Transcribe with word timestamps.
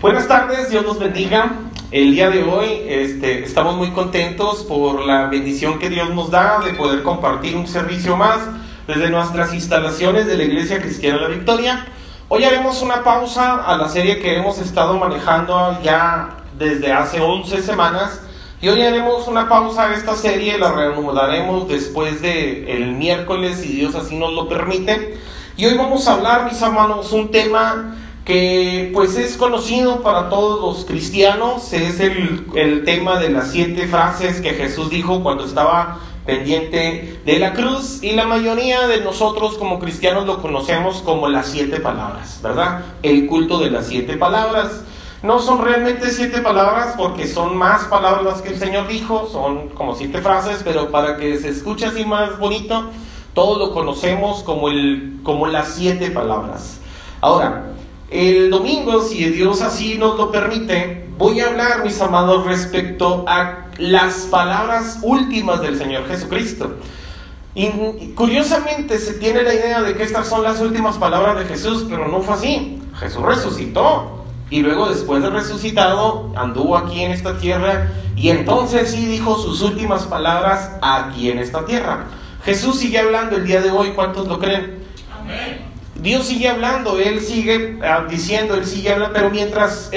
Buenas 0.00 0.28
tardes, 0.28 0.70
Dios 0.70 0.84
los 0.84 1.00
bendiga. 1.00 1.54
El 1.90 2.12
día 2.12 2.30
de 2.30 2.44
hoy 2.44 2.84
este, 2.86 3.42
estamos 3.42 3.74
muy 3.74 3.90
contentos 3.90 4.62
por 4.62 5.04
la 5.04 5.26
bendición 5.26 5.80
que 5.80 5.90
Dios 5.90 6.10
nos 6.14 6.30
da 6.30 6.60
de 6.60 6.74
poder 6.74 7.02
compartir 7.02 7.56
un 7.56 7.66
servicio 7.66 8.16
más 8.16 8.38
desde 8.86 9.10
nuestras 9.10 9.52
instalaciones 9.52 10.28
de 10.28 10.36
la 10.36 10.44
Iglesia 10.44 10.80
Cristiana 10.80 11.22
La 11.22 11.26
Victoria. 11.26 11.84
Hoy 12.28 12.44
haremos 12.44 12.80
una 12.80 13.02
pausa 13.02 13.56
a 13.64 13.76
la 13.76 13.88
serie 13.88 14.20
que 14.20 14.36
hemos 14.36 14.60
estado 14.60 14.96
manejando 14.98 15.80
ya 15.82 16.44
desde 16.56 16.92
hace 16.92 17.20
11 17.20 17.60
semanas 17.60 18.20
y 18.62 18.68
hoy 18.68 18.82
haremos 18.82 19.26
una 19.26 19.48
pausa 19.48 19.88
a 19.90 19.94
esta 19.94 20.14
serie, 20.14 20.58
la 20.58 20.70
reanudaremos 20.70 21.66
después 21.66 22.22
de 22.22 22.72
el 22.72 22.92
miércoles 22.92 23.58
si 23.62 23.72
Dios 23.72 23.96
así 23.96 24.14
nos 24.14 24.32
lo 24.32 24.48
permite. 24.48 25.18
Y 25.56 25.66
hoy 25.66 25.76
vamos 25.76 26.06
a 26.06 26.12
hablar, 26.12 26.44
mis 26.44 26.62
hermanos, 26.62 27.10
un 27.10 27.32
tema 27.32 27.96
que 28.28 28.90
pues 28.92 29.16
es 29.16 29.38
conocido 29.38 30.02
para 30.02 30.28
todos 30.28 30.60
los 30.60 30.84
cristianos, 30.84 31.72
es 31.72 31.98
el, 31.98 32.46
el, 32.56 32.84
tema 32.84 33.18
de 33.18 33.30
las 33.30 33.52
siete 33.52 33.88
frases 33.88 34.42
que 34.42 34.50
Jesús 34.50 34.90
dijo 34.90 35.22
cuando 35.22 35.46
estaba 35.46 36.00
pendiente 36.26 37.20
de 37.24 37.38
la 37.38 37.54
cruz 37.54 38.02
y 38.02 38.12
la 38.12 38.26
mayoría 38.26 38.86
de 38.86 39.00
nosotros 39.00 39.56
como 39.56 39.78
cristianos 39.78 40.26
lo 40.26 40.42
conocemos 40.42 40.96
como 40.96 41.26
las 41.28 41.46
siete 41.46 41.80
palabras, 41.80 42.40
¿verdad? 42.42 42.84
El 43.02 43.26
culto 43.28 43.58
de 43.60 43.70
las 43.70 43.86
siete 43.86 44.18
palabras. 44.18 44.82
No 45.22 45.38
son 45.38 45.64
realmente 45.64 46.10
siete 46.10 46.42
palabras 46.42 46.96
porque 46.98 47.26
son 47.26 47.56
más 47.56 47.84
palabras 47.84 48.42
que 48.42 48.50
el 48.50 48.58
Señor 48.58 48.88
dijo, 48.88 49.26
son 49.32 49.70
como 49.70 49.94
siete 49.94 50.20
frases, 50.20 50.60
pero 50.62 50.90
para 50.90 51.16
que 51.16 51.38
se 51.38 51.48
escuche 51.48 51.86
así 51.86 52.04
más 52.04 52.38
bonito, 52.38 52.90
todos 53.32 53.56
lo 53.56 53.72
conocemos 53.72 54.42
como, 54.42 54.68
el, 54.68 55.20
como 55.22 55.46
las 55.46 55.68
siete 55.68 56.10
palabras. 56.10 56.78
Ahora, 57.22 57.77
el 58.10 58.50
domingo, 58.50 59.02
si 59.02 59.24
Dios 59.26 59.60
así 59.60 59.98
nos 59.98 60.16
lo 60.16 60.30
permite, 60.30 61.08
voy 61.18 61.40
a 61.40 61.48
hablar, 61.48 61.84
mis 61.84 62.00
amados, 62.00 62.46
respecto 62.46 63.24
a 63.28 63.66
las 63.78 64.20
palabras 64.30 64.98
últimas 65.02 65.60
del 65.60 65.76
Señor 65.76 66.06
Jesucristo. 66.06 66.76
Curiosamente 68.14 68.98
se 68.98 69.14
tiene 69.14 69.42
la 69.42 69.52
idea 69.52 69.82
de 69.82 69.94
que 69.94 70.04
estas 70.04 70.28
son 70.28 70.42
las 70.42 70.60
últimas 70.60 70.96
palabras 70.96 71.38
de 71.38 71.44
Jesús, 71.44 71.86
pero 71.88 72.08
no 72.08 72.20
fue 72.20 72.34
así. 72.34 72.80
Jesús 72.98 73.22
resucitó 73.22 74.24
y 74.48 74.62
luego 74.62 74.88
después 74.88 75.22
de 75.22 75.30
resucitado 75.30 76.32
anduvo 76.36 76.76
aquí 76.76 77.02
en 77.02 77.10
esta 77.10 77.36
tierra 77.38 77.92
y 78.16 78.30
entonces 78.30 78.90
sí 78.90 79.06
dijo 79.06 79.36
sus 79.36 79.60
últimas 79.62 80.04
palabras 80.04 80.70
aquí 80.80 81.30
en 81.30 81.38
esta 81.38 81.64
tierra. 81.66 82.06
Jesús 82.44 82.78
sigue 82.78 82.98
hablando 82.98 83.36
el 83.36 83.46
día 83.46 83.60
de 83.60 83.70
hoy, 83.70 83.90
¿cuántos 83.90 84.26
lo 84.26 84.38
creen? 84.38 84.78
Amén. 85.12 85.67
Dios 85.98 86.26
sigue 86.26 86.48
hablando, 86.48 86.96
Él 87.00 87.20
sigue 87.20 87.76
uh, 87.80 88.08
diciendo, 88.08 88.54
Él 88.54 88.64
sigue 88.64 88.92
hablando, 88.92 89.14
pero 89.14 89.30
mientras, 89.30 89.90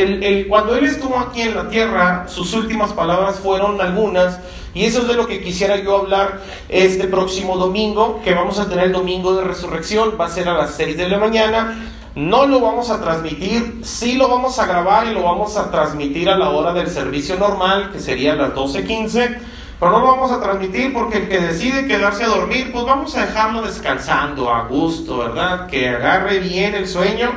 cuando 0.50 0.76
Él 0.76 0.86
estuvo 0.86 1.20
aquí 1.20 1.42
en 1.42 1.56
la 1.56 1.70
tierra, 1.70 2.26
sus 2.28 2.54
últimas 2.54 2.92
palabras 2.92 3.36
fueron 3.36 3.80
algunas, 3.80 4.40
y 4.74 4.86
eso 4.86 5.02
es 5.02 5.08
de 5.08 5.14
lo 5.14 5.28
que 5.28 5.44
quisiera 5.44 5.76
yo 5.76 5.98
hablar 5.98 6.42
este 6.70 7.08
próximo 7.08 7.56
domingo, 7.56 8.20
que 8.24 8.34
vamos 8.34 8.58
a 8.58 8.68
tener 8.68 8.86
el 8.86 8.94
domingo 8.94 9.36
de 9.36 9.44
resurrección, 9.44 10.16
va 10.20 10.26
a 10.26 10.30
ser 10.30 10.50
a 10.50 10.56
las 10.56 10.74
6 10.74 10.98
de 10.98 11.08
la 11.08 11.20
mañana, 11.20 11.92
no 12.16 12.48
lo 12.48 12.60
vamos 12.60 12.90
a 12.90 13.00
transmitir, 13.00 13.82
sí 13.84 14.16
lo 14.16 14.28
vamos 14.28 14.58
a 14.58 14.66
grabar 14.66 15.06
y 15.06 15.14
lo 15.14 15.22
vamos 15.22 15.56
a 15.56 15.70
transmitir 15.70 16.30
a 16.30 16.38
la 16.38 16.50
hora 16.50 16.74
del 16.74 16.90
servicio 16.90 17.38
normal, 17.38 17.92
que 17.94 18.00
sería 18.00 18.34
a 18.34 18.38
las 18.38 18.54
12.15 18.54 19.38
pero 19.82 19.94
no 19.94 20.00
lo 20.00 20.08
vamos 20.10 20.32
a 20.32 20.40
transmitir 20.40 20.94
porque 20.94 21.18
el 21.18 21.28
que 21.28 21.40
decide 21.40 21.88
quedarse 21.88 22.24
a 22.24 22.28
dormir, 22.28 22.72
pues 22.72 22.86
vamos 22.86 23.18
a 23.18 23.26
dejarlo 23.26 23.64
descansando 23.64 24.54
a 24.54 24.66
gusto, 24.66 25.18
¿verdad? 25.18 25.66
Que 25.66 25.90
agarre 25.90 26.38
bien 26.38 26.76
el 26.76 26.88
sueño. 26.88 27.32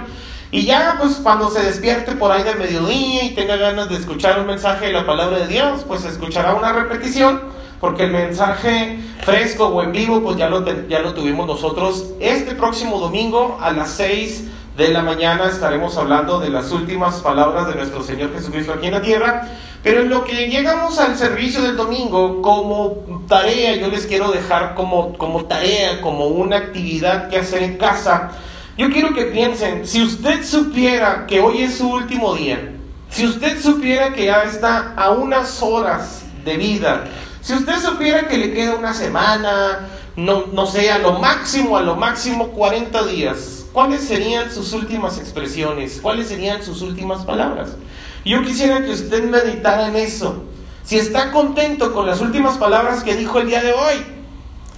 Y 0.51 0.67
ya, 0.67 0.97
pues 1.01 1.15
cuando 1.23 1.49
se 1.49 1.63
despierte 1.63 2.13
por 2.13 2.31
ahí 2.31 2.43
de 2.43 2.55
mediodía 2.55 3.25
y 3.25 3.35
tenga 3.35 3.57
ganas 3.57 3.89
de 3.89 3.97
escuchar 3.97 4.39
un 4.39 4.47
mensaje 4.47 4.89
de 4.89 4.93
la 4.93 5.07
palabra 5.07 5.39
de 5.39 5.47
Dios, 5.47 5.87
pues 5.89 6.05
escuchará 6.05 6.55
una 6.55 6.75
repetición, 6.75 7.41
porque 7.81 8.05
el 8.05 8.11
mensaje 8.11 8.99
fresco 9.23 9.69
o 9.69 9.83
en 9.83 9.93
vivo, 9.93 10.23
pues 10.23 10.37
ya 10.37 10.51
lo, 10.51 10.67
ya 10.87 10.99
lo 10.99 11.15
tuvimos 11.15 11.47
nosotros 11.47 12.11
este 12.21 12.55
próximo 12.55 12.99
domingo 12.99 13.57
a 13.59 13.73
las 13.73 13.93
6 13.93 14.51
de 14.77 14.89
la 14.89 15.03
mañana 15.03 15.47
estaremos 15.47 15.97
hablando 15.97 16.41
de 16.41 16.51
las 16.51 16.73
últimas 16.73 17.21
palabras 17.21 17.69
de 17.69 17.77
nuestro 17.77 18.03
Señor 18.03 18.33
Jesucristo 18.35 18.73
aquí 18.73 18.87
en 18.87 18.93
la 18.93 19.03
tierra. 19.03 19.49
Pero 19.85 20.01
en 20.01 20.09
lo 20.09 20.25
que 20.25 20.49
llegamos 20.49 20.99
al 20.99 21.15
servicio 21.19 21.61
del 21.61 21.77
domingo, 21.77 22.41
como 22.41 23.23
tarea, 23.29 23.77
yo 23.77 23.89
les 23.89 24.07
quiero 24.07 24.33
dejar 24.33 24.75
como, 24.75 25.13
como 25.19 25.45
tarea, 25.45 26.01
como 26.01 26.29
una 26.29 26.57
actividad 26.57 27.29
que 27.29 27.37
hacer 27.37 27.63
en 27.63 27.77
casa. 27.77 28.31
Yo 28.79 28.91
quiero 28.91 29.13
que 29.13 29.27
piensen, 29.27 29.87
si 29.87 30.03
usted 30.03 30.43
supiera 30.43 31.27
que 31.27 31.41
hoy 31.41 31.65
es 31.65 31.77
su 31.77 31.91
último 31.91 32.35
día, 32.35 32.73
si 33.11 33.27
usted 33.27 33.61
supiera 33.61 34.15
que 34.15 34.25
ya 34.25 34.45
está 34.45 34.95
a 34.97 35.11
unas 35.11 35.63
horas 35.63 36.23
de 36.47 36.57
vida, 36.57 37.05
si 37.43 37.53
usted 37.53 37.79
supiera 37.79 38.27
que 38.27 38.39
le 38.39 38.55
queda 38.55 38.77
una 38.77 38.95
semana, 38.95 39.87
no, 40.17 40.47
no 40.47 40.65
sé, 40.65 40.91
a 40.91 40.99
lo 40.99 41.19
máximo, 41.19 41.77
a 41.77 41.83
lo 41.83 41.95
máximo 41.95 42.49
40 42.53 43.05
días, 43.05 43.67
¿cuáles 43.71 44.01
serían 44.01 44.51
sus 44.51 44.73
últimas 44.73 45.19
expresiones? 45.19 46.01
¿Cuáles 46.01 46.29
serían 46.29 46.63
sus 46.63 46.81
últimas 46.81 47.23
palabras? 47.27 47.77
Yo 48.25 48.43
quisiera 48.43 48.83
que 48.83 48.91
usted 48.91 49.25
meditara 49.25 49.89
en 49.89 49.97
eso. 49.97 50.45
Si 50.85 50.99
está 50.99 51.31
contento 51.31 51.93
con 51.93 52.07
las 52.07 52.21
últimas 52.21 52.57
palabras 52.57 53.03
que 53.03 53.17
dijo 53.17 53.39
el 53.39 53.49
día 53.49 53.63
de 53.63 53.73
hoy, 53.73 54.05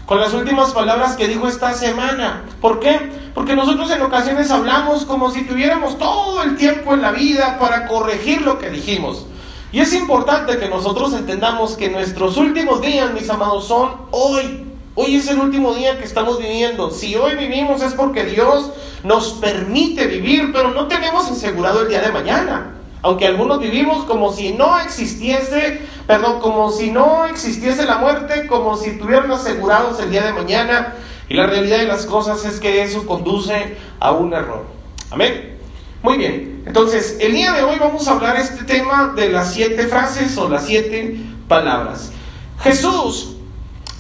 con 0.06 0.20
las 0.20 0.32
últimas 0.34 0.72
palabras 0.72 1.16
que 1.16 1.28
dijo 1.28 1.48
esta 1.48 1.74
semana. 1.74 2.44
¿Por 2.60 2.80
qué? 2.80 3.30
Porque 3.34 3.56
nosotros 3.56 3.90
en 3.90 4.02
ocasiones 4.02 4.50
hablamos 4.50 5.04
como 5.04 5.30
si 5.30 5.44
tuviéramos 5.44 5.98
todo 5.98 6.42
el 6.44 6.56
tiempo 6.56 6.94
en 6.94 7.02
la 7.02 7.10
vida 7.10 7.58
para 7.58 7.86
corregir 7.86 8.42
lo 8.42 8.58
que 8.58 8.70
dijimos. 8.70 9.26
Y 9.72 9.80
es 9.80 9.92
importante 9.92 10.58
que 10.58 10.68
nosotros 10.68 11.12
entendamos 11.12 11.76
que 11.76 11.90
nuestros 11.90 12.36
últimos 12.36 12.80
días, 12.80 13.12
mis 13.12 13.28
amados, 13.28 13.66
son 13.66 13.92
hoy. 14.12 14.64
Hoy 14.94 15.16
es 15.16 15.28
el 15.28 15.38
último 15.38 15.74
día 15.74 15.98
que 15.98 16.04
estamos 16.04 16.38
viviendo. 16.38 16.90
Si 16.90 17.16
hoy 17.16 17.34
vivimos 17.34 17.82
es 17.82 17.92
porque 17.92 18.24
Dios 18.24 18.70
nos 19.02 19.32
permite 19.34 20.06
vivir, 20.06 20.52
pero 20.52 20.70
no 20.70 20.86
tenemos 20.86 21.30
asegurado 21.30 21.82
el 21.82 21.88
día 21.88 22.00
de 22.00 22.12
mañana. 22.12 22.75
Aunque 23.06 23.24
algunos 23.24 23.60
vivimos 23.60 24.04
como 24.04 24.32
si 24.32 24.52
no 24.52 24.80
existiese, 24.80 25.80
perdón, 26.08 26.40
como 26.40 26.72
si 26.72 26.90
no 26.90 27.24
existiese 27.26 27.86
la 27.86 27.98
muerte, 27.98 28.48
como 28.48 28.76
si 28.76 28.90
estuvieran 28.90 29.30
asegurados 29.30 30.00
el 30.00 30.10
día 30.10 30.24
de 30.24 30.32
mañana. 30.32 30.94
Y 31.28 31.34
la 31.34 31.46
realidad 31.46 31.78
de 31.78 31.86
las 31.86 32.04
cosas 32.04 32.44
es 32.44 32.58
que 32.58 32.82
eso 32.82 33.06
conduce 33.06 33.76
a 34.00 34.10
un 34.10 34.32
error. 34.32 34.64
Amén. 35.12 35.56
Muy 36.02 36.18
bien. 36.18 36.64
Entonces, 36.66 37.18
el 37.20 37.30
día 37.30 37.52
de 37.52 37.62
hoy 37.62 37.76
vamos 37.78 38.08
a 38.08 38.14
hablar 38.14 38.34
este 38.38 38.64
tema 38.64 39.12
de 39.14 39.28
las 39.28 39.54
siete 39.54 39.86
frases 39.86 40.36
o 40.36 40.48
las 40.48 40.66
siete 40.66 41.16
palabras. 41.46 42.10
Jesús, 42.58 43.36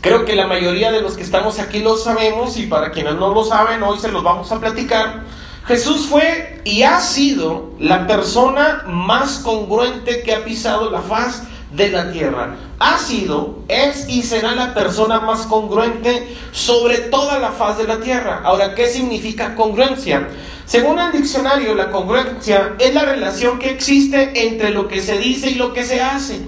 creo 0.00 0.24
que 0.24 0.34
la 0.34 0.48
mayoría 0.48 0.90
de 0.90 1.00
los 1.00 1.16
que 1.16 1.22
estamos 1.22 1.60
aquí 1.60 1.78
lo 1.78 1.96
sabemos 1.96 2.56
y 2.56 2.66
para 2.66 2.90
quienes 2.90 3.14
no 3.14 3.32
lo 3.32 3.44
saben, 3.44 3.84
hoy 3.84 4.00
se 4.00 4.10
los 4.10 4.24
vamos 4.24 4.50
a 4.50 4.58
platicar. 4.58 5.22
Jesús 5.66 6.06
fue 6.06 6.60
y 6.64 6.82
ha 6.84 7.00
sido 7.00 7.72
la 7.80 8.06
persona 8.06 8.84
más 8.86 9.38
congruente 9.38 10.22
que 10.22 10.32
ha 10.32 10.44
pisado 10.44 10.90
la 10.90 11.00
faz 11.00 11.42
de 11.72 11.90
la 11.90 12.12
tierra. 12.12 12.54
Ha 12.78 12.98
sido, 12.98 13.64
es 13.66 14.08
y 14.08 14.22
será 14.22 14.54
la 14.54 14.74
persona 14.74 15.18
más 15.20 15.40
congruente 15.46 16.36
sobre 16.52 16.98
toda 16.98 17.40
la 17.40 17.50
faz 17.50 17.78
de 17.78 17.84
la 17.84 17.98
tierra. 17.98 18.42
Ahora, 18.44 18.76
¿qué 18.76 18.86
significa 18.86 19.56
congruencia? 19.56 20.28
Según 20.66 21.00
el 21.00 21.10
diccionario, 21.10 21.74
la 21.74 21.90
congruencia 21.90 22.74
es 22.78 22.94
la 22.94 23.02
relación 23.02 23.58
que 23.58 23.70
existe 23.70 24.46
entre 24.46 24.70
lo 24.70 24.86
que 24.86 25.00
se 25.00 25.18
dice 25.18 25.50
y 25.50 25.54
lo 25.56 25.72
que 25.72 25.84
se 25.84 26.00
hace. 26.00 26.46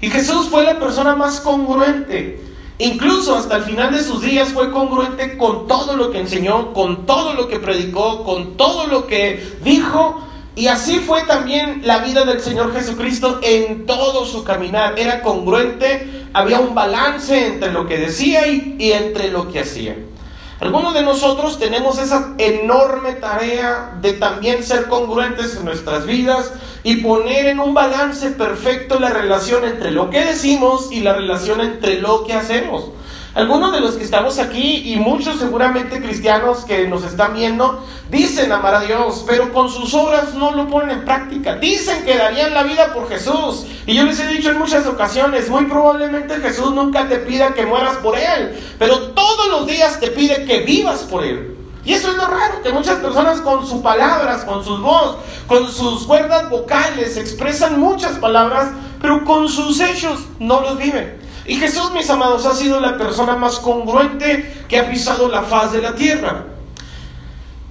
Y 0.00 0.08
Jesús 0.08 0.48
fue 0.48 0.64
la 0.64 0.78
persona 0.78 1.16
más 1.16 1.40
congruente. 1.40 2.40
Incluso 2.78 3.34
hasta 3.34 3.56
el 3.56 3.62
final 3.62 3.92
de 3.92 4.02
sus 4.02 4.20
días 4.20 4.52
fue 4.52 4.70
congruente 4.70 5.38
con 5.38 5.66
todo 5.66 5.96
lo 5.96 6.10
que 6.10 6.20
enseñó, 6.20 6.74
con 6.74 7.06
todo 7.06 7.32
lo 7.32 7.48
que 7.48 7.58
predicó, 7.58 8.22
con 8.22 8.56
todo 8.56 8.86
lo 8.86 9.06
que 9.06 9.56
dijo. 9.64 10.20
Y 10.54 10.66
así 10.66 10.98
fue 10.98 11.22
también 11.22 11.82
la 11.84 11.98
vida 11.98 12.24
del 12.24 12.40
Señor 12.40 12.74
Jesucristo 12.74 13.40
en 13.42 13.86
todo 13.86 14.26
su 14.26 14.44
caminar. 14.44 14.98
Era 14.98 15.22
congruente, 15.22 16.26
había 16.34 16.60
un 16.60 16.74
balance 16.74 17.46
entre 17.46 17.72
lo 17.72 17.86
que 17.86 17.96
decía 17.96 18.46
y, 18.46 18.92
entre 18.92 19.30
lo 19.30 19.50
que 19.50 19.60
hacía. 19.60 19.96
Algunos 20.58 20.94
de 20.94 21.02
nosotros 21.02 21.58
tenemos 21.58 21.98
esa 21.98 22.34
enorme 22.38 23.12
tarea 23.12 23.92
de 24.00 24.14
también 24.14 24.64
ser 24.64 24.86
congruentes 24.86 25.54
en 25.54 25.66
nuestras 25.66 26.06
vidas 26.06 26.50
y 26.82 26.96
poner 27.02 27.46
en 27.46 27.60
un 27.60 27.74
balance 27.74 28.30
perfecto 28.30 28.98
la 28.98 29.10
relación 29.10 29.66
entre 29.66 29.90
lo 29.90 30.08
que 30.08 30.24
decimos 30.24 30.90
y 30.90 31.00
la 31.00 31.12
relación 31.12 31.60
entre 31.60 32.00
lo 32.00 32.24
que 32.24 32.32
hacemos. 32.32 32.86
Algunos 33.36 33.70
de 33.70 33.80
los 33.80 33.96
que 33.96 34.04
estamos 34.04 34.38
aquí 34.38 34.90
y 34.90 34.96
muchos 34.96 35.38
seguramente 35.38 36.00
cristianos 36.00 36.64
que 36.64 36.88
nos 36.88 37.04
están 37.04 37.34
viendo 37.34 37.84
dicen 38.10 38.50
amar 38.50 38.76
a 38.76 38.80
Dios, 38.80 39.24
pero 39.26 39.52
con 39.52 39.68
sus 39.68 39.92
obras 39.92 40.32
no 40.32 40.52
lo 40.52 40.68
ponen 40.68 41.00
en 41.00 41.04
práctica. 41.04 41.56
Dicen 41.56 42.02
que 42.06 42.16
darían 42.16 42.54
la 42.54 42.62
vida 42.62 42.94
por 42.94 43.10
Jesús. 43.10 43.66
Y 43.84 43.94
yo 43.94 44.04
les 44.04 44.18
he 44.20 44.26
dicho 44.28 44.48
en 44.48 44.58
muchas 44.58 44.86
ocasiones, 44.86 45.50
muy 45.50 45.66
probablemente 45.66 46.36
Jesús 46.36 46.72
nunca 46.72 47.10
te 47.10 47.18
pida 47.18 47.52
que 47.52 47.66
mueras 47.66 47.98
por 47.98 48.16
Él, 48.16 48.58
pero 48.78 49.10
todos 49.10 49.48
los 49.48 49.66
días 49.66 50.00
te 50.00 50.12
pide 50.12 50.46
que 50.46 50.60
vivas 50.60 51.00
por 51.00 51.22
Él. 51.22 51.58
Y 51.84 51.92
eso 51.92 52.12
es 52.12 52.16
lo 52.16 52.26
raro, 52.26 52.62
que 52.62 52.72
muchas 52.72 53.00
personas 53.00 53.42
con 53.42 53.66
sus 53.66 53.82
palabras, 53.82 54.46
con 54.46 54.64
sus 54.64 54.80
voz, 54.80 55.18
con 55.46 55.70
sus 55.70 56.06
cuerdas 56.06 56.48
vocales 56.48 57.18
expresan 57.18 57.78
muchas 57.78 58.12
palabras, 58.12 58.70
pero 59.02 59.26
con 59.26 59.46
sus 59.50 59.78
hechos 59.80 60.20
no 60.38 60.62
los 60.62 60.78
viven. 60.78 61.25
Y 61.46 61.56
Jesús, 61.56 61.92
mis 61.92 62.08
amados, 62.10 62.44
ha 62.46 62.54
sido 62.54 62.80
la 62.80 62.98
persona 62.98 63.36
más 63.36 63.58
congruente 63.58 64.64
que 64.68 64.78
ha 64.78 64.90
pisado 64.90 65.28
la 65.28 65.42
faz 65.42 65.72
de 65.72 65.80
la 65.80 65.94
tierra. 65.94 66.46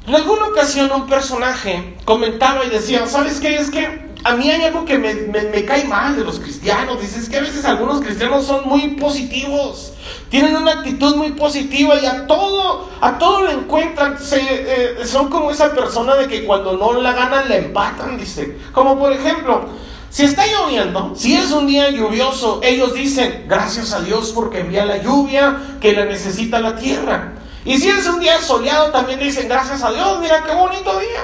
En 0.08 0.16
alguna 0.16 0.48
ocasión 0.48 0.92
un 0.92 1.08
personaje 1.08 1.98
comentaba 2.06 2.64
y 2.64 2.70
decía, 2.70 3.08
¿sabes 3.08 3.40
qué? 3.40 3.56
Es 3.56 3.72
que 3.72 4.06
a 4.24 4.36
mí 4.36 4.50
hay 4.50 4.64
algo 4.64 4.86
que 4.86 4.98
me, 4.98 5.66
cae 5.66 5.84
mal 5.86 6.16
de 6.16 6.24
los 6.24 6.40
cristianos. 6.40 7.02
Dices 7.02 7.30
que 7.30 7.38
a 7.38 7.42
veces 7.42 7.66
algunos 7.66 8.02
cristianos 8.02 8.46
son 8.46 8.68
muy 8.68 8.90
positivos, 8.96 9.94
tienen 10.30 10.56
una 10.56 10.74
actitud 10.74 11.16
muy 11.16 11.32
positiva 11.32 11.96
y 11.96 12.06
a 12.06 12.26
todo, 12.28 12.90
a 13.02 13.18
todo 13.18 13.46
le 13.46 13.52
encuentran. 13.52 14.20
Se, 14.20 14.40
eh, 14.42 15.06
son 15.06 15.30
como 15.30 15.52
esa 15.52 15.74
persona 15.74 16.16
de 16.16 16.28
que 16.28 16.44
cuando 16.46 16.78
no 16.78 17.00
la 17.02 17.14
ganan 17.14 17.50
la 17.50 17.58
empatan, 17.58 18.18
dice. 18.18 18.58
Como 18.72 18.98
por 18.98 19.12
ejemplo, 19.12 19.66
si 20.16 20.24
está 20.24 20.46
lloviendo, 20.48 21.12
si 21.14 21.36
es 21.36 21.52
un 21.52 21.68
día 21.68 21.90
lluvioso, 21.90 22.62
ellos 22.64 22.94
dicen, 22.94 23.44
gracias 23.50 23.92
a 23.92 24.00
Dios 24.00 24.32
porque 24.34 24.62
envía 24.62 24.86
la 24.86 25.04
lluvia 25.04 25.58
que 25.82 25.92
la 25.92 26.06
necesita 26.06 26.62
la 26.62 26.78
tierra. 26.78 27.34
Y 27.66 27.78
si 27.78 27.90
es 27.90 28.08
un 28.08 28.22
día 28.22 28.40
soleado, 28.40 28.92
también 28.92 29.20
dicen, 29.20 29.50
gracias 29.50 29.84
a 29.84 29.92
Dios, 29.92 30.22
mira 30.22 30.42
qué 30.46 30.56
bonito 30.56 30.98
día. 31.00 31.20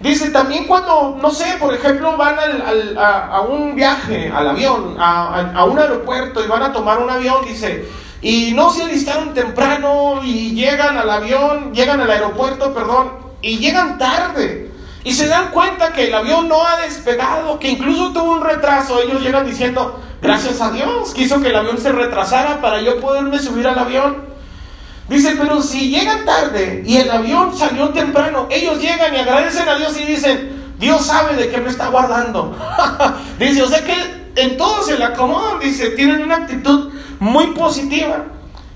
Dice 0.00 0.30
también 0.30 0.66
cuando, 0.66 1.18
no 1.20 1.30
sé, 1.30 1.58
por 1.60 1.74
ejemplo, 1.74 2.16
van 2.16 2.36
a, 2.96 3.40
un 3.42 3.74
viaje, 3.74 4.32
al 4.34 4.48
avión, 4.48 4.96
a, 4.98 5.62
un 5.66 5.78
aeropuerto 5.78 6.42
y 6.42 6.48
van 6.48 6.62
a 6.62 6.72
tomar 6.72 7.00
un 7.00 7.10
avión, 7.10 7.44
dice, 7.44 7.86
y 8.22 8.52
no 8.54 8.70
se 8.70 8.84
alistaron 8.84 9.34
temprano 9.34 10.22
y 10.24 10.54
llegan 10.54 10.96
al 10.96 11.10
avión, 11.10 11.74
llegan 11.74 12.00
al 12.00 12.10
aeropuerto, 12.10 12.72
perdón, 12.72 13.12
y 13.42 13.58
llegan 13.58 13.98
tarde. 13.98 14.65
Y 15.06 15.12
se 15.12 15.28
dan 15.28 15.52
cuenta 15.52 15.92
que 15.92 16.08
el 16.08 16.14
avión 16.16 16.48
no 16.48 16.66
ha 16.66 16.78
despegado, 16.78 17.60
que 17.60 17.68
incluso 17.68 18.12
tuvo 18.12 18.32
un 18.32 18.40
retraso. 18.40 19.00
Ellos 19.00 19.22
llegan 19.22 19.46
diciendo, 19.46 20.00
gracias 20.20 20.60
a 20.60 20.72
Dios, 20.72 21.14
quiso 21.14 21.40
que 21.40 21.50
el 21.50 21.54
avión 21.54 21.78
se 21.78 21.92
retrasara 21.92 22.60
para 22.60 22.80
yo 22.80 23.00
poderme 23.00 23.38
subir 23.38 23.68
al 23.68 23.78
avión. 23.78 24.24
Dice, 25.08 25.36
pero 25.38 25.62
si 25.62 25.90
llegan 25.90 26.24
tarde 26.24 26.82
y 26.84 26.96
el 26.96 27.08
avión 27.08 27.56
salió 27.56 27.90
temprano, 27.90 28.48
ellos 28.50 28.80
llegan 28.80 29.14
y 29.14 29.18
agradecen 29.18 29.68
a 29.68 29.76
Dios 29.76 29.96
y 29.96 30.06
dicen, 30.06 30.74
Dios 30.76 31.06
sabe 31.06 31.36
de 31.36 31.50
qué 31.50 31.58
me 31.58 31.68
está 31.68 31.86
guardando. 31.86 32.58
dice, 33.38 33.62
o 33.62 33.68
sea 33.68 33.84
que 33.84 33.94
en 34.34 34.56
todo 34.56 34.82
se 34.82 34.98
le 34.98 35.04
acomodan, 35.04 35.60
dice, 35.60 35.90
tienen 35.90 36.24
una 36.24 36.38
actitud 36.38 36.90
muy 37.20 37.46
positiva. 37.52 38.24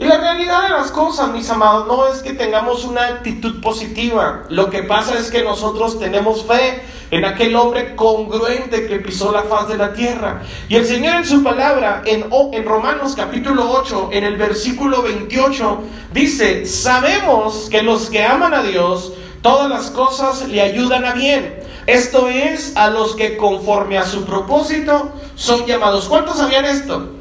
Y 0.01 0.07
la 0.07 0.17
realidad 0.17 0.63
de 0.63 0.71
las 0.71 0.91
cosas, 0.91 1.31
mis 1.31 1.51
amados, 1.51 1.87
no 1.87 2.09
es 2.09 2.23
que 2.23 2.33
tengamos 2.33 2.87
una 2.87 3.07
actitud 3.07 3.61
positiva. 3.61 4.45
Lo 4.49 4.71
que 4.71 4.83
pasa 4.83 5.19
es 5.19 5.31
que 5.31 5.45
nosotros 5.45 6.01
tenemos 6.01 6.47
fe 6.47 6.83
en 7.11 7.27
aquel 7.27 7.55
hombre 7.55 7.95
congruente 7.97 8.87
que 8.87 8.99
pisó 9.01 9.31
la 9.31 9.43
faz 9.43 9.69
de 9.69 9.77
la 9.77 9.93
tierra. 9.93 10.41
Y 10.71 10.77
el 10.77 10.87
Señor 10.87 11.17
en 11.17 11.27
su 11.27 11.43
palabra, 11.43 12.01
en, 12.07 12.25
Romanos 12.65 13.13
capítulo 13.15 13.71
8, 13.71 14.09
en 14.13 14.25
el 14.25 14.39
versículo 14.39 15.03
28, 15.03 15.83
dice, 16.15 16.65
sabemos 16.65 17.69
que 17.71 17.83
los 17.83 18.09
que 18.09 18.25
aman 18.25 18.55
a 18.55 18.63
Dios, 18.63 19.13
todas 19.43 19.69
las 19.69 19.91
cosas 19.91 20.49
le 20.49 20.63
ayudan 20.63 21.05
a 21.05 21.13
bien. 21.13 21.63
Esto 21.87 22.31
es 22.31 22.75
a 22.75 22.89
los 22.89 23.15
que 23.17 23.37
conforme 23.37 23.99
a 23.99 24.07
su 24.07 24.25
propósito 24.25 25.13
son 25.35 25.67
llamados. 25.67 26.09
¿Cuántos 26.09 26.39
sabían 26.39 26.65
esto? 26.65 27.20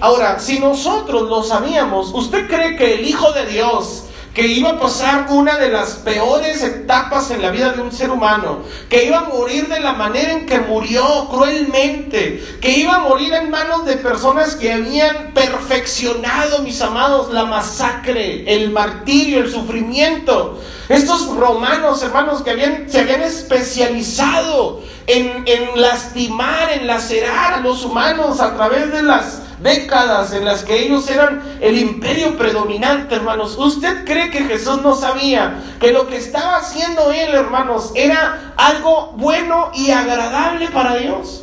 Ahora, 0.00 0.38
si 0.38 0.58
nosotros 0.58 1.22
lo 1.22 1.42
sabíamos, 1.42 2.12
¿usted 2.12 2.46
cree 2.48 2.76
que 2.76 2.94
el 2.94 3.06
Hijo 3.06 3.32
de 3.32 3.46
Dios, 3.46 4.04
que 4.34 4.46
iba 4.46 4.72
a 4.72 4.78
pasar 4.78 5.28
una 5.30 5.56
de 5.56 5.70
las 5.70 5.94
peores 5.94 6.62
etapas 6.62 7.30
en 7.30 7.40
la 7.40 7.50
vida 7.50 7.72
de 7.72 7.80
un 7.80 7.90
ser 7.90 8.10
humano, 8.10 8.58
que 8.90 9.06
iba 9.06 9.20
a 9.20 9.28
morir 9.28 9.66
de 9.68 9.80
la 9.80 9.94
manera 9.94 10.32
en 10.32 10.44
que 10.44 10.60
murió 10.60 11.26
cruelmente, 11.30 12.44
que 12.60 12.78
iba 12.78 12.96
a 12.96 12.98
morir 12.98 13.32
en 13.32 13.48
manos 13.48 13.86
de 13.86 13.96
personas 13.96 14.54
que 14.54 14.74
habían 14.74 15.32
perfeccionado, 15.32 16.58
mis 16.58 16.82
amados, 16.82 17.32
la 17.32 17.46
masacre, 17.46 18.44
el 18.52 18.68
martirio, 18.70 19.38
el 19.38 19.50
sufrimiento. 19.50 20.60
Estos 20.90 21.34
romanos, 21.34 22.02
hermanos, 22.02 22.42
que 22.42 22.50
habían, 22.50 22.90
se 22.90 23.00
habían 23.00 23.22
especializado 23.22 24.82
en, 25.06 25.44
en 25.46 25.80
lastimar, 25.80 26.70
en 26.74 26.86
lacerar 26.86 27.54
a 27.54 27.60
los 27.60 27.82
humanos 27.86 28.40
a 28.40 28.54
través 28.54 28.92
de 28.92 29.02
las 29.02 29.45
décadas 29.60 30.32
en 30.32 30.44
las 30.44 30.62
que 30.62 30.84
ellos 30.84 31.08
eran 31.08 31.58
el 31.60 31.78
imperio 31.78 32.36
predominante, 32.36 33.14
hermanos. 33.14 33.56
¿Usted 33.58 34.04
cree 34.04 34.30
que 34.30 34.44
Jesús 34.44 34.82
no 34.82 34.94
sabía 34.94 35.62
que 35.80 35.92
lo 35.92 36.06
que 36.06 36.16
estaba 36.16 36.56
haciendo 36.56 37.10
él, 37.10 37.34
hermanos, 37.34 37.92
era 37.94 38.54
algo 38.56 39.12
bueno 39.16 39.70
y 39.74 39.90
agradable 39.90 40.68
para 40.68 40.96
Dios? 40.96 41.42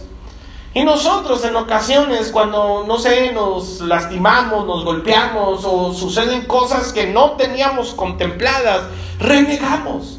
Y 0.75 0.83
nosotros 0.83 1.43
en 1.45 1.55
ocasiones 1.55 2.31
cuando, 2.31 2.83
no 2.87 2.97
sé, 2.97 3.31
nos 3.31 3.81
lastimamos, 3.81 4.65
nos 4.65 4.83
golpeamos 4.83 5.63
o 5.65 5.93
suceden 5.93 6.45
cosas 6.45 6.91
que 6.91 7.07
no 7.07 7.31
teníamos 7.31 7.93
contempladas, 7.93 8.81
renegamos. 9.19 10.17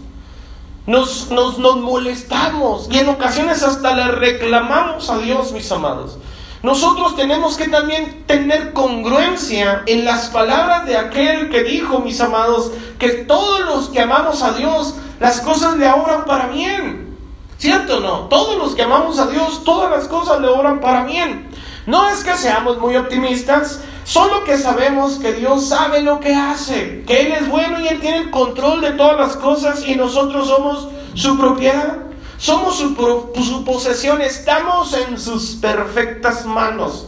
Nos, 0.87 1.31
nos, 1.31 1.59
nos 1.59 1.79
molestamos 1.79 2.89
y 2.91 2.99
en 2.99 3.09
ocasiones 3.09 3.63
hasta 3.63 3.97
le 3.97 4.09
reclamamos 4.09 5.09
a 5.09 5.17
Dios, 5.19 5.51
mis 5.53 5.73
amados. 5.73 6.19
Nosotros 6.65 7.15
tenemos 7.15 7.59
que 7.59 7.69
también 7.69 8.25
tener 8.27 8.73
congruencia 8.73 9.83
en 9.85 10.07
las 10.07 10.31
palabras 10.31 10.87
de 10.87 10.97
aquel 10.97 11.51
que 11.51 11.63
dijo, 11.63 11.99
mis 11.99 12.23
amados, 12.23 12.73
que 12.99 13.11
todos 13.11 13.61
los 13.61 13.91
que 13.91 14.01
amamos 14.01 14.43
a 14.43 14.55
Dios, 14.55 14.95
las 15.21 15.43
cosas 15.43 15.77
le 15.77 15.87
obran 15.91 16.25
para 16.25 16.47
bien. 16.47 17.19
¿Cierto 17.59 17.99
o 17.99 18.01
no? 18.01 18.29
Todos 18.29 18.57
los 18.57 18.75
que 18.75 18.81
amamos 18.81 19.19
a 19.19 19.27
Dios, 19.27 19.63
todas 19.63 19.91
las 19.91 20.09
cosas 20.09 20.41
le 20.41 20.49
obran 20.49 20.81
para 20.81 21.05
bien. 21.05 21.51
No 21.85 22.09
es 22.09 22.25
que 22.25 22.35
seamos 22.35 22.79
muy 22.79 22.97
optimistas, 22.97 23.81
solo 24.05 24.45
que 24.45 24.57
sabemos 24.57 25.19
que 25.19 25.35
Dios 25.35 25.69
sabe 25.69 26.01
lo 26.01 26.19
que 26.19 26.35
hace, 26.35 27.05
que 27.07 27.27
Él 27.27 27.33
es 27.33 27.47
bueno 27.47 27.79
y 27.79 27.89
Él 27.89 28.01
tiene 28.01 28.17
el 28.17 28.31
control 28.31 28.81
de 28.81 28.93
todas 28.93 29.19
las 29.19 29.37
cosas 29.37 29.87
y 29.87 29.97
nosotros 29.97 30.49
somos 30.49 30.89
su 31.13 31.37
propiedad. 31.37 32.04
Somos 32.39 32.77
su, 32.77 33.65
posesión, 33.65 34.21
estamos 34.21 34.95
en 34.95 35.19
sus 35.19 35.57
perfectas 35.57 36.45
manos. 36.45 37.07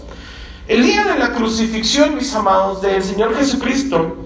El 0.68 0.82
día 0.82 1.04
de 1.04 1.18
la 1.18 1.32
crucifixión, 1.32 2.14
mis 2.14 2.34
amados, 2.34 2.80
del 2.80 3.02
Señor 3.02 3.36
Jesucristo, 3.36 4.16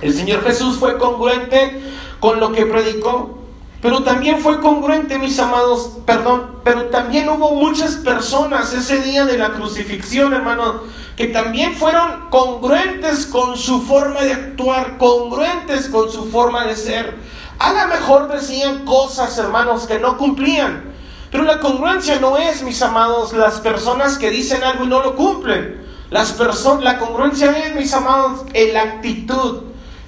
el 0.00 0.14
Señor 0.14 0.42
Jesús 0.44 0.76
fue 0.78 0.98
congruente 0.98 1.80
con 2.20 2.40
lo 2.40 2.52
que 2.52 2.66
predicó, 2.66 3.38
pero 3.80 4.02
también 4.02 4.40
fue 4.40 4.60
congruente, 4.60 5.18
mis 5.18 5.38
amados, 5.38 5.98
perdón, 6.04 6.56
pero 6.64 6.86
también 6.86 7.28
hubo 7.28 7.54
muchas 7.54 7.96
personas 7.96 8.72
ese 8.72 9.00
día 9.02 9.24
de 9.24 9.38
la 9.38 9.50
crucifixión, 9.50 10.32
hermanos, 10.32 10.82
que 11.16 11.26
también 11.26 11.74
fueron 11.74 12.28
congruentes 12.30 13.26
con 13.26 13.56
su 13.56 13.82
forma 13.82 14.20
de 14.22 14.32
actuar, 14.32 14.98
congruentes 14.98 15.88
con 15.88 16.10
su 16.10 16.30
forma 16.30 16.66
de 16.66 16.76
ser. 16.76 17.16
A 17.58 17.72
lo 17.72 17.88
mejor 17.88 18.28
decían 18.28 18.84
cosas, 18.84 19.36
hermanos, 19.38 19.86
que 19.86 19.98
no 19.98 20.16
cumplían. 20.16 20.84
Pero 21.30 21.44
la 21.44 21.60
congruencia 21.60 22.20
no 22.20 22.36
es, 22.36 22.62
mis 22.62 22.80
amados, 22.82 23.32
las 23.32 23.60
personas 23.60 24.18
que 24.18 24.30
dicen 24.30 24.64
algo 24.64 24.84
y 24.84 24.88
no 24.88 25.02
lo 25.02 25.16
cumplen. 25.16 25.86
Las 26.10 26.38
la 26.80 26.98
congruencia 26.98 27.50
es, 27.66 27.74
mis 27.74 27.92
amados, 27.92 28.46
la 28.72 28.82
actitud, 28.82 29.64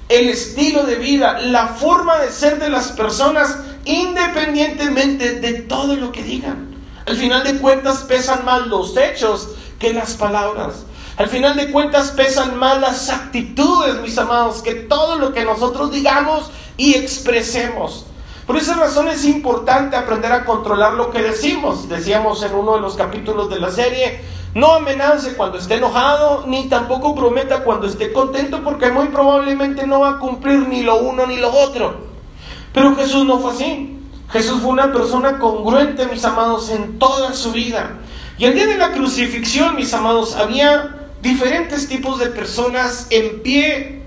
el 0.08 0.28
estilo 0.28 0.84
de 0.84 0.96
vida, 0.96 1.40
la 1.40 1.68
forma 1.68 2.18
de 2.18 2.30
ser 2.30 2.58
de 2.58 2.70
las 2.70 2.92
personas 2.92 3.58
independientemente 3.84 5.40
de 5.40 5.52
todo 5.62 5.96
lo 5.96 6.10
que 6.10 6.22
digan. 6.22 6.74
Al 7.06 7.16
final 7.16 7.44
de 7.44 7.58
cuentas 7.58 7.98
pesan 8.08 8.44
más 8.44 8.66
los 8.66 8.96
hechos 8.96 9.48
que 9.78 9.92
las 9.92 10.14
palabras. 10.14 10.84
Al 11.20 11.28
final 11.28 11.54
de 11.54 11.70
cuentas 11.70 12.12
pesan 12.12 12.58
más 12.58 12.80
las 12.80 13.10
actitudes, 13.10 14.00
mis 14.00 14.16
amados, 14.16 14.62
que 14.62 14.72
todo 14.74 15.16
lo 15.16 15.34
que 15.34 15.44
nosotros 15.44 15.92
digamos 15.92 16.50
y 16.78 16.94
expresemos. 16.94 18.06
Por 18.46 18.56
esa 18.56 18.74
razón 18.76 19.06
es 19.08 19.26
importante 19.26 19.96
aprender 19.96 20.32
a 20.32 20.46
controlar 20.46 20.94
lo 20.94 21.10
que 21.10 21.20
decimos. 21.20 21.90
Decíamos 21.90 22.42
en 22.42 22.54
uno 22.54 22.76
de 22.76 22.80
los 22.80 22.94
capítulos 22.94 23.50
de 23.50 23.60
la 23.60 23.70
serie, 23.70 24.22
no 24.54 24.72
amenace 24.72 25.34
cuando 25.34 25.58
esté 25.58 25.74
enojado, 25.74 26.46
ni 26.46 26.70
tampoco 26.70 27.14
prometa 27.14 27.64
cuando 27.64 27.86
esté 27.86 28.14
contento, 28.14 28.62
porque 28.64 28.90
muy 28.90 29.08
probablemente 29.08 29.86
no 29.86 30.00
va 30.00 30.12
a 30.12 30.18
cumplir 30.18 30.60
ni 30.68 30.82
lo 30.84 31.02
uno 31.02 31.26
ni 31.26 31.36
lo 31.36 31.52
otro. 31.52 31.96
Pero 32.72 32.96
Jesús 32.96 33.26
no 33.26 33.40
fue 33.40 33.50
así. 33.52 34.00
Jesús 34.30 34.62
fue 34.62 34.70
una 34.70 34.90
persona 34.90 35.38
congruente, 35.38 36.06
mis 36.06 36.24
amados, 36.24 36.70
en 36.70 36.98
toda 36.98 37.34
su 37.34 37.52
vida. 37.52 37.98
Y 38.38 38.46
el 38.46 38.54
día 38.54 38.66
de 38.66 38.78
la 38.78 38.92
crucifixión, 38.92 39.76
mis 39.76 39.92
amados, 39.92 40.34
había 40.34 40.96
diferentes 41.22 41.88
tipos 41.88 42.18
de 42.18 42.26
personas 42.26 43.06
en 43.10 43.40
pie 43.42 44.00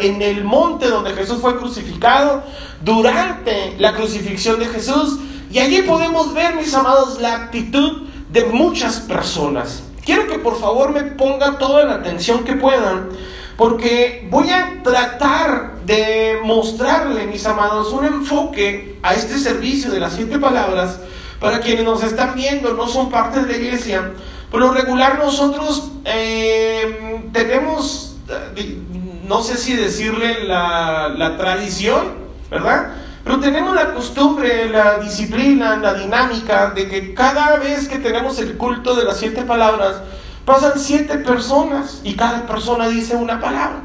en 0.00 0.22
el 0.22 0.44
monte 0.44 0.88
donde 0.88 1.12
Jesús 1.12 1.38
fue 1.40 1.58
crucificado, 1.58 2.42
durante 2.82 3.74
la 3.78 3.94
crucifixión 3.94 4.58
de 4.58 4.66
Jesús. 4.66 5.18
Y 5.50 5.58
allí 5.58 5.82
podemos 5.82 6.32
ver, 6.32 6.54
mis 6.54 6.72
amados, 6.74 7.20
la 7.20 7.34
actitud 7.34 8.08
de 8.30 8.44
muchas 8.44 9.00
personas. 9.00 9.82
Quiero 10.04 10.26
que 10.26 10.38
por 10.38 10.58
favor 10.58 10.92
me 10.92 11.02
pongan 11.02 11.58
toda 11.58 11.84
la 11.84 11.94
atención 11.94 12.44
que 12.44 12.54
puedan, 12.54 13.10
porque 13.56 14.26
voy 14.30 14.48
a 14.48 14.82
tratar 14.82 15.80
de 15.84 16.38
mostrarle, 16.42 17.26
mis 17.26 17.44
amados, 17.44 17.92
un 17.92 18.06
enfoque 18.06 18.98
a 19.02 19.12
este 19.14 19.38
servicio 19.38 19.90
de 19.90 20.00
las 20.00 20.14
siete 20.14 20.38
palabras 20.38 21.00
para 21.40 21.60
quienes 21.60 21.84
nos 21.84 22.02
están 22.02 22.34
viendo, 22.34 22.72
no 22.74 22.86
son 22.86 23.10
parte 23.10 23.40
de 23.40 23.46
la 23.46 23.56
iglesia. 23.58 24.12
Por 24.50 24.60
lo 24.60 24.72
regular 24.72 25.18
nosotros 25.18 25.90
eh, 26.04 27.22
tenemos, 27.32 28.16
eh, 28.56 28.78
no 29.26 29.42
sé 29.42 29.56
si 29.56 29.76
decirle 29.76 30.44
la, 30.44 31.08
la 31.16 31.36
tradición, 31.36 32.14
¿verdad? 32.50 32.92
Pero 33.22 33.38
tenemos 33.38 33.74
la 33.74 33.94
costumbre, 33.94 34.68
la 34.68 34.98
disciplina, 34.98 35.76
la 35.76 35.94
dinámica 35.94 36.70
de 36.70 36.88
que 36.88 37.14
cada 37.14 37.56
vez 37.56 37.86
que 37.86 37.98
tenemos 37.98 38.38
el 38.38 38.56
culto 38.56 38.96
de 38.96 39.04
las 39.04 39.18
siete 39.18 39.42
palabras, 39.42 39.96
pasan 40.44 40.72
siete 40.76 41.18
personas 41.18 42.00
y 42.02 42.14
cada 42.14 42.46
persona 42.46 42.88
dice 42.88 43.14
una 43.14 43.40
palabra. 43.40 43.82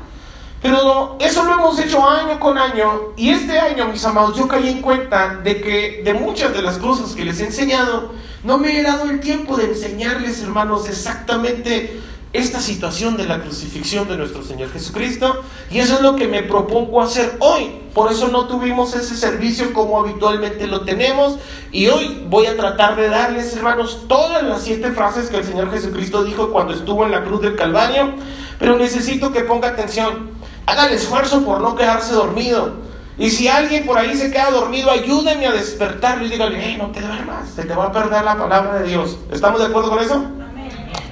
Pero 0.61 1.17
eso 1.19 1.43
lo 1.43 1.53
hemos 1.53 1.77
hecho 1.77 2.09
año 2.09 2.39
con 2.39 2.57
año 2.57 3.13
y 3.15 3.29
este 3.29 3.59
año, 3.59 3.87
mis 3.87 4.03
amados, 4.03 4.35
yo 4.35 4.47
caí 4.47 4.69
en 4.69 4.81
cuenta 4.81 5.35
de 5.43 5.61
que 5.61 6.01
de 6.03 6.13
muchas 6.15 6.53
de 6.53 6.63
las 6.63 6.79
cosas 6.79 7.13
que 7.13 7.23
les 7.23 7.39
he 7.39 7.45
enseñado, 7.45 8.13
no 8.45 8.59
me 8.59 8.79
he 8.79 8.83
dado 8.83 9.09
el 9.09 9.19
tiempo 9.21 9.57
de 9.57 9.65
enseñarles, 9.65 10.41
hermanos, 10.43 10.87
exactamente 10.87 11.99
esta 12.31 12.59
situación 12.59 13.17
de 13.17 13.25
la 13.25 13.41
crucifixión 13.41 14.07
de 14.07 14.17
nuestro 14.17 14.43
Señor 14.43 14.69
Jesucristo 14.71 15.41
y 15.71 15.79
eso 15.79 15.95
es 15.95 16.01
lo 16.01 16.15
que 16.15 16.27
me 16.27 16.43
propongo 16.43 17.01
hacer 17.01 17.37
hoy. 17.39 17.81
Por 17.93 18.11
eso 18.11 18.27
no 18.27 18.45
tuvimos 18.45 18.93
ese 18.93 19.15
servicio 19.15 19.73
como 19.73 19.99
habitualmente 19.99 20.67
lo 20.67 20.81
tenemos 20.81 21.37
y 21.71 21.87
hoy 21.87 22.23
voy 22.29 22.45
a 22.45 22.55
tratar 22.55 22.95
de 22.97 23.09
darles, 23.09 23.55
hermanos, 23.55 24.01
todas 24.07 24.43
las 24.43 24.61
siete 24.61 24.91
frases 24.91 25.29
que 25.29 25.37
el 25.37 25.43
Señor 25.43 25.71
Jesucristo 25.71 26.23
dijo 26.23 26.51
cuando 26.51 26.73
estuvo 26.73 27.03
en 27.03 27.11
la 27.11 27.23
cruz 27.23 27.41
del 27.41 27.55
Calvario, 27.55 28.13
pero 28.59 28.77
necesito 28.77 29.31
que 29.31 29.41
ponga 29.41 29.69
atención. 29.69 30.29
Haga 30.67 30.85
el 30.87 30.93
esfuerzo 30.93 31.43
por 31.43 31.61
no 31.61 31.75
quedarse 31.75 32.13
dormido. 32.13 32.84
Y 33.17 33.29
si 33.29 33.47
alguien 33.47 33.85
por 33.85 33.97
ahí 33.97 34.15
se 34.15 34.29
queda 34.29 34.51
dormido, 34.51 34.91
ayúdenme 34.91 35.47
a 35.47 35.51
despertarlo 35.53 36.25
y 36.25 36.29
dígale, 36.29 36.59
hey, 36.61 36.75
no 36.77 36.91
te 36.91 36.99
duermas, 36.99 37.49
se 37.55 37.63
te 37.63 37.73
va 37.73 37.85
a 37.85 37.91
perder 37.91 38.23
la 38.23 38.37
palabra 38.37 38.79
de 38.79 38.89
Dios. 38.89 39.17
¿Estamos 39.31 39.59
de 39.61 39.67
acuerdo 39.67 39.89
con 39.89 39.99
eso? 39.99 40.25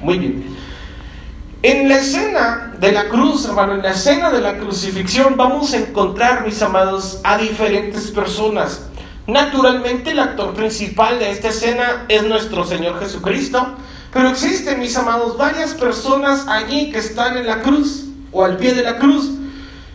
Muy 0.02 0.20
bien. 0.20 0.54
En 1.62 1.88
la 1.88 1.96
escena 1.96 2.74
de 2.78 2.92
la 2.92 3.08
cruz, 3.08 3.46
hermano, 3.46 3.76
en 3.76 3.84
la 3.84 3.92
escena 3.92 4.30
de 4.32 4.42
la 4.42 4.58
crucifixión, 4.58 5.38
vamos 5.38 5.74
a 5.74 5.78
encontrar, 5.78 6.46
mis 6.46 6.62
amados, 6.62 7.22
a 7.24 7.38
diferentes 7.38 8.12
personas. 8.12 8.88
Naturalmente, 9.28 10.12
el 10.12 10.20
actor 10.20 10.54
principal 10.54 11.20
de 11.20 11.32
esta 11.32 11.48
escena 11.48 12.06
es 12.10 12.24
nuestro 12.24 12.66
Señor 12.66 13.00
Jesucristo, 13.00 13.66
pero 14.12 14.28
existen, 14.28 14.78
mis 14.82 14.98
amados, 14.98 15.38
varias 15.38 15.74
personas 15.74 16.50
allí 16.50 16.92
que 16.92 17.00
están 17.00 17.38
en 17.38 17.48
la 17.48 17.62
cruz 17.62 18.08
o 18.34 18.44
al 18.44 18.58
pie 18.58 18.74
de 18.74 18.84
la 18.84 18.98
cruz. 18.98 19.32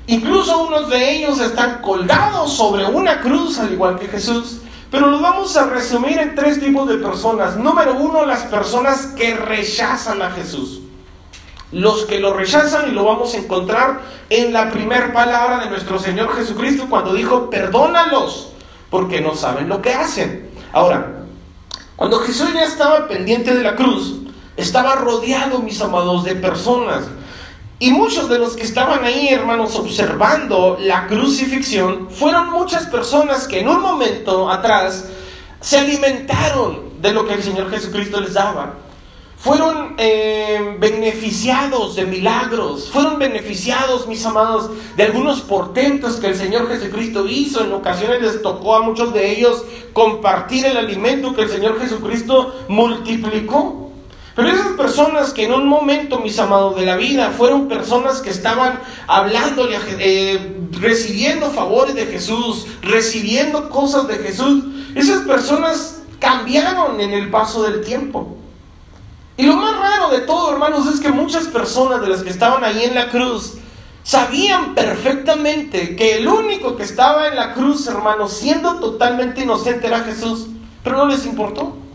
Incluso 0.08 0.62
unos 0.62 0.88
de 0.88 1.16
ellos 1.16 1.38
están 1.38 1.82
colgados 1.82 2.54
sobre 2.54 2.86
una 2.86 3.20
cruz, 3.20 3.58
al 3.58 3.72
igual 3.72 3.98
que 3.98 4.08
Jesús. 4.08 4.60
Pero 4.90 5.08
los 5.08 5.20
vamos 5.20 5.54
a 5.58 5.66
resumir 5.66 6.18
en 6.18 6.34
tres 6.34 6.58
tipos 6.58 6.88
de 6.88 6.96
personas. 6.96 7.58
Número 7.58 7.94
uno, 7.94 8.24
las 8.24 8.44
personas 8.44 9.08
que 9.08 9.36
rechazan 9.36 10.22
a 10.22 10.30
Jesús. 10.30 10.80
Los 11.72 12.06
que 12.06 12.20
lo 12.20 12.32
rechazan 12.32 12.88
y 12.88 12.92
lo 12.92 13.04
vamos 13.04 13.34
a 13.34 13.36
encontrar 13.36 14.00
en 14.30 14.54
la 14.54 14.70
primera 14.70 15.12
palabra 15.12 15.58
de 15.58 15.68
nuestro 15.68 15.98
Señor 15.98 16.34
Jesucristo 16.34 16.86
cuando 16.88 17.12
dijo, 17.12 17.50
perdónalos, 17.50 18.52
porque 18.88 19.20
no 19.20 19.34
saben 19.34 19.68
lo 19.68 19.82
que 19.82 19.92
hacen. 19.92 20.48
Ahora, 20.72 21.24
cuando 21.96 22.20
Jesús 22.20 22.54
ya 22.54 22.64
estaba 22.64 23.08
pendiente 23.08 23.54
de 23.54 23.62
la 23.62 23.76
cruz, 23.76 24.14
estaba 24.56 24.94
rodeado, 24.94 25.58
mis 25.58 25.82
amados, 25.82 26.24
de 26.24 26.34
personas. 26.34 27.04
Y 27.80 27.92
muchos 27.92 28.28
de 28.28 28.38
los 28.38 28.56
que 28.56 28.64
estaban 28.64 29.04
ahí, 29.04 29.28
hermanos, 29.28 29.76
observando 29.76 30.76
la 30.80 31.06
crucifixión, 31.06 32.08
fueron 32.10 32.50
muchas 32.50 32.86
personas 32.86 33.46
que 33.46 33.60
en 33.60 33.68
un 33.68 33.80
momento 33.80 34.50
atrás 34.50 35.08
se 35.60 35.78
alimentaron 35.78 37.00
de 37.00 37.12
lo 37.12 37.26
que 37.26 37.34
el 37.34 37.42
Señor 37.42 37.70
Jesucristo 37.70 38.20
les 38.20 38.34
daba 38.34 38.74
fueron 39.38 39.94
eh, 39.98 40.76
beneficiados 40.80 41.94
de 41.94 42.06
milagros, 42.06 42.90
fueron 42.90 43.20
beneficiados, 43.20 44.08
mis 44.08 44.24
amados, 44.26 44.70
de 44.96 45.04
algunos 45.04 45.42
portentos 45.42 46.16
que 46.16 46.26
el 46.26 46.34
Señor 46.34 46.68
Jesucristo 46.68 47.24
hizo. 47.28 47.62
En 47.64 47.72
ocasiones 47.72 48.20
les 48.20 48.42
tocó 48.42 48.74
a 48.74 48.82
muchos 48.82 49.14
de 49.14 49.30
ellos 49.30 49.64
compartir 49.92 50.66
el 50.66 50.76
alimento 50.76 51.34
que 51.34 51.42
el 51.42 51.48
Señor 51.48 51.78
Jesucristo 51.78 52.64
multiplicó. 52.68 53.87
Pero 54.38 54.50
esas 54.50 54.68
personas 54.76 55.32
que 55.32 55.46
en 55.46 55.52
un 55.52 55.66
momento, 55.66 56.20
mis 56.20 56.38
amados, 56.38 56.76
de 56.76 56.86
la 56.86 56.94
vida, 56.94 57.30
fueron 57.36 57.66
personas 57.66 58.20
que 58.20 58.30
estaban 58.30 58.78
hablándole, 59.08 59.76
eh, 59.98 60.60
recibiendo 60.70 61.50
favores 61.50 61.96
de 61.96 62.06
Jesús, 62.06 62.68
recibiendo 62.80 63.68
cosas 63.68 64.06
de 64.06 64.14
Jesús, 64.18 64.62
esas 64.94 65.22
personas 65.22 66.02
cambiaron 66.20 67.00
en 67.00 67.14
el 67.14 67.30
paso 67.30 67.64
del 67.64 67.84
tiempo. 67.84 68.36
Y 69.36 69.42
lo 69.42 69.56
más 69.56 69.76
raro 69.76 70.08
de 70.10 70.20
todo, 70.20 70.52
hermanos, 70.52 70.86
es 70.86 71.00
que 71.00 71.10
muchas 71.10 71.48
personas 71.48 72.00
de 72.00 72.06
las 72.06 72.22
que 72.22 72.30
estaban 72.30 72.62
ahí 72.62 72.84
en 72.84 72.94
la 72.94 73.10
cruz 73.10 73.54
sabían 74.04 74.76
perfectamente 74.76 75.96
que 75.96 76.18
el 76.18 76.28
único 76.28 76.76
que 76.76 76.84
estaba 76.84 77.26
en 77.26 77.34
la 77.34 77.54
cruz, 77.54 77.88
hermanos, 77.88 78.34
siendo 78.34 78.78
totalmente 78.78 79.42
inocente 79.42 79.88
era 79.88 80.04
Jesús, 80.04 80.46
pero 80.84 80.96
no 80.96 81.06
les 81.06 81.26
importó. 81.26 81.87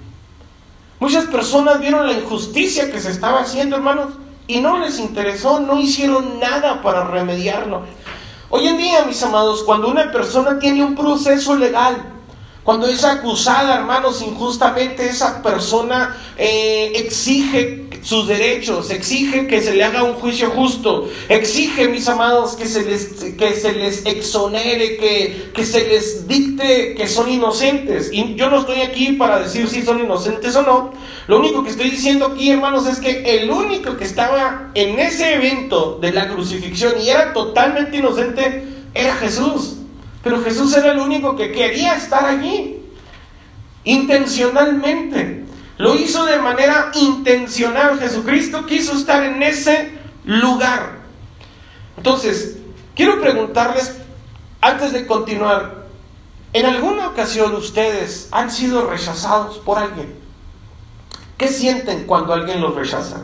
Muchas 1.04 1.26
personas 1.26 1.82
vieron 1.82 2.08
la 2.08 2.14
injusticia 2.14 2.90
que 2.90 2.98
se 2.98 3.12
estaba 3.12 3.42
haciendo, 3.42 3.76
hermanos, 3.76 4.14
y 4.48 4.62
no 4.62 4.80
les 4.80 5.00
interesó, 5.00 5.60
no 5.60 5.78
hicieron 5.78 6.40
nada 6.40 6.82
para 6.82 7.04
remediarlo. 7.04 7.82
Hoy 8.50 8.70
en 8.70 8.78
día, 8.78 9.04
mis 9.04 9.22
amados, 9.22 9.64
cuando 9.64 9.90
una 9.90 10.14
persona 10.14 10.60
tiene 10.60 10.82
un 10.82 10.96
proceso 10.96 11.58
legal, 11.58 11.98
cuando 12.64 12.88
es 12.88 13.04
acusada, 13.04 13.76
hermanos, 13.76 14.22
injustamente, 14.22 15.06
esa 15.06 15.44
persona 15.44 16.16
eh, 16.38 16.94
exige 16.96 17.83
sus 18.04 18.28
derechos, 18.28 18.90
exige 18.90 19.48
que 19.48 19.62
se 19.62 19.74
le 19.74 19.84
haga 19.84 20.04
un 20.04 20.14
juicio 20.16 20.50
justo, 20.50 21.10
exige, 21.30 21.88
mis 21.88 22.08
amados, 22.10 22.56
que 22.56 22.66
se 22.68 22.84
les, 22.84 23.06
que 23.36 23.54
se 23.54 23.72
les 23.72 24.06
exonere, 24.06 24.98
que, 24.98 25.52
que 25.54 25.66
se 25.66 25.88
les 25.88 26.28
dicte 26.28 26.96
que 26.96 27.08
son 27.08 27.30
inocentes. 27.30 28.10
Y 28.12 28.36
yo 28.36 28.50
no 28.50 28.60
estoy 28.60 28.82
aquí 28.82 29.14
para 29.14 29.40
decir 29.40 29.70
si 29.70 29.84
son 29.84 30.02
inocentes 30.02 30.54
o 30.58 30.62
no. 30.64 30.92
Lo 31.28 31.40
único 31.40 31.64
que 31.64 31.70
estoy 31.70 31.90
diciendo 31.90 32.26
aquí, 32.26 32.52
hermanos, 32.52 32.86
es 32.88 33.00
que 33.00 33.40
el 33.40 33.50
único 33.50 33.96
que 33.96 34.04
estaba 34.04 34.70
en 34.76 35.00
ese 35.00 35.36
evento 35.36 35.98
de 36.02 36.12
la 36.12 36.28
crucifixión 36.28 36.94
y 37.02 37.10
era 37.10 37.32
totalmente 37.32 37.98
inocente 37.98 38.68
era 38.94 39.16
Jesús. 39.16 39.78
Pero 40.24 40.42
Jesús 40.44 40.76
era 40.76 40.92
el 40.92 41.00
único 41.00 41.38
que 41.38 41.52
quería 41.54 41.96
estar 41.96 42.26
allí, 42.26 42.82
intencionalmente. 43.86 45.43
Lo 45.84 45.96
hizo 45.96 46.26
de 46.26 46.38
manera 46.38 46.92
intencional. 46.94 48.00
Jesucristo 48.00 48.66
quiso 48.66 48.94
estar 48.94 49.22
en 49.22 49.44
ese 49.44 49.92
lugar. 50.24 51.00
Entonces, 51.98 52.56
quiero 52.96 53.20
preguntarles, 53.20 53.94
antes 54.62 54.94
de 54.94 55.06
continuar, 55.06 55.84
¿en 56.54 56.66
alguna 56.68 57.10
ocasión 57.10 57.54
ustedes 57.56 58.30
han 58.32 58.50
sido 58.50 58.90
rechazados 58.90 59.58
por 59.58 59.78
alguien? 59.78 60.16
¿Qué 61.38 61.50
sienten 61.50 62.06
cuando 62.06 62.32
alguien 62.32 62.62
los 62.62 62.74
rechaza? 62.74 63.18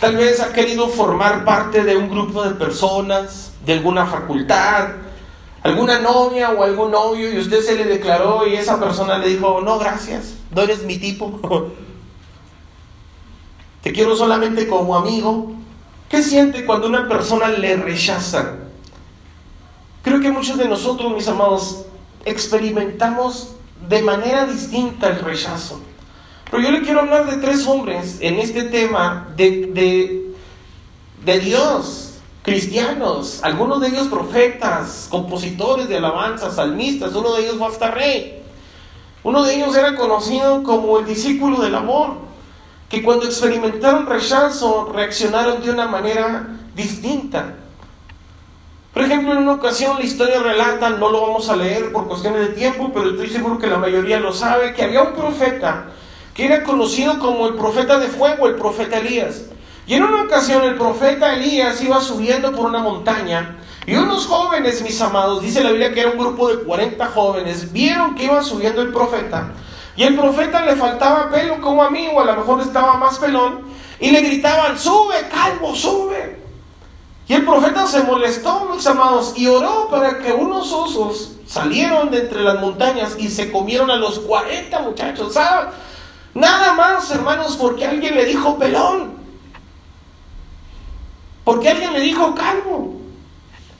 Tal 0.00 0.16
vez 0.16 0.40
ha 0.40 0.52
querido 0.52 0.88
formar 0.88 1.44
parte 1.44 1.84
de 1.84 1.96
un 1.96 2.10
grupo 2.10 2.42
de 2.42 2.56
personas, 2.56 3.52
de 3.64 3.74
alguna 3.74 4.04
facultad, 4.04 4.88
alguna 5.62 5.98
novia 5.98 6.50
o 6.50 6.62
algún 6.62 6.90
novio 6.90 7.32
y 7.32 7.38
usted 7.38 7.60
se 7.62 7.76
le 7.76 7.84
declaró 7.84 8.46
y 8.46 8.54
esa 8.54 8.80
persona 8.80 9.18
le 9.18 9.28
dijo, 9.28 9.60
no, 9.60 9.78
gracias, 9.78 10.34
no 10.54 10.62
eres 10.62 10.84
mi 10.84 10.98
tipo, 10.98 11.40
te 13.82 13.92
quiero 13.92 14.16
solamente 14.16 14.66
como 14.66 14.96
amigo. 14.96 15.52
¿Qué 16.08 16.22
siente 16.22 16.66
cuando 16.66 16.88
una 16.88 17.08
persona 17.08 17.48
le 17.48 17.76
rechaza? 17.76 18.56
Creo 20.02 20.20
que 20.20 20.32
muchos 20.32 20.58
de 20.58 20.66
nosotros, 20.66 21.12
mis 21.14 21.28
amados, 21.28 21.84
experimentamos 22.24 23.54
de 23.88 24.02
manera 24.02 24.46
distinta 24.46 25.08
el 25.08 25.20
rechazo. 25.20 25.80
Pero 26.50 26.62
yo 26.62 26.70
le 26.72 26.82
quiero 26.82 27.00
hablar 27.00 27.30
de 27.30 27.36
tres 27.36 27.66
hombres 27.66 28.18
en 28.20 28.40
este 28.40 28.64
tema 28.64 29.28
de, 29.36 29.66
de, 29.66 30.34
de 31.24 31.38
Dios, 31.38 32.09
cristianos, 32.50 33.38
algunos 33.44 33.80
de 33.80 33.88
ellos 33.88 34.08
profetas, 34.08 35.06
compositores 35.08 35.88
de 35.88 35.98
alabanza, 35.98 36.50
salmistas, 36.50 37.14
uno 37.14 37.34
de 37.34 37.42
ellos 37.42 37.58
fue 37.58 37.68
hasta 37.68 37.92
rey. 37.92 38.42
Uno 39.22 39.44
de 39.44 39.54
ellos 39.54 39.76
era 39.76 39.94
conocido 39.94 40.64
como 40.64 40.98
el 40.98 41.06
discípulo 41.06 41.60
del 41.60 41.76
amor, 41.76 42.14
que 42.88 43.04
cuando 43.04 43.26
experimentaron 43.26 44.06
rechazo 44.06 44.90
reaccionaron 44.92 45.62
de 45.62 45.70
una 45.70 45.86
manera 45.86 46.48
distinta. 46.74 47.54
Por 48.92 49.04
ejemplo, 49.04 49.32
en 49.32 49.38
una 49.38 49.52
ocasión 49.52 49.96
la 49.98 50.04
historia 50.04 50.42
relata, 50.42 50.90
no 50.90 51.08
lo 51.08 51.20
vamos 51.20 51.48
a 51.48 51.54
leer 51.54 51.92
por 51.92 52.08
cuestiones 52.08 52.48
de 52.48 52.54
tiempo, 52.54 52.90
pero 52.92 53.10
estoy 53.10 53.28
seguro 53.28 53.60
que 53.60 53.68
la 53.68 53.78
mayoría 53.78 54.18
lo 54.18 54.32
sabe, 54.32 54.74
que 54.74 54.82
había 54.82 55.02
un 55.02 55.12
profeta 55.12 55.84
que 56.34 56.46
era 56.46 56.64
conocido 56.64 57.20
como 57.20 57.46
el 57.46 57.54
profeta 57.54 58.00
de 58.00 58.08
fuego, 58.08 58.48
el 58.48 58.56
profeta 58.56 58.98
Elías. 58.98 59.44
Y 59.86 59.94
en 59.94 60.04
una 60.04 60.22
ocasión 60.22 60.62
el 60.62 60.76
profeta 60.76 61.34
Elías 61.34 61.80
iba 61.82 62.00
subiendo 62.00 62.52
por 62.52 62.66
una 62.66 62.78
montaña 62.78 63.56
y 63.86 63.94
unos 63.96 64.26
jóvenes, 64.26 64.82
mis 64.82 65.00
amados, 65.00 65.42
dice 65.42 65.64
la 65.64 65.70
Biblia 65.70 65.92
que 65.92 66.00
era 66.00 66.10
un 66.10 66.18
grupo 66.18 66.48
de 66.48 66.62
40 66.62 67.06
jóvenes, 67.08 67.72
vieron 67.72 68.14
que 68.14 68.24
iba 68.24 68.42
subiendo 68.42 68.82
el 68.82 68.92
profeta 68.92 69.52
y 69.96 70.04
el 70.04 70.16
profeta 70.16 70.64
le 70.64 70.76
faltaba 70.76 71.30
pelo 71.30 71.60
como 71.60 71.82
a 71.82 71.90
mí 71.90 72.08
o 72.12 72.20
a 72.20 72.24
lo 72.24 72.36
mejor 72.36 72.60
estaba 72.60 72.96
más 72.96 73.18
pelón 73.18 73.62
y 73.98 74.10
le 74.10 74.20
gritaban, 74.20 74.78
sube, 74.78 75.28
calvo, 75.30 75.74
sube. 75.74 76.40
Y 77.28 77.34
el 77.34 77.44
profeta 77.44 77.86
se 77.86 78.02
molestó, 78.02 78.70
mis 78.74 78.86
amados, 78.86 79.34
y 79.36 79.46
oró 79.46 79.88
para 79.88 80.18
que 80.18 80.32
unos 80.32 80.72
osos 80.72 81.36
salieron 81.46 82.10
de 82.10 82.22
entre 82.22 82.42
las 82.42 82.58
montañas 82.60 83.14
y 83.18 83.28
se 83.28 83.52
comieron 83.52 83.90
a 83.90 83.96
los 83.96 84.20
40 84.20 84.78
muchachos. 84.80 85.34
Nada 86.34 86.72
más, 86.72 87.10
hermanos, 87.10 87.56
porque 87.60 87.86
alguien 87.86 88.14
le 88.14 88.24
dijo 88.24 88.58
pelón. 88.58 89.19
Porque 91.50 91.68
alguien 91.68 91.92
le 91.92 91.98
dijo 91.98 92.32
calvo. 92.32 92.94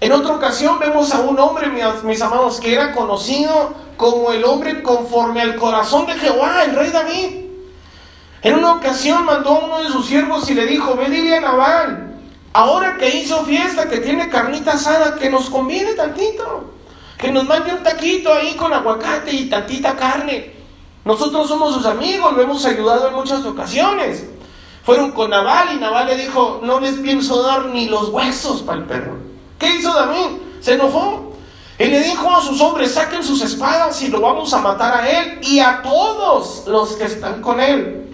En 0.01 0.11
otra 0.11 0.35
ocasión 0.35 0.81
vemos 0.81 1.15
a 1.15 1.21
un 1.21 1.39
hombre, 1.39 1.69
mis, 2.03 2.21
amados, 2.21 2.59
que 2.59 2.75
era 2.75 2.91
conocido 2.91 3.73
como 3.97 4.33
el 4.33 4.45
hombre 4.45 4.83
conforme 4.83 5.41
al 5.41 5.55
corazón 5.55 6.05
de 6.07 6.15
Jehová, 6.15 6.65
el 6.65 6.75
rey 6.75 6.91
David. 6.91 7.45
En 8.43 8.55
una 8.57 8.73
ocasión 8.73 9.25
mandó 9.25 9.51
a 9.51 9.65
uno 9.67 9.83
de 9.85 9.89
sus 9.89 10.05
siervos 10.07 10.51
y 10.51 10.55
le 10.55 10.67
dijo, 10.67 10.97
ve 10.97 11.11
dile 11.11 11.37
a 11.37 11.43
Nabal, 11.43 12.17
ahora 12.55 12.97
que 12.99 13.09
hizo 13.17 13.45
fiesta, 13.45 13.89
que 13.89 13.99
tiene 13.99 14.29
carnita 14.29 14.73
asada, 14.73 15.15
que 15.15 15.31
nos 15.31 15.49
conviene 15.49 15.93
tantito, 15.93 16.75
que 17.19 17.31
nos 17.31 17.47
mande 17.47 17.73
un 17.73 17.85
taquito 17.85 18.35
ahí 18.35 18.57
con 18.57 18.73
aguacate 18.73 19.31
y 19.31 19.49
tantita 19.49 19.95
carne. 19.95 20.55
Nosotros 21.05 21.47
somos 21.47 21.73
sus 21.73 21.87
amigos, 21.87 22.33
lo 22.33 22.43
hemos 22.43 22.65
ayudado 22.65 23.07
en 23.07 23.15
muchas 23.15 23.47
ocasiones. 23.47 24.25
Fueron 24.91 25.13
con 25.13 25.31
Nabal 25.31 25.73
y 25.73 25.79
Nabal 25.79 26.09
le 26.09 26.17
dijo, 26.17 26.59
no 26.65 26.81
les 26.81 26.95
pienso 26.95 27.45
dar 27.45 27.67
ni 27.67 27.89
los 27.89 28.09
huesos 28.09 28.63
para 28.63 28.81
el 28.81 28.87
perro. 28.87 29.19
¿Qué 29.57 29.77
hizo 29.77 29.95
David? 29.95 30.39
Se 30.61 30.75
enojó. 30.75 31.33
Y 31.79 31.85
le 31.85 32.01
dijo 32.01 32.29
a 32.29 32.43
sus 32.43 32.61
hombres, 32.61 32.95
saquen 32.95 33.23
sus 33.23 33.41
espadas 33.41 34.03
y 34.03 34.09
lo 34.09 34.21
vamos 34.21 34.53
a 34.53 34.59
matar 34.59 34.95
a 34.95 35.09
él 35.09 35.39
y 35.43 35.61
a 35.61 35.81
todos 35.81 36.65
los 36.67 36.95
que 36.95 37.05
están 37.05 37.41
con 37.41 37.61
él. 37.61 38.05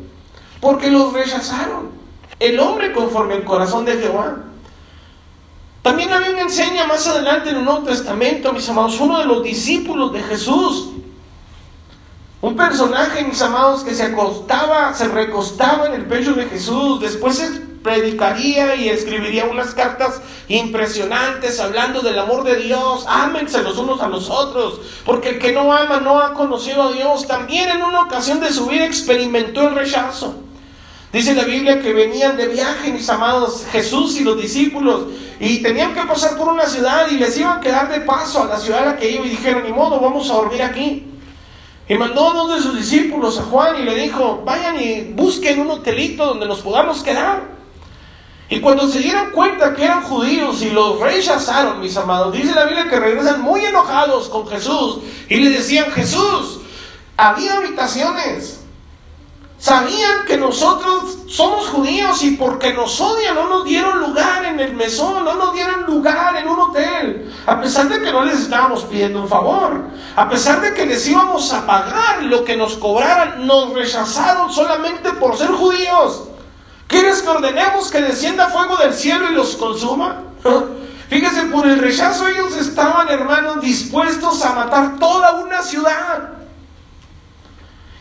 Porque 0.60 0.90
los 0.90 1.14
rechazaron. 1.14 1.92
El 2.38 2.60
hombre 2.60 2.92
conforme 2.92 3.32
al 3.36 3.44
corazón 3.44 3.86
de 3.86 3.96
Jehová. 3.96 4.36
También 5.80 6.10
la 6.10 6.18
Biblia 6.18 6.42
enseña 6.42 6.86
más 6.86 7.06
adelante 7.06 7.48
en 7.48 7.56
el 7.56 7.64
Nuevo 7.64 7.84
Testamento, 7.84 8.52
mis 8.52 8.68
amados, 8.68 9.00
uno 9.00 9.18
de 9.20 9.24
los 9.24 9.42
discípulos 9.42 10.12
de 10.12 10.22
Jesús. 10.22 10.90
Un 12.46 12.54
personaje, 12.54 13.24
mis 13.24 13.42
amados, 13.42 13.82
que 13.82 13.92
se 13.92 14.04
acostaba, 14.04 14.94
se 14.94 15.08
recostaba 15.08 15.88
en 15.88 15.94
el 15.94 16.04
pecho 16.04 16.32
de 16.34 16.44
Jesús. 16.44 17.00
Después 17.00 17.42
predicaría 17.82 18.76
y 18.76 18.88
escribiría 18.88 19.46
unas 19.46 19.74
cartas 19.74 20.20
impresionantes 20.46 21.58
hablando 21.58 22.02
del 22.02 22.16
amor 22.16 22.44
de 22.44 22.54
Dios. 22.54 23.04
Ámense 23.08 23.64
los 23.64 23.78
unos 23.78 24.00
a 24.00 24.06
los 24.06 24.30
otros, 24.30 24.80
porque 25.04 25.30
el 25.30 25.38
que 25.40 25.50
no 25.50 25.72
ama 25.72 25.98
no 25.98 26.20
ha 26.20 26.34
conocido 26.34 26.84
a 26.84 26.92
Dios. 26.92 27.26
También 27.26 27.68
en 27.68 27.82
una 27.82 28.02
ocasión 28.02 28.38
de 28.38 28.52
su 28.52 28.66
vida 28.66 28.86
experimentó 28.86 29.66
el 29.66 29.74
rechazo. 29.74 30.36
Dice 31.12 31.34
la 31.34 31.42
Biblia 31.42 31.82
que 31.82 31.92
venían 31.92 32.36
de 32.36 32.46
viaje, 32.46 32.92
mis 32.92 33.10
amados, 33.10 33.66
Jesús 33.72 34.20
y 34.20 34.22
los 34.22 34.40
discípulos, 34.40 35.06
y 35.40 35.64
tenían 35.64 35.94
que 35.94 36.02
pasar 36.02 36.36
por 36.36 36.46
una 36.46 36.66
ciudad 36.66 37.08
y 37.10 37.16
les 37.16 37.36
iban 37.38 37.58
a 37.58 37.60
quedar 37.60 37.88
de 37.88 38.02
paso 38.02 38.44
a 38.44 38.46
la 38.46 38.56
ciudad 38.56 38.84
a 38.84 38.86
la 38.92 38.96
que 38.96 39.10
iba 39.10 39.26
y 39.26 39.30
dijeron, 39.30 39.64
ni 39.64 39.72
modo, 39.72 39.98
vamos 39.98 40.30
a 40.30 40.34
dormir 40.34 40.62
aquí. 40.62 41.15
Y 41.88 41.94
mandó 41.94 42.28
a 42.28 42.30
uno 42.32 42.54
de 42.54 42.60
sus 42.60 42.76
discípulos, 42.76 43.38
a 43.38 43.44
Juan, 43.44 43.80
y 43.80 43.84
le 43.84 43.94
dijo, 43.94 44.42
vayan 44.44 44.80
y 44.80 45.12
busquen 45.12 45.60
un 45.60 45.70
hotelito 45.70 46.26
donde 46.26 46.46
nos 46.46 46.60
podamos 46.60 47.02
quedar. 47.02 47.56
Y 48.48 48.60
cuando 48.60 48.88
se 48.88 49.00
dieron 49.00 49.30
cuenta 49.30 49.74
que 49.74 49.84
eran 49.84 50.02
judíos 50.02 50.62
y 50.62 50.70
los 50.70 51.00
rechazaron, 51.00 51.80
mis 51.80 51.96
amados, 51.96 52.32
dice 52.32 52.54
la 52.54 52.64
Biblia 52.64 52.88
que 52.88 52.98
regresan 52.98 53.40
muy 53.40 53.64
enojados 53.64 54.28
con 54.28 54.46
Jesús 54.48 54.98
y 55.28 55.36
le 55.36 55.50
decían, 55.50 55.90
Jesús, 55.90 56.60
había 57.16 57.54
habitaciones. 57.54 58.65
Sabían 59.58 60.26
que 60.26 60.36
nosotros 60.36 61.18
somos 61.28 61.68
judíos 61.68 62.22
y 62.22 62.32
porque 62.32 62.74
nos 62.74 63.00
odian 63.00 63.34
no 63.34 63.48
nos 63.48 63.64
dieron 63.64 64.00
lugar 64.00 64.44
en 64.44 64.60
el 64.60 64.74
mesón, 64.74 65.24
no 65.24 65.34
nos 65.34 65.54
dieron 65.54 65.84
lugar 65.84 66.36
en 66.36 66.46
un 66.46 66.60
hotel. 66.60 67.34
A 67.46 67.60
pesar 67.60 67.88
de 67.88 68.02
que 68.02 68.12
no 68.12 68.24
les 68.24 68.40
estábamos 68.40 68.84
pidiendo 68.84 69.22
un 69.22 69.28
favor, 69.28 69.84
a 70.14 70.28
pesar 70.28 70.60
de 70.60 70.74
que 70.74 70.84
les 70.84 71.08
íbamos 71.08 71.52
a 71.54 71.66
pagar 71.66 72.22
lo 72.24 72.44
que 72.44 72.56
nos 72.56 72.74
cobraran, 72.74 73.46
nos 73.46 73.72
rechazaron 73.72 74.52
solamente 74.52 75.10
por 75.12 75.36
ser 75.36 75.48
judíos. 75.48 76.24
¿Quieres 76.86 77.22
que 77.22 77.28
ordenemos 77.28 77.90
que 77.90 78.02
descienda 78.02 78.48
fuego 78.48 78.76
del 78.76 78.92
cielo 78.92 79.30
y 79.30 79.34
los 79.34 79.56
consuma? 79.56 80.22
Fíjese, 81.08 81.42
por 81.44 81.66
el 81.66 81.78
rechazo 81.78 82.28
ellos 82.28 82.56
estaban, 82.56 83.08
hermanos, 83.08 83.60
dispuestos 83.60 84.44
a 84.44 84.52
matar 84.52 84.98
toda 84.98 85.34
una 85.34 85.62
ciudad. 85.62 86.35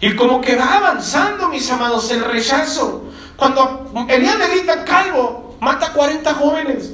Y 0.02 0.16
como 0.16 0.42
que 0.42 0.56
va 0.56 0.76
avanzando, 0.76 1.50
mis 1.50 1.70
amados, 1.72 2.12
el 2.12 2.24
rechazo. 2.24 3.04
Cuando 3.36 3.92
Elías 4.08 4.38
le 4.38 4.48
grita 4.50 4.84
calvo, 4.84 5.56
mata 5.60 5.88
a 5.88 5.94
40 5.94 6.34
jóvenes. 6.34 6.92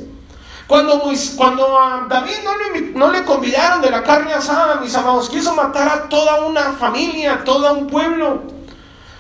Cuando, 0.67 1.01
cuando 1.35 1.77
a 1.77 2.05
David 2.07 2.37
no 2.45 2.55
le, 2.55 2.81
no 2.91 3.11
le 3.11 3.25
convidaron 3.25 3.81
de 3.81 3.91
la 3.91 4.03
carne 4.03 4.33
asada, 4.33 4.75
mis 4.75 4.95
amados, 4.95 5.29
quiso 5.29 5.53
matar 5.53 5.87
a 5.89 6.09
toda 6.09 6.45
una 6.45 6.73
familia, 6.73 7.33
a 7.33 7.43
todo 7.43 7.73
un 7.73 7.87
pueblo. 7.87 8.43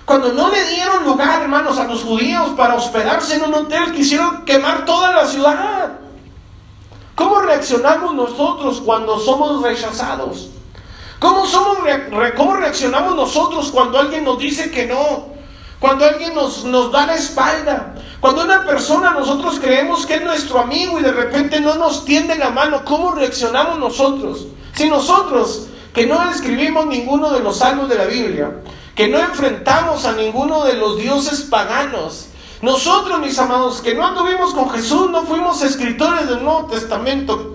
Cuando 0.05 0.31
no 0.31 0.49
le 0.49 0.63
dieron 0.69 1.03
lugar, 1.03 1.41
hermanos, 1.41 1.77
a 1.77 1.83
los 1.85 2.03
judíos 2.03 2.51
para 2.55 2.75
hospedarse 2.75 3.35
en 3.35 3.43
un 3.43 3.53
hotel, 3.53 3.91
quisieron 3.91 4.45
quemar 4.45 4.85
toda 4.85 5.11
la 5.11 5.25
ciudad. 5.25 5.99
¿Cómo 7.15 7.41
reaccionamos 7.41 8.15
nosotros 8.15 8.81
cuando 8.85 9.19
somos 9.19 9.61
rechazados? 9.61 10.49
¿Cómo, 11.21 11.45
somos, 11.45 11.77
¿Cómo 12.35 12.55
reaccionamos 12.55 13.15
nosotros 13.15 13.69
cuando 13.71 13.99
alguien 13.99 14.23
nos 14.23 14.39
dice 14.39 14.71
que 14.71 14.87
no? 14.87 15.27
Cuando 15.79 16.03
alguien 16.03 16.33
nos, 16.33 16.63
nos 16.63 16.91
da 16.91 17.05
la 17.05 17.13
espalda. 17.13 17.93
Cuando 18.19 18.43
una 18.43 18.65
persona 18.65 19.11
nosotros 19.11 19.59
creemos 19.59 20.07
que 20.07 20.15
es 20.15 20.23
nuestro 20.23 20.57
amigo 20.57 20.99
y 20.99 21.03
de 21.03 21.11
repente 21.11 21.61
no 21.61 21.75
nos 21.75 22.05
tiende 22.05 22.33
la 22.33 22.49
mano, 22.49 22.83
¿cómo 22.83 23.11
reaccionamos 23.11 23.77
nosotros? 23.77 24.47
Si 24.73 24.89
nosotros, 24.89 25.67
que 25.93 26.07
no 26.07 26.27
escribimos 26.27 26.87
ninguno 26.87 27.29
de 27.29 27.41
los 27.41 27.57
salmos 27.57 27.87
de 27.87 27.95
la 27.99 28.05
Biblia, 28.05 28.55
que 28.95 29.07
no 29.07 29.19
enfrentamos 29.19 30.05
a 30.05 30.13
ninguno 30.13 30.63
de 30.63 30.73
los 30.73 30.97
dioses 30.97 31.41
paganos. 31.41 32.29
Nosotros, 32.63 33.19
mis 33.19 33.37
amados, 33.37 33.81
que 33.81 33.93
no 33.93 34.07
anduvimos 34.07 34.55
con 34.55 34.71
Jesús, 34.71 35.11
no 35.11 35.21
fuimos 35.21 35.61
escritores 35.61 36.27
del 36.27 36.43
Nuevo 36.43 36.65
Testamento, 36.65 37.50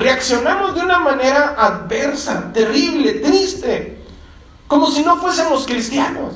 reaccionamos 0.00 0.74
de 0.74 0.80
una 0.80 0.98
manera 0.98 1.54
adversa, 1.58 2.50
terrible, 2.52 3.14
triste, 3.14 4.02
como 4.66 4.90
si 4.90 5.02
no 5.02 5.16
fuésemos 5.18 5.66
cristianos. 5.66 6.34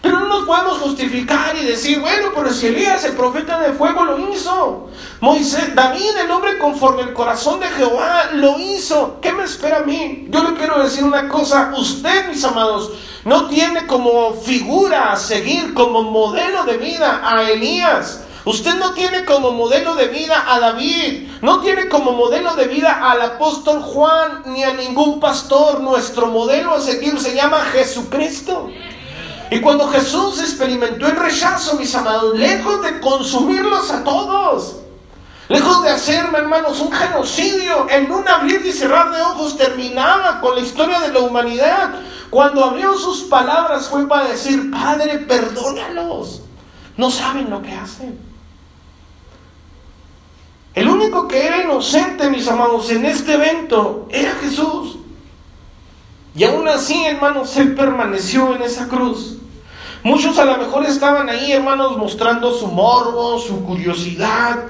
Pero 0.00 0.18
no 0.18 0.26
nos 0.26 0.46
podemos 0.46 0.78
justificar 0.78 1.54
y 1.56 1.64
decir, 1.64 2.00
bueno, 2.00 2.30
pero 2.34 2.52
si 2.52 2.66
Elías, 2.66 3.04
el 3.04 3.12
profeta 3.12 3.60
de 3.60 3.72
fuego, 3.72 4.04
lo 4.04 4.30
hizo. 4.30 4.88
Moisés, 5.20 5.76
David, 5.76 6.16
el 6.18 6.30
hombre 6.32 6.58
conforme 6.58 7.02
el 7.02 7.12
corazón 7.12 7.60
de 7.60 7.68
Jehová, 7.68 8.30
lo 8.32 8.58
hizo. 8.58 9.20
¿Qué 9.20 9.32
me 9.32 9.44
espera 9.44 9.78
a 9.78 9.82
mí? 9.84 10.26
Yo 10.28 10.42
le 10.42 10.54
quiero 10.54 10.82
decir 10.82 11.04
una 11.04 11.28
cosa. 11.28 11.72
Usted, 11.78 12.28
mis 12.28 12.42
amados, 12.42 12.90
no 13.24 13.46
tiene 13.46 13.86
como 13.86 14.34
figura 14.34 15.12
a 15.12 15.16
seguir, 15.16 15.72
como 15.72 16.02
modelo 16.02 16.64
de 16.64 16.78
vida 16.78 17.20
a 17.22 17.42
Elías. 17.48 18.21
Usted 18.44 18.74
no 18.74 18.92
tiene 18.92 19.24
como 19.24 19.52
modelo 19.52 19.94
de 19.94 20.08
vida 20.08 20.44
a 20.48 20.58
David, 20.58 21.28
no 21.42 21.60
tiene 21.60 21.88
como 21.88 22.10
modelo 22.10 22.56
de 22.56 22.66
vida 22.66 23.08
al 23.10 23.22
apóstol 23.22 23.80
Juan 23.80 24.42
ni 24.46 24.64
a 24.64 24.74
ningún 24.74 25.20
pastor. 25.20 25.80
Nuestro 25.80 26.26
modelo 26.26 26.74
a 26.74 26.80
seguir 26.80 27.20
se 27.20 27.36
llama 27.36 27.60
Jesucristo. 27.72 28.68
Y 29.48 29.60
cuando 29.60 29.86
Jesús 29.88 30.40
experimentó 30.40 31.06
el 31.06 31.14
rechazo, 31.14 31.76
mis 31.76 31.94
amados, 31.94 32.36
lejos 32.36 32.82
de 32.82 32.98
consumirlos 32.98 33.90
a 33.92 34.02
todos, 34.02 34.76
lejos 35.48 35.84
de 35.84 35.90
hacerme, 35.90 36.38
hermanos, 36.38 36.80
un 36.80 36.90
genocidio 36.90 37.86
en 37.90 38.10
un 38.10 38.26
abrir 38.26 38.64
y 38.66 38.72
cerrar 38.72 39.12
de 39.12 39.20
ojos, 39.20 39.56
terminaba 39.56 40.40
con 40.40 40.56
la 40.56 40.62
historia 40.62 40.98
de 40.98 41.12
la 41.12 41.20
humanidad. 41.20 41.90
Cuando 42.28 42.64
abrió 42.64 42.98
sus 42.98 43.24
palabras 43.24 43.88
fue 43.88 44.08
para 44.08 44.30
decir, 44.30 44.68
Padre, 44.72 45.18
perdónalos. 45.18 46.40
No 46.96 47.08
saben 47.10 47.48
lo 47.48 47.62
que 47.62 47.72
hacen. 47.72 48.31
El 50.74 50.88
único 50.88 51.28
que 51.28 51.46
era 51.46 51.62
inocente, 51.62 52.30
mis 52.30 52.48
amados, 52.48 52.90
en 52.90 53.04
este 53.04 53.34
evento 53.34 54.06
era 54.10 54.32
Jesús. 54.36 54.96
Y 56.34 56.44
aún 56.44 56.66
así, 56.66 57.04
hermanos, 57.04 57.54
Él 57.58 57.74
permaneció 57.74 58.56
en 58.56 58.62
esa 58.62 58.88
cruz. 58.88 59.36
Muchos 60.02 60.38
a 60.38 60.46
lo 60.46 60.56
mejor 60.56 60.86
estaban 60.86 61.28
ahí, 61.28 61.52
hermanos, 61.52 61.98
mostrando 61.98 62.50
su 62.52 62.68
morbo, 62.68 63.38
su 63.38 63.62
curiosidad. 63.64 64.64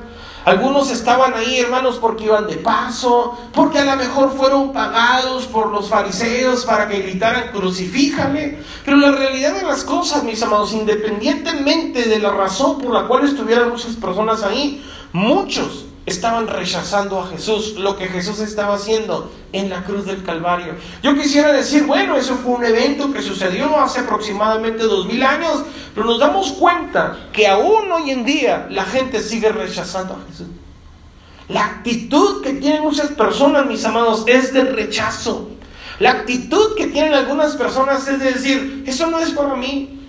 Algunos 0.45 0.91
estaban 0.91 1.35
ahí, 1.35 1.61
hermanos, 1.61 1.99
porque 2.01 2.25
iban 2.25 2.49
de 2.49 2.57
paso, 2.57 3.38
porque 3.55 3.79
a 3.79 3.85
lo 3.85 3.95
mejor 3.95 4.37
fueron 4.37 4.73
pagados 4.73 5.47
por 5.47 5.71
los 5.71 5.88
fariseos 5.88 6.65
para 6.65 6.88
que 6.88 6.99
gritaran 6.99 7.53
crucifíjale. 7.53 8.59
Pero 8.85 8.97
la 8.97 9.12
realidad 9.12 9.55
de 9.55 9.62
las 9.62 9.85
cosas, 9.85 10.25
mis 10.25 10.43
amados, 10.43 10.73
independientemente 10.73 12.09
de 12.09 12.19
la 12.19 12.31
razón 12.31 12.79
por 12.79 12.93
la 12.93 13.07
cual 13.07 13.25
estuvieran 13.25 13.71
muchas 13.71 13.95
personas 13.95 14.43
ahí, 14.43 14.85
muchos 15.12 15.87
estaban 16.05 16.49
rechazando 16.49 17.21
a 17.21 17.29
Jesús, 17.29 17.75
lo 17.79 17.97
que 17.97 18.07
Jesús 18.07 18.41
estaba 18.41 18.75
haciendo 18.75 19.31
en 19.53 19.71
la 19.71 19.85
cruz 19.85 20.05
del 20.05 20.25
Calvario. 20.25 20.75
Yo 21.03 21.15
quisiera 21.15 21.53
decir, 21.53 21.85
bueno, 21.85 22.17
eso 22.17 22.37
fue 22.37 22.55
un 22.55 22.65
evento 22.65 23.12
que 23.12 23.23
sucedió 23.23 23.79
hace 23.79 24.01
aproximadamente 24.01 24.83
dos 24.83 25.07
mil 25.07 25.23
años, 25.23 25.62
pero 25.95 26.07
nos 26.07 26.19
damos 26.19 26.53
cuenta 26.53 27.29
que 27.33 27.47
aún 27.47 27.91
hoy 27.93 28.11
en 28.11 28.25
día 28.25 28.67
la 28.71 28.85
gente 28.85 29.21
sigue 29.21 29.51
rechazando 29.51 30.15
a 30.15 30.29
Jesús. 30.29 30.49
La 31.49 31.67
actitud 31.67 32.43
que 32.43 32.55
tienen 32.55 32.83
muchas 32.83 33.09
personas, 33.09 33.67
mis 33.67 33.85
amados, 33.85 34.25
es 34.27 34.53
de 34.53 34.65
rechazo. 34.65 35.51
La 35.99 36.11
actitud 36.11 36.75
que 36.77 36.87
tienen 36.87 37.15
algunas 37.15 37.55
personas 37.55 38.09
es 38.09 38.19
de 38.19 38.33
decir, 38.33 38.85
eso 38.87 39.09
no 39.09 39.21
es 39.21 39.31
para 39.31 39.55
mí, 39.55 40.02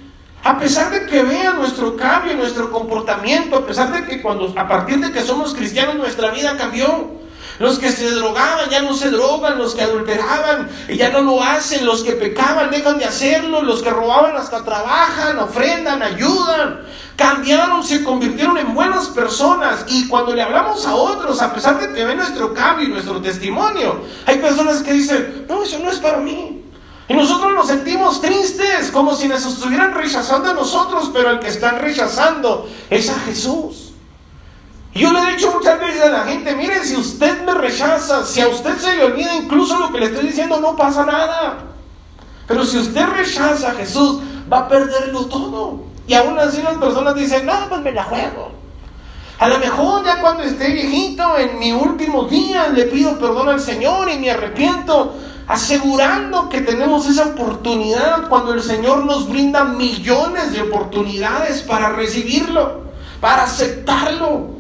a 0.44 0.60
pesar 0.60 0.92
de 0.92 1.06
que 1.06 1.24
vean 1.24 1.56
nuestro 1.56 1.96
cambio, 1.96 2.36
nuestro 2.36 2.70
comportamiento, 2.70 3.56
a 3.56 3.66
pesar 3.66 3.94
de 3.94 4.06
que 4.06 4.22
cuando 4.22 4.54
a 4.58 4.68
partir 4.68 5.00
de 5.00 5.12
que 5.12 5.22
somos 5.22 5.54
cristianos 5.54 5.96
nuestra 5.96 6.32
vida 6.32 6.58
cambió. 6.58 7.24
Los 7.60 7.78
que 7.78 7.92
se 7.92 8.10
drogaban 8.10 8.68
ya 8.72 8.82
no 8.82 8.96
se 8.96 9.12
drogan, 9.12 9.60
los 9.60 9.76
que 9.76 9.84
adulteraban 9.84 10.70
ya 10.90 11.12
no 11.12 11.22
lo 11.22 11.42
hacen, 11.42 11.86
los 11.86 12.04
que 12.04 12.14
pecaban 12.14 12.72
dejan 12.72 12.98
de 12.98 13.06
hacerlo, 13.06 13.62
los 13.62 13.84
que 13.84 13.92
robaban 13.92 14.36
hasta 14.36 14.64
trabajan, 14.64 15.38
ofrendan, 15.38 16.02
ayudan, 16.02 16.82
cambiaron, 17.16 17.84
se 17.84 18.04
convirtieron 18.04 18.58
en 18.58 18.74
buenas 18.74 19.08
personas 19.10 19.86
y 19.88 20.08
cuando 20.08 20.34
le 20.34 20.42
hablamos 20.42 20.86
a 20.88 20.96
otros, 20.96 21.44
a 21.44 21.54
pesar 21.54 21.80
de 21.80 21.94
que 21.94 22.04
ven 22.04 22.18
nuestro 22.18 22.56
cambio 22.56 22.88
y 22.88 22.92
nuestro 22.92 23.22
testimonio, 23.22 24.02
hay 24.26 24.40
personas 24.40 24.82
que 24.82 24.94
dicen, 24.94 25.46
no, 25.48 25.62
eso 25.62 25.78
no 25.78 25.92
es 25.92 26.00
para 26.00 26.18
mí. 26.18 26.63
Y 27.08 27.14
nosotros 27.14 27.54
nos 27.54 27.68
sentimos 27.68 28.22
tristes, 28.22 28.90
como 28.92 29.16
si 29.16 29.28
nos 29.28 29.46
estuvieran 29.46 29.94
rechazando 29.94 30.52
a 30.52 30.54
nosotros, 30.54 31.10
pero 31.14 31.32
el 31.32 31.40
que 31.40 31.50
están 31.50 31.80
rechazando 31.80 32.70
es 32.90 33.10
a 33.10 33.20
Jesús. 33.20 33.94
Y 34.94 35.00
yo 35.00 35.12
le 35.12 35.20
he 35.20 35.34
dicho 35.34 35.52
muchas 35.52 35.80
veces 35.80 36.02
a 36.02 36.10
la 36.10 36.24
gente, 36.24 36.56
mire, 36.56 36.84
si 36.84 36.96
usted 36.96 37.44
me 37.44 37.54
rechaza, 37.56 38.24
si 38.24 38.42
a 38.42 38.48
usted 38.48 38.78
se 38.78 38.96
le 38.96 39.04
olvida 39.04 39.36
incluso 39.36 39.78
lo 39.80 39.92
que 39.92 40.00
le 40.00 40.06
estoy 40.06 40.28
diciendo, 40.28 40.60
no 40.60 40.76
pasa 40.76 41.06
nada. 41.06 41.58
Pero 42.48 42.64
si 42.64 42.78
usted 42.78 43.06
rechaza 43.08 43.72
a 43.72 43.76
Jesús, 43.76 44.20
va 44.52 44.60
a 44.60 44.68
perderlo 44.68 45.26
todo. 45.26 45.82
Y 46.08 46.14
aún 46.14 46.38
así 46.38 46.62
las 46.62 46.78
personas 46.78 47.16
dicen, 47.16 47.46
no, 47.46 47.54
pues 47.70 47.82
me 47.82 47.92
la 47.92 48.04
juego. 48.04 48.52
A 49.40 49.48
lo 49.48 49.58
mejor 49.60 50.06
ya 50.06 50.22
cuando 50.22 50.44
esté 50.44 50.70
viejito, 50.72 51.38
en 51.38 51.58
mi 51.60 51.72
último 51.72 52.26
día, 52.26 52.70
le 52.70 52.84
pido 52.84 53.18
perdón 53.18 53.50
al 53.50 53.60
Señor 53.60 54.10
y 54.10 54.20
me 54.20 54.32
arrepiento 54.32 55.16
asegurando 55.48 56.50
que 56.50 56.62
tenemos 56.62 57.08
esa 57.08 57.28
oportunidad 57.28 58.30
cuando 58.30 58.54
el 58.54 58.62
Señor 58.62 59.06
nos 59.06 59.28
brinda 59.28 59.64
millones 59.64 60.54
de 60.54 60.62
oportunidades 60.62 61.62
para 61.62 61.90
recibirlo, 61.90 62.84
para 63.20 63.44
aceptarlo, 63.44 64.52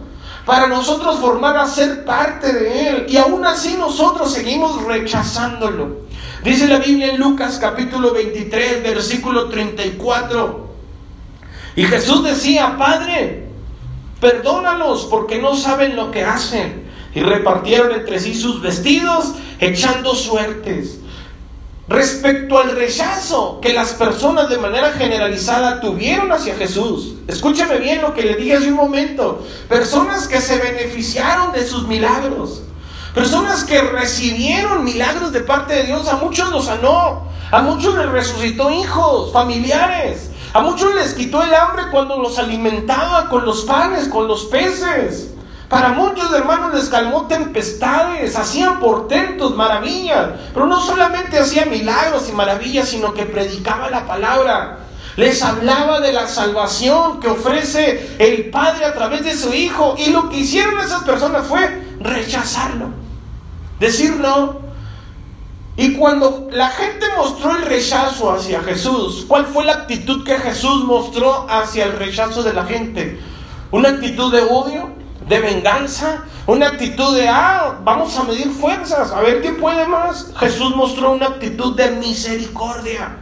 para 0.45 0.67
nosotros 0.67 1.19
formar 1.19 1.57
a 1.57 1.65
ser 1.65 2.03
parte 2.03 2.51
de 2.51 2.89
Él. 2.89 3.05
Y 3.07 3.17
aún 3.17 3.45
así 3.45 3.75
nosotros 3.77 4.33
seguimos 4.33 4.83
rechazándolo. 4.83 6.03
Dice 6.43 6.67
la 6.67 6.79
Biblia 6.79 7.13
en 7.13 7.19
Lucas 7.19 7.57
capítulo 7.61 8.11
23, 8.11 8.83
versículo 8.83 9.47
34. 9.47 10.73
Y 11.75 11.85
Jesús 11.85 12.23
decía, 12.23 12.75
Padre, 12.77 13.47
perdónalos 14.19 15.05
porque 15.05 15.39
no 15.39 15.55
saben 15.55 15.95
lo 15.95 16.11
que 16.11 16.23
hacen. 16.23 16.82
Y 17.15 17.21
repartieron 17.21 17.91
entre 17.91 18.19
sí 18.19 18.33
sus 18.33 18.61
vestidos 18.61 19.33
echando 19.59 20.15
suertes. 20.15 20.99
Respecto 21.87 22.57
al 22.57 22.77
rechazo 22.77 23.59
que 23.61 23.73
las 23.73 23.93
personas 23.93 24.49
de 24.49 24.57
manera 24.57 24.93
generalizada 24.93 25.81
tuvieron 25.81 26.31
hacia 26.31 26.55
Jesús, 26.55 27.15
escúcheme 27.27 27.77
bien 27.79 28.01
lo 28.01 28.13
que 28.13 28.23
le 28.23 28.35
dije 28.35 28.55
hace 28.55 28.69
un 28.69 28.75
momento, 28.75 29.43
personas 29.67 30.29
que 30.29 30.39
se 30.39 30.59
beneficiaron 30.59 31.51
de 31.51 31.67
sus 31.67 31.85
milagros, 31.85 32.61
personas 33.13 33.65
que 33.65 33.81
recibieron 33.81 34.85
milagros 34.85 35.33
de 35.33 35.41
parte 35.41 35.73
de 35.73 35.83
Dios, 35.83 36.07
a 36.07 36.15
muchos 36.15 36.49
los 36.51 36.65
sanó, 36.65 37.27
a 37.51 37.61
muchos 37.61 37.97
les 37.97 38.09
resucitó 38.09 38.71
hijos, 38.71 39.33
familiares, 39.33 40.31
a 40.53 40.61
muchos 40.61 40.95
les 40.95 41.13
quitó 41.13 41.43
el 41.43 41.53
hambre 41.53 41.83
cuando 41.91 42.17
los 42.17 42.39
alimentaba 42.39 43.27
con 43.27 43.43
los 43.43 43.65
panes, 43.65 44.07
con 44.07 44.29
los 44.29 44.45
peces. 44.45 45.32
Para 45.73 45.89
muchos 45.89 46.31
hermanos 46.31 46.75
les 46.75 46.87
calmó 46.87 47.25
tempestades, 47.25 48.37
hacían 48.37 48.79
portentos, 48.79 49.55
maravillas, 49.55 50.29
pero 50.53 50.67
no 50.67 50.79
solamente 50.79 51.39
hacía 51.39 51.65
milagros 51.65 52.29
y 52.29 52.31
maravillas, 52.31 52.89
sino 52.89 53.15
que 53.15 53.25
predicaba 53.25 53.89
la 53.89 54.05
palabra. 54.05 54.81
Les 55.15 55.41
hablaba 55.41 55.99
de 55.99 56.13
la 56.13 56.27
salvación 56.27 57.19
que 57.19 57.27
ofrece 57.27 58.15
el 58.19 58.51
Padre 58.51 58.85
a 58.85 58.93
través 58.93 59.25
de 59.25 59.35
su 59.35 59.51
Hijo. 59.51 59.95
Y 59.97 60.11
lo 60.11 60.29
que 60.29 60.41
hicieron 60.41 60.79
esas 60.79 61.05
personas 61.05 61.47
fue 61.47 61.95
rechazarlo, 61.99 62.89
decir 63.79 64.17
no. 64.17 64.59
Y 65.75 65.93
cuando 65.93 66.49
la 66.51 66.69
gente 66.69 67.07
mostró 67.17 67.49
el 67.55 67.63
rechazo 67.63 68.31
hacia 68.31 68.61
Jesús, 68.61 69.25
¿cuál 69.27 69.47
fue 69.47 69.65
la 69.65 69.73
actitud 69.73 70.23
que 70.23 70.37
Jesús 70.37 70.83
mostró 70.83 71.47
hacia 71.49 71.85
el 71.85 71.93
rechazo 71.93 72.43
de 72.43 72.53
la 72.53 72.63
gente? 72.63 73.19
¿Una 73.71 73.89
actitud 73.89 74.31
de 74.31 74.43
odio? 74.43 75.02
De 75.27 75.39
venganza, 75.39 76.25
una 76.47 76.67
actitud 76.67 77.15
de, 77.15 77.27
ah, 77.29 77.79
vamos 77.83 78.17
a 78.17 78.23
medir 78.23 78.49
fuerzas, 78.51 79.11
a 79.11 79.21
ver 79.21 79.41
qué 79.41 79.51
puede 79.53 79.87
más. 79.87 80.31
Jesús 80.37 80.75
mostró 80.75 81.11
una 81.11 81.27
actitud 81.27 81.75
de 81.75 81.91
misericordia. 81.91 83.17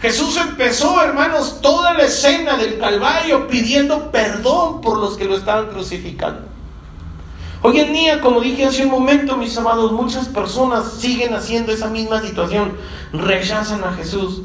Jesús 0.00 0.36
empezó, 0.36 1.00
hermanos, 1.02 1.60
toda 1.62 1.94
la 1.94 2.04
escena 2.04 2.56
del 2.56 2.78
Calvario 2.78 3.48
pidiendo 3.48 4.10
perdón 4.10 4.80
por 4.80 4.98
los 4.98 5.16
que 5.16 5.24
lo 5.24 5.36
estaban 5.36 5.68
crucificando. 5.68 6.42
Hoy 7.62 7.80
en 7.80 7.94
día, 7.94 8.20
como 8.20 8.42
dije 8.42 8.66
hace 8.66 8.84
un 8.84 8.90
momento, 8.90 9.38
mis 9.38 9.56
amados, 9.56 9.92
muchas 9.92 10.28
personas 10.28 10.92
siguen 10.98 11.32
haciendo 11.32 11.72
esa 11.72 11.88
misma 11.88 12.20
situación, 12.20 12.76
rechazan 13.12 13.82
a 13.84 13.94
Jesús. 13.94 14.42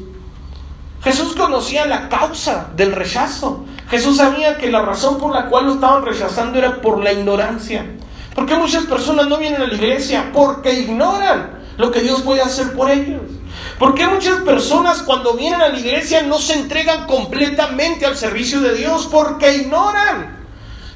Jesús 1.02 1.34
conocía 1.34 1.86
la 1.86 2.08
causa 2.08 2.68
del 2.76 2.92
rechazo. 2.92 3.64
Jesús 3.88 4.18
sabía 4.18 4.58
que 4.58 4.70
la 4.70 4.82
razón 4.82 5.18
por 5.18 5.34
la 5.34 5.46
cual 5.46 5.66
lo 5.66 5.74
estaban 5.74 6.04
rechazando 6.04 6.58
era 6.58 6.80
por 6.80 7.02
la 7.02 7.12
ignorancia. 7.12 7.86
¿Por 8.34 8.46
qué 8.46 8.54
muchas 8.54 8.84
personas 8.84 9.26
no 9.26 9.38
vienen 9.38 9.62
a 9.62 9.66
la 9.66 9.74
iglesia? 9.74 10.30
Porque 10.32 10.72
ignoran 10.72 11.58
lo 11.78 11.90
que 11.90 12.00
Dios 12.00 12.22
puede 12.22 12.42
hacer 12.42 12.74
por 12.74 12.90
ellos. 12.90 13.22
¿Por 13.78 13.94
qué 13.94 14.06
muchas 14.06 14.40
personas 14.42 15.02
cuando 15.02 15.34
vienen 15.34 15.62
a 15.62 15.68
la 15.68 15.78
iglesia 15.78 16.22
no 16.22 16.38
se 16.38 16.52
entregan 16.52 17.06
completamente 17.06 18.04
al 18.04 18.16
servicio 18.16 18.60
de 18.60 18.74
Dios? 18.74 19.08
Porque 19.10 19.56
ignoran 19.56 20.39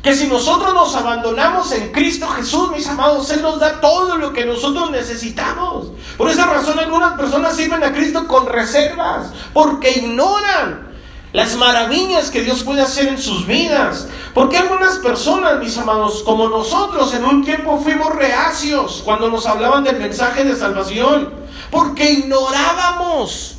que 0.04 0.14
si 0.14 0.26
nosotros 0.26 0.74
nos 0.74 0.94
abandonamos 0.94 1.72
en 1.72 1.90
Cristo 1.90 2.28
Jesús, 2.28 2.70
mis 2.70 2.86
amados, 2.86 3.30
Él 3.30 3.40
nos 3.40 3.58
da 3.58 3.80
todo 3.80 4.18
lo 4.18 4.34
que 4.34 4.44
nosotros 4.44 4.90
necesitamos. 4.90 5.86
Por 6.18 6.28
esa 6.28 6.44
razón 6.44 6.78
algunas 6.78 7.14
personas 7.14 7.56
sirven 7.56 7.82
a 7.82 7.90
Cristo 7.90 8.28
con 8.28 8.46
reservas, 8.46 9.28
porque 9.54 9.92
ignoran 9.92 10.92
las 11.32 11.56
maravillas 11.56 12.30
que 12.30 12.42
Dios 12.42 12.64
puede 12.64 12.82
hacer 12.82 13.08
en 13.08 13.16
sus 13.16 13.46
vidas. 13.46 14.06
Porque 14.34 14.58
algunas 14.58 14.98
personas, 14.98 15.58
mis 15.58 15.78
amados, 15.78 16.22
como 16.22 16.50
nosotros 16.50 17.14
en 17.14 17.24
un 17.24 17.42
tiempo 17.42 17.80
fuimos 17.82 18.14
reacios 18.14 19.00
cuando 19.06 19.30
nos 19.30 19.46
hablaban 19.46 19.84
del 19.84 19.98
mensaje 19.98 20.44
de 20.44 20.54
salvación, 20.54 21.30
porque 21.70 22.12
ignorábamos 22.12 23.56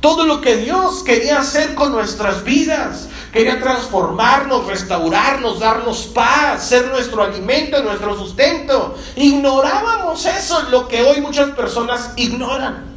todo 0.00 0.26
lo 0.26 0.42
que 0.42 0.58
Dios 0.58 1.02
quería 1.02 1.38
hacer 1.38 1.74
con 1.74 1.92
nuestras 1.92 2.44
vidas. 2.44 3.08
Quería 3.32 3.60
transformarnos, 3.60 4.66
restaurarnos, 4.66 5.60
darnos 5.60 6.06
paz, 6.06 6.66
ser 6.66 6.86
nuestro 6.86 7.22
alimento, 7.22 7.82
nuestro 7.82 8.16
sustento. 8.16 8.94
Ignorábamos 9.16 10.24
eso, 10.24 10.62
lo 10.70 10.88
que 10.88 11.02
hoy 11.02 11.20
muchas 11.20 11.50
personas 11.50 12.12
ignoran. 12.16 12.88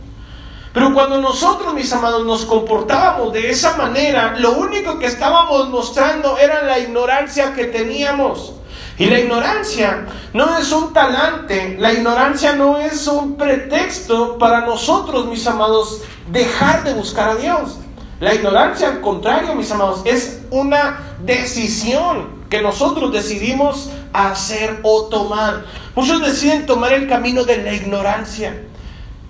Pero 0.74 0.94
cuando 0.94 1.20
nosotros, 1.20 1.74
mis 1.74 1.92
amados, 1.92 2.26
nos 2.26 2.46
comportábamos 2.46 3.34
de 3.34 3.50
esa 3.50 3.76
manera, 3.76 4.36
lo 4.38 4.54
único 4.54 5.00
que 5.00 5.08
estábamos 5.08 5.70
mostrando 5.70 6.38
era 6.38 6.64
la 6.64 6.80
ignorancia 6.80 7.54
que 7.54 7.66
teníamos. 7.66 8.54
Y 8.98 9.08
la 9.08 9.20
ignorancia 9.20 10.06
no 10.34 10.58
es 10.58 10.72
un 10.72 10.94
talante, 10.94 11.76
la 11.78 11.92
ignorancia 11.92 12.56
no 12.56 12.78
es 12.78 13.06
un 13.08 13.36
pretexto 13.36 14.38
para 14.38 14.62
nosotros, 14.62 15.26
mis 15.26 15.46
amados, 15.46 16.02
dejar 16.30 16.84
de 16.84 16.94
buscar 16.94 17.30
a 17.30 17.36
Dios. 17.36 17.78
La 18.22 18.34
ignorancia, 18.34 18.88
al 18.88 19.02
contrario, 19.02 19.54
mis 19.56 19.70
amados, 19.72 20.02
es 20.06 20.44
una 20.50 21.16
decisión 21.26 22.42
que 22.50 22.62
nosotros 22.62 23.12
decidimos 23.12 23.90
hacer 24.14 24.80
o 24.84 25.08
tomar. 25.08 25.66
Muchos 25.96 26.22
deciden 26.22 26.66
tomar 26.66 26.94
el 26.94 27.10
camino 27.10 27.44
de 27.44 27.58
la 27.58 27.74
ignorancia. 27.74 28.64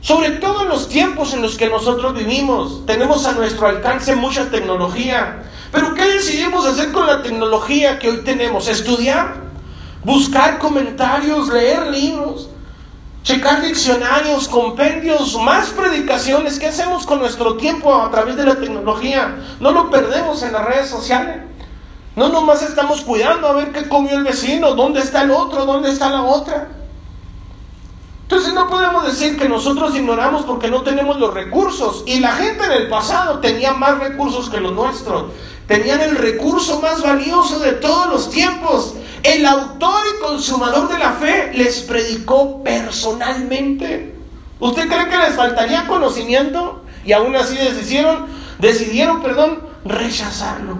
Sobre 0.02 0.32
todo 0.32 0.62
en 0.62 0.70
los 0.70 0.90
tiempos 0.90 1.34
en 1.34 1.42
los 1.42 1.58
que 1.58 1.70
nosotros 1.70 2.14
vivimos, 2.14 2.86
tenemos 2.86 3.26
a 3.26 3.32
nuestro 3.32 3.68
alcance 3.68 4.16
mucha 4.16 4.52
tecnología. 4.52 5.44
Pero 5.72 5.96
¿qué 5.96 6.06
decidimos 6.06 6.68
hacer 6.68 6.92
con 6.92 7.08
la 7.08 7.24
tecnología 7.24 7.98
que 7.98 8.10
hoy 8.10 8.18
tenemos? 8.18 8.68
¿Estudiar? 8.68 9.52
buscar 10.04 10.58
comentarios, 10.58 11.50
leer 11.50 11.88
libros, 11.88 12.50
checar 13.24 13.62
diccionarios, 13.62 14.48
compendios, 14.48 15.38
más 15.42 15.70
predicaciones. 15.70 16.60
¿Qué 16.60 16.68
hacemos 16.68 17.06
con 17.06 17.20
nuestro 17.20 17.56
tiempo 17.58 17.94
a 17.94 18.10
través 18.10 18.36
de 18.36 18.46
la 18.46 18.56
tecnología? 18.56 19.38
No 19.60 19.72
lo 19.72 19.90
perdemos 19.90 20.42
en 20.44 20.54
las 20.54 20.66
redes 20.66 20.90
sociales. 20.90 21.38
No 22.16 22.30
nomás 22.30 22.62
estamos 22.62 23.02
cuidando 23.02 23.48
a 23.48 23.54
ver 23.54 23.72
qué 23.72 23.88
comió 23.88 24.18
el 24.18 24.24
vecino, 24.24 24.74
dónde 24.76 25.00
está 25.02 25.22
el 25.22 25.32
otro, 25.32 25.66
dónde 25.66 25.90
está 25.90 26.10
la 26.10 26.24
otra. 26.24 26.68
Entonces 28.24 28.54
no 28.54 28.68
podemos 28.68 29.06
decir 29.06 29.38
que 29.38 29.50
nosotros 29.50 29.96
ignoramos 29.96 30.44
porque 30.44 30.70
no 30.70 30.82
tenemos 30.84 31.20
los 31.20 31.34
recursos. 31.34 32.04
Y 32.06 32.20
la 32.20 32.32
gente 32.32 32.66
en 32.66 32.72
el 32.72 32.90
pasado 32.90 33.40
tenía 33.40 33.74
más 33.74 34.00
recursos 34.00 34.50
que 34.50 34.60
los 34.60 34.74
nuestros. 34.74 35.26
Tenían 35.72 36.02
el 36.02 36.18
recurso 36.18 36.82
más 36.82 37.02
valioso 37.02 37.58
de 37.60 37.72
todos 37.72 38.08
los 38.08 38.30
tiempos. 38.30 38.94
El 39.24 39.46
autor 39.46 40.04
y 40.06 40.22
consumador 40.22 40.90
de 40.90 41.00
la 41.00 41.14
fe 41.14 41.52
les 41.54 41.80
predicó 41.80 42.62
personalmente. 42.62 44.14
¿Usted 44.60 44.90
cree 44.90 45.08
que 45.08 45.18
les 45.18 45.34
faltaría 45.34 45.88
conocimiento? 45.88 46.84
Y 47.06 47.14
aún 47.14 47.38
así 47.38 47.56
decidieron, 47.56 48.26
decidieron, 48.60 49.22
perdón, 49.22 49.62
rechazarlo. 49.86 50.80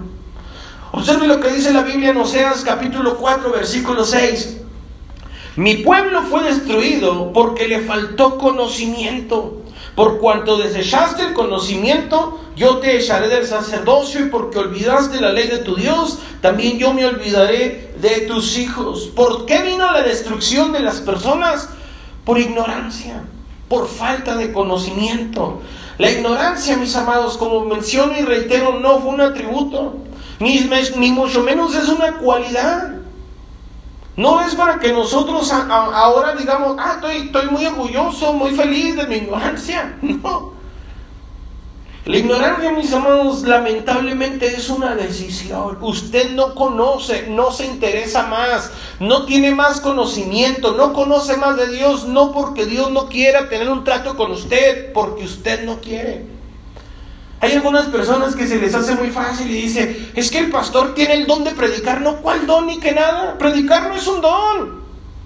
Observe 0.90 1.26
lo 1.26 1.40
que 1.40 1.48
dice 1.48 1.72
la 1.72 1.84
Biblia 1.84 2.10
en 2.10 2.18
Oseas 2.18 2.60
capítulo 2.60 3.16
4, 3.16 3.50
versículo 3.50 4.04
6. 4.04 4.58
Mi 5.56 5.76
pueblo 5.76 6.20
fue 6.24 6.42
destruido 6.42 7.32
porque 7.32 7.66
le 7.66 7.80
faltó 7.80 8.36
conocimiento. 8.36 9.62
Por 9.94 10.18
cuanto 10.18 10.58
desechaste 10.58 11.22
el 11.22 11.32
conocimiento, 11.32 12.41
yo 12.56 12.78
te 12.78 12.96
echaré 12.96 13.28
del 13.28 13.46
sacerdocio 13.46 14.26
y 14.26 14.28
porque 14.28 14.58
olvidaste 14.58 15.20
la 15.20 15.32
ley 15.32 15.48
de 15.48 15.58
tu 15.58 15.76
Dios, 15.76 16.18
también 16.40 16.78
yo 16.78 16.92
me 16.92 17.06
olvidaré 17.06 17.94
de 18.00 18.26
tus 18.28 18.58
hijos. 18.58 19.10
¿Por 19.14 19.46
qué 19.46 19.62
vino 19.62 19.90
la 19.90 20.02
destrucción 20.02 20.72
de 20.72 20.80
las 20.80 21.00
personas? 21.00 21.68
Por 22.24 22.38
ignorancia, 22.38 23.22
por 23.68 23.88
falta 23.88 24.36
de 24.36 24.52
conocimiento. 24.52 25.62
La 25.98 26.10
ignorancia, 26.10 26.76
mis 26.76 26.94
amados, 26.96 27.36
como 27.38 27.64
menciono 27.64 28.18
y 28.18 28.22
reitero, 28.22 28.78
no 28.80 29.00
fue 29.00 29.10
un 29.10 29.20
atributo, 29.20 29.96
ni, 30.38 31.10
mucho 31.10 31.42
menos 31.42 31.74
es 31.74 31.88
una 31.88 32.14
cualidad. 32.14 32.96
No 34.16 34.42
es 34.42 34.54
para 34.54 34.78
que 34.78 34.92
nosotros 34.92 35.50
ahora 35.50 36.34
digamos, 36.34 36.76
ah, 36.78 36.94
estoy, 36.96 37.16
estoy 37.26 37.46
muy 37.46 37.64
orgulloso, 37.64 38.34
muy 38.34 38.50
feliz 38.50 38.96
de 38.96 39.06
mi 39.06 39.16
ignorancia. 39.16 39.96
No. 40.02 40.51
La 42.04 42.16
ignorancia, 42.16 42.72
mis 42.72 42.92
amados, 42.92 43.42
lamentablemente 43.42 44.46
es 44.46 44.68
una 44.68 44.96
decisión. 44.96 45.78
Usted 45.80 46.32
no 46.32 46.52
conoce, 46.52 47.28
no 47.28 47.52
se 47.52 47.64
interesa 47.64 48.26
más, 48.26 48.72
no 48.98 49.24
tiene 49.24 49.54
más 49.54 49.80
conocimiento, 49.80 50.72
no 50.72 50.94
conoce 50.94 51.36
más 51.36 51.56
de 51.56 51.68
Dios, 51.68 52.06
no 52.06 52.32
porque 52.32 52.66
Dios 52.66 52.90
no 52.90 53.08
quiera 53.08 53.48
tener 53.48 53.68
un 53.68 53.84
trato 53.84 54.16
con 54.16 54.32
usted, 54.32 54.92
porque 54.92 55.22
usted 55.24 55.64
no 55.64 55.80
quiere. 55.80 56.26
Hay 57.38 57.52
algunas 57.52 57.86
personas 57.86 58.34
que 58.34 58.48
se 58.48 58.58
les 58.58 58.74
hace 58.74 58.96
muy 58.96 59.10
fácil 59.10 59.48
y 59.48 59.62
dice, 59.62 60.10
es 60.16 60.28
que 60.28 60.38
el 60.38 60.50
pastor 60.50 60.94
tiene 60.94 61.14
el 61.14 61.28
don 61.28 61.44
de 61.44 61.52
predicar, 61.52 62.00
no, 62.00 62.16
¿cuál 62.16 62.48
don 62.48 62.66
ni 62.66 62.80
que 62.80 62.90
nada? 62.90 63.38
Predicar 63.38 63.88
no 63.88 63.94
es 63.94 64.06
un 64.08 64.20
don. 64.20 64.81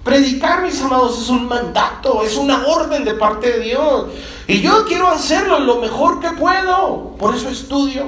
Predicar, 0.07 0.61
mis 0.61 0.81
amados, 0.81 1.21
es 1.21 1.27
un 1.27 1.49
mandato, 1.49 2.23
es 2.23 2.37
una 2.37 2.65
orden 2.65 3.03
de 3.03 3.15
parte 3.15 3.51
de 3.51 3.59
Dios. 3.59 4.05
Y 4.47 4.61
yo 4.61 4.85
quiero 4.85 5.09
hacerlo 5.09 5.59
lo 5.59 5.81
mejor 5.81 6.21
que 6.21 6.29
puedo. 6.29 7.17
Por 7.19 7.35
eso 7.35 7.49
estudio, 7.49 8.05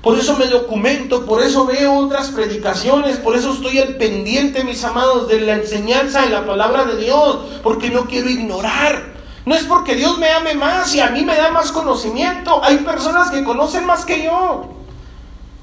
por 0.00 0.16
eso 0.16 0.36
me 0.36 0.46
documento, 0.46 1.26
por 1.26 1.42
eso 1.42 1.66
veo 1.66 1.92
otras 1.92 2.28
predicaciones, 2.28 3.16
por 3.16 3.34
eso 3.34 3.52
estoy 3.52 3.80
al 3.80 3.96
pendiente, 3.96 4.62
mis 4.62 4.84
amados, 4.84 5.26
de 5.26 5.40
la 5.40 5.54
enseñanza 5.54 6.22
de 6.22 6.30
la 6.30 6.46
palabra 6.46 6.84
de 6.84 6.98
Dios, 6.98 7.38
porque 7.64 7.90
no 7.90 8.04
quiero 8.04 8.30
ignorar. 8.30 9.14
No 9.44 9.56
es 9.56 9.64
porque 9.64 9.96
Dios 9.96 10.16
me 10.18 10.30
ame 10.30 10.54
más 10.54 10.94
y 10.94 11.00
a 11.00 11.10
mí 11.10 11.24
me 11.24 11.34
da 11.34 11.50
más 11.50 11.72
conocimiento. 11.72 12.62
Hay 12.62 12.76
personas 12.76 13.32
que 13.32 13.42
conocen 13.42 13.86
más 13.86 14.04
que 14.04 14.22
yo. 14.22 14.68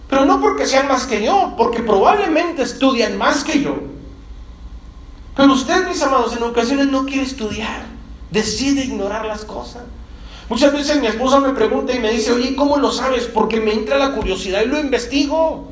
Pero 0.10 0.26
no 0.26 0.42
porque 0.42 0.66
sean 0.66 0.90
más 0.90 1.06
que 1.06 1.24
yo, 1.24 1.54
porque 1.58 1.82
probablemente 1.82 2.64
estudian 2.64 3.18
más 3.18 3.46
que 3.46 3.62
yo. 3.62 4.01
Pero 5.36 5.54
usted, 5.54 5.88
mis 5.88 6.02
amados, 6.02 6.36
en 6.36 6.44
ocasiones 6.44 6.88
no 6.88 7.06
quiere 7.06 7.24
estudiar. 7.24 7.86
Decide 8.30 8.84
ignorar 8.84 9.26
las 9.26 9.46
cosas. 9.46 9.84
Muchas 10.50 10.74
veces 10.74 11.00
mi 11.00 11.08
esposa 11.08 11.39
me 11.39 11.54
pregunta 11.54 11.94
y 11.94 12.00
me 12.00 12.12
dice, 12.12 12.34
oye, 12.34 12.56
¿cómo 12.56 12.78
lo 12.78 12.91
sabes? 12.91 13.26
Porque 13.26 13.62
me 13.62 13.74
entra 13.74 13.98
la 13.98 14.12
curiosidad 14.12 14.62
y 14.62 14.67
lo 14.67 14.80
investigo. 14.80 15.70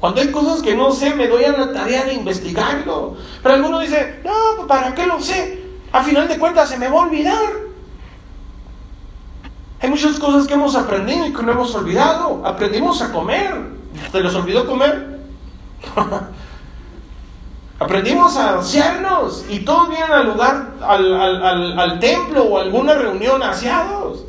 Cuando 0.00 0.20
hay 0.20 0.32
cosas 0.32 0.62
que 0.62 0.74
no 0.74 0.90
sé, 0.90 1.14
me 1.14 1.28
doy 1.28 1.44
a 1.44 1.52
la 1.52 1.72
tarea 1.72 2.04
de 2.04 2.14
investigarlo. 2.14 3.16
Pero 3.40 3.54
alguno 3.54 3.78
dice, 3.78 4.20
no, 4.24 4.66
¿para 4.66 4.94
qué 4.96 5.06
lo 5.06 5.20
sé? 5.20 5.62
A 5.92 6.02
final 6.02 6.26
de 6.26 6.38
cuentas 6.38 6.70
se 6.70 6.76
me 6.76 6.88
va 6.88 7.02
a 7.02 7.06
olvidar. 7.06 7.52
Hay 9.80 9.90
muchas 9.90 10.18
cosas 10.18 10.48
que 10.48 10.54
hemos 10.54 10.74
aprendido 10.74 11.26
y 11.26 11.32
que 11.32 11.42
no 11.44 11.52
hemos 11.52 11.72
olvidado. 11.76 12.42
Aprendimos 12.44 13.00
a 13.00 13.12
comer. 13.12 13.54
¿Te 14.10 14.20
les 14.20 14.34
olvidó 14.34 14.66
comer? 14.66 15.20
Aprendimos 17.82 18.36
a 18.36 18.58
asearnos 18.58 19.44
y 19.48 19.60
todos 19.60 19.88
vienen 19.88 20.12
al 20.12 20.26
lugar, 20.26 20.74
al, 20.82 21.78
al, 21.78 22.00
templo 22.00 22.44
o 22.44 22.58
alguna 22.58 22.94
reunión 22.94 23.42
aseados. 23.42 24.24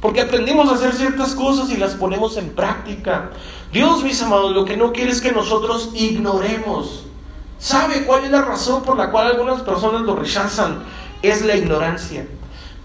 Porque 0.00 0.20
aprendimos 0.20 0.70
a 0.70 0.74
hacer 0.74 0.92
ciertas 0.94 1.34
cosas 1.34 1.70
y 1.70 1.76
las 1.76 1.94
ponemos 1.94 2.36
en 2.36 2.50
práctica. 2.50 3.30
Dios, 3.72 4.02
mis 4.04 4.22
amados, 4.22 4.52
lo 4.52 4.64
que 4.64 4.76
no 4.76 4.92
quiere 4.92 5.10
es 5.10 5.20
que 5.20 5.32
nosotros 5.32 5.90
ignoremos 5.94 7.08
¿Sabe 7.58 8.04
cuál 8.04 8.24
es 8.24 8.30
la 8.30 8.42
razón 8.42 8.82
por 8.82 8.96
la 8.96 9.10
cual 9.10 9.26
algunas 9.26 9.62
personas 9.62 10.02
lo 10.02 10.14
rechazan? 10.14 10.84
Es 11.22 11.44
la 11.44 11.56
ignorancia. 11.56 12.26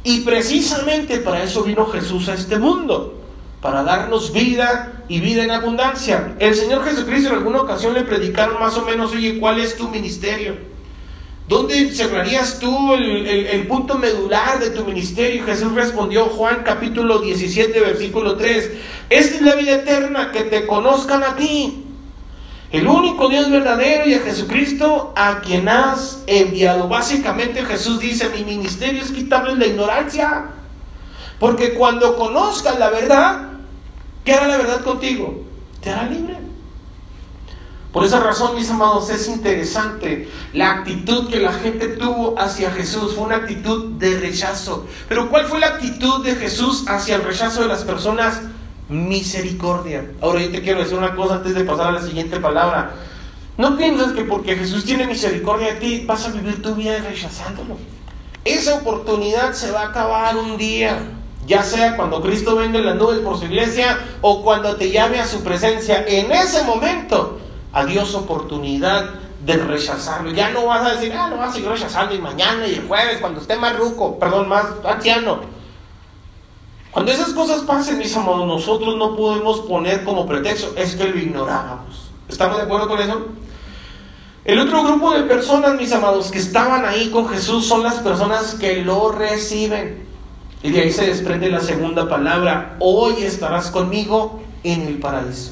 Y 0.04 0.22
precisamente 0.22 1.20
para 1.20 1.44
eso 1.44 1.64
vino 1.64 1.86
Jesús 1.86 2.28
a 2.28 2.34
este 2.34 2.58
mundo, 2.58 3.22
para 3.64 3.82
darnos 3.82 4.34
vida 4.34 4.92
y 5.08 5.22
vida 5.22 5.46
en 5.46 5.52
abundancia. 5.52 6.36
El 6.38 6.54
Señor 6.54 6.84
Jesucristo 6.84 7.30
en 7.30 7.36
alguna 7.36 7.62
ocasión 7.62 7.94
le 7.94 8.02
predicaron 8.02 8.60
más 8.60 8.78
o 8.78 8.84
menos, 8.84 9.14
oye, 9.14 9.40
¿cuál 9.40 9.58
es 9.58 9.78
tu 9.78 9.88
ministerio? 9.88 10.58
¿Dónde 11.48 11.90
cerrarías 11.94 12.60
tú 12.60 12.94
el, 12.94 13.66
punto 13.68 13.98
medular 13.98 14.60
de 14.60 14.72
tu 14.72 14.84
ministerio? 14.84 15.46
Jesús 15.46 15.74
respondió, 15.74 16.26
Juan 16.26 16.64
capítulo 16.66 17.20
17, 17.20 17.80
versículo 17.80 18.36
3, 18.36 18.72
esta 19.10 19.36
es 19.36 19.42
la 19.42 19.56
vida 19.56 19.76
eterna, 19.76 20.32
que 20.34 20.44
te 20.44 20.68
conozcan 20.68 21.24
a 21.24 21.38
ti, 21.38 21.86
el 22.74 22.86
único 22.86 23.30
Dios 23.30 23.50
verdadero 23.50 24.10
y 24.10 24.16
a 24.16 24.20
Jesucristo 24.20 25.14
a 25.16 25.40
quien 25.40 25.70
has 25.70 26.24
enviado. 26.28 26.90
Básicamente 26.90 27.64
Jesús 27.64 28.02
dice, 28.02 28.28
mi 28.28 28.44
ministerio 28.44 29.02
es 29.02 29.12
quitarles 29.12 29.58
la 29.58 29.68
ignorancia. 29.68 30.48
Porque 31.40 31.74
cuando 31.74 32.16
conozcas 32.16 32.80
la 32.80 32.90
verdad, 32.90 33.53
¿qué 34.24 34.34
hará 34.34 34.48
la 34.48 34.58
verdad 34.58 34.82
contigo? 34.84 35.44
Te 35.82 35.90
hará 35.90 36.10
libre. 36.10 36.38
Por 37.92 38.04
esa 38.04 38.20
razón, 38.20 38.56
mis 38.56 38.70
amados, 38.72 39.10
es 39.12 39.28
interesante 39.28 40.28
la 40.54 40.72
actitud 40.72 41.30
que 41.30 41.40
la 41.40 41.54
gente 41.54 41.90
tuvo 41.90 42.40
hacia 42.40 42.72
Jesús. 42.72 43.14
Fue 43.14 43.24
una 43.24 43.36
actitud 43.36 43.92
de 44.00 44.20
rechazo. 44.20 44.88
Pero 45.08 45.30
¿cuál 45.30 45.46
fue 45.46 45.60
la 45.60 45.68
actitud 45.68 46.26
de 46.26 46.36
Jesús 46.36 46.86
hacia 46.88 47.18
el 47.18 47.24
rechazo 47.24 47.62
de 47.62 47.68
las 47.68 47.84
personas? 47.84 48.42
misericordia. 48.90 50.12
Ahora 50.22 50.42
yo 50.42 50.52
te 50.52 50.62
quiero 50.62 50.80
decir 50.80 50.98
una 50.98 51.16
cosa 51.16 51.36
antes 51.36 51.56
de 51.56 51.64
pasar 51.64 51.88
a 51.88 51.92
la 51.92 52.02
siguiente 52.02 52.40
palabra. 52.40 52.94
No 53.58 53.78
piensas 53.78 54.14
que 54.14 54.24
porque 54.24 54.56
Jesús 54.56 54.84
tiene 54.84 55.06
misericordia 55.06 55.74
de 55.74 55.80
ti 55.80 56.04
vas 56.06 56.26
a 56.26 56.32
vivir 56.32 56.62
tu 56.62 56.76
vida 56.76 56.98
rechazándolo. 57.00 57.78
Esa 58.46 58.76
oportunidad 58.76 59.54
se 59.54 59.72
va 59.72 59.84
a 59.84 59.88
acabar 59.90 60.36
un 60.38 60.58
día, 60.58 61.00
ya 61.46 61.64
sea 61.64 61.96
cuando 61.96 62.22
Cristo 62.22 62.56
venga 62.56 62.80
en 62.80 62.86
las 62.86 62.96
nubes 62.96 63.20
por 63.20 63.38
su 63.38 63.46
iglesia 63.46 64.00
o 64.22 64.44
cuando 64.44 64.76
te 64.76 64.92
llame 64.92 65.20
a 65.20 65.28
su 65.28 65.44
presencia. 65.44 66.06
En 66.08 66.32
ese 66.32 66.64
momento, 66.64 67.40
adiós 67.72 68.16
oportunidad 68.16 69.10
de 69.46 69.58
rechazarlo. 69.58 70.32
Ya 70.32 70.52
no 70.52 70.68
vas 70.68 70.86
a 70.86 70.94
decir, 70.96 71.14
ah, 71.14 71.30
lo 71.30 71.38
vas 71.38 71.50
a 71.50 71.54
seguir 71.54 71.70
rechazando 71.70 72.16
y 72.16 72.20
mañana 72.20 72.66
y 72.68 72.76
el 72.76 72.88
jueves 72.88 73.20
cuando 73.20 73.42
esté 73.42 73.58
más 73.58 73.78
ruco, 73.78 74.18
perdón, 74.18 74.48
más 74.48 74.66
anciano. 74.86 75.42
Cuando 76.92 77.12
esas 77.12 77.30
cosas 77.30 77.62
pasen, 77.64 77.98
mis 77.98 78.16
amados, 78.16 78.48
nosotros 78.48 78.96
no 78.98 79.16
podemos 79.16 79.62
poner 79.62 80.04
como 80.04 80.28
pretexto, 80.28 80.74
es 80.78 80.96
que 80.96 81.06
lo 81.06 81.18
ignorábamos. 81.18 82.12
¿Estamos 82.30 82.58
de 82.58 82.64
acuerdo 82.64 82.88
con 82.88 83.02
eso? 83.02 83.26
El 84.46 84.60
otro 84.60 84.84
grupo 84.84 85.12
de 85.12 85.24
personas, 85.24 85.76
mis 85.76 85.92
amados, 85.92 86.30
que 86.30 86.38
estaban 86.38 86.86
ahí 86.86 87.10
con 87.10 87.28
Jesús 87.28 87.66
son 87.66 87.82
las 87.82 87.96
personas 87.96 88.56
que 88.56 88.84
lo 88.84 89.12
reciben. 89.12 90.13
Y 90.64 90.72
de 90.72 90.80
ahí 90.80 90.92
se 90.92 91.06
desprende 91.06 91.50
la 91.50 91.60
segunda 91.60 92.08
palabra, 92.08 92.78
hoy 92.80 93.22
estarás 93.24 93.70
conmigo 93.70 94.40
en 94.64 94.84
el 94.84 94.98
paraíso. 94.98 95.52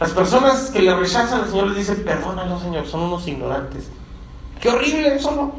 Las 0.00 0.12
personas 0.12 0.70
que 0.70 0.80
le 0.80 0.96
rechazan 0.96 1.42
al 1.42 1.50
Señor 1.50 1.68
les 1.68 1.76
dicen, 1.76 2.02
perdónalo 2.02 2.58
Señor, 2.58 2.86
son 2.86 3.02
unos 3.02 3.28
ignorantes. 3.28 3.90
Qué 4.58 4.70
horrible 4.70 5.16
eso, 5.16 5.32
¿no? 5.32 5.52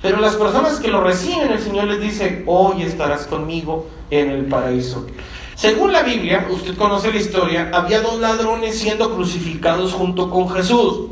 Pero 0.00 0.18
las 0.18 0.34
personas 0.36 0.80
que 0.80 0.88
lo 0.88 1.02
reciben, 1.02 1.52
el 1.52 1.60
Señor 1.60 1.84
les 1.88 2.00
dice, 2.00 2.42
hoy 2.46 2.82
estarás 2.82 3.26
conmigo 3.26 3.86
en 4.10 4.30
el 4.30 4.46
paraíso. 4.46 5.06
Según 5.54 5.92
la 5.92 6.02
Biblia, 6.02 6.48
usted 6.50 6.74
conoce 6.78 7.12
la 7.12 7.20
historia, 7.20 7.70
había 7.74 8.00
dos 8.00 8.18
ladrones 8.18 8.78
siendo 8.78 9.14
crucificados 9.14 9.92
junto 9.92 10.30
con 10.30 10.48
Jesús. 10.48 11.10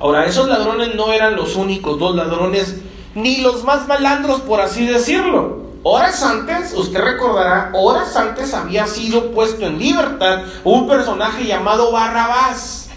Ahora, 0.00 0.26
esos 0.26 0.48
ladrones 0.48 0.96
no 0.96 1.12
eran 1.12 1.36
los 1.36 1.54
únicos 1.54 1.96
dos 2.00 2.16
ladrones, 2.16 2.80
ni 3.14 3.36
los 3.36 3.62
más 3.62 3.86
malandros, 3.86 4.40
por 4.40 4.60
así 4.60 4.84
decirlo. 4.84 5.65
Horas 5.88 6.20
antes, 6.24 6.72
usted 6.74 7.00
recordará, 7.00 7.70
horas 7.72 8.16
antes 8.16 8.52
había 8.54 8.88
sido 8.88 9.30
puesto 9.30 9.66
en 9.66 9.78
libertad 9.78 10.42
un 10.64 10.88
personaje 10.88 11.46
llamado 11.46 11.92
Barrabás. 11.92 12.88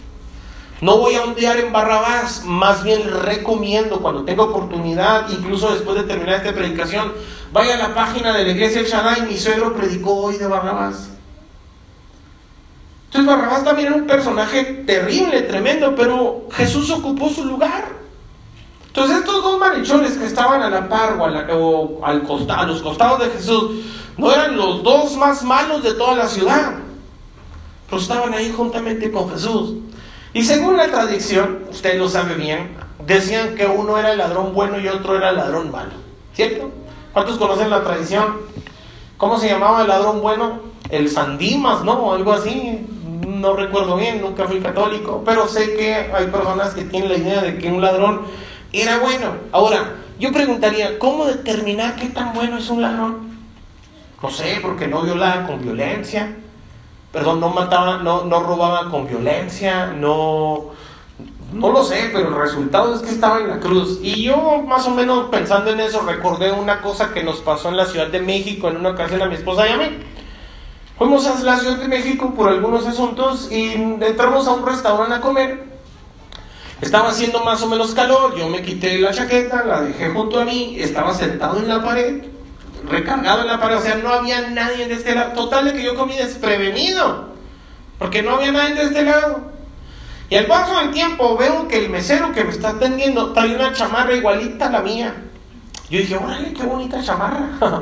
No 0.82 0.98
voy 0.98 1.14
a 1.14 1.22
ondear 1.22 1.60
en 1.60 1.72
Barrabás, 1.72 2.46
más 2.46 2.84
bien 2.84 3.04
recomiendo 3.22 4.00
cuando 4.00 4.26
tenga 4.26 4.42
oportunidad, 4.42 5.30
incluso 5.30 5.72
después 5.72 5.98
de 5.98 6.06
terminar 6.06 6.38
esta 6.38 6.52
predicación, 6.52 7.14
vaya 7.54 7.76
a 7.76 7.78
la 7.78 7.94
página 7.94 8.36
de 8.36 8.44
la 8.44 8.50
iglesia 8.54 8.82
El 8.82 8.88
Shaddai, 8.88 9.22
mi 9.28 9.38
suegro 9.38 9.76
predicó 9.76 10.16
hoy 10.16 10.38
de 10.38 10.48
Barrabás. 10.48 11.10
Entonces 13.06 13.28
Barrabás 13.28 13.64
también 13.64 13.90
era 13.90 13.98
un 13.98 14.08
personaje 14.08 14.64
terrible, 14.88 15.44
tremendo, 15.44 15.94
pero 15.96 16.48
Jesús 16.54 16.90
ocupó 16.90 17.30
su 17.30 17.46
lugar. 17.46 17.99
Entonces 18.90 19.18
estos 19.18 19.44
dos 19.44 19.60
marichones 19.60 20.18
que 20.18 20.26
estaban 20.26 20.64
a 20.64 20.70
la 20.70 20.90
par 20.90 21.18
o, 21.52 22.00
al 22.04 22.24
a 22.50 22.64
los 22.66 22.82
costados 22.82 23.20
de 23.20 23.30
Jesús, 23.30 23.86
no 24.18 24.32
eran 24.32 24.58
los 24.58 24.82
dos 24.84 25.16
más 25.16 25.44
malos 25.44 25.84
de 25.84 25.94
toda 25.94 26.16
la 26.16 26.28
ciudad, 26.28 26.74
pero 27.88 28.02
estaban 28.02 28.34
ahí 28.34 28.52
juntamente 28.52 29.12
con 29.12 29.30
Jesús. 29.30 29.76
Y 30.34 30.44
según 30.44 30.76
la 30.76 30.88
tradición, 30.88 31.66
usted 31.70 32.00
lo 32.00 32.10
sabe 32.10 32.34
bien, 32.34 32.76
decían 33.06 33.56
que 33.56 33.68
uno 33.68 33.98
era 33.98 34.12
el 34.12 34.18
ladrón 34.18 34.54
bueno 34.54 34.80
y 34.80 34.88
otro 34.88 35.16
era 35.16 35.30
el 35.30 35.38
ladrón 35.38 35.72
malo, 35.72 35.92
¿cierto? 36.34 36.72
¿Cuántos 37.14 37.38
conocen 37.38 37.70
la 37.70 37.84
tradición? 37.84 38.38
¿Cómo 39.18 39.38
se 39.40 39.50
llamaba 39.50 39.84
el 39.84 39.88
ladrón 39.88 40.22
bueno? 40.22 40.62
El 40.90 41.10
Sandimas, 41.10 41.84
¿no? 41.84 42.14
Algo 42.14 42.34
así 42.34 42.88
no 43.40 43.56
recuerdo 43.56 43.96
bien, 43.96 44.22
nunca 44.22 44.46
fui 44.48 44.60
católico, 44.60 45.22
pero 45.26 45.48
sé 45.48 45.76
que 45.76 45.94
hay 45.94 46.28
personas 46.28 46.74
que 46.74 46.84
tienen 46.84 47.10
la 47.10 47.18
idea 47.18 47.42
de 47.42 47.58
que 47.58 47.72
un 47.72 47.82
ladrón 47.82 48.22
era 48.72 49.00
bueno. 49.00 49.34
Ahora, 49.52 49.96
yo 50.20 50.32
preguntaría, 50.32 51.00
¿cómo 51.00 51.26
determinar 51.26 51.96
qué 51.96 52.10
tan 52.10 52.34
bueno 52.34 52.58
es 52.58 52.70
un 52.70 52.82
ladrón? 52.82 53.30
No 54.22 54.30
sé, 54.30 54.60
porque 54.62 54.88
no 54.88 55.02
violaba 55.02 55.48
con 55.48 55.62
violencia, 55.62 56.36
perdón, 57.12 57.40
no 57.40 57.50
mataba, 57.50 58.00
no, 58.00 58.26
no 58.26 58.42
robaba 58.42 58.90
con 58.92 59.08
violencia, 59.08 59.88
no, 59.88 60.72
no 61.54 61.72
lo 61.72 61.84
sé, 61.84 62.10
pero 62.14 62.28
el 62.28 62.36
resultado 62.36 62.94
es 62.94 63.02
que 63.02 63.12
estaba 63.12 63.40
en 63.40 63.48
la 63.48 63.60
cruz. 63.60 64.00
Y 64.02 64.24
yo, 64.24 64.62
más 64.68 64.86
o 64.88 64.92
menos 64.92 65.30
pensando 65.30 65.72
en 65.72 65.80
eso, 65.80 66.02
recordé 66.02 66.52
una 66.52 66.82
cosa 66.82 67.14
que 67.14 67.24
nos 67.24 67.38
pasó 67.38 67.70
en 67.70 67.78
la 67.78 67.86
Ciudad 67.86 68.08
de 68.08 68.20
México 68.20 68.68
en 68.68 68.78
una 68.78 68.90
ocasión 68.90 69.22
a 69.22 69.26
mi 69.26 69.36
esposa 69.36 69.68
y 69.68 69.72
a 69.72 69.78
mí. 69.78 70.00
Fuimos 70.98 71.26
a 71.26 71.42
la 71.42 71.58
Ciudad 71.58 71.78
de 71.78 71.88
México 71.88 72.34
por 72.36 72.50
algunos 72.50 72.86
asuntos 72.86 73.50
y 73.50 73.72
entramos 73.72 74.48
a 74.48 74.52
un 74.52 74.66
restaurante 74.66 75.16
a 75.16 75.22
comer. 75.22 75.69
Estaba 76.82 77.10
haciendo 77.10 77.44
más 77.44 77.62
o 77.62 77.68
menos 77.68 77.94
calor, 77.94 78.38
yo 78.38 78.48
me 78.48 78.62
quité 78.62 79.00
la 79.00 79.12
chaqueta, 79.12 79.66
la 79.66 79.82
dejé 79.82 80.10
junto 80.10 80.40
a 80.40 80.46
mí, 80.46 80.78
estaba 80.80 81.14
sentado 81.14 81.60
en 81.60 81.68
la 81.68 81.84
pared, 81.84 82.24
recargado 82.90 83.42
en 83.42 83.48
la 83.48 83.60
pared, 83.60 83.78
o 83.78 83.82
sea, 83.82 83.96
no 83.96 84.10
había 84.10 84.50
nadie 84.50 84.88
de 84.88 84.94
este 84.94 85.14
lado. 85.14 85.34
Total 85.34 85.66
de 85.66 85.74
que 85.74 85.84
yo 85.84 85.96
comí 85.96 86.16
desprevenido, 86.16 87.34
porque 87.98 88.22
no 88.22 88.36
había 88.36 88.54
nadie 88.54 88.76
de 88.76 88.84
este 88.84 89.04
lado. 89.04 89.42
Y 90.30 90.36
al 90.36 90.46
paso 90.46 90.80
del 90.80 90.92
tiempo 90.92 91.36
veo 91.36 91.68
que 91.68 91.80
el 91.80 91.90
mesero 91.90 92.32
que 92.32 92.44
me 92.44 92.52
está 92.52 92.70
atendiendo 92.70 93.34
trae 93.34 93.56
una 93.56 93.74
chamarra 93.74 94.14
igualita 94.14 94.68
a 94.68 94.72
la 94.72 94.82
mía. 94.82 95.16
Yo 95.90 96.00
dije, 96.00 96.16
órale, 96.16 96.54
qué 96.54 96.64
bonita 96.64 97.04
chamarra. 97.04 97.50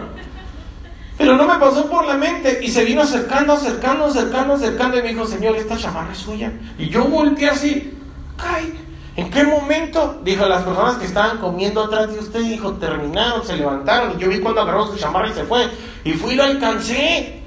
Pero 1.18 1.36
no 1.36 1.46
me 1.46 1.60
pasó 1.60 1.90
por 1.90 2.06
la 2.06 2.16
mente 2.16 2.60
y 2.64 2.70
se 2.70 2.86
vino 2.86 3.02
acercando, 3.02 3.54
acercando, 3.54 4.06
acercando, 4.06 4.54
acercando 4.54 4.98
y 4.98 5.02
me 5.02 5.10
dijo, 5.10 5.26
Señor, 5.26 5.56
esta 5.56 5.78
chamarra 5.78 6.14
es 6.14 6.20
suya. 6.20 6.54
Y 6.78 6.90
yo 6.90 7.06
volteé 7.06 7.50
así, 7.50 7.94
ay, 8.38 8.87
¿en 9.18 9.30
qué 9.30 9.44
momento? 9.44 10.22
Dijo, 10.24 10.46
las 10.46 10.64
personas 10.64 10.96
que 10.96 11.06
estaban 11.06 11.40
comiendo 11.40 11.84
atrás 11.84 12.14
de 12.14 12.20
usted, 12.20 12.40
dijo, 12.40 12.74
terminaron, 12.74 13.44
se 13.44 13.58
levantaron 13.58 14.14
y 14.16 14.22
yo 14.22 14.30
vi 14.30 14.40
cuando 14.40 14.62
agarró 14.62 14.88
su 14.88 14.96
chamarra 14.98 15.28
y 15.30 15.34
se 15.34 15.44
fue. 15.44 15.68
Y 16.06 16.14
fui 16.14 16.34
y 16.34 16.36
lo 16.38 16.44
alcancé. 16.44 17.42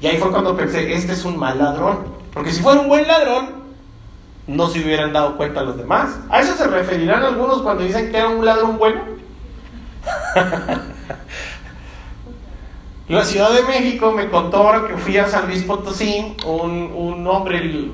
Y 0.00 0.06
ahí 0.06 0.18
fue 0.18 0.30
cuando 0.30 0.54
pensé, 0.56 0.92
este 0.94 1.14
es 1.14 1.24
un 1.24 1.36
mal 1.36 1.58
ladrón. 1.58 2.04
Porque 2.32 2.52
si 2.52 2.62
fuera 2.62 2.80
un 2.80 2.88
buen 2.88 3.08
ladrón, 3.08 3.64
no 4.46 4.68
se 4.68 4.80
hubieran 4.80 5.12
dado 5.12 5.36
cuenta 5.36 5.62
los 5.62 5.76
demás. 5.76 6.18
¿A 6.28 6.40
eso 6.40 6.54
se 6.54 6.66
referirán 6.66 7.22
algunos 7.22 7.62
cuando 7.62 7.82
dicen 7.82 8.10
que 8.10 8.18
era 8.18 8.28
un 8.28 8.44
ladrón 8.44 8.76
bueno? 8.78 9.00
La 13.08 13.24
Ciudad 13.24 13.50
de 13.52 13.62
México 13.62 14.12
me 14.12 14.28
contó 14.30 14.58
ahora 14.58 14.86
que 14.88 14.96
fui 14.96 15.18
a 15.18 15.26
San 15.28 15.46
Luis 15.46 15.62
Potosí, 15.62 16.36
un, 16.46 16.90
un 16.94 17.26
hombre, 17.26 17.90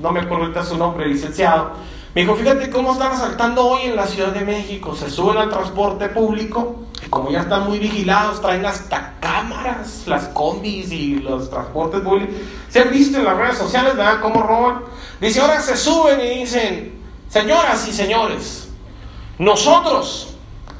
no 0.00 0.12
me 0.12 0.20
acuerdo 0.20 0.64
su 0.64 0.78
nombre, 0.78 1.06
licenciado, 1.06 1.72
me 2.16 2.22
dijo, 2.22 2.34
fíjate 2.34 2.70
cómo 2.70 2.94
están 2.94 3.12
asaltando 3.12 3.66
hoy 3.66 3.82
en 3.82 3.94
la 3.94 4.06
Ciudad 4.06 4.32
de 4.32 4.42
México, 4.42 4.96
se 4.96 5.10
suben 5.10 5.36
al 5.36 5.50
transporte 5.50 6.08
público, 6.08 6.76
y 7.04 7.10
como 7.10 7.30
ya 7.30 7.40
están 7.40 7.68
muy 7.68 7.78
vigilados, 7.78 8.40
traen 8.40 8.64
hasta 8.64 9.16
cámaras, 9.20 10.04
las 10.06 10.28
combis 10.28 10.90
y 10.92 11.16
los 11.16 11.50
transportes 11.50 12.00
públicos. 12.00 12.34
Se 12.70 12.80
han 12.80 12.90
visto 12.90 13.18
en 13.18 13.24
las 13.24 13.36
redes 13.36 13.58
sociales, 13.58 13.94
¿verdad? 13.94 14.20
Cómo 14.22 14.42
roban. 14.42 14.80
Dice, 15.20 15.42
ahora 15.42 15.60
se 15.60 15.76
suben 15.76 16.18
y 16.22 16.38
dicen, 16.40 16.98
señoras 17.28 17.86
y 17.86 17.92
señores, 17.92 18.70
nosotros 19.38 20.32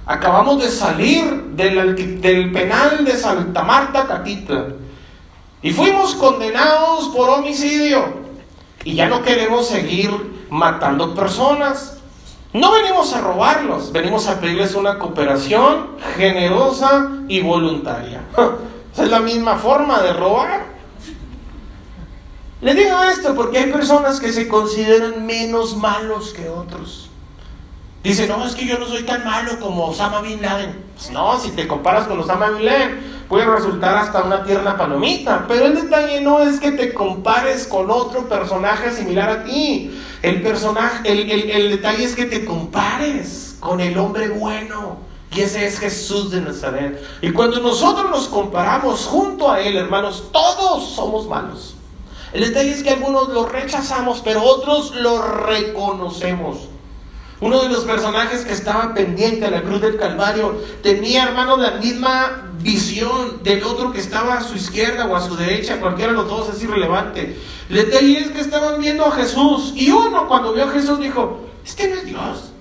Acabamos 0.08 0.62
de 0.62 0.68
salir 0.68 1.24
del, 1.56 2.20
del 2.20 2.52
penal 2.52 3.04
de 3.04 3.16
Santa 3.16 3.64
Marta, 3.64 4.06
Catitla. 4.06 4.68
Y 5.62 5.72
fuimos 5.72 6.14
condenados 6.14 7.08
por 7.08 7.28
homicidio. 7.28 8.04
Y 8.84 8.94
ya 8.94 9.08
no 9.08 9.22
queremos 9.22 9.66
seguir 9.66 10.35
matando 10.50 11.14
personas. 11.14 11.98
No 12.52 12.72
venimos 12.72 13.12
a 13.12 13.20
robarlos, 13.20 13.92
venimos 13.92 14.28
a 14.28 14.40
pedirles 14.40 14.74
una 14.74 14.98
cooperación 14.98 15.88
generosa 16.16 17.10
y 17.28 17.40
voluntaria. 17.40 18.22
Esa 18.92 19.02
es 19.04 19.10
la 19.10 19.20
misma 19.20 19.56
forma 19.56 20.00
de 20.00 20.12
robar. 20.12 20.76
Le 22.62 22.74
digo 22.74 23.02
esto 23.02 23.34
porque 23.34 23.58
hay 23.58 23.70
personas 23.70 24.18
que 24.18 24.32
se 24.32 24.48
consideran 24.48 25.26
menos 25.26 25.76
malos 25.76 26.32
que 26.32 26.48
otros. 26.48 27.10
Dice, 28.02 28.28
no, 28.28 28.46
es 28.46 28.54
que 28.54 28.64
yo 28.64 28.78
no 28.78 28.86
soy 28.86 29.02
tan 29.02 29.24
malo 29.24 29.58
como 29.58 29.86
Osama 29.88 30.20
Bin 30.20 30.40
Laden. 30.40 30.80
Pues 30.94 31.10
no, 31.10 31.38
si 31.40 31.50
te 31.50 31.66
comparas 31.66 32.06
con 32.06 32.20
Osama 32.20 32.50
Bin 32.50 32.64
Laden, 32.64 33.24
puede 33.28 33.44
resultar 33.44 33.96
hasta 33.96 34.22
una 34.22 34.44
tierna 34.44 34.76
palomita. 34.76 35.44
Pero 35.48 35.66
el 35.66 35.74
detalle 35.74 36.20
no 36.20 36.40
es 36.40 36.60
que 36.60 36.70
te 36.70 36.94
compares 36.94 37.66
con 37.66 37.90
otro 37.90 38.28
personaje 38.28 38.92
similar 38.92 39.28
a 39.28 39.44
ti. 39.44 40.00
El, 40.26 40.42
personaje, 40.42 41.12
el, 41.12 41.30
el, 41.30 41.50
el 41.50 41.70
detalle 41.70 42.02
es 42.02 42.16
que 42.16 42.24
te 42.24 42.44
compares 42.44 43.56
con 43.60 43.80
el 43.80 43.96
hombre 43.96 44.28
bueno. 44.28 44.96
Y 45.32 45.42
ese 45.42 45.66
es 45.66 45.78
Jesús 45.78 46.32
de 46.32 46.40
Nazaret. 46.40 47.00
Y 47.22 47.30
cuando 47.30 47.60
nosotros 47.60 48.10
nos 48.10 48.26
comparamos 48.26 49.06
junto 49.06 49.50
a 49.50 49.60
Él, 49.60 49.76
hermanos, 49.76 50.24
todos 50.32 50.90
somos 50.90 51.28
malos. 51.28 51.76
El 52.32 52.40
detalle 52.40 52.72
es 52.72 52.82
que 52.82 52.90
algunos 52.90 53.28
lo 53.28 53.46
rechazamos, 53.46 54.20
pero 54.24 54.42
otros 54.42 54.96
lo 54.96 55.22
reconocemos. 55.22 56.58
Uno 57.40 57.62
de 57.62 57.68
los 57.68 57.84
personajes 57.84 58.44
que 58.44 58.52
estaba 58.52 58.94
pendiente 58.94 59.44
a 59.44 59.50
la 59.50 59.62
cruz 59.62 59.82
del 59.82 59.98
Calvario 59.98 60.58
tenía, 60.82 61.24
hermano, 61.24 61.58
la 61.58 61.72
misma 61.72 62.50
visión 62.60 63.42
del 63.42 63.62
otro 63.62 63.92
que 63.92 64.00
estaba 64.00 64.38
a 64.38 64.42
su 64.42 64.56
izquierda 64.56 65.06
o 65.06 65.14
a 65.14 65.20
su 65.20 65.36
derecha, 65.36 65.78
cualquiera 65.78 66.12
de 66.12 66.18
los 66.18 66.28
dos 66.28 66.48
es 66.48 66.62
irrelevante. 66.62 67.38
Le 67.68 67.84
detalle 67.84 68.20
es 68.20 68.30
que 68.30 68.40
estaban 68.40 68.80
viendo 68.80 69.04
a 69.04 69.12
Jesús 69.12 69.72
y 69.76 69.90
uno 69.90 70.26
cuando 70.28 70.54
vio 70.54 70.64
a 70.64 70.70
Jesús 70.70 70.98
dijo, 70.98 71.40
este 71.64 71.88
no 71.88 71.96
es 71.96 72.06
Dios. 72.06 72.52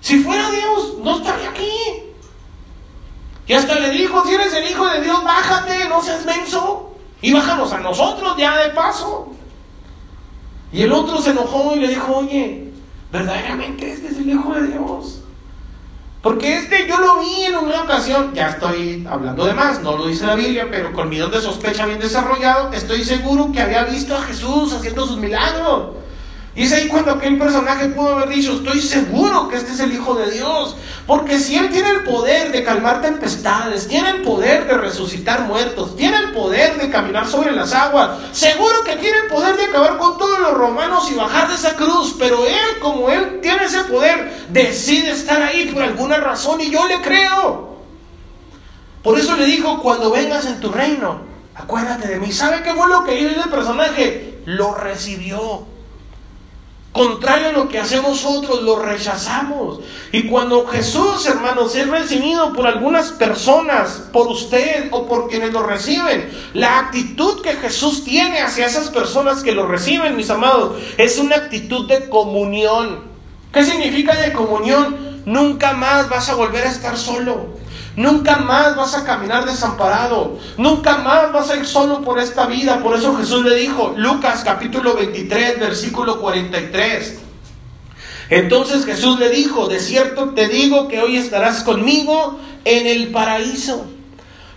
Si 0.00 0.22
fuera 0.22 0.48
Dios, 0.50 0.94
no 1.02 1.16
estaría 1.16 1.50
aquí. 1.50 1.72
Y 3.48 3.52
hasta 3.52 3.74
le 3.80 3.90
dijo, 3.90 4.24
si 4.24 4.34
eres 4.34 4.54
el 4.54 4.70
Hijo 4.70 4.86
de 4.86 5.00
Dios, 5.00 5.24
bájate, 5.24 5.88
no 5.88 6.00
seas 6.00 6.24
menso. 6.24 6.94
Y 7.20 7.32
bájanos 7.32 7.72
a 7.72 7.80
nosotros 7.80 8.36
ya 8.38 8.56
de 8.58 8.70
paso. 8.70 9.32
Y 10.72 10.82
el 10.82 10.92
otro 10.92 11.20
se 11.20 11.30
enojó 11.30 11.74
y 11.74 11.80
le 11.80 11.88
dijo, 11.88 12.16
oye, 12.16 12.69
verdaderamente 13.12 13.92
este 13.92 14.08
es 14.08 14.18
el 14.18 14.30
Hijo 14.30 14.52
de 14.54 14.68
Dios. 14.68 15.20
Porque 16.22 16.58
este 16.58 16.86
yo 16.86 16.98
lo 16.98 17.20
vi 17.20 17.44
en 17.44 17.56
una 17.56 17.82
ocasión, 17.82 18.34
ya 18.34 18.50
estoy 18.50 19.06
hablando 19.08 19.46
de 19.46 19.54
más, 19.54 19.80
no 19.80 19.96
lo 19.96 20.06
dice 20.06 20.26
la 20.26 20.34
Biblia, 20.34 20.68
pero 20.70 20.92
con 20.92 21.08
mi 21.08 21.16
don 21.16 21.30
de 21.30 21.40
sospecha 21.40 21.86
bien 21.86 21.98
desarrollado, 21.98 22.72
estoy 22.72 23.04
seguro 23.04 23.50
que 23.52 23.60
había 23.60 23.84
visto 23.84 24.14
a 24.14 24.20
Jesús 24.20 24.74
haciendo 24.74 25.06
sus 25.06 25.16
milagros. 25.16 25.94
Y 26.60 26.64
es 26.64 26.72
ahí 26.74 26.88
cuando 26.88 27.12
aquel 27.12 27.38
personaje 27.38 27.88
pudo 27.88 28.16
haber 28.16 28.28
dicho, 28.28 28.52
estoy 28.52 28.82
seguro 28.82 29.48
que 29.48 29.56
este 29.56 29.72
es 29.72 29.80
el 29.80 29.94
Hijo 29.94 30.14
de 30.14 30.30
Dios. 30.30 30.76
Porque 31.06 31.38
si 31.38 31.56
Él 31.56 31.70
tiene 31.70 31.88
el 31.88 32.04
poder 32.04 32.52
de 32.52 32.62
calmar 32.62 33.00
tempestades, 33.00 33.88
tiene 33.88 34.10
el 34.10 34.20
poder 34.20 34.66
de 34.66 34.74
resucitar 34.74 35.44
muertos, 35.44 35.96
tiene 35.96 36.18
el 36.18 36.32
poder 36.32 36.78
de 36.78 36.90
caminar 36.90 37.26
sobre 37.26 37.52
las 37.52 37.72
aguas, 37.72 38.10
seguro 38.32 38.84
que 38.84 38.96
tiene 38.96 39.16
el 39.20 39.28
poder 39.28 39.56
de 39.56 39.64
acabar 39.64 39.96
con 39.96 40.18
todos 40.18 40.38
los 40.38 40.52
romanos 40.52 41.10
y 41.10 41.14
bajar 41.14 41.48
de 41.48 41.54
esa 41.54 41.76
cruz. 41.76 42.16
Pero 42.18 42.46
Él, 42.46 42.78
como 42.82 43.08
Él 43.08 43.38
tiene 43.40 43.64
ese 43.64 43.84
poder, 43.84 44.44
decide 44.50 45.12
estar 45.12 45.40
ahí 45.40 45.70
por 45.72 45.82
alguna 45.82 46.18
razón 46.18 46.60
y 46.60 46.68
yo 46.68 46.86
le 46.86 47.00
creo. 47.00 47.78
Por 49.02 49.18
eso 49.18 49.34
le 49.34 49.46
dijo, 49.46 49.80
cuando 49.80 50.10
vengas 50.10 50.44
en 50.44 50.60
tu 50.60 50.70
reino, 50.70 51.22
acuérdate 51.54 52.06
de 52.06 52.20
mí. 52.20 52.30
¿Sabe 52.32 52.62
qué 52.62 52.74
fue 52.74 52.86
lo 52.86 53.02
que 53.04 53.18
hizo 53.18 53.42
el 53.42 53.48
personaje? 53.48 54.42
Lo 54.44 54.74
recibió. 54.74 55.79
Contrario 56.92 57.50
a 57.50 57.52
lo 57.52 57.68
que 57.68 57.78
hacemos 57.78 58.24
nosotros, 58.24 58.62
lo 58.62 58.80
rechazamos. 58.80 59.78
Y 60.10 60.24
cuando 60.24 60.66
Jesús, 60.66 61.24
hermanos, 61.24 61.76
es 61.76 61.88
recibido 61.88 62.52
por 62.52 62.66
algunas 62.66 63.12
personas, 63.12 64.08
por 64.12 64.26
usted 64.26 64.88
o 64.90 65.06
por 65.06 65.28
quienes 65.28 65.52
lo 65.52 65.62
reciben, 65.62 66.28
la 66.52 66.80
actitud 66.80 67.42
que 67.42 67.52
Jesús 67.52 68.02
tiene 68.02 68.40
hacia 68.40 68.66
esas 68.66 68.88
personas 68.88 69.44
que 69.44 69.52
lo 69.52 69.68
reciben, 69.68 70.16
mis 70.16 70.30
amados, 70.30 70.82
es 70.98 71.18
una 71.18 71.36
actitud 71.36 71.86
de 71.86 72.08
comunión. 72.08 73.04
¿Qué 73.52 73.64
significa 73.64 74.16
de 74.16 74.32
comunión? 74.32 75.22
Nunca 75.26 75.74
más 75.74 76.08
vas 76.08 76.28
a 76.28 76.34
volver 76.34 76.66
a 76.66 76.70
estar 76.70 76.96
solo. 76.96 77.60
Nunca 77.96 78.36
más 78.36 78.76
vas 78.76 78.94
a 78.94 79.04
caminar 79.04 79.44
desamparado. 79.44 80.38
Nunca 80.56 80.98
más 80.98 81.32
vas 81.32 81.50
a 81.50 81.56
ir 81.56 81.66
solo 81.66 82.02
por 82.02 82.18
esta 82.18 82.46
vida. 82.46 82.82
Por 82.82 82.96
eso 82.96 83.16
Jesús 83.16 83.44
le 83.44 83.56
dijo, 83.56 83.94
Lucas 83.96 84.42
capítulo 84.44 84.94
23, 84.94 85.58
versículo 85.58 86.20
43. 86.20 87.18
Entonces 88.30 88.86
Jesús 88.86 89.18
le 89.18 89.28
dijo, 89.28 89.66
de 89.66 89.80
cierto 89.80 90.30
te 90.30 90.46
digo 90.48 90.86
que 90.86 91.00
hoy 91.00 91.16
estarás 91.16 91.64
conmigo 91.64 92.38
en 92.64 92.86
el 92.86 93.08
paraíso. 93.08 93.86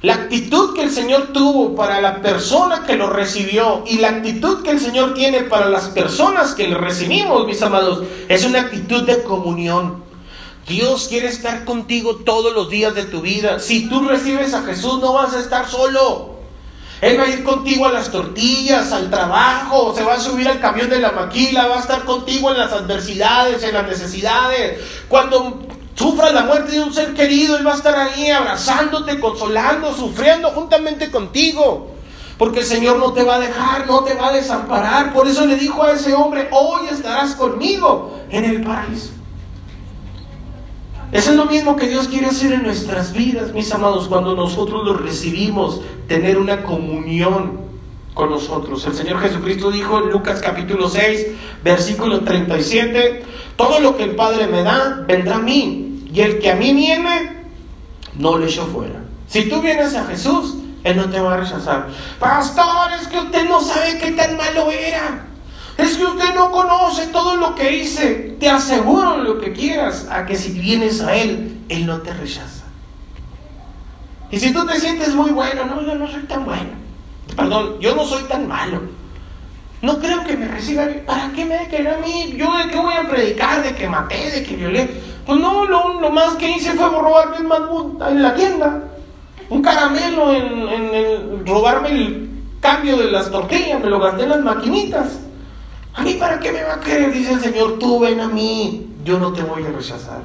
La 0.04 0.16
actitud 0.16 0.76
que 0.76 0.84
el 0.84 0.92
Señor 0.92 1.30
tuvo 1.32 1.76
para 1.76 2.02
la 2.02 2.22
persona 2.22 2.84
que 2.86 2.98
lo 2.98 3.10
recibió 3.10 3.84
y 3.88 4.00
la 4.00 4.10
actitud 4.10 4.62
que 4.62 4.72
el 4.72 4.80
Señor 4.80 5.14
tiene 5.14 5.44
para 5.44 5.70
las 5.70 5.88
personas 5.88 6.54
que 6.54 6.68
le 6.68 6.76
recibimos, 6.78 7.48
mis 7.48 7.62
amados, 7.62 8.04
es 8.28 8.46
una 8.46 8.60
actitud 8.60 9.04
de 9.04 9.24
comunión. 9.24 10.03
Dios 10.68 11.08
quiere 11.10 11.28
estar 11.28 11.66
contigo 11.66 12.18
todos 12.18 12.54
los 12.54 12.70
días 12.70 12.96
de 12.96 13.04
tu 13.04 13.22
vida. 13.22 13.60
Si 13.60 13.90
tú 13.90 14.08
recibes 14.08 14.54
a 14.54 14.64
Jesús, 14.64 15.00
no 15.00 15.14
vas 15.14 15.34
a 15.34 15.40
estar 15.40 15.68
solo. 15.68 16.34
Él 17.02 17.20
va 17.20 17.26
a 17.26 17.30
ir 17.30 17.44
contigo 17.44 17.86
a 17.86 17.92
las 17.92 18.10
tortillas, 18.10 18.94
al 18.94 19.10
trabajo, 19.10 19.94
se 19.94 20.06
va 20.06 20.14
a 20.14 20.20
subir 20.22 20.48
al 20.48 20.62
camión 20.62 20.90
de 20.90 21.00
la 21.00 21.12
maquila, 21.12 21.68
va 21.68 21.76
a 21.76 21.82
estar 21.82 22.06
contigo 22.06 22.50
en 22.50 22.58
las 22.58 22.72
adversidades, 22.72 23.62
en 23.62 23.74
las 23.74 23.86
necesidades. 23.86 24.80
Cuando 25.10 25.64
sufras 25.96 26.34
la 26.34 26.44
muerte 26.44 26.72
de 26.72 26.82
un 26.82 26.94
ser 26.94 27.14
querido, 27.14 27.58
Él 27.58 27.68
va 27.68 27.74
a 27.74 27.76
estar 27.76 27.94
ahí 28.00 28.30
abrazándote, 28.32 29.20
consolando, 29.20 29.94
sufriendo 29.94 30.52
juntamente 30.52 31.12
contigo. 31.12 31.92
Porque 32.38 32.62
el 32.62 32.66
Señor 32.66 32.98
no 33.00 33.12
te 33.12 33.24
va 33.24 33.36
a 33.36 33.40
dejar, 33.40 33.86
no 33.86 34.06
te 34.06 34.14
va 34.14 34.30
a 34.30 34.34
desamparar. 34.34 35.12
Por 35.12 35.28
eso 35.28 35.46
le 35.46 35.58
dijo 35.58 35.84
a 35.84 35.92
ese 35.92 36.14
hombre, 36.14 36.48
hoy 36.52 36.88
estarás 36.90 37.36
conmigo 37.36 38.18
en 38.30 38.46
el 38.46 38.64
paraíso. 38.64 39.10
Eso 41.14 41.30
es 41.30 41.38
lo 41.38 41.46
mismo 41.46 41.76
que 41.76 41.88
Dios 41.88 42.08
quiere 42.08 42.26
hacer 42.26 42.54
en 42.54 42.64
nuestras 42.64 43.14
vidas, 43.14 43.54
mis 43.54 43.72
amados, 43.72 44.08
cuando 44.08 44.36
nosotros 44.36 44.84
lo 44.84 44.96
recibimos, 44.96 45.82
tener 46.08 46.40
una 46.40 46.64
comunión 46.64 47.60
con 48.16 48.32
nosotros. 48.32 48.84
El 48.88 48.96
Señor 48.96 49.20
Jesucristo 49.20 49.70
dijo 49.70 50.00
en 50.00 50.10
Lucas 50.10 50.42
capítulo 50.42 50.90
6, 50.90 51.28
versículo 51.64 52.22
37, 52.22 53.26
todo 53.56 53.80
lo 53.80 53.96
que 53.96 54.06
el 54.06 54.16
Padre 54.16 54.48
me 54.48 54.64
da, 54.64 55.04
vendrá 55.08 55.36
a 55.36 55.40
mí, 55.40 56.04
y 56.12 56.20
el 56.20 56.40
que 56.40 56.50
a 56.50 56.56
mí 56.56 56.74
viene, 56.74 57.44
no 58.18 58.40
le 58.40 58.48
echo 58.48 58.66
fuera. 58.66 59.04
Si 59.28 59.48
tú 59.48 59.62
vienes 59.62 59.94
a 59.94 60.06
Jesús, 60.06 60.56
Él 60.84 60.98
no 60.98 61.12
te 61.12 61.20
va 61.20 61.36
a 61.36 61.38
rechazar. 61.38 61.90
Pastor, 62.20 62.92
es 63.00 63.08
que 63.08 63.20
usted 63.20 63.48
no 63.48 63.62
sabe 63.62 64.00
qué 64.00 64.14
tan 64.14 64.36
malo 64.36 64.72
era. 64.72 65.28
Es 65.78 65.98
que 65.98 66.06
usted 66.06 66.36
no 66.36 66.52
conoce 66.52 67.08
todo 67.08 67.36
lo 67.36 67.56
que 67.56 67.78
hice. 67.78 68.36
Te 68.40 68.50
aseguro 68.50 69.18
lo 69.18 69.40
que 69.40 69.54
quieras 69.54 70.08
a 70.10 70.26
que 70.26 70.36
si 70.36 70.52
vienes 70.52 71.02
a 71.02 71.16
Él, 71.16 71.62
Él 71.70 71.86
no 71.86 72.02
te 72.02 72.14
rechaza. 72.14 72.64
Y 74.30 74.40
si 74.40 74.52
tú 74.52 74.66
te 74.66 74.80
sientes 74.80 75.14
muy 75.14 75.32
bueno, 75.32 75.66
no, 75.66 75.82
yo 75.82 75.96
no 75.96 76.08
soy 76.08 76.24
tan 76.24 76.46
bueno. 76.46 76.72
Perdón, 77.36 77.80
yo 77.80 77.96
no 77.96 78.06
soy 78.06 78.24
tan 78.24 78.48
malo. 78.48 78.82
No 79.82 80.00
creo 80.00 80.24
que 80.24 80.38
me 80.38 80.48
reciba. 80.48 80.86
¿Para 81.06 81.32
qué 81.34 81.46
me 81.46 81.68
de 81.68 81.90
a 81.90 81.98
mí? 81.98 82.34
¿Yo 82.38 82.56
de 82.58 82.70
qué 82.70 82.80
voy 82.80 82.94
a 82.94 83.08
predicar? 83.08 83.62
¿De 83.64 83.76
que 83.76 83.88
maté? 83.88 84.32
¿De 84.32 84.44
que 84.44 84.56
violé? 84.56 84.90
Pues 85.26 85.40
no, 85.40 85.66
lo, 85.66 86.10
más 86.10 86.36
que 86.36 86.50
hice 86.52 86.72
fue 86.72 86.90
robarme 86.90 87.38
el 87.38 87.44
mamut 87.44 88.02
en 88.02 88.22
la 88.22 88.34
tienda. 88.34 88.84
Un 89.50 89.62
caramelo 89.62 90.34
en, 90.34 90.70
en 90.70 91.46
robarme 91.46 91.90
el 91.90 92.30
cambio 92.62 92.98
de 92.98 93.12
las 93.12 93.30
tortillas. 93.30 93.82
Me 93.82 93.90
lo 93.90 94.00
gasté 94.00 94.24
en 94.24 94.30
las 94.30 94.42
maquinitas. 94.42 95.20
¿A 95.94 96.04
mí 96.04 96.14
para 96.16 96.40
qué 96.40 96.52
me 96.52 96.64
va 96.64 96.76
a 96.76 96.80
querer? 96.80 97.12
Dice 97.12 97.34
el 97.34 97.40
Señor, 97.40 97.78
tú 97.80 98.00
ven 98.00 98.20
a 98.20 98.28
mí, 98.28 98.94
yo 99.04 99.20
no 99.20 99.32
te 99.32 99.44
voy 99.44 99.64
a 99.64 99.72
rechazar. 99.72 100.22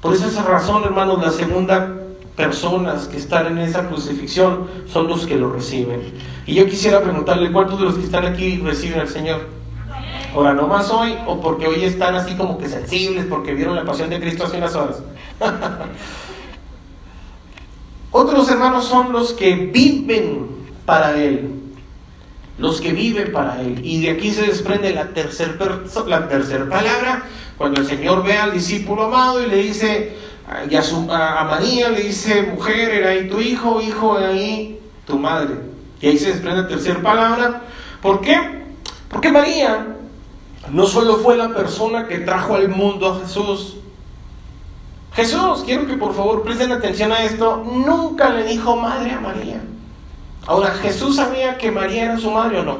Por 0.00 0.14
esa 0.14 0.42
razón, 0.42 0.84
hermanos, 0.84 1.20
la 1.20 1.30
segunda 1.30 1.94
personas 2.36 3.08
que 3.08 3.16
están 3.16 3.48
en 3.48 3.58
esa 3.58 3.88
crucifixión 3.88 4.68
son 4.86 5.08
los 5.08 5.26
que 5.26 5.36
lo 5.36 5.50
reciben. 5.50 6.14
Y 6.46 6.54
yo 6.54 6.66
quisiera 6.66 7.02
preguntarle, 7.02 7.50
¿cuántos 7.50 7.80
de 7.80 7.86
los 7.86 7.96
que 7.96 8.04
están 8.04 8.26
aquí 8.26 8.58
reciben 8.58 9.00
al 9.00 9.08
Señor? 9.08 9.48
Ahora, 10.32 10.54
no 10.54 10.68
más 10.68 10.88
hoy, 10.90 11.16
o 11.26 11.40
porque 11.40 11.66
hoy 11.66 11.82
están 11.82 12.14
así 12.14 12.36
como 12.36 12.56
que 12.56 12.68
sensibles, 12.68 13.26
porque 13.26 13.54
vieron 13.54 13.74
la 13.74 13.84
pasión 13.84 14.08
de 14.08 14.20
Cristo 14.20 14.44
hace 14.44 14.58
unas 14.58 14.74
horas. 14.76 15.02
Otros 18.12 18.48
hermanos 18.48 18.84
son 18.84 19.12
los 19.12 19.32
que 19.32 19.54
viven 19.54 20.46
para 20.86 21.20
Él 21.20 21.57
los 22.58 22.80
que 22.80 22.92
viven 22.92 23.32
para 23.32 23.60
Él. 23.60 23.80
Y 23.82 24.02
de 24.02 24.10
aquí 24.10 24.30
se 24.30 24.42
desprende 24.42 24.92
la 24.92 25.08
tercera 25.08 25.54
la 26.06 26.28
tercer 26.28 26.68
palabra, 26.68 27.24
cuando 27.56 27.80
el 27.80 27.86
Señor 27.86 28.24
ve 28.24 28.36
al 28.36 28.52
discípulo 28.52 29.04
amado 29.04 29.42
y 29.42 29.46
le 29.46 29.56
dice, 29.56 30.16
y 30.68 30.74
a, 30.74 30.82
su, 30.82 31.10
a, 31.10 31.44
María 31.44 31.88
le 31.90 32.02
dice, 32.02 32.42
mujer, 32.42 32.90
era 32.90 33.10
ahí 33.10 33.28
tu 33.28 33.40
hijo, 33.40 33.80
hijo, 33.80 34.18
era 34.18 34.28
ahí 34.28 34.80
tu 35.06 35.18
madre. 35.18 35.54
Y 36.00 36.08
ahí 36.08 36.18
se 36.18 36.28
desprende 36.28 36.62
la 36.62 36.68
tercera 36.68 37.00
palabra. 37.02 37.62
¿Por 38.02 38.20
qué? 38.20 38.64
Porque 39.08 39.32
María 39.32 39.96
no 40.70 40.86
solo 40.86 41.16
fue 41.16 41.36
la 41.36 41.48
persona 41.54 42.06
que 42.06 42.18
trajo 42.18 42.54
al 42.54 42.68
mundo 42.68 43.12
a 43.12 43.20
Jesús, 43.20 43.76
Jesús, 45.14 45.64
quiero 45.64 45.84
que 45.86 45.96
por 45.96 46.14
favor 46.14 46.42
presten 46.42 46.70
atención 46.70 47.10
a 47.10 47.24
esto, 47.24 47.64
nunca 47.64 48.30
le 48.30 48.44
dijo 48.44 48.76
madre 48.76 49.10
a 49.10 49.20
María. 49.20 49.60
Ahora, 50.48 50.70
¿Jesús 50.70 51.16
sabía 51.16 51.58
que 51.58 51.70
María 51.70 52.04
era 52.04 52.18
su 52.18 52.30
madre 52.30 52.60
o 52.60 52.64
no? 52.64 52.78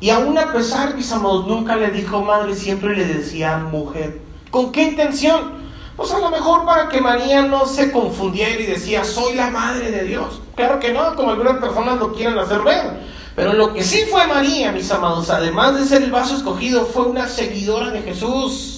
Y 0.00 0.08
aún 0.08 0.38
a 0.38 0.50
pesar, 0.50 0.94
mis 0.94 1.12
amados, 1.12 1.46
nunca 1.46 1.76
le 1.76 1.90
dijo 1.90 2.22
madre, 2.22 2.54
siempre 2.54 2.96
le 2.96 3.04
decía 3.04 3.58
mujer. 3.58 4.22
¿Con 4.50 4.72
qué 4.72 4.84
intención? 4.84 5.52
Pues 5.94 6.10
a 6.12 6.18
lo 6.18 6.30
mejor 6.30 6.64
para 6.64 6.88
que 6.88 7.02
María 7.02 7.42
no 7.42 7.66
se 7.66 7.92
confundiera 7.92 8.58
y 8.58 8.64
decía, 8.64 9.04
soy 9.04 9.34
la 9.34 9.50
madre 9.50 9.90
de 9.90 10.04
Dios. 10.04 10.40
Claro 10.54 10.80
que 10.80 10.90
no, 10.90 11.14
como 11.14 11.32
algunas 11.32 11.58
personas 11.58 11.98
lo 11.98 12.14
quieren 12.14 12.38
hacer 12.38 12.62
ver. 12.62 12.98
Pero 13.36 13.52
lo 13.52 13.74
que 13.74 13.84
sí 13.84 14.06
fue 14.10 14.26
María, 14.26 14.72
mis 14.72 14.90
amados, 14.90 15.28
además 15.28 15.78
de 15.78 15.84
ser 15.84 16.02
el 16.02 16.10
vaso 16.10 16.34
escogido, 16.34 16.86
fue 16.86 17.04
una 17.04 17.28
seguidora 17.28 17.90
de 17.90 18.00
Jesús 18.00 18.73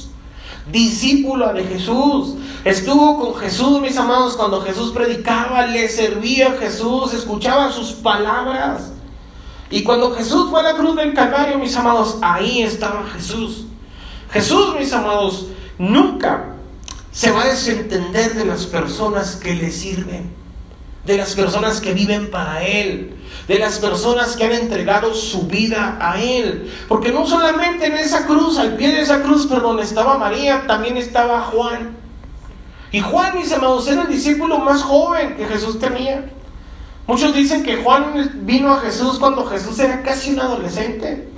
discípula 0.71 1.53
de 1.53 1.65
Jesús. 1.65 2.35
Estuvo 2.65 3.19
con 3.19 3.41
Jesús, 3.41 3.81
mis 3.81 3.97
amados, 3.97 4.37
cuando 4.37 4.61
Jesús 4.61 4.93
predicaba, 4.93 5.67
le 5.67 5.89
servía 5.89 6.49
a 6.49 6.59
Jesús, 6.59 7.15
escuchaba 7.15 7.71
sus 7.71 7.93
palabras. 7.93 8.93
Y 9.71 9.83
cuando 9.83 10.15
Jesús 10.15 10.51
fue 10.51 10.61
a 10.61 10.65
la 10.65 10.75
cruz 10.75 10.97
del 10.97 11.15
Calvario, 11.15 11.59
mis 11.59 11.77
amados, 11.77 12.19
ahí 12.23 12.63
estaba 12.63 13.05
Jesús. 13.15 13.67
Jesús, 14.31 14.75
mis 14.79 14.93
amados, 14.93 15.49
nunca 15.79 16.57
se 17.11 17.31
va 17.31 17.43
a 17.43 17.49
desentender 17.49 18.35
de 18.35 18.45
las 18.45 18.67
personas 18.67 19.37
que 19.37 19.55
le 19.55 19.71
sirven, 19.71 20.31
de 21.05 21.17
las 21.17 21.35
personas 21.35 21.81
que 21.81 21.95
viven 21.95 22.31
para 22.31 22.65
Él 22.65 23.16
de 23.49 23.59
las 23.59 23.79
personas 23.79 24.37
que 24.37 24.45
han 24.45 24.53
entregado 24.53 25.15
su 25.15 25.47
vida 25.47 25.99
a 26.01 26.21
Él. 26.21 26.73
Porque 26.89 27.13
no 27.13 27.27
solamente 27.27 27.87
en 27.87 27.95
esa 27.95 28.27
cruz, 28.27 28.59
al 28.59 28.77
pie 28.77 28.89
de 28.89 29.03
esa 29.03 29.23
cruz, 29.23 29.47
perdón, 29.47 29.79
estaba 29.81 30.19
María, 30.19 30.65
también 30.67 30.97
estaba 30.97 31.41
Juan. 31.43 31.97
Y 32.91 33.01
Juan, 33.01 33.37
mis 33.37 33.53
amados, 33.53 33.89
era 33.89 34.03
el 34.03 34.09
discípulo 34.09 34.59
más 34.59 34.83
joven 34.83 35.37
que 35.37 35.47
Jesús 35.47 35.79
tenía. 35.79 36.25
Muchos 37.07 37.35
dicen 37.35 37.63
que 37.63 37.77
Juan 37.77 38.31
vino 38.43 38.73
a 38.73 38.81
Jesús 38.81 39.19
cuando 39.19 39.47
Jesús 39.47 39.79
era 39.79 40.03
casi 40.03 40.33
un 40.33 40.41
adolescente. 40.41 41.29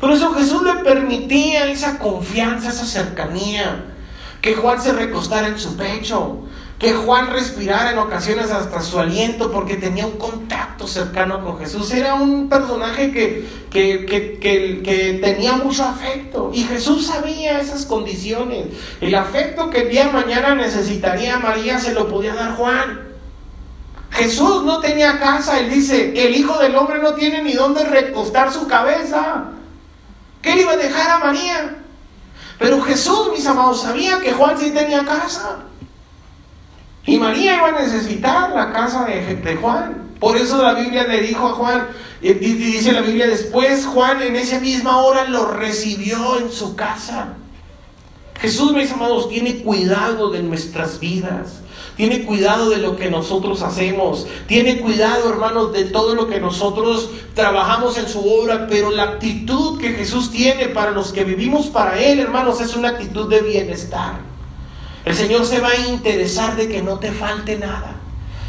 Por 0.00 0.10
eso 0.10 0.34
Jesús 0.34 0.62
le 0.62 0.84
permitía 0.84 1.66
esa 1.66 1.98
confianza, 1.98 2.68
esa 2.70 2.84
cercanía. 2.84 3.86
Que 4.42 4.54
Juan 4.54 4.82
se 4.82 4.92
recostara 4.92 5.48
en 5.48 5.58
su 5.58 5.76
pecho 5.76 6.43
que 6.84 6.92
Juan 6.92 7.30
respirara 7.30 7.92
en 7.92 7.98
ocasiones 7.98 8.50
hasta 8.50 8.82
su 8.82 8.98
aliento 8.98 9.50
porque 9.50 9.76
tenía 9.76 10.04
un 10.04 10.18
contacto 10.18 10.86
cercano 10.86 11.42
con 11.42 11.58
Jesús. 11.58 11.90
Era 11.92 12.12
un 12.12 12.50
personaje 12.50 13.10
que, 13.10 13.46
que, 13.70 15.18
tenía 15.22 15.54
mucho 15.54 15.82
afecto 15.82 16.50
y 16.52 16.64
Jesús 16.64 17.06
sabía 17.06 17.58
esas 17.58 17.86
condiciones. 17.86 18.66
El 19.00 19.14
afecto 19.14 19.70
que 19.70 19.84
el 19.84 19.88
día 19.88 20.06
de 20.06 20.12
mañana 20.12 20.54
necesitaría 20.54 21.38
María 21.38 21.78
se 21.78 21.94
lo 21.94 22.06
podía 22.06 22.34
dar 22.34 22.54
Juan. 22.54 23.00
Jesús 24.10 24.62
no 24.64 24.80
tenía 24.80 25.18
casa, 25.18 25.58
él 25.60 25.70
dice, 25.70 26.12
el 26.14 26.36
Hijo 26.36 26.58
del 26.58 26.76
Hombre 26.76 26.98
no 26.98 27.14
tiene 27.14 27.42
ni 27.42 27.54
dónde 27.54 27.82
recostar 27.84 28.52
su 28.52 28.68
cabeza. 28.68 29.46
¿Qué 30.42 30.54
le 30.54 30.60
iba 30.60 30.72
a 30.72 30.76
dejar 30.76 31.10
a 31.12 31.18
María? 31.18 31.78
Pero 32.58 32.82
Jesús, 32.82 33.30
mis 33.32 33.46
amados, 33.46 33.80
sabía 33.80 34.20
que 34.20 34.34
Juan 34.34 34.58
sí 34.58 34.70
tenía 34.70 35.02
casa. 35.06 35.64
Y 37.06 37.18
María 37.18 37.56
iba 37.56 37.68
a 37.68 37.82
necesitar 37.82 38.50
la 38.50 38.72
casa 38.72 39.04
de, 39.04 39.56
Juan. 39.56 40.14
Por 40.18 40.36
eso 40.36 40.62
la 40.62 40.74
Biblia 40.74 41.04
le 41.04 41.20
dijo 41.20 41.46
a 41.48 41.52
Juan, 41.52 41.88
y 42.22 42.32
dice 42.32 42.92
la 42.92 43.02
Biblia 43.02 43.26
después, 43.26 43.84
Juan 43.84 44.22
en 44.22 44.36
esa 44.36 44.58
misma 44.58 44.98
hora 44.98 45.28
lo 45.28 45.50
recibió 45.50 46.38
en 46.38 46.50
su 46.50 46.74
casa. 46.74 47.34
Jesús, 48.40 48.72
mis 48.72 48.90
amados, 48.90 49.28
tiene 49.28 49.56
cuidado 49.56 50.30
de 50.30 50.42
nuestras 50.42 50.98
vidas. 50.98 51.60
Tiene 51.96 52.24
cuidado 52.24 52.70
de 52.70 52.78
lo 52.78 52.96
que 52.96 53.10
nosotros 53.10 53.62
hacemos. 53.62 54.26
Tiene 54.48 54.80
cuidado, 54.80 55.30
hermanos, 55.30 55.72
de 55.72 55.84
todo 55.84 56.14
lo 56.14 56.26
que 56.26 56.40
nosotros 56.40 57.10
trabajamos 57.34 57.96
en 57.98 58.08
su 58.08 58.20
obra. 58.20 58.66
Pero 58.68 58.90
la 58.90 59.04
actitud 59.04 59.78
que 59.78 59.90
Jesús 59.90 60.32
tiene 60.32 60.66
para 60.68 60.90
los 60.90 61.12
que 61.12 61.24
vivimos 61.24 61.66
para 61.66 61.98
Él, 62.00 62.18
hermanos, 62.18 62.60
es 62.60 62.74
una 62.74 62.88
actitud 62.90 63.28
de 63.28 63.42
bienestar. 63.42 64.33
El 65.04 65.14
Señor 65.14 65.44
se 65.44 65.60
va 65.60 65.68
a 65.68 65.88
interesar 65.88 66.56
de 66.56 66.68
que 66.68 66.82
no 66.82 66.98
te 66.98 67.12
falte 67.12 67.58
nada. 67.58 67.96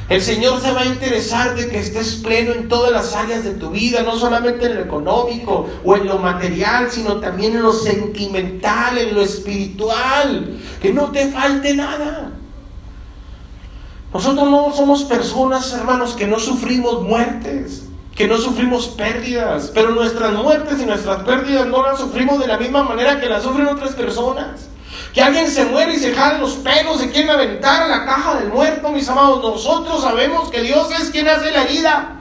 El 0.08 0.22
Señor 0.22 0.62
se 0.62 0.72
va 0.72 0.82
a 0.82 0.86
interesar 0.86 1.56
de 1.56 1.68
que 1.68 1.80
estés 1.80 2.16
pleno 2.16 2.54
en 2.54 2.68
todas 2.68 2.92
las 2.92 3.16
áreas 3.16 3.44
de 3.44 3.56
tu 3.56 3.72
vida, 3.72 4.04
no 4.04 4.18
solamente 4.18 4.68
en 4.68 4.76
lo 4.76 4.82
económico 4.82 5.68
o 5.84 5.96
en 5.96 6.06
lo 6.06 6.20
material, 6.20 6.92
sino 6.92 7.18
también 7.20 7.56
en 7.56 7.64
lo 7.64 7.74
sentimental, 7.74 9.00
en 9.00 9.16
lo 9.16 9.22
espiritual. 9.22 10.60
Que 10.80 10.94
no 10.94 11.12
te 11.12 11.32
falte 11.32 11.74
nada. 11.74 12.32
Nosotros 14.14 14.50
no 14.50 14.72
somos 14.74 15.04
personas, 15.06 15.74
hermanos, 15.74 16.14
que 16.14 16.28
no 16.28 16.40
sufrimos 16.40 17.02
muertes, 17.02 17.88
que 18.16 18.28
no 18.28 18.38
sufrimos 18.38 18.88
pérdidas, 18.90 19.72
pero 19.74 19.90
nuestras 19.90 20.32
muertes 20.34 20.80
y 20.80 20.86
nuestras 20.86 21.24
pérdidas 21.24 21.68
no 21.68 21.84
las 21.84 22.00
sufrimos 22.00 22.40
de 22.40 22.48
la 22.48 22.58
misma 22.58 22.84
manera 22.84 23.20
que 23.20 23.28
las 23.28 23.44
sufren 23.44 23.68
otras 23.68 23.94
personas. 23.94 24.70
Que 25.16 25.22
alguien 25.22 25.50
se 25.50 25.64
muere 25.64 25.94
y 25.94 25.98
se 25.98 26.14
jale 26.14 26.40
los 26.40 26.56
pelos, 26.56 27.00
se 27.00 27.10
quiere 27.10 27.32
aventar 27.32 27.84
a 27.84 27.88
la 27.88 28.06
caja 28.06 28.36
del 28.36 28.50
muerto, 28.50 28.90
mis 28.90 29.08
amados. 29.08 29.42
Nosotros 29.42 30.02
sabemos 30.02 30.52
que 30.52 30.62
Dios 30.62 30.90
es 31.00 31.10
quien 31.10 31.30
hace 31.30 31.52
la 31.52 31.64
herida, 31.64 32.18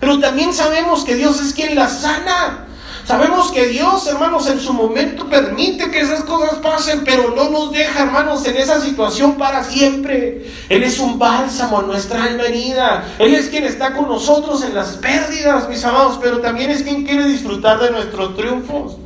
pero 0.00 0.18
también 0.18 0.52
sabemos 0.52 1.04
que 1.04 1.14
Dios 1.14 1.40
es 1.40 1.54
quien 1.54 1.76
la 1.76 1.88
sana. 1.88 2.66
Sabemos 3.04 3.52
que 3.52 3.66
Dios, 3.66 4.08
hermanos, 4.08 4.48
en 4.48 4.58
su 4.58 4.72
momento 4.72 5.28
permite 5.28 5.88
que 5.92 6.00
esas 6.00 6.24
cosas 6.24 6.58
pasen, 6.58 7.04
pero 7.04 7.32
no 7.34 7.48
nos 7.48 7.70
deja, 7.70 8.02
hermanos, 8.02 8.44
en 8.44 8.56
esa 8.56 8.80
situación 8.80 9.36
para 9.36 9.62
siempre. 9.62 10.50
Él 10.68 10.82
es 10.82 10.98
un 10.98 11.20
bálsamo 11.20 11.78
a 11.78 11.82
nuestra 11.82 12.24
alma 12.24 12.42
herida. 12.42 13.04
Él 13.20 13.34
es 13.34 13.50
quien 13.50 13.62
está 13.62 13.92
con 13.92 14.08
nosotros 14.08 14.64
en 14.64 14.74
las 14.74 14.96
pérdidas, 14.96 15.68
mis 15.68 15.84
amados, 15.84 16.18
pero 16.20 16.40
también 16.40 16.70
es 16.70 16.82
quien 16.82 17.04
quiere 17.04 17.24
disfrutar 17.26 17.78
de 17.78 17.92
nuestros 17.92 18.36
triunfos. 18.36 18.96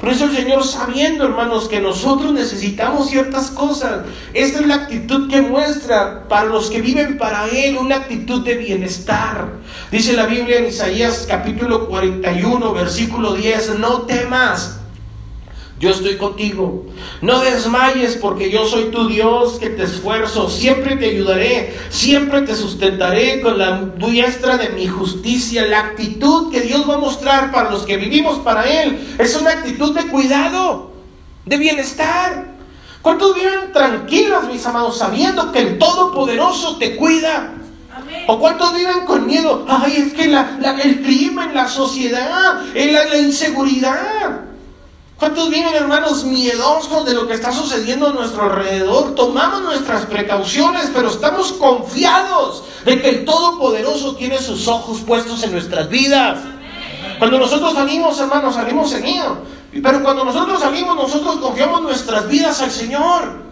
Por 0.00 0.10
eso 0.10 0.26
el 0.26 0.36
Señor, 0.36 0.62
sabiendo, 0.64 1.24
hermanos, 1.24 1.68
que 1.68 1.80
nosotros 1.80 2.32
necesitamos 2.32 3.08
ciertas 3.08 3.50
cosas, 3.50 4.00
esta 4.34 4.60
es 4.60 4.66
la 4.66 4.74
actitud 4.74 5.30
que 5.30 5.40
muestra 5.40 6.28
para 6.28 6.44
los 6.44 6.70
que 6.70 6.82
viven 6.82 7.16
para 7.16 7.48
Él, 7.48 7.78
una 7.78 7.96
actitud 7.96 8.44
de 8.44 8.56
bienestar. 8.56 9.48
Dice 9.90 10.12
la 10.12 10.26
Biblia 10.26 10.58
en 10.58 10.66
Isaías 10.66 11.24
capítulo 11.26 11.88
41, 11.88 12.72
versículo 12.74 13.32
10, 13.32 13.78
no 13.78 14.02
temas 14.02 14.80
yo 15.78 15.90
estoy 15.90 16.16
contigo. 16.16 16.86
No 17.20 17.40
desmayes 17.40 18.16
porque 18.16 18.50
yo 18.50 18.64
soy 18.66 18.84
tu 18.84 19.08
Dios 19.08 19.58
que 19.58 19.68
te 19.68 19.82
esfuerzo. 19.82 20.48
Siempre 20.48 20.96
te 20.96 21.10
ayudaré. 21.10 21.76
Siempre 21.90 22.42
te 22.42 22.54
sustentaré 22.54 23.42
con 23.42 23.58
la 23.58 23.82
diestra 23.96 24.56
de 24.56 24.70
mi 24.70 24.86
justicia. 24.86 25.66
La 25.66 25.80
actitud 25.80 26.50
que 26.50 26.62
Dios 26.62 26.88
va 26.88 26.94
a 26.94 26.98
mostrar 26.98 27.52
para 27.52 27.70
los 27.70 27.82
que 27.82 27.98
vivimos 27.98 28.38
para 28.38 28.62
Él 28.62 29.16
es 29.18 29.36
una 29.36 29.50
actitud 29.50 29.94
de 29.94 30.06
cuidado, 30.06 30.92
de 31.44 31.58
bienestar. 31.58 32.56
¿Cuántos 33.02 33.34
viven 33.34 33.70
tranquilos, 33.72 34.44
mis 34.50 34.64
amados, 34.64 34.96
sabiendo 34.96 35.52
que 35.52 35.60
el 35.60 35.78
Todopoderoso 35.78 36.78
te 36.78 36.96
cuida? 36.96 37.52
¿O 38.26 38.40
cuántos 38.40 38.74
viven 38.74 39.04
con 39.04 39.26
miedo? 39.26 39.66
Ay, 39.68 39.96
es 39.98 40.14
que 40.14 40.24
el 40.24 41.02
clima 41.02 41.44
en 41.44 41.54
la 41.54 41.68
sociedad, 41.68 42.62
en 42.74 42.94
la 42.94 43.18
inseguridad. 43.18 44.46
¿Cuántos 45.18 45.48
viven, 45.48 45.74
hermanos, 45.74 46.24
miedosos 46.24 47.06
de 47.06 47.14
lo 47.14 47.26
que 47.26 47.32
está 47.32 47.50
sucediendo 47.50 48.08
a 48.08 48.12
nuestro 48.12 48.42
alrededor? 48.42 49.14
Tomamos 49.14 49.62
nuestras 49.62 50.04
precauciones, 50.04 50.90
pero 50.92 51.08
estamos 51.08 51.52
confiados 51.52 52.64
de 52.84 53.00
que 53.00 53.08
el 53.08 53.24
Todopoderoso 53.24 54.14
tiene 54.16 54.38
sus 54.38 54.68
ojos 54.68 55.00
puestos 55.00 55.42
en 55.42 55.52
nuestras 55.52 55.88
vidas. 55.88 56.40
Cuando 57.18 57.38
nosotros 57.38 57.72
salimos, 57.72 58.20
hermanos, 58.20 58.56
salimos 58.56 58.90
seguidos. 58.90 59.38
Pero 59.72 60.02
cuando 60.02 60.22
nosotros 60.22 60.60
salimos, 60.60 60.94
nosotros 60.94 61.36
confiamos 61.36 61.80
nuestras 61.80 62.28
vidas 62.28 62.60
al 62.60 62.70
Señor. 62.70 63.46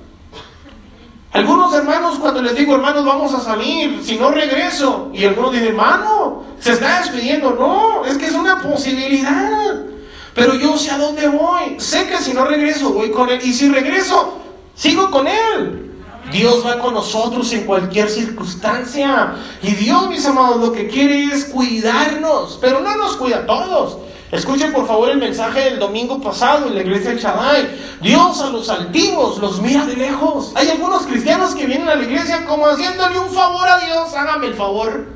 Algunos 1.32 1.72
hermanos, 1.72 2.18
cuando 2.18 2.42
les 2.42 2.54
digo, 2.56 2.74
hermanos, 2.74 3.06
vamos 3.06 3.32
a 3.32 3.40
salir, 3.40 4.02
si 4.04 4.16
no 4.16 4.30
regreso, 4.30 5.10
y 5.14 5.24
algunos 5.24 5.52
dicen, 5.52 5.68
hermano, 5.68 6.44
se 6.60 6.72
está 6.72 7.00
despidiendo. 7.00 7.52
No, 7.52 8.04
es 8.04 8.18
que 8.18 8.26
es 8.26 8.34
una 8.34 8.60
posibilidad. 8.60 9.93
Pero 10.34 10.54
yo 10.54 10.76
sé 10.76 10.90
a 10.90 10.98
dónde 10.98 11.28
voy. 11.28 11.78
Sé 11.78 12.06
que 12.06 12.18
si 12.18 12.34
no 12.34 12.44
regreso, 12.44 12.90
voy 12.90 13.10
con 13.10 13.28
Él. 13.28 13.40
Y 13.42 13.52
si 13.52 13.70
regreso, 13.70 14.38
sigo 14.74 15.10
con 15.10 15.26
Él. 15.28 15.92
Dios 16.32 16.64
va 16.66 16.78
con 16.78 16.94
nosotros 16.94 17.52
en 17.52 17.64
cualquier 17.64 18.08
circunstancia. 18.08 19.34
Y 19.62 19.72
Dios, 19.72 20.08
mis 20.08 20.26
amados, 20.26 20.60
lo 20.60 20.72
que 20.72 20.88
quiere 20.88 21.24
es 21.24 21.44
cuidarnos. 21.44 22.58
Pero 22.60 22.80
no 22.80 22.96
nos 22.96 23.16
cuida 23.16 23.38
a 23.38 23.46
todos. 23.46 23.98
Escuchen 24.32 24.72
por 24.72 24.88
favor 24.88 25.10
el 25.10 25.18
mensaje 25.18 25.60
del 25.60 25.78
domingo 25.78 26.20
pasado 26.20 26.66
en 26.66 26.74
la 26.74 26.80
iglesia 26.80 27.10
de 27.10 27.20
Chadai. 27.20 27.68
Dios 28.00 28.40
a 28.40 28.50
los 28.50 28.68
altivos 28.68 29.38
los 29.38 29.60
mira 29.60 29.86
de 29.86 29.94
lejos. 29.94 30.50
Hay 30.56 30.68
algunos 30.70 31.02
cristianos 31.02 31.54
que 31.54 31.66
vienen 31.66 31.88
a 31.88 31.94
la 31.94 32.02
iglesia 32.02 32.44
como 32.44 32.66
haciéndole 32.66 33.16
un 33.20 33.30
favor 33.30 33.68
a 33.68 33.78
Dios. 33.78 34.12
Hágame 34.14 34.48
el 34.48 34.54
favor. 34.54 35.06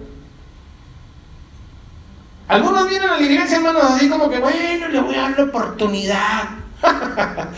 Algunos 2.48 2.88
vienen 2.88 3.10
a 3.10 3.18
la 3.18 3.22
iglesia, 3.22 3.58
hermanos, 3.58 3.82
así 3.84 4.08
como 4.08 4.30
que, 4.30 4.38
bueno, 4.38 4.88
le 4.88 5.00
voy 5.00 5.14
a 5.14 5.22
dar 5.22 5.38
la 5.38 5.44
oportunidad. 5.44 6.48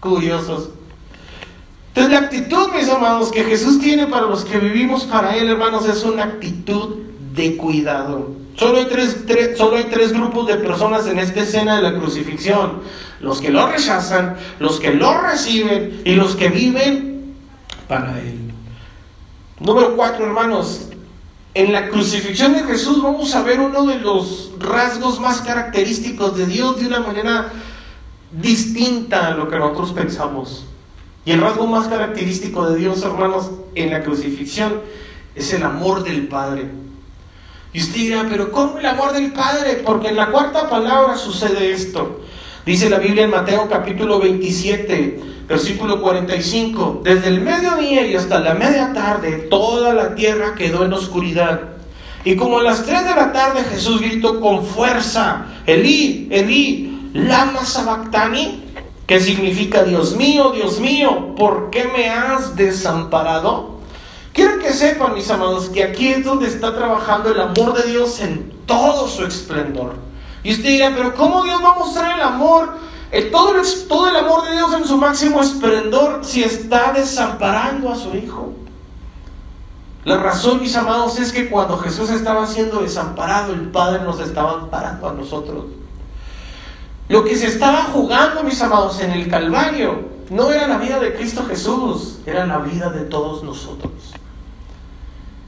Curiosos. 0.00 0.70
Entonces 1.88 2.12
la 2.12 2.26
actitud, 2.26 2.68
mis 2.72 2.88
hermanos, 2.88 3.30
que 3.30 3.44
Jesús 3.44 3.80
tiene 3.80 4.06
para 4.06 4.26
los 4.26 4.44
que 4.44 4.58
vivimos 4.58 5.04
para 5.04 5.36
Él, 5.36 5.50
hermanos, 5.50 5.86
es 5.86 6.04
una 6.04 6.24
actitud 6.24 6.96
de 7.34 7.56
cuidado. 7.56 8.30
Solo 8.56 8.78
hay, 8.78 8.86
tres, 8.86 9.24
solo 9.56 9.76
hay 9.76 9.84
tres 9.84 10.12
grupos 10.12 10.46
de 10.46 10.54
personas 10.56 11.06
en 11.06 11.18
esta 11.18 11.40
escena 11.40 11.76
de 11.76 11.82
la 11.82 11.98
crucifixión. 11.98 12.80
Los 13.20 13.40
que 13.40 13.50
lo 13.50 13.68
rechazan, 13.68 14.36
los 14.58 14.80
que 14.80 14.94
lo 14.94 15.20
reciben 15.20 16.02
y 16.04 16.14
los 16.14 16.34
que 16.34 16.48
viven 16.48 17.34
para 17.86 18.18
Él. 18.20 18.52
Número 19.60 19.96
cuatro, 19.96 20.24
hermanos, 20.24 20.87
en 21.58 21.72
la 21.72 21.88
crucifixión 21.88 22.52
de 22.52 22.62
Jesús 22.62 23.02
vamos 23.02 23.34
a 23.34 23.42
ver 23.42 23.58
uno 23.58 23.84
de 23.84 23.98
los 23.98 24.52
rasgos 24.60 25.18
más 25.18 25.40
característicos 25.40 26.36
de 26.36 26.46
Dios 26.46 26.78
de 26.78 26.86
una 26.86 27.00
manera 27.00 27.50
distinta 28.30 29.26
a 29.26 29.34
lo 29.34 29.48
que 29.48 29.58
nosotros 29.58 29.90
pensamos. 29.90 30.66
Y 31.24 31.32
el 31.32 31.40
rasgo 31.40 31.66
más 31.66 31.88
característico 31.88 32.70
de 32.70 32.78
Dios, 32.78 33.02
hermanos, 33.02 33.50
en 33.74 33.90
la 33.90 34.04
crucifixión 34.04 34.82
es 35.34 35.52
el 35.52 35.64
amor 35.64 36.04
del 36.04 36.28
Padre. 36.28 36.70
Y 37.72 37.80
usted 37.80 37.96
dirá, 37.96 38.26
pero 38.30 38.52
¿cómo 38.52 38.78
el 38.78 38.86
amor 38.86 39.12
del 39.12 39.32
Padre? 39.32 39.82
Porque 39.84 40.10
en 40.10 40.16
la 40.16 40.30
cuarta 40.30 40.70
palabra 40.70 41.16
sucede 41.16 41.72
esto. 41.72 42.20
Dice 42.66 42.88
la 42.88 43.00
Biblia 43.00 43.24
en 43.24 43.30
Mateo 43.30 43.68
capítulo 43.68 44.20
27, 44.20 45.20
Versículo 45.48 46.02
45. 46.02 47.00
Desde 47.04 47.28
el 47.28 47.40
mediodía 47.40 48.06
y 48.06 48.14
hasta 48.14 48.38
la 48.38 48.54
media 48.54 48.92
tarde, 48.92 49.46
toda 49.50 49.94
la 49.94 50.14
tierra 50.14 50.54
quedó 50.54 50.84
en 50.84 50.92
oscuridad. 50.92 51.60
Y 52.24 52.36
como 52.36 52.58
a 52.58 52.62
las 52.62 52.84
3 52.84 53.04
de 53.04 53.14
la 53.14 53.32
tarde 53.32 53.64
Jesús 53.64 54.00
gritó 54.00 54.40
con 54.40 54.64
fuerza, 54.64 55.46
Elí, 55.66 56.28
Elí, 56.30 57.10
lama 57.14 57.64
sabactani, 57.64 58.64
que 59.06 59.20
significa 59.20 59.84
Dios 59.84 60.16
mío, 60.16 60.52
Dios 60.54 60.80
mío, 60.80 61.34
¿por 61.34 61.70
qué 61.70 61.84
me 61.84 62.10
has 62.10 62.54
desamparado? 62.54 63.78
Quiero 64.34 64.58
que 64.58 64.74
sepan, 64.74 65.14
mis 65.14 65.30
amados, 65.30 65.70
que 65.70 65.82
aquí 65.82 66.08
es 66.08 66.24
donde 66.24 66.48
está 66.48 66.74
trabajando 66.76 67.30
el 67.30 67.40
amor 67.40 67.72
de 67.72 67.90
Dios 67.90 68.20
en 68.20 68.52
todo 68.66 69.08
su 69.08 69.24
esplendor. 69.24 69.94
Y 70.44 70.52
usted 70.52 70.68
dirá, 70.68 70.92
pero 70.94 71.14
¿cómo 71.14 71.42
Dios 71.42 71.60
va 71.64 71.72
a 71.72 71.78
mostrar 71.78 72.16
el 72.16 72.22
amor 72.22 72.76
el, 73.10 73.30
todo, 73.30 73.54
el, 73.58 73.66
todo 73.88 74.08
el 74.08 74.16
amor 74.16 74.44
de 74.48 74.52
Dios 74.52 74.72
en 74.74 74.84
su 74.84 74.96
máximo 74.96 75.40
esplendor 75.40 76.24
si 76.24 76.42
está 76.44 76.92
desamparando 76.92 77.90
a 77.90 77.96
su 77.96 78.14
Hijo. 78.14 78.52
La 80.04 80.18
razón, 80.18 80.60
mis 80.60 80.74
amados, 80.76 81.18
es 81.18 81.32
que 81.32 81.50
cuando 81.50 81.76
Jesús 81.78 82.10
estaba 82.10 82.46
siendo 82.46 82.80
desamparado, 82.80 83.52
el 83.52 83.70
Padre 83.70 84.04
nos 84.04 84.20
estaba 84.20 84.52
amparando 84.52 85.08
a 85.08 85.12
nosotros. 85.12 85.66
Lo 87.08 87.24
que 87.24 87.36
se 87.36 87.46
estaba 87.46 87.84
jugando, 87.92 88.42
mis 88.42 88.60
amados, 88.62 89.00
en 89.00 89.10
el 89.12 89.28
Calvario, 89.28 90.08
no 90.30 90.50
era 90.50 90.68
la 90.68 90.78
vida 90.78 91.00
de 91.00 91.14
Cristo 91.14 91.44
Jesús, 91.48 92.18
era 92.26 92.46
la 92.46 92.58
vida 92.58 92.90
de 92.90 93.04
todos 93.04 93.42
nosotros. 93.42 93.92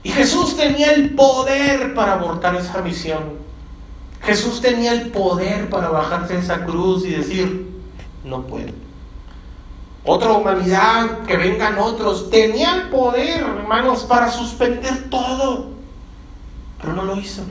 Y 0.02 0.10
Jesús 0.10 0.56
tenía 0.56 0.92
el 0.92 1.14
poder 1.14 1.94
para 1.94 2.14
abortar 2.14 2.54
esa 2.56 2.80
misión. 2.80 3.49
Jesús 4.22 4.60
tenía 4.60 4.92
el 4.92 5.10
poder 5.10 5.70
para 5.70 5.88
bajarse 5.88 6.34
en 6.34 6.40
esa 6.40 6.64
cruz 6.64 7.04
y 7.04 7.10
decir, 7.10 7.70
no 8.24 8.42
puedo. 8.42 8.72
Otra 10.04 10.32
humanidad, 10.32 11.20
que 11.26 11.36
vengan 11.36 11.78
otros, 11.78 12.30
tenía 12.30 12.74
el 12.74 12.88
poder, 12.88 13.42
hermanos, 13.42 14.04
para 14.04 14.30
suspender 14.30 15.10
todo. 15.10 15.70
pero 16.80 16.94
no 16.94 17.04
lo 17.04 17.16
hizo. 17.16 17.42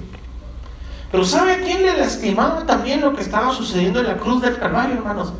Pero 1.11 1.26
¿sabe 1.26 1.53
a 1.53 1.61
quién 1.61 1.84
le 1.84 1.97
lastimaba 1.97 2.65
también 2.65 3.01
lo 3.01 3.15
que 3.15 3.22
estaba 3.22 3.53
sucediendo 3.53 3.99
en 3.99 4.07
la 4.07 4.17
cruz 4.17 4.41
del 4.41 4.57
Calvario, 4.57 4.95
hermanos? 4.95 5.34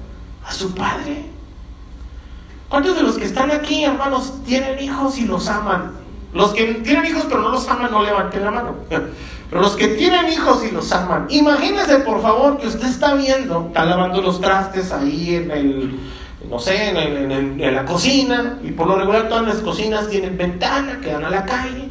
A 0.45 0.51
su 0.51 0.73
padre. 0.73 1.25
¿Cuántos 2.69 2.95
de 2.95 3.03
los 3.03 3.17
que 3.17 3.25
están 3.25 3.51
aquí, 3.51 3.84
hermanos, 3.84 4.34
tienen 4.45 4.80
hijos 4.80 5.17
y 5.17 5.25
los 5.25 5.47
aman? 5.47 5.93
Los 6.34 6.53
que 6.53 6.75
tienen 6.75 7.05
hijos 7.07 7.25
pero 7.27 7.41
no 7.41 7.49
los 7.49 7.67
aman, 7.67 7.91
no 7.91 8.03
levanten 8.03 8.43
la 8.43 8.51
mano. 8.51 8.75
Los 9.51 9.75
que 9.75 9.87
tienen 9.89 10.31
hijos 10.31 10.63
y 10.63 10.71
los 10.71 10.91
aman, 10.91 11.25
imagínense 11.29 11.97
por 11.99 12.21
favor 12.21 12.59
que 12.59 12.67
usted 12.67 12.87
está 12.87 13.15
viendo, 13.15 13.65
está 13.67 13.83
lavando 13.83 14.21
los 14.21 14.39
trastes 14.39 14.91
ahí 14.91 15.35
en 15.35 15.49
el, 15.49 15.99
no 16.47 16.59
sé, 16.59 16.89
en, 16.89 17.75
la 17.75 17.83
cocina, 17.83 18.59
y 18.63 18.71
por 18.71 18.87
lo 18.87 18.97
regular 18.97 19.27
todas 19.27 19.47
las 19.47 19.57
cocinas 19.57 20.07
tienen 20.07 20.37
ventana 20.37 20.99
que 21.01 21.11
dan 21.11 21.25
a 21.25 21.31
la 21.31 21.45
calle. 21.45 21.89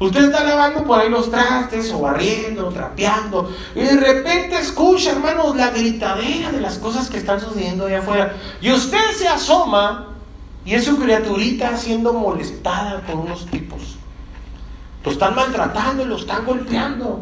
Usted 0.00 0.24
está 0.24 0.42
lavando 0.42 0.82
por 0.82 0.98
ahí 0.98 1.08
los 1.08 1.30
trastes 1.30 1.92
o 1.92 2.00
barriendo, 2.00 2.70
trapeando, 2.70 3.54
y 3.76 3.80
de 3.80 3.96
repente 3.96 4.58
escucha, 4.58 5.12
hermanos, 5.12 5.54
la 5.54 5.70
gritadera 5.70 6.50
de 6.50 6.60
las 6.60 6.76
cosas 6.76 7.08
que 7.08 7.18
están 7.18 7.40
sucediendo 7.40 7.86
allá 7.86 8.00
afuera. 8.00 8.34
Y 8.60 8.72
usted 8.72 9.12
se 9.16 9.28
asoma 9.28 10.08
y 10.64 10.74
es 10.74 10.84
su 10.84 10.98
criaturita 10.98 11.76
siendo 11.76 12.12
molestada 12.12 13.00
por 13.02 13.14
unos 13.14 13.46
tipos. 13.46 13.95
Lo 15.06 15.12
están 15.12 15.36
maltratando, 15.36 16.04
lo 16.04 16.16
están 16.16 16.44
golpeando. 16.44 17.20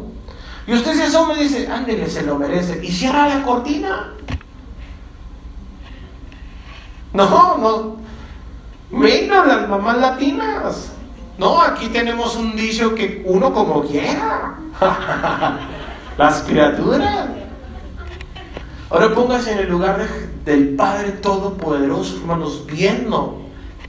Y 0.65 0.73
usted 0.73 0.95
se 0.95 1.03
asoma 1.03 1.35
y 1.35 1.43
dice, 1.43 1.67
ándele, 1.71 2.09
se 2.09 2.23
lo 2.23 2.33
merece. 2.35 2.83
Y 2.83 2.91
cierra 2.91 3.27
la 3.27 3.43
cortina. 3.43 4.11
No, 7.13 7.57
no. 7.59 7.97
Vengan 8.89 9.47
las 9.47 9.69
mamás 9.69 9.99
latinas. 9.99 10.93
No, 11.37 11.61
aquí 11.61 11.89
tenemos 11.89 12.35
un 12.35 12.55
dicho 12.55 12.95
que 12.95 13.21
uno 13.23 13.53
como 13.53 13.83
quiera. 13.83 14.55
las 16.17 16.41
criaturas. 16.41 17.27
Ahora 18.89 19.13
póngase 19.13 19.51
en 19.51 19.59
el 19.59 19.69
lugar 19.69 20.07
del 20.43 20.69
Padre 20.75 21.11
Todopoderoso, 21.11 22.17
hermanos, 22.17 22.65
viendo 22.65 23.43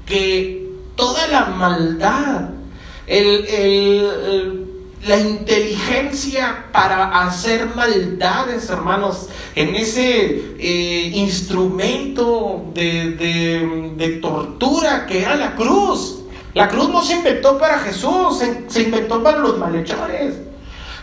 que 0.04 0.70
toda 0.96 1.26
la 1.28 1.46
maldad, 1.46 2.55
la 5.06 5.18
inteligencia 5.18 6.66
para 6.72 7.26
hacer 7.26 7.66
maldades, 7.74 8.68
hermanos, 8.70 9.28
en 9.54 9.76
ese 9.76 10.56
eh, 10.58 11.10
instrumento 11.14 12.64
de, 12.74 14.18
tortura 14.20 15.06
que 15.06 15.22
era 15.22 15.36
la 15.36 15.54
cruz. 15.54 16.22
La 16.54 16.68
cruz 16.68 16.88
no 16.88 17.02
se 17.02 17.14
inventó 17.14 17.58
para 17.58 17.78
Jesús, 17.80 18.42
se 18.68 18.82
inventó 18.82 19.22
para 19.22 19.38
los 19.38 19.58
malhechores 19.58 20.45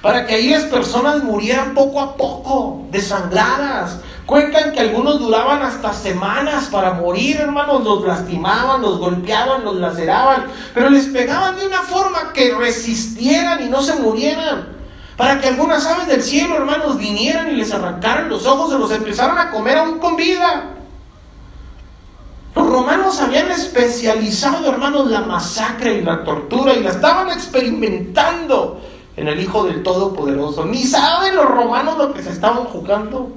para 0.04 0.26
que 0.26 0.36
aquellas 0.36 0.64
personas 0.64 1.24
murieran 1.24 1.74
poco 1.74 2.01
a 2.01 2.18
poco, 2.18 2.86
desangradas. 2.91 4.01
Cuentan 4.26 4.74
que 4.74 4.82
algunos 4.82 5.18
duraban 5.18 5.62
hasta 5.62 5.93
semanas 5.93 6.66
para 6.66 6.91
morir, 6.91 7.38
hermanos, 7.38 7.86
los 7.86 8.04
lastimaban, 8.04 8.82
los 8.82 8.99
golpeaban, 8.99 9.64
los 9.64 9.78
laceraban, 9.78 10.47
pero 10.74 10.89
les 10.89 11.06
pegaban 11.06 11.58
de 11.58 11.68
una 11.68 11.84
forma 11.84 12.34
que 12.34 12.54
resistieran 12.54 13.66
y 13.66 13.70
no 13.70 13.82
se 13.82 13.95
murieran. 13.95 14.76
Para 15.16 15.39
que 15.39 15.47
algunas 15.47 15.86
aves 15.86 16.08
del 16.08 16.22
cielo, 16.22 16.58
hermanos, 16.58 16.97
vinieran 16.97 17.49
y 17.51 17.56
les 17.56 17.72
arrancaran 17.72 18.28
los 18.28 18.45
ojos 18.45 18.74
y 18.74 18.80
los 18.80 18.91
empezaran 18.91 19.38
a 19.38 19.51
comer 19.51 19.78
aún 19.78 19.99
con 19.99 20.18
vida. 20.18 20.66
Los 22.54 22.68
romanos 22.68 23.22
habían 23.22 23.49
especializado, 23.51 24.70
hermanos, 24.70 25.10
la 25.10 25.22
masacre 25.22 25.99
y 25.99 26.01
la 26.01 26.26
tortura 26.26 26.74
y 26.74 26.84
la 26.84 26.89
estaban 26.89 27.30
experimentando 27.30 28.82
en 29.16 29.28
el 29.28 29.39
Hijo 29.39 29.66
del 29.66 29.84
Todopoderoso. 29.84 30.66
Ni 30.66 30.84
saben 30.84 31.36
los 31.36 31.45
romanos 31.45 31.97
lo 31.97 32.14
que 32.14 32.24
se 32.24 32.32
estaban 32.32 32.66
jugando. 32.66 33.32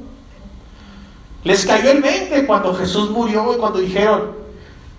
Les 1.44 1.64
cayó 1.64 1.90
el 1.90 2.02
20 2.02 2.46
cuando 2.46 2.74
Jesús 2.74 3.10
murió 3.10 3.54
y 3.54 3.58
cuando 3.58 3.78
dijeron, 3.78 4.32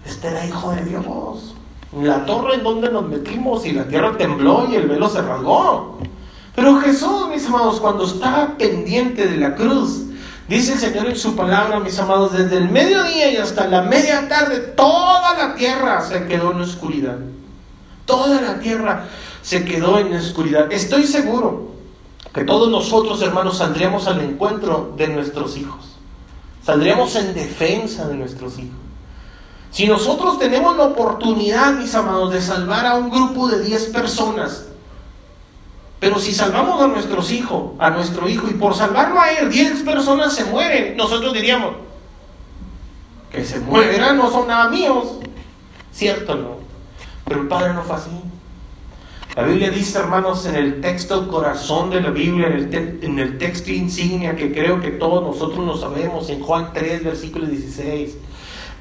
este 0.05 0.29
era 0.29 0.45
Hijo 0.45 0.71
de 0.71 0.85
Dios. 0.85 1.55
La 2.01 2.25
torre 2.25 2.55
en 2.55 2.63
donde 2.63 2.89
nos 2.89 3.07
metimos 3.07 3.65
y 3.65 3.71
la 3.71 3.87
tierra 3.87 4.15
tembló 4.17 4.67
y 4.69 4.75
el 4.75 4.87
velo 4.87 5.09
se 5.09 5.21
rasgó. 5.21 5.99
Pero 6.55 6.79
Jesús, 6.79 7.27
mis 7.29 7.45
amados, 7.47 7.79
cuando 7.79 8.05
estaba 8.05 8.57
pendiente 8.57 9.27
de 9.27 9.37
la 9.37 9.55
cruz, 9.55 10.05
dice 10.47 10.73
el 10.73 10.79
Señor 10.79 11.07
en 11.07 11.15
su 11.15 11.35
palabra, 11.35 11.79
mis 11.79 11.97
amados, 11.99 12.33
desde 12.33 12.57
el 12.57 12.69
mediodía 12.69 13.31
y 13.31 13.37
hasta 13.37 13.67
la 13.67 13.83
media 13.83 14.27
tarde, 14.27 14.59
toda 14.75 15.37
la 15.37 15.55
tierra 15.55 16.01
se 16.01 16.25
quedó 16.25 16.51
en 16.51 16.61
oscuridad. 16.61 17.17
Toda 18.05 18.41
la 18.41 18.59
tierra 18.59 19.05
se 19.47 19.63
quedó 19.63 19.97
en 19.97 20.13
oscuridad. 20.13 20.69
Estoy 20.73 21.03
seguro 21.07 21.69
que 22.33 22.43
todos 22.43 22.69
nosotros, 22.69 23.21
hermanos, 23.21 23.59
saldríamos 23.59 24.05
al 24.05 24.19
encuentro 24.19 24.93
de 24.97 25.07
nuestros 25.07 25.55
hijos. 25.55 25.95
Saldríamos 26.65 27.15
en 27.15 27.33
defensa 27.33 28.09
de 28.09 28.15
nuestros 28.15 28.59
hijos. 28.59 28.75
Si 29.71 29.87
nosotros 29.87 30.37
tenemos 30.37 30.75
la 30.75 30.83
oportunidad, 30.83 31.75
mis 31.75 31.95
amados, 31.95 32.33
de 32.33 32.41
salvar 32.41 32.85
a 32.85 32.95
un 32.95 33.09
grupo 33.09 33.47
de 33.47 33.63
10 33.63 33.85
personas, 33.85 34.65
pero 36.01 36.19
si 36.19 36.33
salvamos 36.33 36.81
a 36.81 36.87
nuestros 36.87 37.31
hijos, 37.31 37.71
a 37.79 37.89
nuestro 37.89 38.27
hijo, 38.27 38.49
y 38.49 38.53
por 38.53 38.75
salvarlo 38.75 39.17
a 39.17 39.31
él, 39.31 39.49
10 39.49 39.83
personas 39.83 40.35
se 40.35 40.43
mueren, 40.43 40.97
nosotros 40.97 41.31
diríamos, 41.31 41.73
que 43.31 43.45
se 43.45 43.61
mueran 43.61 44.17
no 44.17 44.29
son 44.29 44.49
nada 44.49 44.67
míos. 44.67 45.19
¿Cierto 45.93 46.35
no? 46.35 46.57
Pero 47.23 47.43
el 47.43 47.47
Padre 47.47 47.73
no 47.73 47.83
fue 47.83 47.95
así. 47.95 48.09
La 49.37 49.43
Biblia 49.43 49.69
dice, 49.69 49.99
hermanos, 49.99 50.47
en 50.47 50.55
el 50.55 50.81
texto 50.81 51.27
corazón 51.27 51.91
de 51.91 52.01
la 52.01 52.09
Biblia, 52.09 52.47
en 52.47 53.19
el, 53.19 53.37
texto 53.37 53.69
insignia 53.69 54.35
que 54.35 54.51
creo 54.51 54.81
que 54.81 54.89
todos 54.89 55.21
nosotros 55.21 55.63
lo 55.63 55.77
sabemos, 55.77 56.27
en 56.31 56.41
Juan 56.41 56.71
3, 56.73 57.03
versículo 57.03 57.45
16. 57.45 58.17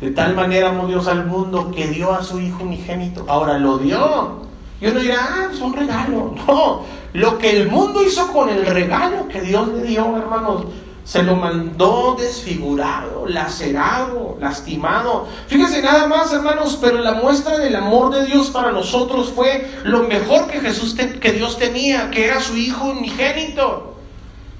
De 0.00 0.10
tal 0.12 0.34
manera 0.34 0.70
amó 0.70 0.86
Dios 0.86 1.08
al 1.08 1.26
mundo 1.26 1.70
que 1.72 1.88
dio 1.88 2.10
a 2.10 2.22
su 2.22 2.40
Hijo 2.40 2.62
unigénito. 2.62 3.26
Ahora 3.28 3.58
lo 3.58 3.76
dio. 3.76 4.46
Y 4.80 4.86
uno 4.86 5.00
dirá, 5.00 5.18
ah, 5.28 5.48
es 5.52 5.60
un 5.60 5.74
regalo. 5.74 6.34
No, 6.46 6.84
lo 7.12 7.36
que 7.36 7.50
el 7.50 7.68
mundo 7.68 8.02
hizo 8.02 8.32
con 8.32 8.48
el 8.48 8.64
regalo 8.64 9.28
que 9.28 9.42
Dios 9.42 9.68
le 9.68 9.82
dio, 9.82 10.16
hermanos, 10.16 10.64
se 11.06 11.22
lo 11.22 11.36
mandó 11.36 12.16
desfigurado, 12.18 13.26
lacerado, 13.28 14.36
lastimado. 14.40 15.28
Fíjense 15.46 15.80
nada 15.80 16.08
más, 16.08 16.32
hermanos, 16.32 16.76
pero 16.80 16.98
la 16.98 17.12
muestra 17.12 17.58
del 17.58 17.76
amor 17.76 18.12
de 18.12 18.26
Dios 18.26 18.50
para 18.50 18.72
nosotros 18.72 19.32
fue 19.32 19.70
lo 19.84 20.02
mejor 20.02 20.48
que 20.48 20.60
Jesús 20.60 20.94
que 20.94 21.32
Dios 21.32 21.58
tenía, 21.58 22.10
que 22.10 22.26
era 22.26 22.40
su 22.40 22.56
hijo 22.56 22.86
unigénito. 22.86 23.94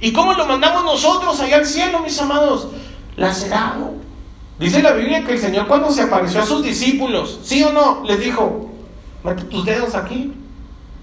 ¿Y 0.01 0.12
cómo 0.12 0.34
lo 0.34 0.47
mandamos 0.47 0.84
nosotros 0.84 1.40
allá 1.40 1.57
al 1.57 1.66
cielo, 1.66 1.99
mis 1.99 2.20
amados? 2.20 2.68
Lacerado. 3.16 3.94
Dice 4.61 4.80
la 4.84 4.92
Biblia 4.92 5.24
que 5.24 5.32
el 5.32 5.40
Señor 5.40 5.66
cuando 5.66 5.90
se 5.90 6.03
apareció 6.03 6.40
a 6.40 6.47
sus 6.47 6.62
discípulos, 6.62 7.40
sí 7.42 7.64
o 7.64 7.72
no, 7.72 8.05
les 8.05 8.20
dijo, 8.20 8.70
mete 9.24 9.42
tus 9.42 9.64
dedos 9.64 9.97
aquí. 9.97 10.32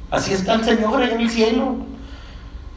Así 0.10 0.32
está 0.34 0.54
el 0.54 0.64
Señor 0.64 1.04
en 1.04 1.20
el 1.20 1.30
cielo. 1.30 1.93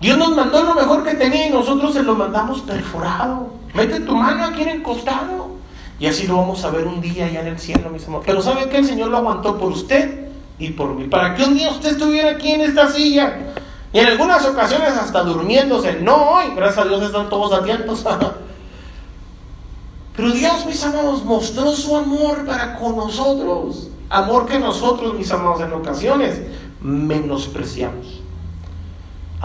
Dios 0.01 0.19
nos 0.19 0.37
mandó 0.37 0.63
lo 0.63 0.75
mejor 0.75 1.05
que 1.05 1.15
tenía 1.15 1.47
y 1.47 1.51
nosotros 1.51 1.95
se 1.95 2.03
lo 2.03 2.15
mandamos 2.15 2.61
perforado. 2.61 3.49
Mete 3.75 4.01
tu 4.01 4.15
mano 4.15 4.45
aquí 4.45 4.63
en 4.63 4.69
el 4.69 4.83
costado. 4.83 5.57
Y 5.99 6.07
así 6.07 6.27
lo 6.27 6.37
vamos 6.37 6.63
a 6.65 6.71
ver 6.71 6.87
un 6.87 7.01
día 7.01 7.27
allá 7.27 7.41
en 7.41 7.47
el 7.49 7.59
cielo, 7.59 7.89
mis 7.89 8.07
amores. 8.07 8.27
Pero 8.27 8.43
¿sabe 8.43 8.69
que 8.69 8.79
El 8.79 8.85
Señor 8.85 9.09
lo 9.09 9.17
aguantó 9.17 9.59
por 9.59 9.73
usted 9.73 10.29
y 10.59 10.71
por 10.71 10.95
mí. 10.95 11.05
Para 11.05 11.35
que 11.35 11.45
un 11.45 11.55
día 11.55 11.71
usted 11.71 11.93
estuviera 11.93 12.33
aquí 12.33 12.53
en 12.53 12.63
esta 12.63 12.91
silla. 12.91 13.55
Y 13.93 13.99
en 13.99 14.07
algunas 14.07 14.45
ocasiones 14.45 14.91
hasta 14.91 15.23
durmiéndose. 15.23 16.01
No 16.01 16.33
hoy, 16.33 16.45
gracias 16.55 16.85
a 16.85 16.89
Dios 16.89 17.03
están 17.03 17.31
todos 17.31 17.53
atentos. 17.53 18.05
Pero 20.17 20.31
Dios, 20.31 20.67
mis 20.67 20.83
amados, 20.85 21.25
mostró 21.25 21.73
su 21.73 21.97
amor 21.97 22.45
para 22.45 22.79
con 22.79 22.97
nosotros. 22.97 23.89
Amor 24.09 24.47
que 24.47 24.59
nosotros, 24.59 25.15
mis 25.15 25.31
amados, 25.31 25.61
en 25.61 25.73
ocasiones 25.73 26.41
menospreciamos. 26.81 28.16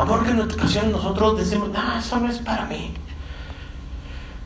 Amor 0.01 0.25
que 0.25 0.31
en 0.31 0.41
ocasiones 0.41 0.91
nosotros 0.91 1.37
decimos, 1.37 1.69
no, 1.69 1.99
eso 1.99 2.17
no 2.17 2.27
es 2.27 2.39
para 2.39 2.65
mí. 2.65 2.91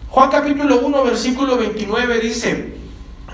Juan 0.09 0.29
capítulo 0.29 0.81
1, 0.81 1.03
versículo 1.05 1.57
29 1.57 2.19
dice, 2.19 2.75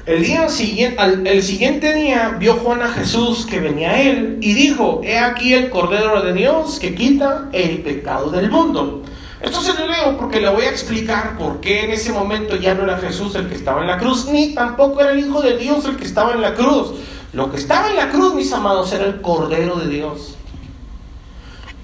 el, 0.06 0.22
día 0.22 0.48
siguiente, 0.48 1.02
el 1.02 1.42
siguiente 1.42 1.96
día 1.96 2.36
vio 2.38 2.58
Juan 2.58 2.84
a 2.84 2.90
Jesús 2.90 3.48
que 3.48 3.60
venía 3.60 3.90
a 3.90 4.02
él 4.04 4.38
y 4.40 4.54
dijo, 4.54 5.02
he 5.04 5.18
aquí 5.18 5.56
el 5.56 5.72
Cordero 5.72 6.22
de 6.22 6.34
Dios 6.34 6.78
que 6.78 6.94
quita 6.94 7.50
el 7.54 7.80
pecado 7.82 8.30
del 8.30 8.52
mundo. 8.52 9.02
Esto 9.42 9.60
se 9.60 9.74
lo 9.74 9.88
leo 9.88 10.16
porque 10.20 10.40
le 10.40 10.50
voy 10.50 10.66
a 10.66 10.70
explicar 10.70 11.40
por 11.40 11.60
qué 11.60 11.86
en 11.86 11.90
ese 11.90 12.14
momento 12.14 12.56
ya 12.56 12.76
no 12.76 12.84
era 12.84 13.00
Jesús 13.00 13.34
el 13.34 13.50
que 13.50 13.56
estaba 13.56 13.82
en 13.82 13.88
la 13.88 13.98
cruz, 13.98 14.28
ni 14.28 14.54
tampoco 14.54 15.02
era 15.02 15.14
el 15.14 15.20
Hijo 15.22 15.42
de 15.42 15.58
Dios 15.58 15.86
el 15.86 15.98
que 15.98 16.06
estaba 16.06 16.34
en 16.34 16.42
la 16.42 16.54
cruz. 16.54 16.94
Lo 17.34 17.50
que 17.50 17.58
estaba 17.58 17.90
en 17.90 17.96
la 17.96 18.10
cruz, 18.10 18.36
mis 18.36 18.54
amados, 18.54 18.94
era 18.94 19.06
el 19.06 19.22
Cordero 19.22 19.78
de 19.78 19.88
Dios. 19.88 20.38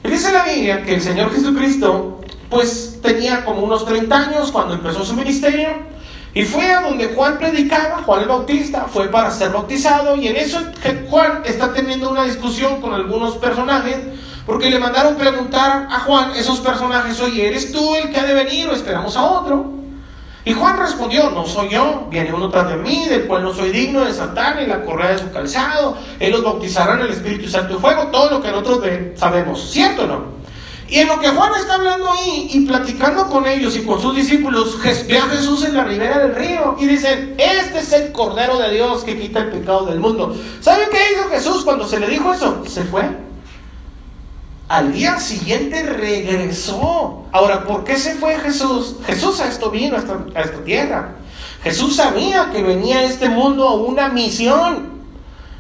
Dice 0.04 0.32
la 0.32 0.44
Biblia 0.44 0.84
que 0.84 0.96
el 0.96 1.02
Señor 1.02 1.34
Jesucristo, 1.34 2.22
pues 2.50 3.00
tenía 3.02 3.44
como 3.44 3.62
unos 3.62 3.86
30 3.86 4.18
años 4.18 4.52
cuando 4.52 4.74
empezó 4.74 5.04
su 5.04 5.14
ministerio, 5.14 5.70
y 6.34 6.44
fue 6.44 6.72
a 6.72 6.82
donde 6.82 7.08
Juan 7.16 7.38
predicaba, 7.40 8.04
Juan 8.04 8.22
el 8.22 8.28
Bautista, 8.28 8.86
fue 8.88 9.08
para 9.10 9.32
ser 9.32 9.52
bautizado, 9.52 10.16
y 10.16 10.28
en 10.28 10.36
eso 10.36 10.60
Juan 11.10 11.42
está 11.46 11.74
teniendo 11.74 12.10
una 12.10 12.24
discusión 12.26 12.80
con 12.82 12.94
algunos 12.94 13.38
personajes, 13.38 13.98
Porque 14.46 14.70
le 14.70 14.80
mandaron 14.80 15.18
preguntar 15.18 15.88
a 15.92 16.00
Juan 16.00 16.32
esos 16.38 16.62
personajes, 16.62 17.20
oye, 17.20 17.50
¿eres 17.50 17.74
tú 17.74 17.96
el 17.96 18.10
que 18.12 18.18
ha 18.18 18.24
de 18.24 18.34
venir 18.34 18.70
o 18.70 18.72
esperamos 18.72 19.18
a 19.18 19.26
otro? 19.26 19.77
Y 20.48 20.54
Juan 20.54 20.78
respondió, 20.78 21.30
no 21.32 21.46
soy 21.46 21.68
yo, 21.68 22.08
viene 22.10 22.32
uno 22.32 22.50
tras 22.50 22.70
de 22.70 22.78
mí, 22.78 23.06
del 23.10 23.28
cual 23.28 23.44
no 23.44 23.54
soy 23.54 23.70
digno 23.70 24.06
de 24.06 24.14
saltar 24.14 24.58
en 24.62 24.70
la 24.70 24.82
correa 24.82 25.10
de 25.10 25.18
su 25.18 25.30
calzado, 25.30 25.98
él 26.22 26.32
los 26.32 26.42
bautizará 26.42 26.94
el 27.04 27.10
Espíritu 27.10 27.50
Santo 27.50 27.76
y 27.76 27.82
fuego, 27.82 28.08
todo 28.08 28.32
lo 28.32 28.42
que 28.42 28.50
nosotros 28.50 28.82
sabemos, 29.16 29.70
¿cierto 29.70 30.04
o 30.04 30.08
no? 30.08 30.38
Y 30.88 31.00
en 31.00 31.10
lo 31.10 31.20
que 31.20 31.28
Juan 31.28 31.52
está 31.60 31.74
hablando 31.74 32.10
ahí 32.10 32.48
y 32.54 32.62
platicando 32.62 33.28
con 33.28 33.46
ellos 33.46 33.76
y 33.76 33.82
con 33.84 34.02
sus 34.02 34.16
discípulos, 34.16 34.78
ve 34.82 35.18
a 35.18 35.24
Jesús 35.24 35.66
en 35.66 35.74
la 35.74 35.84
ribera 35.84 36.20
del 36.20 36.34
río 36.34 36.78
y 36.80 36.86
dicen, 36.86 37.36
este 37.38 37.80
es 37.80 37.92
el 37.92 38.14
Cordero 38.14 38.58
de 38.58 38.72
Dios 38.72 39.04
que 39.04 39.20
quita 39.20 39.40
el 39.40 39.50
pecado 39.50 39.88
del 39.88 40.00
mundo. 40.00 40.34
¿Saben 40.62 40.88
qué 40.90 41.00
hizo 41.12 41.28
Jesús 41.30 41.66
cuando 41.66 41.86
se 41.86 42.00
le 42.00 42.08
dijo 42.08 42.32
eso? 42.32 42.64
Se 42.66 42.86
fue. 42.86 43.27
Al 44.68 44.92
día 44.92 45.18
siguiente 45.20 45.82
regresó. 45.84 47.24
Ahora, 47.32 47.64
¿por 47.64 47.86
qué 47.86 47.96
se 47.98 48.16
fue 48.16 48.38
Jesús? 48.40 48.98
Jesús 49.06 49.40
a 49.40 49.48
esto 49.48 49.72
vino, 49.72 49.96
a 49.96 50.00
esta, 50.00 50.64
tierra. 50.66 51.16
Jesús 51.64 51.96
sabía 51.96 52.50
que 52.52 52.62
venía 52.64 53.00
a 53.00 53.04
este 53.04 53.30
mundo 53.30 53.68
a 53.68 53.76
una 53.76 54.10
misión. 54.10 54.98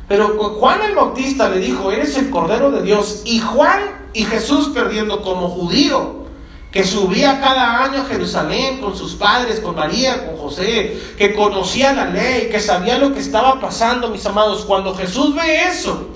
Pero 0.09 0.37
Juan 0.59 0.81
el 0.81 0.95
Bautista 0.95 1.49
le 1.49 1.59
dijo, 1.59 1.91
eres 1.91 2.17
el 2.17 2.29
Cordero 2.29 2.69
de 2.71 2.83
Dios. 2.83 3.21
Y 3.23 3.39
Juan 3.39 4.09
y 4.13 4.25
Jesús 4.25 4.69
perdiendo 4.73 5.21
como 5.21 5.49
judío, 5.49 6.25
que 6.71 6.83
subía 6.83 7.39
cada 7.39 7.83
año 7.85 8.01
a 8.01 8.05
Jerusalén 8.05 8.81
con 8.81 8.95
sus 8.95 9.15
padres, 9.15 9.61
con 9.61 9.75
María, 9.75 10.27
con 10.27 10.37
José, 10.37 10.97
que 11.17 11.33
conocía 11.33 11.93
la 11.93 12.05
ley, 12.07 12.49
que 12.49 12.59
sabía 12.59 12.97
lo 12.97 13.13
que 13.13 13.19
estaba 13.19 13.59
pasando, 13.61 14.09
mis 14.09 14.25
amados. 14.25 14.65
Cuando 14.65 14.93
Jesús 14.95 15.33
ve 15.33 15.63
eso, 15.63 16.09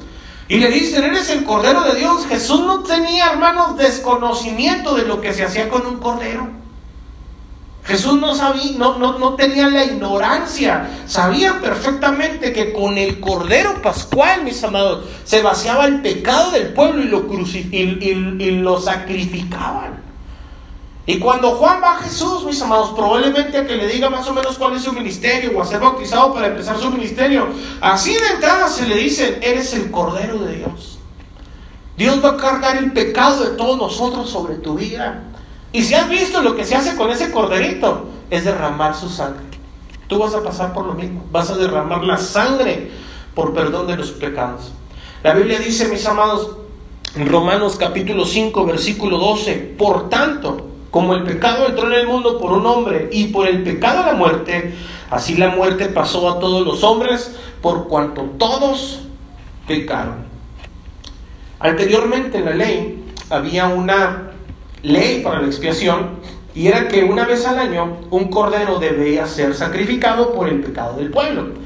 y 0.51 0.57
le 0.57 0.69
dicen, 0.69 1.05
eres 1.05 1.29
el 1.29 1.45
Cordero 1.45 1.81
de 1.83 1.97
Dios. 1.97 2.25
Jesús 2.27 2.59
no 2.59 2.83
tenía, 2.83 3.27
hermanos, 3.31 3.77
desconocimiento 3.77 4.95
de 4.95 5.03
lo 5.03 5.21
que 5.21 5.33
se 5.33 5.45
hacía 5.45 5.69
con 5.69 5.85
un 5.85 5.99
cordero. 5.99 6.49
Jesús 7.85 8.19
no 8.19 8.35
sabía, 8.35 8.77
no, 8.77 8.97
no, 8.97 9.35
tenía 9.35 9.69
la 9.69 9.85
ignorancia. 9.85 10.89
Sabía 11.05 11.61
perfectamente 11.61 12.51
que 12.51 12.73
con 12.73 12.97
el 12.97 13.21
cordero 13.21 13.81
pascual, 13.81 14.43
mis 14.43 14.61
amados, 14.61 15.05
se 15.23 15.41
vaciaba 15.41 15.85
el 15.85 16.01
pecado 16.01 16.51
del 16.51 16.73
pueblo 16.73 17.01
y 17.01 17.05
lo, 17.05 17.25
y 17.71 18.51
lo 18.51 18.81
sacrificaban. 18.81 20.10
Y 21.05 21.17
cuando 21.17 21.51
Juan 21.51 21.81
va 21.83 21.97
a 21.97 21.99
Jesús, 22.01 22.45
mis 22.45 22.61
amados, 22.61 22.91
probablemente 22.91 23.57
a 23.57 23.65
que 23.65 23.75
le 23.75 23.87
diga 23.87 24.09
más 24.09 24.27
o 24.27 24.33
menos 24.33 24.57
cuál 24.57 24.75
es 24.75 24.83
su 24.83 24.93
ministerio 24.93 25.51
o 25.57 25.61
a 25.61 25.65
ser 25.65 25.79
bautizado 25.79 26.33
para 26.33 26.47
empezar 26.47 26.77
su 26.77 26.91
ministerio, 26.91 27.47
así 27.81 28.13
de 28.13 28.27
entrada 28.35 28.67
se 28.67 28.85
le 28.87 28.95
dice, 28.95 29.39
eres 29.41 29.73
el 29.73 29.89
Cordero 29.89 30.37
de 30.39 30.57
Dios. 30.57 30.99
Dios 31.97 32.23
va 32.23 32.31
a 32.31 32.37
cargar 32.37 32.77
el 32.77 32.91
pecado 32.93 33.43
de 33.43 33.57
todos 33.57 33.77
nosotros 33.77 34.29
sobre 34.29 34.55
tu 34.55 34.75
vida. 34.75 35.23
Y 35.71 35.81
si 35.83 35.95
has 35.95 36.07
visto 36.07 36.41
lo 36.41 36.55
que 36.55 36.65
se 36.65 36.75
hace 36.75 36.95
con 36.95 37.09
ese 37.09 37.31
corderito, 37.31 38.05
es 38.29 38.45
derramar 38.45 38.95
su 38.95 39.09
sangre. 39.09 39.45
Tú 40.07 40.19
vas 40.19 40.33
a 40.35 40.43
pasar 40.43 40.73
por 40.73 40.85
lo 40.85 40.93
mismo, 40.93 41.25
vas 41.31 41.49
a 41.49 41.57
derramar 41.57 42.03
la 42.03 42.17
sangre 42.17 42.91
por 43.33 43.53
perdón 43.53 43.87
de 43.87 43.97
los 43.97 44.11
pecados. 44.11 44.71
La 45.23 45.33
Biblia 45.33 45.59
dice, 45.59 45.87
mis 45.87 46.05
amados, 46.05 46.57
en 47.15 47.27
Romanos 47.27 47.75
capítulo 47.77 48.25
5, 48.25 48.65
versículo 48.65 49.17
12, 49.17 49.75
por 49.77 50.09
tanto, 50.09 50.70
como 50.91 51.15
el 51.15 51.23
pecado 51.23 51.67
entró 51.67 51.87
en 51.87 51.93
el 51.93 52.07
mundo 52.07 52.37
por 52.37 52.51
un 52.51 52.65
hombre 52.65 53.09
y 53.11 53.27
por 53.27 53.47
el 53.47 53.63
pecado 53.63 54.05
la 54.05 54.13
muerte, 54.13 54.75
así 55.09 55.35
la 55.37 55.49
muerte 55.49 55.85
pasó 55.85 56.29
a 56.29 56.39
todos 56.39 56.65
los 56.65 56.83
hombres 56.83 57.35
por 57.61 57.87
cuanto 57.87 58.23
todos 58.37 58.99
pecaron. 59.65 60.25
Anteriormente 61.59 62.39
en 62.39 62.45
la 62.45 62.53
ley 62.53 63.05
había 63.29 63.67
una 63.67 64.31
ley 64.83 65.21
para 65.23 65.41
la 65.41 65.47
expiación 65.47 66.19
y 66.53 66.67
era 66.67 66.89
que 66.89 67.03
una 67.03 67.25
vez 67.25 67.45
al 67.45 67.59
año 67.59 67.97
un 68.09 68.29
cordero 68.29 68.77
debía 68.79 69.25
ser 69.25 69.55
sacrificado 69.55 70.33
por 70.33 70.49
el 70.49 70.59
pecado 70.59 70.97
del 70.97 71.09
pueblo. 71.09 71.60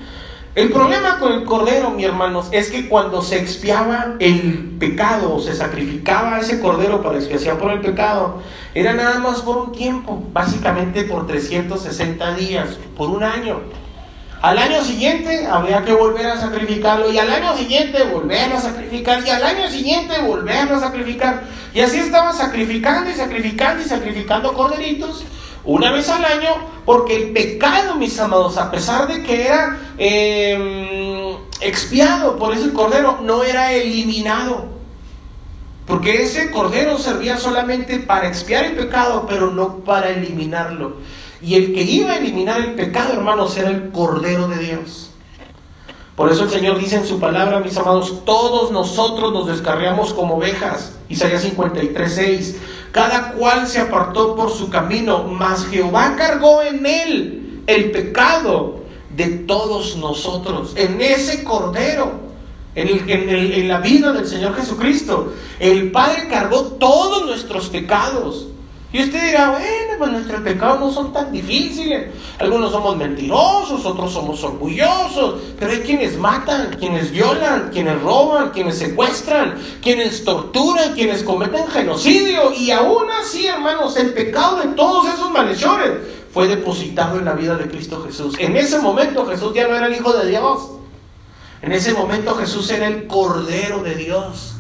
El 0.56 0.72
problema 0.72 1.20
con 1.20 1.34
el 1.34 1.43
cordero, 1.43 1.89
mi 1.89 2.06
hermanos, 2.06 2.47
es 2.53 2.70
que 2.70 2.88
cuando 2.88 3.22
se 3.22 3.38
expiaba 3.38 4.16
el 4.20 4.78
pecado 4.80 5.36
o 5.36 5.41
se 5.41 5.53
sacrificaba 5.53 6.39
ese 6.39 6.62
cordero 6.62 7.03
para 7.03 7.18
expiación 7.18 7.58
por 7.58 7.74
el 7.74 7.82
pecado, 7.82 8.41
era 8.74 8.93
nada 8.93 9.20
más 9.20 9.41
por 9.41 9.58
un 9.58 9.74
tiempo, 9.74 10.24
básicamente 10.32 11.03
por 11.03 11.28
360 11.28 12.36
días, 12.36 12.70
por 12.95 13.10
un 13.10 13.24
año. 13.24 13.64
Al 14.41 14.58
año 14.58 14.82
siguiente 14.82 15.45
habría 15.45 15.84
que 15.84 15.91
volver 15.91 16.28
a 16.28 16.39
sacrificarlo 16.39 17.12
y 17.12 17.20
al 17.20 17.32
año 17.32 17.58
siguiente 17.58 18.03
volverlo 18.03 18.56
a 18.56 18.62
sacrificar 18.62 19.28
y 19.28 19.30
al 19.32 19.43
año 19.43 19.68
siguiente 19.68 20.22
volverlo 20.22 20.78
a 20.78 20.80
sacrificar. 20.80 21.43
Y 21.74 21.82
así 21.82 21.99
estaban 21.99 22.34
sacrificando 22.34 23.10
y 23.10 23.14
sacrificando 23.14 23.84
y 23.84 23.86
sacrificando 23.89 24.53
corderitos 24.53 25.26
una 25.66 25.91
vez 25.91 26.09
al 26.09 26.24
año, 26.24 26.49
porque 26.86 27.16
el 27.16 27.32
pecado, 27.32 27.95
mis 27.95 28.20
amados, 28.20 28.57
a 28.57 28.70
pesar 28.70 29.07
de 29.07 29.24
que 29.24 29.47
era 29.47 29.80
em, 29.97 31.36
expiado 31.61 32.38
por 32.38 32.53
ese 32.53 32.72
cordero, 32.72 33.20
no 33.22 33.43
era 33.43 33.74
eliminado. 33.74 34.66
Porque 35.88 36.24
ese 36.24 36.51
cordero 36.51 36.97
servía 36.97 37.38
solamente 37.38 37.99
para 37.99 38.28
expiar 38.28 38.66
el 38.66 38.76
pecado, 38.76 39.26
pero 39.28 39.51
no 39.51 39.78
para 39.78 40.09
eliminarlo. 40.09 40.97
Y 41.41 41.55
el 41.55 41.74
que 41.74 41.82
iba 41.84 42.11
a 42.11 42.18
eliminar 42.18 42.59
el 42.59 42.74
pecado, 42.74 43.13
hermanos, 43.13 43.55
era 43.57 43.70
el 43.70 43.91
cordero 43.91 44.47
de 44.47 44.57
Dios. 44.57 45.11
Por 46.16 46.32
eso 46.32 46.45
el 46.45 46.49
Señor 46.49 46.80
dice 46.80 46.95
en 46.95 47.05
su 47.05 47.20
palabra, 47.20 47.59
mis 47.59 47.78
amados, 47.78 48.24
todos 48.24 48.72
nosotros 48.72 49.34
nos 49.34 49.47
descarriamos 49.47 50.13
como 50.13 50.36
ovejas. 50.36 50.95
Isaías 51.10 51.41
53, 51.43 52.14
6. 52.14 52.56
Cada 52.91 53.34
cual 53.34 53.68
se 53.68 53.80
apartó 53.80 54.36
por 54.36 54.51
su 54.51 54.70
camino, 54.70 55.24
mas 55.24 55.68
Jehová 55.68 56.16
cargó 56.18 56.64
en 56.64 56.86
él 56.86 57.62
el 57.68 57.91
pecado 57.91 58.80
de 59.16 59.26
todos 59.28 59.97
nosotros, 59.97 60.74
en 60.76 61.01
ese 61.01 61.43
cordero, 61.43 62.12
en, 62.76 63.10
en 63.10 63.68
la 63.68 63.80
vida 63.80 64.12
del 64.12 64.28
Señor 64.28 64.56
Jesucristo. 64.56 65.34
El 65.60 65.91
Padre 65.91 66.28
cargó 66.30 66.64
todos 66.64 67.26
nuestros 67.26 67.70
pecados. 67.70 68.47
Y 68.96 69.04
usted 69.04 69.26
dirá, 69.26 69.50
bueno, 69.50 69.93
pues 69.98 70.12
nuestros 70.12 70.39
pecados 70.39 70.80
no 70.80 70.89
son 70.89 71.12
tan 71.12 71.30
difíciles. 71.30 72.12
Algunos 72.39 72.72
somos 72.72 72.96
mentirosos, 72.96 73.86
otros 73.86 74.14
somos 74.14 74.41
orgullosos, 74.41 75.41
pero 75.60 75.74
hay 75.74 75.80
quienes 75.80 76.18
matan, 76.18 76.78
quienes 76.80 77.12
violan, 77.12 77.72
quienes 77.74 78.02
roban, 78.02 78.52
quienes 78.52 78.78
secuestran, 78.78 79.56
quienes 79.82 80.24
torturan, 80.24 80.93
quienes 80.93 81.24
cometen 81.24 81.68
genocidio. 81.68 82.54
Y 82.54 82.72
aún 82.72 83.04
así, 83.22 83.46
hermanos, 83.48 83.98
el 83.98 84.14
pecado 84.14 84.62
de 84.62 84.68
todos 84.68 85.14
esos 85.14 85.30
malhechores 85.30 85.91
fue 86.34 86.48
depositado 86.48 87.20
en 87.20 87.26
la 87.26 87.34
vida 87.34 87.58
de 87.58 87.68
Cristo 87.68 88.02
Jesús. 88.02 88.36
En 88.39 88.56
ese 88.56 88.80
momento 88.80 89.26
Jesús 89.26 89.54
ya 89.54 89.68
no 89.68 89.76
era 89.76 89.88
el 89.88 89.96
Hijo 89.96 90.14
de 90.14 90.30
Dios. 90.30 90.70
En 91.62 91.74
ese 91.74 91.93
momento 91.93 92.34
Jesús 92.36 92.70
era 92.70 92.88
el 92.88 93.08
Cordero 93.08 93.84
de 93.84 93.96
Dios. 93.96 94.55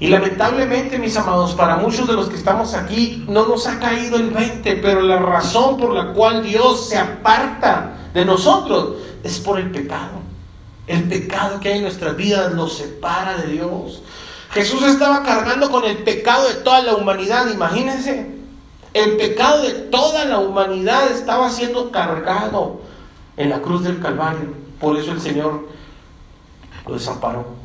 Y 0.00 0.08
lamentablemente, 0.08 0.98
mis 0.98 1.14
amados, 1.18 1.52
para 1.52 1.76
muchos 1.76 2.08
de 2.08 2.14
los 2.14 2.30
que 2.30 2.36
estamos 2.36 2.72
aquí 2.72 3.22
no 3.28 3.46
nos 3.46 3.66
ha 3.66 3.78
caído 3.78 4.16
el 4.16 4.30
20, 4.30 4.76
pero 4.76 5.02
la 5.02 5.18
razón 5.18 5.76
por 5.76 5.92
la 5.92 6.14
cual 6.14 6.42
Dios 6.42 6.88
se 6.88 6.96
aparta 6.96 7.98
de 8.14 8.24
nosotros 8.24 8.94
es 9.22 9.38
por 9.40 9.58
el 9.60 9.70
pecado. 9.70 10.20
El 10.86 11.04
pecado 11.04 11.60
que 11.60 11.68
hay 11.68 11.76
en 11.76 11.82
nuestras 11.82 12.16
vidas 12.16 12.54
nos 12.54 12.78
separa 12.78 13.36
de 13.36 13.48
Dios. 13.48 14.02
Jesús 14.52 14.82
estaba 14.84 15.22
cargando 15.22 15.70
con 15.70 15.84
el 15.84 15.98
pecado 15.98 16.48
de 16.48 16.54
toda 16.54 16.80
la 16.80 16.94
humanidad, 16.94 17.50
imagínense. 17.52 18.26
El 18.94 19.18
pecado 19.18 19.62
de 19.62 19.72
toda 19.72 20.24
la 20.24 20.38
humanidad 20.38 21.12
estaba 21.12 21.50
siendo 21.50 21.90
cargado 21.92 22.80
en 23.36 23.50
la 23.50 23.60
cruz 23.60 23.84
del 23.84 24.00
Calvario. 24.00 24.54
Por 24.80 24.96
eso 24.96 25.12
el 25.12 25.20
Señor 25.20 25.68
lo 26.86 26.94
desamparó. 26.94 27.59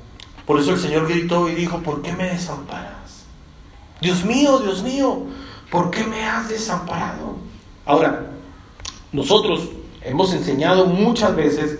Por 0.45 0.59
eso 0.59 0.71
el 0.71 0.79
Señor 0.79 1.07
gritó 1.07 1.49
y 1.49 1.55
dijo, 1.55 1.79
¿por 1.79 2.01
qué 2.01 2.13
me 2.13 2.25
desamparas? 2.25 3.25
Dios 4.01 4.23
mío, 4.23 4.59
Dios 4.59 4.83
mío, 4.83 5.23
¿por 5.71 5.89
qué 5.89 6.03
me 6.03 6.23
has 6.23 6.49
desamparado? 6.49 7.37
Ahora, 7.85 8.27
nosotros 9.11 9.69
hemos 10.01 10.33
enseñado 10.33 10.85
muchas 10.85 11.35
veces, 11.35 11.79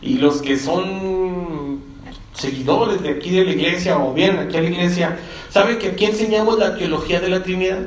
y 0.00 0.14
los 0.14 0.40
que 0.40 0.56
son 0.56 1.80
seguidores 2.32 3.02
de 3.02 3.10
aquí 3.10 3.30
de 3.30 3.44
la 3.44 3.50
iglesia 3.50 3.98
o 3.98 4.14
bien 4.14 4.38
aquí 4.38 4.56
a 4.56 4.62
la 4.62 4.68
iglesia, 4.68 5.18
saben 5.50 5.78
que 5.78 5.88
aquí 5.88 6.06
enseñamos 6.06 6.58
la 6.58 6.76
teología 6.76 7.20
de 7.20 7.28
la 7.28 7.42
Trinidad. 7.42 7.86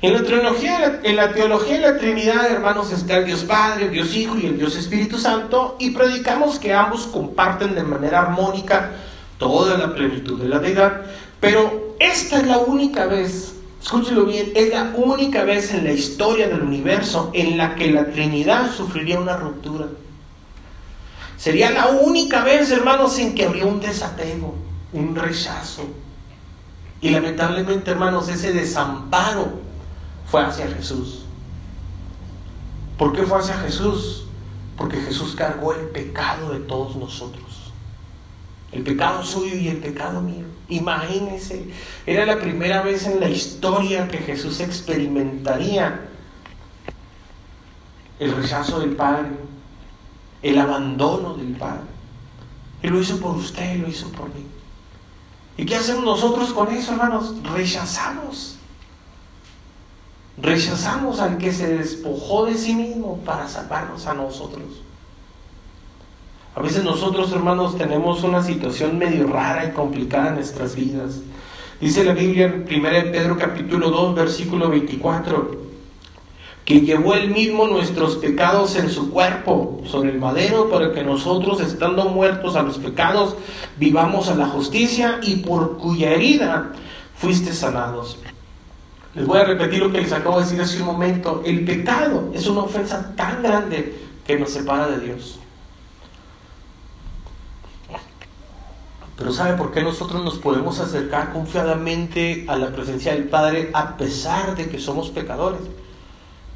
En 0.00 0.12
la, 0.12 0.22
teología, 0.22 1.00
en 1.02 1.16
la 1.16 1.32
teología 1.32 1.76
de 1.76 1.92
la 1.92 1.98
Trinidad, 1.98 2.50
hermanos, 2.50 2.92
está 2.92 3.16
el 3.16 3.24
Dios 3.24 3.44
Padre, 3.44 3.86
el 3.86 3.90
Dios 3.90 4.14
Hijo 4.14 4.36
y 4.36 4.46
el 4.46 4.58
Dios 4.58 4.76
Espíritu 4.76 5.18
Santo, 5.18 5.76
y 5.78 5.90
predicamos 5.90 6.58
que 6.58 6.74
ambos 6.74 7.06
comparten 7.06 7.74
de 7.74 7.82
manera 7.82 8.20
armónica 8.20 8.92
toda 9.38 9.78
la 9.78 9.94
plenitud 9.94 10.40
de 10.40 10.48
la 10.48 10.58
deidad, 10.58 11.02
pero 11.40 11.96
esta 11.98 12.38
es 12.38 12.46
la 12.46 12.58
única 12.58 13.06
vez, 13.06 13.54
escúchelo 13.82 14.24
bien, 14.24 14.52
es 14.54 14.70
la 14.70 14.92
única 14.96 15.44
vez 15.44 15.72
en 15.72 15.84
la 15.84 15.92
historia 15.92 16.48
del 16.48 16.62
universo 16.62 17.30
en 17.34 17.56
la 17.56 17.74
que 17.74 17.90
la 17.90 18.06
Trinidad 18.06 18.70
sufriría 18.74 19.18
una 19.18 19.36
ruptura. 19.36 19.86
Sería 21.36 21.70
la 21.70 21.88
única 21.88 22.42
vez, 22.42 22.70
hermanos, 22.70 23.18
en 23.18 23.34
que 23.34 23.44
habría 23.44 23.66
un 23.66 23.80
desapego, 23.80 24.54
un 24.92 25.14
rechazo. 25.14 25.82
Y 27.00 27.10
lamentablemente, 27.10 27.90
hermanos, 27.90 28.28
ese 28.28 28.52
desamparo 28.52 29.52
fue 30.30 30.42
hacia 30.42 30.66
Jesús. 30.68 31.24
¿Por 32.96 33.12
qué 33.12 33.24
fue 33.24 33.38
hacia 33.38 33.58
Jesús? 33.58 34.24
Porque 34.76 34.96
Jesús 34.96 35.34
cargó 35.34 35.74
el 35.74 35.88
pecado 35.88 36.52
de 36.52 36.60
todos 36.60 36.96
nosotros. 36.96 37.43
El 38.74 38.82
pecado 38.82 39.22
suyo 39.24 39.54
y 39.54 39.68
el 39.68 39.76
pecado 39.76 40.20
mío. 40.20 40.44
Imagínense, 40.68 41.68
era 42.06 42.26
la 42.26 42.40
primera 42.40 42.82
vez 42.82 43.06
en 43.06 43.20
la 43.20 43.28
historia 43.28 44.08
que 44.08 44.18
Jesús 44.18 44.58
experimentaría 44.58 46.08
el 48.18 48.34
rechazo 48.34 48.80
del 48.80 48.96
Padre, 48.96 49.28
el 50.42 50.58
abandono 50.58 51.34
del 51.34 51.52
Padre. 51.52 51.84
Él 52.82 52.90
lo 52.90 53.00
hizo 53.00 53.20
por 53.20 53.36
usted, 53.36 53.76
lo 53.76 53.88
hizo 53.88 54.10
por 54.10 54.26
mí. 54.34 54.44
¿Y 55.56 55.64
qué 55.66 55.76
hacemos 55.76 56.04
nosotros 56.04 56.52
con 56.52 56.68
eso, 56.72 56.92
hermanos? 56.92 57.32
Rechazamos. 57.44 58.56
Rechazamos 60.36 61.20
al 61.20 61.38
que 61.38 61.52
se 61.52 61.76
despojó 61.76 62.46
de 62.46 62.56
sí 62.56 62.74
mismo 62.74 63.18
para 63.18 63.48
salvarnos 63.48 64.04
a 64.08 64.14
nosotros. 64.14 64.83
A 66.56 66.62
veces 66.62 66.84
nosotros, 66.84 67.32
hermanos, 67.32 67.76
tenemos 67.76 68.22
una 68.22 68.40
situación 68.40 68.96
medio 68.96 69.26
rara 69.26 69.64
y 69.64 69.72
complicada 69.72 70.28
en 70.28 70.34
nuestras 70.36 70.76
vidas. 70.76 71.20
Dice 71.80 72.04
la 72.04 72.14
Biblia 72.14 72.46
en 72.46 72.62
1 72.62 72.90
Pedro 73.10 73.36
capítulo 73.36 73.90
2, 73.90 74.14
versículo 74.14 74.68
24, 74.68 75.64
que 76.64 76.80
llevó 76.82 77.14
él 77.14 77.30
mismo 77.30 77.66
nuestros 77.66 78.16
pecados 78.16 78.76
en 78.76 78.88
su 78.88 79.10
cuerpo 79.10 79.82
sobre 79.84 80.10
el 80.10 80.20
madero 80.20 80.70
para 80.70 80.92
que 80.92 81.02
nosotros, 81.02 81.60
estando 81.60 82.04
muertos 82.04 82.54
a 82.54 82.62
los 82.62 82.78
pecados, 82.78 83.34
vivamos 83.76 84.28
a 84.28 84.36
la 84.36 84.46
justicia 84.46 85.18
y 85.22 85.36
por 85.38 85.76
cuya 85.78 86.12
herida 86.12 86.70
fuiste 87.16 87.52
sanados. 87.52 88.18
Les 89.16 89.26
voy 89.26 89.40
a 89.40 89.44
repetir 89.44 89.80
lo 89.80 89.90
que 89.90 90.00
les 90.00 90.12
acabo 90.12 90.38
de 90.38 90.44
decir 90.44 90.60
hace 90.60 90.78
un 90.78 90.86
momento. 90.86 91.42
El 91.44 91.64
pecado 91.64 92.30
es 92.32 92.46
una 92.46 92.60
ofensa 92.60 93.12
tan 93.16 93.42
grande 93.42 93.96
que 94.24 94.38
nos 94.38 94.50
separa 94.50 94.86
de 94.86 95.04
Dios. 95.04 95.40
Pero 99.16 99.32
¿sabe 99.32 99.56
por 99.56 99.70
qué 99.70 99.82
nosotros 99.82 100.24
nos 100.24 100.38
podemos 100.38 100.80
acercar 100.80 101.32
confiadamente 101.32 102.44
a 102.48 102.56
la 102.56 102.72
presencia 102.72 103.12
del 103.12 103.28
Padre 103.28 103.70
a 103.72 103.96
pesar 103.96 104.56
de 104.56 104.68
que 104.68 104.78
somos 104.78 105.10
pecadores? 105.10 105.60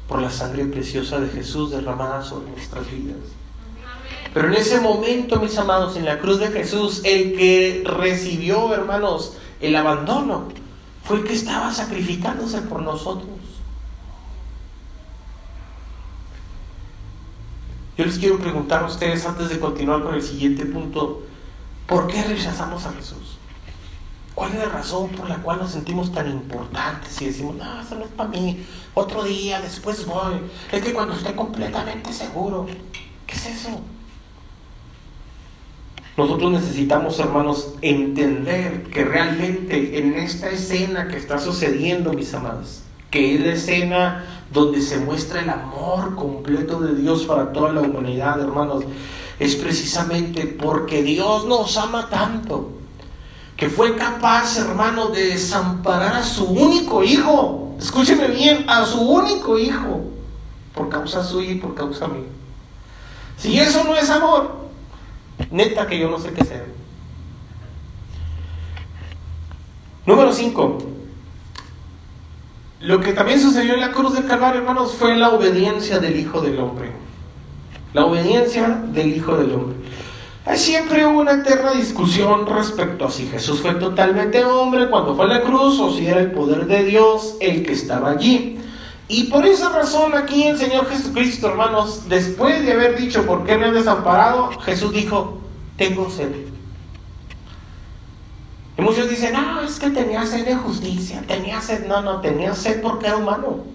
Por 0.07 0.21
la 0.21 0.29
sangre 0.29 0.65
preciosa 0.65 1.19
de 1.19 1.29
Jesús 1.29 1.71
derramada 1.71 2.21
sobre 2.23 2.51
nuestras 2.51 2.89
vidas. 2.91 3.17
Pero 4.33 4.47
en 4.47 4.55
ese 4.55 4.79
momento, 4.81 5.39
mis 5.39 5.57
amados, 5.57 5.95
en 5.95 6.05
la 6.05 6.19
cruz 6.19 6.39
de 6.39 6.47
Jesús, 6.47 7.01
el 7.03 7.35
que 7.35 7.83
recibió, 7.85 8.73
hermanos, 8.73 9.37
el 9.61 9.75
abandono, 9.75 10.49
fue 11.03 11.17
el 11.17 11.23
que 11.23 11.33
estaba 11.33 11.73
sacrificándose 11.73 12.61
por 12.61 12.81
nosotros. 12.81 13.29
Yo 17.97 18.05
les 18.05 18.19
quiero 18.19 18.37
preguntar 18.37 18.83
a 18.83 18.87
ustedes 18.87 19.25
antes 19.25 19.49
de 19.49 19.59
continuar 19.59 20.03
con 20.03 20.15
el 20.15 20.21
siguiente 20.21 20.65
punto, 20.65 21.23
¿Por 21.89 22.05
qué 22.05 22.23
rechazamos 22.23 22.85
a 22.85 22.93
Jesús? 22.93 23.39
¿Cuál 24.35 24.53
es 24.53 24.59
la 24.59 24.69
razón 24.69 25.09
por 25.09 25.27
la 25.27 25.37
cual 25.37 25.57
nos 25.57 25.71
sentimos 25.71 26.13
tan 26.13 26.29
importantes 26.29 27.19
y 27.21 27.25
decimos, 27.25 27.55
no, 27.55 27.81
eso 27.81 27.95
no 27.95 28.05
es 28.05 28.11
para 28.11 28.29
mí, 28.29 28.63
otro 28.93 29.23
día, 29.23 29.59
después 29.59 30.05
voy? 30.05 30.35
Es 30.71 30.83
que 30.83 30.93
cuando 30.93 31.15
esté 31.15 31.35
completamente 31.35 32.13
seguro, 32.13 32.67
¿qué 33.25 33.35
es 33.35 33.45
eso? 33.47 33.81
Nosotros 36.15 36.51
necesitamos, 36.51 37.19
hermanos, 37.19 37.73
entender 37.81 38.83
que 38.83 39.03
realmente 39.03 39.99
en 39.99 40.13
esta 40.13 40.49
escena 40.49 41.07
que 41.07 41.17
está 41.17 41.39
sucediendo, 41.39 42.13
mis 42.13 42.33
amados, 42.33 42.83
que 43.09 43.35
es 43.35 43.41
la 43.41 43.53
escena 43.53 44.38
donde 44.51 44.81
se 44.81 44.99
muestra 44.99 45.41
el 45.41 45.49
amor 45.49 46.15
completo 46.15 46.79
de 46.79 46.95
Dios 46.95 47.25
para 47.25 47.51
toda 47.53 47.71
la 47.71 47.81
humanidad, 47.81 48.39
hermanos, 48.39 48.83
es 49.39 49.55
precisamente 49.55 50.45
porque 50.45 51.03
Dios 51.03 51.45
nos 51.45 51.77
ama 51.77 52.09
tanto 52.09 52.79
que 53.59 53.69
fue 53.69 53.97
capaz, 53.97 54.57
hermano, 54.57 55.09
de 55.09 55.31
desamparar 55.31 56.15
a 56.15 56.23
su 56.23 56.45
único 56.45 57.03
hijo. 57.03 57.75
Escúcheme 57.77 58.29
bien, 58.29 58.63
a 58.69 58.85
su 58.85 59.01
único 59.01 59.59
hijo, 59.59 60.05
por 60.73 60.87
causa 60.87 61.21
suya 61.25 61.51
y 61.51 61.55
por 61.55 61.75
causa 61.75 62.07
mía. 62.07 62.23
Si 63.35 63.59
eso 63.59 63.83
no 63.83 63.97
es 63.97 64.09
amor, 64.09 64.55
neta 65.51 65.87
que 65.87 65.99
yo 65.99 66.09
no 66.09 66.19
sé 66.19 66.31
qué 66.31 66.45
sea. 66.45 66.65
Número 70.05 70.31
5. 70.31 70.77
Lo 72.81 73.01
que 73.01 73.13
también 73.13 73.39
sucedió 73.39 73.73
en 73.73 73.81
la 73.81 73.91
cruz 73.91 74.13
del 74.13 74.25
Calvario, 74.25 74.61
hermanos, 74.61 74.93
fue 74.93 75.15
la 75.15 75.29
obediencia 75.29 75.99
del 75.99 76.19
Hijo 76.19 76.41
del 76.41 76.59
Hombre 76.59 76.91
la 77.93 78.05
obediencia 78.05 78.81
del 78.87 79.15
Hijo 79.15 79.35
del 79.35 79.53
Hombre. 79.53 79.77
Hay 80.45 80.57
siempre 80.57 81.05
una 81.05 81.33
eterna 81.33 81.71
discusión 81.71 82.45
respecto 82.47 83.05
a 83.05 83.11
si 83.11 83.27
Jesús 83.27 83.61
fue 83.61 83.75
totalmente 83.75 84.43
hombre 84.45 84.89
cuando 84.89 85.15
fue 85.15 85.25
a 85.25 85.27
la 85.27 85.41
cruz 85.41 85.79
o 85.79 85.93
si 85.93 86.07
era 86.07 86.21
el 86.21 86.31
poder 86.31 86.65
de 86.65 86.85
Dios 86.85 87.35
el 87.39 87.63
que 87.63 87.73
estaba 87.73 88.11
allí. 88.11 88.57
Y 89.07 89.25
por 89.25 89.45
esa 89.45 89.69
razón 89.69 90.15
aquí 90.15 90.43
el 90.43 90.57
Señor 90.57 90.87
Jesucristo, 90.87 91.47
hermanos, 91.49 92.07
después 92.07 92.63
de 92.63 92.73
haber 92.73 92.97
dicho, 92.97 93.25
¿por 93.25 93.43
qué 93.43 93.57
me 93.57 93.65
han 93.65 93.73
desamparado? 93.73 94.49
Jesús 94.61 94.91
dijo, 94.91 95.39
tengo 95.77 96.09
sed. 96.09 96.48
Y 98.79 98.81
muchos 98.81 99.09
dicen, 99.09 99.33
no, 99.33 99.59
es 99.59 99.77
que 99.77 99.89
tenía 99.89 100.25
sed 100.25 100.45
de 100.45 100.55
justicia, 100.55 101.21
tenía 101.27 101.59
sed, 101.59 101.85
no, 101.85 102.01
no, 102.01 102.21
tenía 102.21 102.55
sed 102.55 102.81
porque 102.81 103.07
era 103.07 103.17
humano 103.17 103.65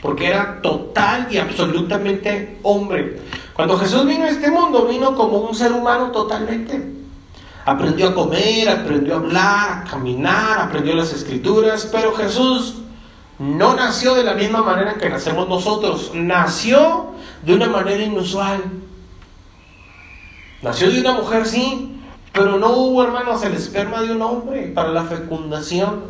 porque 0.00 0.28
era 0.28 0.60
total 0.62 1.28
y 1.30 1.38
absolutamente 1.38 2.58
hombre. 2.62 3.20
Cuando 3.54 3.78
Jesús 3.78 4.06
vino 4.06 4.24
a 4.24 4.30
este 4.30 4.50
mundo, 4.50 4.86
vino 4.86 5.14
como 5.14 5.38
un 5.38 5.54
ser 5.54 5.72
humano 5.72 6.10
totalmente. 6.10 6.94
Aprendió 7.66 8.08
a 8.08 8.14
comer, 8.14 8.68
aprendió 8.68 9.14
a 9.14 9.18
hablar, 9.18 9.70
a 9.70 9.84
caminar, 9.90 10.60
aprendió 10.60 10.94
las 10.94 11.12
escrituras, 11.12 11.88
pero 11.92 12.14
Jesús 12.14 12.76
no 13.38 13.74
nació 13.74 14.14
de 14.14 14.24
la 14.24 14.34
misma 14.34 14.62
manera 14.62 14.94
que 14.94 15.08
nacemos 15.08 15.48
nosotros, 15.48 16.12
nació 16.14 17.10
de 17.42 17.54
una 17.54 17.68
manera 17.68 18.02
inusual. 18.02 18.62
Nació 20.62 20.90
de 20.90 21.00
una 21.00 21.12
mujer, 21.12 21.46
sí, 21.46 21.89
pero 22.32 22.58
no 22.58 22.72
hubo, 22.76 23.02
hermanos, 23.02 23.42
el 23.44 23.54
esperma 23.54 24.02
de 24.02 24.12
un 24.12 24.22
hombre 24.22 24.70
para 24.74 24.90
la 24.90 25.04
fecundación. 25.04 26.02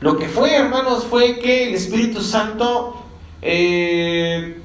Lo 0.00 0.16
que 0.16 0.28
fue, 0.28 0.54
hermanos, 0.54 1.04
fue 1.04 1.38
que 1.40 1.68
el 1.68 1.74
Espíritu 1.74 2.22
Santo 2.22 3.02
eh, 3.42 4.62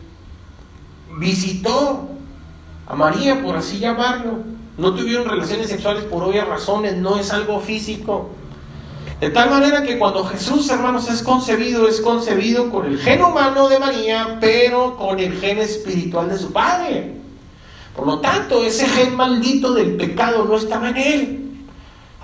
visitó 1.18 2.10
a 2.88 2.96
María, 2.96 3.42
por 3.42 3.58
así 3.58 3.80
llamarlo. 3.80 4.40
No 4.78 4.94
tuvieron 4.94 5.28
relaciones 5.28 5.70
sexuales 5.70 6.04
por 6.04 6.24
obvias 6.24 6.48
razones, 6.48 6.96
no 6.96 7.18
es 7.18 7.32
algo 7.32 7.60
físico. 7.60 8.30
De 9.20 9.30
tal 9.30 9.50
manera 9.50 9.84
que 9.84 9.98
cuando 9.98 10.26
Jesús, 10.26 10.70
hermanos, 10.70 11.10
es 11.10 11.24
concebido, 11.24 11.88
es 11.88 12.02
concebido 12.02 12.70
con 12.70 12.86
el 12.86 13.00
gen 13.00 13.24
humano 13.24 13.70
de 13.70 13.80
María, 13.80 14.38
pero 14.42 14.98
con 14.98 15.20
el 15.20 15.40
gen 15.40 15.58
espiritual 15.60 16.30
de 16.30 16.38
su 16.38 16.52
Padre. 16.52 17.15
Por 17.96 18.06
lo 18.06 18.20
tanto, 18.20 18.64
ese 18.64 18.88
gen 18.88 19.16
maldito 19.16 19.74
del 19.74 19.96
pecado 19.96 20.46
no 20.46 20.56
estaba 20.58 20.90
en 20.90 20.98
él. 20.98 21.42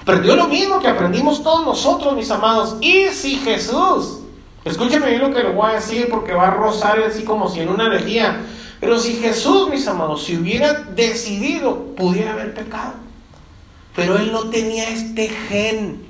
Aprendió 0.01 0.35
lo 0.35 0.47
mismo 0.47 0.79
que 0.79 0.87
aprendimos 0.87 1.43
todos 1.43 1.65
nosotros, 1.65 2.15
mis 2.15 2.29
amados. 2.31 2.75
Y 2.81 3.07
si 3.09 3.35
Jesús, 3.37 4.19
escúcheme 4.65 5.09
bien 5.09 5.21
lo 5.21 5.33
que 5.33 5.43
le 5.43 5.51
voy 5.51 5.71
a 5.71 5.75
decir 5.75 6.09
porque 6.09 6.33
va 6.33 6.47
a 6.47 6.51
rozar 6.51 6.99
así 6.99 7.23
como 7.23 7.49
si 7.49 7.61
en 7.61 7.69
una 7.69 7.85
herejía. 7.85 8.41
Pero 8.79 8.97
si 8.99 9.13
Jesús, 9.13 9.69
mis 9.69 9.87
amados, 9.87 10.23
si 10.23 10.35
hubiera 10.35 10.73
decidido, 10.73 11.95
pudiera 11.95 12.33
haber 12.33 12.53
pecado. 12.53 12.93
Pero 13.95 14.17
él 14.17 14.31
no 14.31 14.49
tenía 14.49 14.89
este 14.89 15.29
gen 15.29 16.03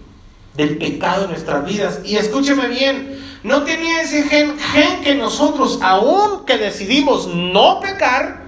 del 0.55 0.77
pecado 0.77 1.25
en 1.25 1.31
nuestras 1.31 1.65
vidas. 1.65 1.99
Y 2.05 2.15
escúcheme 2.15 2.67
bien, 2.67 3.19
no 3.43 3.63
tenía 3.63 4.01
ese 4.01 4.23
gen, 4.23 4.55
que 5.03 5.15
nosotros, 5.15 5.79
aun 5.81 6.45
que 6.45 6.57
decidimos 6.57 7.27
no 7.27 7.79
pecar, 7.79 8.40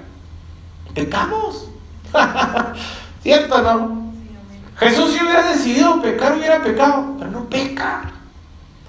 pecamos. 0.93 1.67
¿Cierto 3.23 3.61
no? 3.61 4.13
Jesús 4.77 5.13
si 5.13 5.23
hubiera 5.23 5.51
decidido 5.51 6.01
pecar, 6.01 6.37
hubiera 6.37 6.61
pecado, 6.61 7.15
pero 7.17 7.31
no 7.31 7.49
peca. 7.49 8.11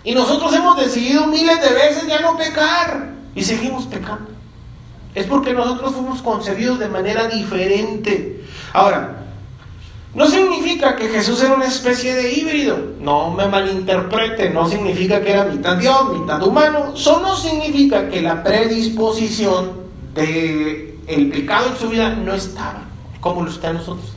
Y 0.03 0.15
nosotros 0.15 0.53
hemos 0.55 0.77
decidido 0.77 1.27
miles 1.27 1.61
de 1.61 1.75
veces 1.75 2.07
ya 2.07 2.21
no 2.21 2.37
pecar 2.37 3.11
y 3.35 3.43
seguimos 3.43 3.87
pecando. 3.87 4.31
Es 5.15 5.27
porque 5.27 5.55
nosotros 5.55 5.95
fuimos 5.95 6.21
concebidos 6.23 6.79
de 6.79 6.89
manera 6.89 7.29
diferente. 7.29 8.45
Ahora, 8.73 9.25
no 10.15 10.27
significa 10.27 10.97
que 10.97 11.09
Jesús 11.09 11.43
era 11.43 11.55
una 11.55 11.67
especie 11.67 12.15
de 12.15 12.33
híbrido. 12.33 12.79
No 13.01 13.31
me 13.31 13.47
malinterprete, 13.47 14.51
no 14.51 14.69
significa 14.69 15.21
que 15.21 15.33
era 15.33 15.45
mitad 15.45 15.77
Dios, 15.77 16.19
mitad 16.19 16.43
humano. 16.43 16.97
Solo 16.97 17.37
significa 17.37 18.09
que 18.09 18.23
la 18.23 18.43
predisposición 18.43 19.85
de 20.15 20.94
el 21.07 21.31
pecado 21.31 21.69
en 21.69 21.77
su 21.77 21.89
vida 21.89 22.11
no 22.11 22.35
estaba 22.35 22.85
como 23.25 23.43
lo 23.43 23.51
está 23.51 23.71
en 23.71 23.77
nosotros. 23.77 24.13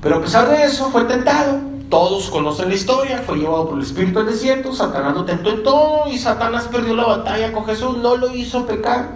Pero 0.00 0.16
a 0.16 0.20
pesar 0.20 0.48
de 0.48 0.62
eso 0.62 0.88
fue 0.90 1.04
tentado. 1.04 1.58
Todos 1.90 2.30
conocen 2.30 2.68
la 2.68 2.74
historia, 2.74 3.22
fue 3.26 3.38
llevado 3.38 3.70
por 3.70 3.78
el 3.78 3.84
Espíritu 3.84 4.20
al 4.20 4.26
desierto, 4.26 4.74
Satanás 4.74 5.14
lo 5.14 5.24
tentó 5.24 5.50
en 5.50 5.62
todo 5.62 6.06
y 6.06 6.18
Satanás 6.18 6.68
perdió 6.70 6.94
la 6.94 7.06
batalla 7.06 7.50
con 7.50 7.64
Jesús, 7.64 7.96
no 7.96 8.16
lo 8.16 8.32
hizo 8.34 8.66
pecar. 8.66 9.08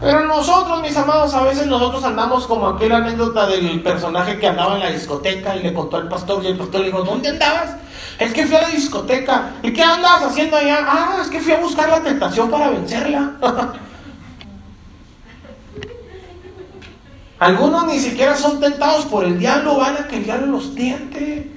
Pero 0.00 0.26
nosotros, 0.26 0.80
mis 0.80 0.96
amados, 0.96 1.34
a 1.34 1.42
veces 1.42 1.66
nosotros 1.66 2.02
andamos 2.02 2.46
como 2.46 2.66
aquella 2.66 2.96
anécdota 2.96 3.46
del 3.46 3.82
personaje 3.82 4.38
que 4.38 4.46
andaba 4.48 4.76
en 4.76 4.80
la 4.80 4.90
discoteca 4.90 5.54
y 5.54 5.62
le 5.62 5.74
contó 5.74 5.98
al 5.98 6.08
pastor 6.08 6.42
y 6.42 6.48
el 6.48 6.56
pastor 6.56 6.80
le 6.80 6.86
dijo, 6.86 7.02
¿dónde 7.02 7.28
andabas? 7.28 7.76
Es 8.20 8.32
que 8.34 8.46
fui 8.46 8.54
a 8.54 8.62
la 8.62 8.68
discoteca. 8.68 9.54
¿Y 9.62 9.72
qué 9.72 9.82
andabas 9.82 10.24
haciendo 10.24 10.58
allá? 10.58 10.84
Ah, 10.86 11.20
es 11.22 11.28
que 11.28 11.40
fui 11.40 11.52
a 11.52 11.58
buscar 11.58 11.88
la 11.88 12.02
tentación 12.02 12.50
para 12.50 12.68
vencerla. 12.68 13.32
Algunos 17.38 17.86
ni 17.86 17.98
siquiera 17.98 18.36
son 18.36 18.60
tentados 18.60 19.06
por 19.06 19.24
el 19.24 19.38
diablo, 19.38 19.78
van 19.78 19.96
a 19.96 20.06
que 20.06 20.18
el 20.18 20.24
diablo 20.24 20.48
los 20.48 20.74
tiente. 20.74 21.50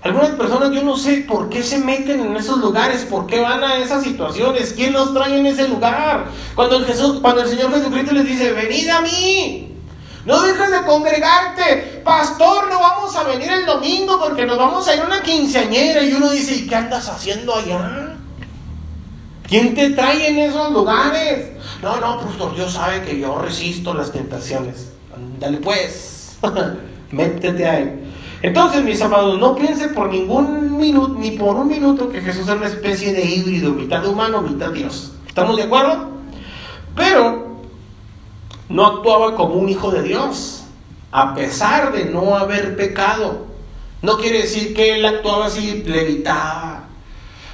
Algunas 0.00 0.30
personas 0.30 0.70
yo 0.70 0.82
no 0.82 0.96
sé 0.96 1.26
por 1.28 1.50
qué 1.50 1.62
se 1.62 1.76
meten 1.76 2.20
en 2.20 2.34
esos 2.34 2.58
lugares, 2.60 3.04
por 3.04 3.26
qué 3.26 3.40
van 3.40 3.62
a 3.62 3.76
esas 3.76 4.02
situaciones, 4.02 4.72
quién 4.72 4.94
los 4.94 5.12
trae 5.12 5.38
en 5.38 5.44
ese 5.44 5.68
lugar. 5.68 6.28
Cuando 6.54 6.76
el, 6.76 6.86
Jesús, 6.86 7.20
cuando 7.20 7.42
el 7.42 7.48
Señor 7.48 7.74
Jesucristo 7.74 8.14
les 8.14 8.24
dice, 8.24 8.52
venid 8.52 8.88
a 8.88 9.02
mí, 9.02 9.75
no 10.26 10.42
dejes 10.42 10.70
de 10.72 10.82
congregarte, 10.82 12.02
pastor, 12.04 12.68
no 12.68 12.80
vamos 12.80 13.14
a 13.14 13.22
venir 13.22 13.48
el 13.50 13.64
domingo 13.64 14.18
porque 14.18 14.44
nos 14.44 14.58
vamos 14.58 14.86
a 14.88 14.94
ir 14.94 15.00
a 15.00 15.06
una 15.06 15.22
quinceañera 15.22 16.02
y 16.02 16.12
uno 16.12 16.30
dice, 16.30 16.56
¿y 16.56 16.66
qué 16.66 16.74
andas 16.74 17.08
haciendo 17.08 17.54
allá? 17.54 18.16
¿Quién 19.48 19.76
te 19.76 19.90
trae 19.90 20.28
en 20.28 20.38
esos 20.38 20.72
lugares? 20.72 21.52
No, 21.80 22.00
no, 22.00 22.20
pastor, 22.20 22.56
Dios 22.56 22.72
sabe 22.72 23.02
que 23.02 23.20
yo 23.20 23.38
resisto 23.38 23.94
las 23.94 24.10
tentaciones. 24.10 24.90
Dale 25.38 25.58
pues, 25.58 26.36
métete 27.12 27.68
ahí. 27.68 28.02
Entonces, 28.42 28.82
mis 28.82 29.00
amados, 29.00 29.38
no 29.38 29.54
piensen 29.54 29.94
por 29.94 30.10
ningún 30.10 30.76
minuto, 30.76 31.14
ni 31.18 31.30
por 31.32 31.54
un 31.54 31.68
minuto, 31.68 32.08
que 32.08 32.20
Jesús 32.20 32.48
es 32.48 32.54
una 32.54 32.66
especie 32.66 33.12
de 33.12 33.24
híbrido, 33.24 33.70
mitad 33.70 34.04
humano, 34.04 34.42
mitad 34.42 34.70
Dios. 34.70 35.12
¿Estamos 35.26 35.56
de 35.56 35.62
acuerdo? 35.62 36.10
Pero 36.96 37.55
no 38.68 38.86
actuaba 38.86 39.36
como 39.36 39.54
un 39.54 39.68
hijo 39.68 39.90
de 39.90 40.02
Dios, 40.02 40.64
a 41.12 41.34
pesar 41.34 41.92
de 41.92 42.06
no 42.06 42.36
haber 42.36 42.76
pecado. 42.76 43.46
No 44.02 44.18
quiere 44.18 44.42
decir 44.42 44.74
que 44.74 44.94
él 44.94 45.04
actuaba 45.04 45.46
así, 45.46 45.82
levitaba, 45.84 46.84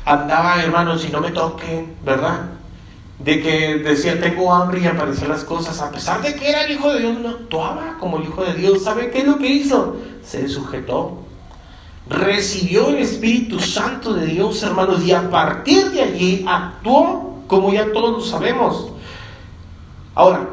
andaba, 0.05 0.63
hermanos, 0.63 1.03
si 1.03 1.09
no 1.09 1.21
me 1.21 1.31
toquen, 1.31 1.95
¿verdad? 2.05 2.53
de 3.25 3.41
que 3.41 3.77
decía 3.79 4.21
tengo 4.21 4.53
hambre 4.53 4.81
y 4.81 4.87
aparecían 4.87 5.31
las 5.31 5.45
cosas, 5.45 5.81
a 5.81 5.91
pesar 5.91 6.23
de 6.23 6.35
que 6.35 6.49
era 6.49 6.65
el 6.65 6.73
Hijo 6.73 6.93
de 6.93 7.01
Dios, 7.01 7.19
no 7.21 7.29
actuaba 7.31 7.97
como 8.01 8.19
el 8.19 8.25
Hijo 8.25 8.45
de 8.45 8.55
Dios. 8.55 8.83
¿Sabe 8.83 9.11
qué 9.11 9.19
es 9.21 9.27
lo 9.27 9.39
que 9.39 9.49
hizo? 9.49 9.97
Se 10.25 10.49
sujetó. 10.49 11.19
Recibió 12.09 12.89
el 12.89 12.97
Espíritu 12.97 13.61
Santo 13.61 14.13
de 14.15 14.27
Dios, 14.27 14.63
hermanos, 14.63 15.05
y 15.05 15.13
a 15.13 15.31
partir 15.31 15.91
de 15.93 16.03
allí 16.03 16.45
actuó 16.49 17.43
como 17.47 17.73
ya 17.73 17.93
todos 17.93 18.11
lo 18.13 18.21
sabemos. 18.21 18.89
Ahora, 20.15 20.49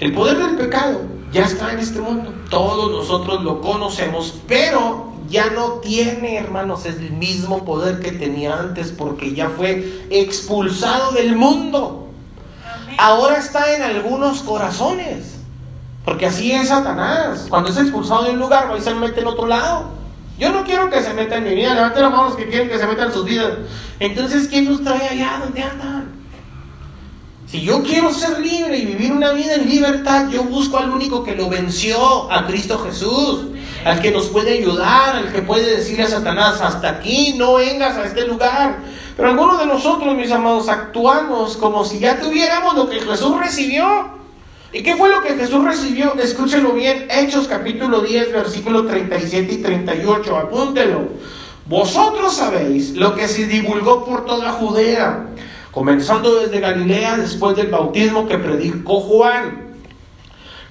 el 0.00 0.12
poder 0.12 0.38
del 0.38 0.56
pecado 0.56 1.02
ya 1.32 1.44
está 1.44 1.72
en 1.72 1.78
este 1.78 2.00
mundo. 2.00 2.32
Todos 2.50 2.90
nosotros 2.90 3.42
lo 3.44 3.60
conocemos, 3.60 4.40
pero 4.48 5.12
ya 5.28 5.50
no 5.50 5.74
tiene, 5.74 6.36
hermanos, 6.36 6.86
el 6.86 7.12
mismo 7.12 7.64
poder 7.64 8.00
que 8.00 8.12
tenía 8.12 8.58
antes 8.58 8.90
porque 8.90 9.32
ya 9.34 9.48
fue 9.48 10.06
expulsado 10.10 11.12
del 11.12 11.36
mundo 11.36 12.00
ahora 13.00 13.38
está 13.38 13.74
en 13.74 13.82
algunos 13.82 14.42
corazones. 14.42 15.38
Porque 16.04 16.26
así 16.26 16.52
es 16.52 16.68
Satanás. 16.68 17.46
Cuando 17.48 17.70
es 17.70 17.76
expulsado 17.76 18.24
de 18.24 18.30
un 18.30 18.38
lugar, 18.38 18.70
va 18.70 18.78
y 18.78 18.80
se 18.80 18.94
mete 18.94 19.20
en 19.20 19.26
otro 19.26 19.46
lado. 19.46 19.84
Yo 20.38 20.50
no 20.50 20.64
quiero 20.64 20.88
que 20.90 21.02
se 21.02 21.12
meta 21.12 21.36
en 21.36 21.44
mi 21.44 21.54
vida. 21.54 21.74
Levanten 21.74 22.02
las 22.02 22.12
manos 22.12 22.36
que 22.36 22.48
quieren 22.48 22.68
que 22.68 22.78
se 22.78 22.86
meta 22.86 23.04
en 23.04 23.12
sus 23.12 23.24
vidas. 23.24 23.52
Entonces, 23.98 24.48
¿quién 24.48 24.66
nos 24.66 24.82
trae 24.82 25.08
allá? 25.08 25.40
¿Dónde 25.42 25.62
andan? 25.62 26.09
Si 27.50 27.62
yo 27.62 27.82
quiero 27.82 28.14
ser 28.14 28.38
libre 28.38 28.78
y 28.78 28.86
vivir 28.86 29.10
una 29.10 29.32
vida 29.32 29.56
en 29.56 29.68
libertad, 29.68 30.28
yo 30.30 30.44
busco 30.44 30.78
al 30.78 30.88
único 30.88 31.24
que 31.24 31.34
lo 31.34 31.48
venció, 31.48 32.30
a 32.30 32.46
Cristo 32.46 32.78
Jesús, 32.78 33.46
al 33.84 34.00
que 34.00 34.12
nos 34.12 34.28
puede 34.28 34.52
ayudar, 34.52 35.16
al 35.16 35.32
que 35.32 35.42
puede 35.42 35.78
decirle 35.78 36.04
a 36.04 36.08
Satanás, 36.08 36.60
hasta 36.60 36.88
aquí, 36.88 37.34
no 37.36 37.54
vengas 37.54 37.96
a 37.96 38.04
este 38.04 38.24
lugar. 38.24 38.78
Pero 39.16 39.30
algunos 39.30 39.58
de 39.58 39.66
nosotros, 39.66 40.14
mis 40.14 40.30
amados, 40.30 40.68
actuamos 40.68 41.56
como 41.56 41.84
si 41.84 41.98
ya 41.98 42.20
tuviéramos 42.20 42.76
lo 42.76 42.88
que 42.88 43.00
Jesús 43.00 43.36
recibió. 43.40 44.10
¿Y 44.72 44.84
qué 44.84 44.94
fue 44.94 45.08
lo 45.08 45.20
que 45.20 45.34
Jesús 45.34 45.64
recibió? 45.64 46.14
Escúchelo 46.14 46.70
bien, 46.70 47.08
Hechos 47.10 47.48
capítulo 47.48 48.02
10, 48.02 48.32
versículos 48.32 48.86
37 48.86 49.54
y 49.54 49.56
38, 49.56 50.36
apúntelo. 50.36 51.08
Vosotros 51.66 52.32
sabéis 52.32 52.92
lo 52.92 53.16
que 53.16 53.26
se 53.26 53.48
divulgó 53.48 54.04
por 54.04 54.24
toda 54.24 54.52
Judea, 54.52 55.26
comenzando 55.70 56.36
desde 56.36 56.60
Galilea 56.60 57.16
después 57.16 57.56
del 57.56 57.68
bautismo 57.68 58.26
que 58.26 58.38
predicó 58.38 59.00
Juan. 59.00 59.70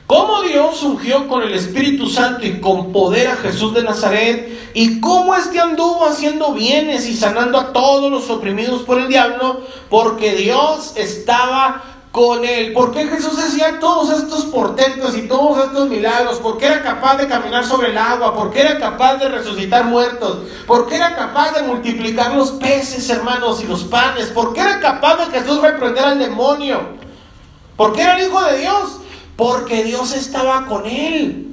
Cómo 0.10 0.42
Dios 0.42 0.82
ungió 0.82 1.28
con 1.28 1.44
el 1.44 1.54
Espíritu 1.54 2.08
Santo 2.08 2.44
y 2.44 2.60
con 2.60 2.92
poder 2.92 3.28
a 3.28 3.36
Jesús 3.36 3.76
de 3.76 3.84
Nazaret, 3.84 4.72
y 4.74 5.00
cómo 5.00 5.36
éste 5.36 5.60
anduvo 5.60 6.04
haciendo 6.08 6.54
bienes 6.54 7.08
y 7.08 7.16
sanando 7.16 7.60
a 7.60 7.74
todos 7.74 8.12
los 8.12 8.28
oprimidos 8.32 8.82
por 8.82 9.00
el 9.00 9.08
diablo, 9.08 9.62
porque 9.88 10.34
Dios 10.34 10.94
estaba 10.96 11.84
con 12.12 12.44
él. 12.44 12.74
¿Por 12.74 12.92
qué 12.92 13.08
Jesús 13.08 13.38
hacía 13.38 13.80
todos 13.80 14.10
estos 14.10 14.46
portentos 14.46 15.16
y 15.16 15.28
todos 15.28 15.66
estos 15.66 15.90
milagros? 15.90 16.40
¿Por 16.40 16.58
qué 16.58 16.66
era 16.66 16.82
capaz 16.82 17.18
de 17.18 17.28
caminar 17.28 17.66
sobre 17.66 17.90
el 17.90 17.98
agua? 17.98 18.34
¿Por 18.34 18.52
qué 18.52 18.62
era 18.62 18.80
capaz 18.80 19.18
de 19.18 19.30
resucitar 19.30 19.86
muertos? 19.86 20.40
¿Por 20.66 20.88
qué 20.88 20.96
era 20.96 21.16
capaz 21.16 21.52
de 21.54 21.64
multiplicar 21.64 22.34
los 22.34 22.52
peces, 22.52 23.10
hermanos, 23.10 23.62
y 23.64 23.68
los 23.68 23.84
panes? 23.84 24.28
¿Por 24.28 24.54
qué 24.54 24.62
era 24.62 24.80
capaz 24.80 25.18
de 25.18 25.40
Jesús 25.40 25.62
reprender 25.62 26.04
al 26.04 26.20
demonio? 26.20 26.82
¿Por 27.78 27.94
qué 27.94 28.02
era 28.02 28.18
el 28.18 28.28
Hijo 28.28 28.42
de 28.44 28.58
Dios? 28.58 28.98
Porque 29.36 29.84
Dios 29.84 30.14
estaba 30.14 30.66
con 30.66 30.86
él. 30.86 31.46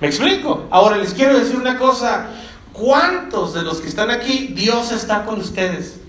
¿Me 0.00 0.06
explico? 0.06 0.64
Ahora 0.70 0.96
les 0.96 1.14
quiero 1.14 1.38
decir 1.38 1.56
una 1.56 1.78
cosa. 1.78 2.28
¿Cuántos 2.72 3.52
de 3.52 3.62
los 3.62 3.80
que 3.80 3.88
están 3.88 4.10
aquí 4.10 4.52
Dios 4.54 4.92
está 4.92 5.24
con 5.24 5.40
ustedes? 5.40 5.99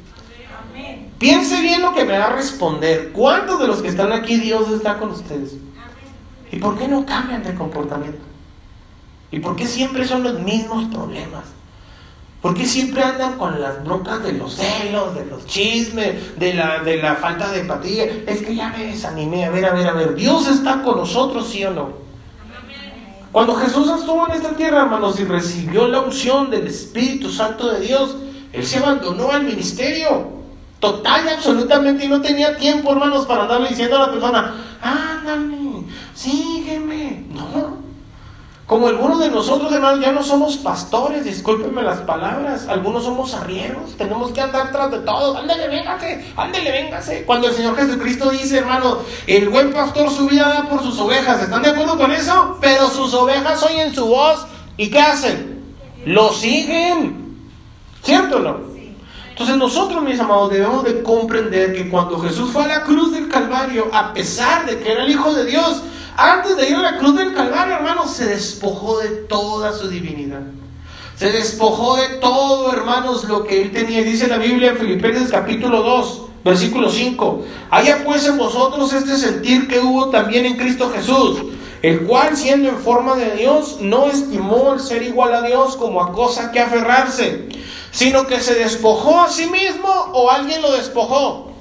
Piense 1.21 1.61
bien 1.61 1.83
lo 1.83 1.93
que 1.93 2.03
me 2.03 2.17
va 2.17 2.25
a 2.25 2.35
responder. 2.35 3.11
¿Cuántos 3.13 3.59
de 3.59 3.67
los 3.67 3.83
que 3.83 3.89
están 3.89 4.11
aquí 4.11 4.37
Dios 4.37 4.67
está 4.71 4.97
con 4.97 5.11
ustedes? 5.11 5.53
¿Y 6.51 6.57
por 6.57 6.79
qué 6.79 6.87
no 6.87 7.05
cambian 7.05 7.43
de 7.43 7.53
comportamiento? 7.53 8.23
¿Y 9.29 9.39
por 9.39 9.55
qué 9.55 9.67
siempre 9.67 10.07
son 10.07 10.23
los 10.23 10.39
mismos 10.39 10.91
problemas? 10.91 11.43
¿Por 12.41 12.55
qué 12.55 12.65
siempre 12.65 13.03
andan 13.03 13.37
con 13.37 13.61
las 13.61 13.83
broncas 13.85 14.23
de 14.23 14.33
los 14.33 14.55
celos, 14.55 15.13
de 15.13 15.27
los 15.27 15.45
chismes, 15.45 16.39
de 16.39 16.55
la, 16.55 16.79
de 16.79 16.97
la 16.97 17.13
falta 17.13 17.51
de 17.51 17.59
empatía? 17.59 18.05
Es 18.25 18.41
que 18.41 18.55
ya 18.55 18.69
me 18.69 18.85
desanimé. 18.85 19.45
A 19.45 19.51
ver, 19.51 19.65
a 19.65 19.73
ver, 19.73 19.87
a 19.89 19.93
ver. 19.93 20.15
¿Dios 20.15 20.47
está 20.47 20.81
con 20.81 20.97
nosotros, 20.97 21.47
sí 21.47 21.63
o 21.63 21.69
no? 21.69 21.89
Cuando 23.31 23.53
Jesús 23.53 23.87
estuvo 23.95 24.27
en 24.27 24.33
esta 24.33 24.55
tierra, 24.55 24.81
hermanos, 24.81 25.19
y 25.19 25.25
recibió 25.25 25.87
la 25.87 26.01
unción 26.01 26.49
del 26.49 26.65
Espíritu 26.65 27.29
Santo 27.29 27.71
de 27.71 27.81
Dios, 27.81 28.17
Él 28.51 28.65
se 28.65 28.79
abandonó 28.79 29.29
al 29.29 29.43
ministerio. 29.43 30.40
Total 30.81 31.25
y 31.25 31.29
absolutamente, 31.29 32.05
y 32.05 32.07
no 32.07 32.21
tenía 32.21 32.57
tiempo, 32.57 32.91
hermanos, 32.91 33.27
para 33.27 33.43
andarle 33.43 33.69
diciendo 33.69 33.97
a 33.97 34.07
la 34.07 34.11
persona, 34.11 34.55
ándale, 34.81 35.85
sígueme. 36.15 37.23
No, 37.29 37.77
como 38.65 38.87
algunos 38.87 39.19
de 39.19 39.29
nosotros, 39.29 39.71
hermanos, 39.71 39.99
ya 39.99 40.11
no 40.11 40.23
somos 40.23 40.57
pastores, 40.57 41.23
discúlpenme 41.23 41.83
las 41.83 41.99
palabras, 41.99 42.67
algunos 42.67 43.03
somos 43.03 43.33
arrieros, 43.35 43.95
tenemos 43.95 44.31
que 44.31 44.41
andar 44.41 44.71
tras 44.71 44.89
de 44.89 44.99
todos, 44.99 45.37
ándale, 45.37 45.67
véngase, 45.67 46.33
ándale, 46.35 46.71
véngase. 46.71 47.25
Cuando 47.25 47.49
el 47.49 47.53
Señor 47.53 47.75
Jesucristo 47.75 48.31
dice, 48.31 48.57
hermano, 48.57 48.99
el 49.27 49.49
buen 49.49 49.73
pastor 49.73 50.09
su 50.09 50.25
vida 50.25 50.47
da 50.47 50.69
por 50.69 50.81
sus 50.81 50.97
ovejas, 50.99 51.43
¿están 51.43 51.61
de 51.61 51.69
acuerdo 51.69 51.95
con 51.95 52.11
eso? 52.11 52.57
Pero 52.59 52.87
sus 52.87 53.13
ovejas 53.13 53.61
oyen 53.61 53.93
su 53.93 54.07
voz, 54.07 54.47
¿y 54.77 54.89
qué 54.89 54.99
hacen? 54.99 55.63
Lo 56.05 56.31
siguen, 56.31 57.37
¿cierto 58.01 58.37
o 58.37 58.39
no? 58.39 58.70
Entonces 59.41 59.57
nosotros, 59.57 60.03
mis 60.03 60.19
amados, 60.19 60.51
debemos 60.51 60.83
de 60.83 61.01
comprender 61.01 61.73
que 61.73 61.89
cuando 61.89 62.19
Jesús 62.19 62.51
fue 62.51 62.63
a 62.63 62.67
la 62.67 62.83
cruz 62.83 63.11
del 63.11 63.27
Calvario, 63.27 63.89
a 63.91 64.13
pesar 64.13 64.67
de 64.67 64.77
que 64.77 64.91
era 64.91 65.03
el 65.03 65.09
Hijo 65.09 65.33
de 65.33 65.45
Dios, 65.45 65.81
antes 66.15 66.57
de 66.57 66.69
ir 66.69 66.75
a 66.75 66.83
la 66.83 66.99
cruz 66.99 67.17
del 67.17 67.33
Calvario, 67.33 67.73
hermanos, 67.73 68.11
se 68.11 68.27
despojó 68.27 68.99
de 68.99 69.07
toda 69.07 69.73
su 69.73 69.87
divinidad. 69.87 70.41
Se 71.15 71.31
despojó 71.31 71.95
de 71.95 72.19
todo, 72.19 72.71
hermanos, 72.71 73.23
lo 73.23 73.43
que 73.43 73.63
él 73.63 73.71
tenía. 73.71 74.03
Dice 74.03 74.27
la 74.27 74.37
Biblia 74.37 74.69
en 74.71 74.77
Filipenses 74.77 75.31
capítulo 75.31 75.81
2, 75.81 76.21
versículo 76.45 76.91
5. 76.91 77.43
Haya 77.71 78.03
pues 78.03 78.27
en 78.27 78.37
vosotros 78.37 78.93
este 78.93 79.17
sentir 79.17 79.67
que 79.67 79.79
hubo 79.79 80.11
también 80.11 80.45
en 80.45 80.55
Cristo 80.55 80.91
Jesús, 80.93 81.39
el 81.81 82.01
cual 82.01 82.37
siendo 82.37 82.69
en 82.69 82.77
forma 82.77 83.15
de 83.15 83.35
Dios, 83.37 83.77
no 83.81 84.07
estimó 84.07 84.73
el 84.73 84.79
ser 84.79 85.01
igual 85.03 85.33
a 85.33 85.41
Dios 85.41 85.75
como 85.75 86.01
a 86.01 86.11
cosa 86.11 86.51
que 86.51 86.59
aferrarse, 86.59 87.49
sino 87.91 88.27
que 88.27 88.39
se 88.39 88.55
despojó 88.55 89.21
a 89.21 89.29
sí 89.29 89.47
mismo 89.47 89.89
o 90.13 90.29
alguien 90.29 90.61
lo 90.61 90.71
despojó. 90.73 91.51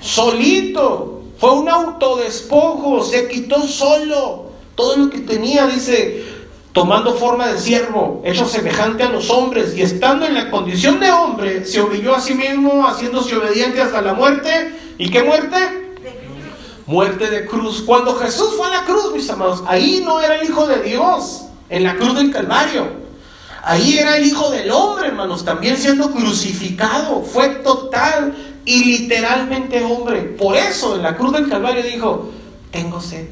Solito 0.00 1.22
fue 1.38 1.52
un 1.52 1.68
autodespojo, 1.68 3.02
se 3.02 3.28
quitó 3.28 3.62
solo 3.62 4.46
todo 4.74 4.96
lo 4.96 5.10
que 5.10 5.20
tenía, 5.20 5.66
dice, 5.66 6.24
tomando 6.72 7.14
forma 7.14 7.48
de 7.48 7.58
siervo, 7.58 8.20
hecho 8.24 8.46
semejante 8.46 9.02
a 9.02 9.08
los 9.08 9.30
hombres, 9.30 9.76
y 9.76 9.82
estando 9.82 10.26
en 10.26 10.34
la 10.34 10.50
condición 10.50 11.00
de 11.00 11.10
hombre, 11.10 11.64
se 11.64 11.80
humilló 11.80 12.14
a 12.14 12.20
sí 12.20 12.34
mismo, 12.34 12.86
haciéndose 12.86 13.36
obediente 13.36 13.80
hasta 13.80 14.02
la 14.02 14.12
muerte. 14.12 14.74
¿Y 14.98 15.10
qué 15.10 15.22
muerte? 15.22 15.85
Muerte 16.86 17.28
de 17.28 17.46
cruz. 17.46 17.82
Cuando 17.84 18.14
Jesús 18.14 18.54
fue 18.56 18.68
a 18.68 18.80
la 18.80 18.84
cruz, 18.84 19.12
mis 19.12 19.28
amados, 19.28 19.64
ahí 19.66 20.02
no 20.04 20.20
era 20.20 20.36
el 20.36 20.48
Hijo 20.48 20.66
de 20.66 20.82
Dios, 20.82 21.46
en 21.68 21.82
la 21.82 21.96
cruz 21.96 22.14
del 22.14 22.30
Calvario. 22.30 22.86
Ahí 23.64 23.98
era 23.98 24.16
el 24.16 24.24
Hijo 24.24 24.50
del 24.50 24.70
Hombre, 24.70 25.08
hermanos, 25.08 25.44
también 25.44 25.76
siendo 25.76 26.12
crucificado. 26.12 27.22
Fue 27.22 27.48
total 27.48 28.36
y 28.64 28.84
literalmente 28.84 29.84
hombre. 29.84 30.22
Por 30.22 30.56
eso 30.56 30.94
en 30.94 31.02
la 31.02 31.16
cruz 31.16 31.32
del 31.32 31.48
Calvario 31.48 31.82
dijo, 31.82 32.30
tengo 32.70 33.00
sed. 33.00 33.26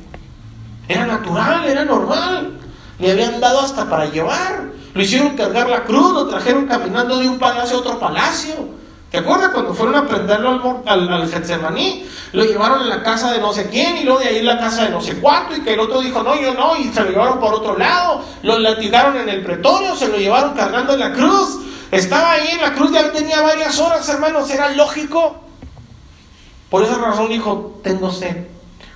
Era 0.89 1.07
natural, 1.07 1.65
era 1.67 1.85
normal. 1.85 2.59
Le 2.99 3.13
habían 3.13 3.41
dado 3.41 3.61
hasta 3.61 3.89
para 3.89 4.07
llevar. 4.07 4.73
Lo 4.95 5.03
hicieron 5.03 5.37
cargar 5.37 5.69
la 5.69 5.85
cruz, 5.85 6.13
lo 6.13 6.27
trajeron 6.27 6.67
caminando 6.67 7.19
de 7.19 7.29
un 7.29 7.39
palacio 7.39 7.77
a 7.77 7.81
otro 7.81 8.01
palacio. 8.01 8.74
¿Te 9.15 9.21
acuerdas 9.21 9.51
cuando 9.51 9.73
fueron 9.73 9.95
a 9.95 10.09
prenderlo 10.09 10.83
al, 10.87 11.09
al, 11.09 11.31
Getsemaní? 11.31 12.05
Lo 12.33 12.43
llevaron 12.43 12.83
en 12.83 12.89
la 12.89 13.01
casa 13.05 13.31
de 13.31 13.39
no 13.39 13.53
sé 13.53 13.69
quién 13.71 13.97
y 13.99 14.03
luego 14.03 14.19
de 14.19 14.27
ahí 14.27 14.39
en 14.39 14.47
la 14.47 14.59
casa 14.59 14.87
de 14.87 14.91
no 14.91 15.01
sé 15.01 15.21
cuánto 15.21 15.55
y 15.55 15.61
que 15.61 15.75
el 15.75 15.79
otro 15.79 16.01
dijo 16.01 16.21
no, 16.25 16.35
yo 16.35 16.53
no 16.53 16.77
y 16.77 16.93
se 16.93 17.01
lo 17.05 17.11
llevaron 17.11 17.39
por 17.39 17.55
otro 17.55 17.79
lado. 17.79 18.25
Lo 18.43 18.59
latigaron 18.59 19.17
en 19.17 19.29
el 19.29 19.45
pretorio, 19.45 19.95
se 19.95 20.09
lo 20.09 20.17
llevaron 20.17 20.55
cargando 20.55 20.95
en 20.95 20.99
la 20.99 21.13
cruz. 21.13 21.61
Estaba 21.93 22.33
ahí 22.33 22.49
en 22.55 22.61
la 22.61 22.75
cruz, 22.75 22.91
ya 22.91 23.13
tenía 23.13 23.41
varias 23.41 23.79
horas, 23.79 24.09
hermanos, 24.09 24.51
era 24.51 24.71
lógico. 24.71 25.37
Por 26.69 26.83
esa 26.83 26.99
razón 26.99 27.29
dijo, 27.29 27.79
tengo 27.85 28.11
sed. 28.11 28.49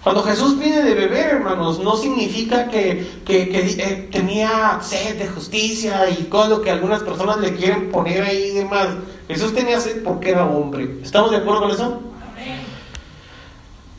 Cuando 0.08 0.22
Jesús 0.22 0.54
pide 0.54 0.82
de 0.82 0.94
beber, 0.94 1.34
hermanos, 1.34 1.80
no 1.80 1.94
significa 1.94 2.66
que, 2.68 3.20
eh, 3.28 4.08
tenía 4.10 4.78
sed 4.80 5.18
de 5.18 5.28
justicia 5.28 6.08
y 6.08 6.22
todo 6.30 6.48
lo 6.48 6.62
que 6.62 6.70
algunas 6.70 7.02
personas 7.02 7.36
le 7.40 7.54
quieren 7.54 7.90
poner 7.90 8.22
ahí 8.22 8.44
y 8.44 8.50
demás. 8.52 8.88
Jesús 9.28 9.52
tenía 9.52 9.78
sed 9.78 10.02
porque 10.02 10.30
era 10.30 10.46
hombre. 10.46 10.98
¿Estamos 11.02 11.30
de 11.30 11.36
acuerdo 11.36 11.60
con 11.60 11.70
eso? 11.72 12.00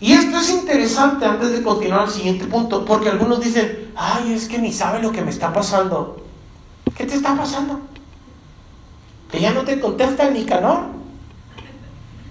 Y 0.01 0.13
esto 0.13 0.39
es 0.39 0.49
interesante 0.49 1.25
antes 1.25 1.51
de 1.51 1.61
continuar 1.61 1.99
al 1.99 2.09
siguiente 2.09 2.45
punto, 2.45 2.83
porque 2.85 3.09
algunos 3.09 3.39
dicen, 3.39 3.91
ay, 3.95 4.33
es 4.33 4.47
que 4.47 4.57
ni 4.57 4.73
sabe 4.73 5.03
lo 5.03 5.11
que 5.11 5.21
me 5.21 5.29
está 5.29 5.53
pasando. 5.53 6.25
¿Qué 6.97 7.05
te 7.05 7.13
está 7.13 7.35
pasando? 7.37 7.81
Que 9.31 9.41
ya 9.41 9.53
no 9.53 9.61
te 9.61 9.79
contesta 9.79 10.27
el 10.27 10.33
Nicanor. 10.33 10.85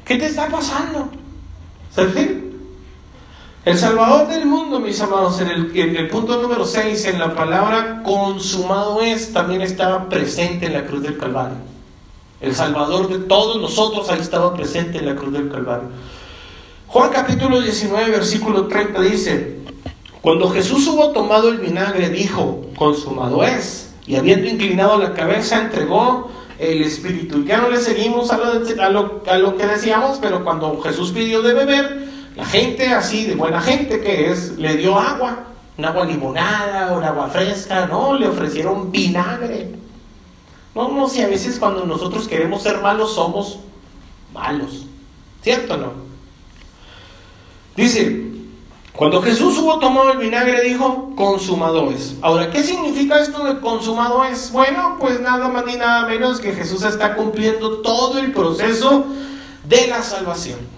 ¿Qué 0.04 0.16
te 0.16 0.26
está 0.26 0.48
pasando? 0.48 1.10
¿Sabes? 1.94 2.47
El 3.64 3.76
Salvador 3.76 4.28
del 4.28 4.46
mundo, 4.46 4.80
mis 4.80 5.00
amados, 5.00 5.40
en 5.40 5.48
el, 5.50 6.09
punto 6.09 6.40
número 6.40 6.64
6, 6.64 7.04
en 7.06 7.18
la 7.18 7.34
palabra 7.34 8.02
consumado 8.04 9.02
es, 9.02 9.32
también 9.32 9.62
estaba 9.62 10.09
presente 10.09 10.66
en 10.66 10.74
la 10.74 10.86
cruz 10.86 11.02
del 11.02 11.18
Calvario. 11.18 11.56
El 12.40 12.54
Salvador 12.54 13.09
de 13.09 13.18
todos 13.26 13.61
nosotros 13.61 14.09
ahí 14.11 14.20
estaba 14.20 14.54
presente 14.54 14.98
en 14.98 15.06
la 15.06 15.16
cruz 15.16 15.32
del 15.32 15.50
Calvario. 15.50 15.88
Juan 16.86 17.11
capítulo 17.11 17.61
19, 17.61 18.11
versículo 18.11 18.68
30 18.68 19.00
dice, 19.02 19.59
cuando 20.22 20.48
Jesús 20.50 20.86
hubo 20.86 21.11
tomado 21.11 21.48
el 21.48 21.59
vinagre, 21.59 22.09
dijo, 22.11 22.62
consumado 22.76 23.42
es, 23.42 23.92
y 24.06 24.16
habiendo 24.16 24.48
inclinado 24.48 24.98
la 24.98 25.14
cabeza, 25.14 25.61
entregó 25.61 26.30
el 26.59 26.82
Espíritu. 26.82 27.44
Ya 27.44 27.59
no 27.59 27.68
le 27.68 27.78
seguimos 27.78 28.30
a 28.30 28.38
lo, 28.38 29.22
a 29.26 29.38
lo 29.38 29.56
que 29.56 29.66
decíamos, 29.66 30.18
pero 30.22 30.44
cuando 30.44 30.80
Jesús 30.80 31.11
pidió 31.11 31.42
de 31.42 31.54
beber, 31.54 32.07
la 32.39 32.45
gente 32.45 32.86
así, 32.95 33.24
de 33.24 33.34
buena 33.34 33.61
gente 33.61 34.01
que 34.01 34.30
es, 34.30 34.57
le 34.59 34.76
dio 34.76 34.97
agua, 34.97 35.47
un 35.76 35.84
agua 35.84 36.05
limonada, 36.05 36.97
un 36.97 37.03
agua 37.03 37.26
fresca, 37.26 37.89
no, 37.89 38.16
le 38.16 38.28
ofrecieron 38.28 38.93
vinagre. 38.93 39.72
No, 40.72 40.89
no, 40.89 41.09
si 41.09 41.20
a 41.20 41.26
veces 41.26 41.59
cuando 41.59 41.84
nosotros 41.84 42.28
queremos 42.28 42.62
ser 42.62 42.80
malos 42.80 43.16
somos 43.16 43.59
malos, 44.32 44.86
¿cierto 45.43 45.74
o 45.74 45.76
no? 45.78 45.93
Dice, 47.74 48.30
cuando 48.93 49.20
Jesús 49.20 49.59
hubo 49.59 49.80
tomado 49.80 50.12
el 50.12 50.18
vinagre 50.18 50.62
dijo, 50.62 51.11
consumado 51.16 51.91
es. 51.91 52.14
Ahora, 52.22 52.53
¿qué 52.53 52.62
significa 52.62 53.18
esto 53.18 53.43
de 53.43 53.59
consumado 53.59 54.22
es? 54.24 54.53
Bueno, 54.53 54.97
pues 55.01 55.20
nada 55.20 55.49
más 55.49 55.66
ni 55.66 55.74
nada 55.74 56.07
menos 56.07 56.39
que 56.39 56.53
Jesús 56.53 56.84
está 56.84 57.16
cumpliendo 57.16 57.78
todo 57.78 58.20
el 58.20 58.30
proceso 58.30 59.07
de 59.64 59.89
la 59.89 60.05
salvación. 60.05 60.77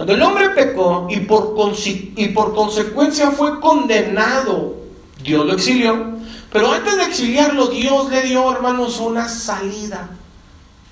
Cuando 0.00 0.14
el 0.14 0.22
hombre 0.22 0.48
pecó 0.48 1.08
y 1.10 1.18
por, 1.18 2.54
consecuencia 2.54 3.32
fue 3.32 3.60
condenado, 3.60 4.76
Dios 5.22 5.44
lo 5.44 5.52
exilió. 5.52 6.14
Pero 6.50 6.72
antes 6.72 6.96
de 6.96 7.02
exiliarlo, 7.02 7.66
Dios 7.66 8.08
le 8.08 8.22
dio, 8.22 8.50
hermanos, 8.50 8.98
una 8.98 9.28
salida. 9.28 10.08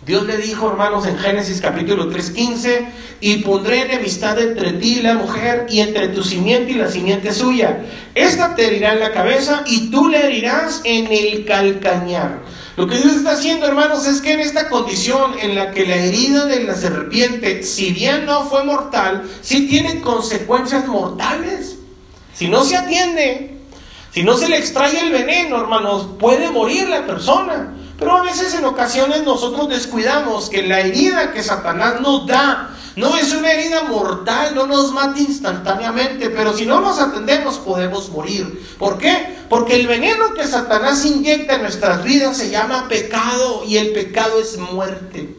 Dios 0.05 0.27
le 0.27 0.37
dijo, 0.37 0.69
hermanos, 0.69 1.07
en 1.07 1.17
Génesis 1.17 1.63
capítulo 1.63 2.11
3:15, 2.11 2.87
y 3.23 3.39
pondré 3.39 3.87
enemistad 3.87 4.39
entre 4.39 4.75
ti 4.75 4.99
y 4.99 5.01
la 5.01 5.15
mujer, 5.15 5.65
y 5.71 5.81
entre 5.81 6.09
tu 6.09 6.23
simiente 6.23 6.73
y 6.73 6.75
la 6.75 6.91
simiente 6.91 7.33
suya. 7.33 7.87
Esta 8.15 8.55
te 8.55 8.67
herirá 8.67 8.93
en 8.93 9.01
la 9.01 9.13
cabeza, 9.13 9.65
y 9.65 9.91
tú 9.91 10.11
le 10.11 10.27
herirás 10.27 10.83
en 10.85 11.11
el 11.11 11.47
calcañar. 11.47 12.41
Lo 12.79 12.87
que 12.87 12.97
Dios 12.97 13.17
está 13.17 13.33
haciendo, 13.33 13.67
hermanos, 13.67 14.07
es 14.07 14.21
que 14.21 14.35
en 14.35 14.39
esta 14.39 14.69
condición 14.69 15.37
en 15.41 15.57
la 15.57 15.73
que 15.73 15.85
la 15.85 15.97
herida 15.97 16.47
de 16.47 16.63
la 16.63 16.77
serpiente, 16.77 17.65
si 17.65 17.93
bien 17.93 18.25
no 18.25 18.45
fue 18.45 18.63
mortal, 18.63 19.29
sí 19.41 19.67
tiene 19.67 20.01
consecuencias 20.01 20.87
mortales. 20.87 21.75
Si 22.33 22.47
no 22.47 22.63
se 22.63 22.77
atiende, 22.77 23.59
si 24.13 24.23
no 24.23 24.37
se 24.37 24.49
le 24.49 24.59
extrae 24.59 24.97
el 25.01 25.11
veneno, 25.11 25.61
hermanos, 25.61 26.07
puede 26.21 26.53
morir 26.53 26.89
la 26.89 27.05
persona. 27.05 27.75
Pero 27.99 28.17
a 28.17 28.23
veces 28.23 28.55
en 28.55 28.65
ocasiones 28.65 29.25
nosotros 29.25 29.69
descuidamos 29.69 30.49
que 30.49 30.63
la 30.63 30.79
herida 30.79 31.33
que 31.33 31.43
Satanás 31.43 32.01
nos 32.01 32.29
da 32.29 32.77
no 32.99 33.17
es 33.17 33.33
una 33.33 33.53
herida 33.53 33.85
mortal, 33.85 34.57
no 34.57 34.67
nos 34.67 34.93
mata 34.93 35.21
instantáneamente, 35.21 36.31
pero 36.31 36.53
si 36.53 36.67
no 36.67 36.81
nos 36.81 36.99
atendemos 36.99 37.59
podemos 37.59 38.11
morir. 38.11 38.67
¿Por 38.77 38.99
qué? 38.99 39.37
Porque 39.49 39.77
el 39.77 39.87
veneno 39.87 40.35
que 40.35 40.45
Satanás 40.45 41.07
inyecta 41.07 41.55
en 41.55 41.63
nuestras 41.63 42.03
vidas 42.03 42.37
se 42.37 42.51
llama 42.51 42.89
pecado 42.89 43.63
y 43.65 43.77
el 43.77 43.93
pecado 43.93 44.41
es 44.41 44.59
muerte. 44.59 45.33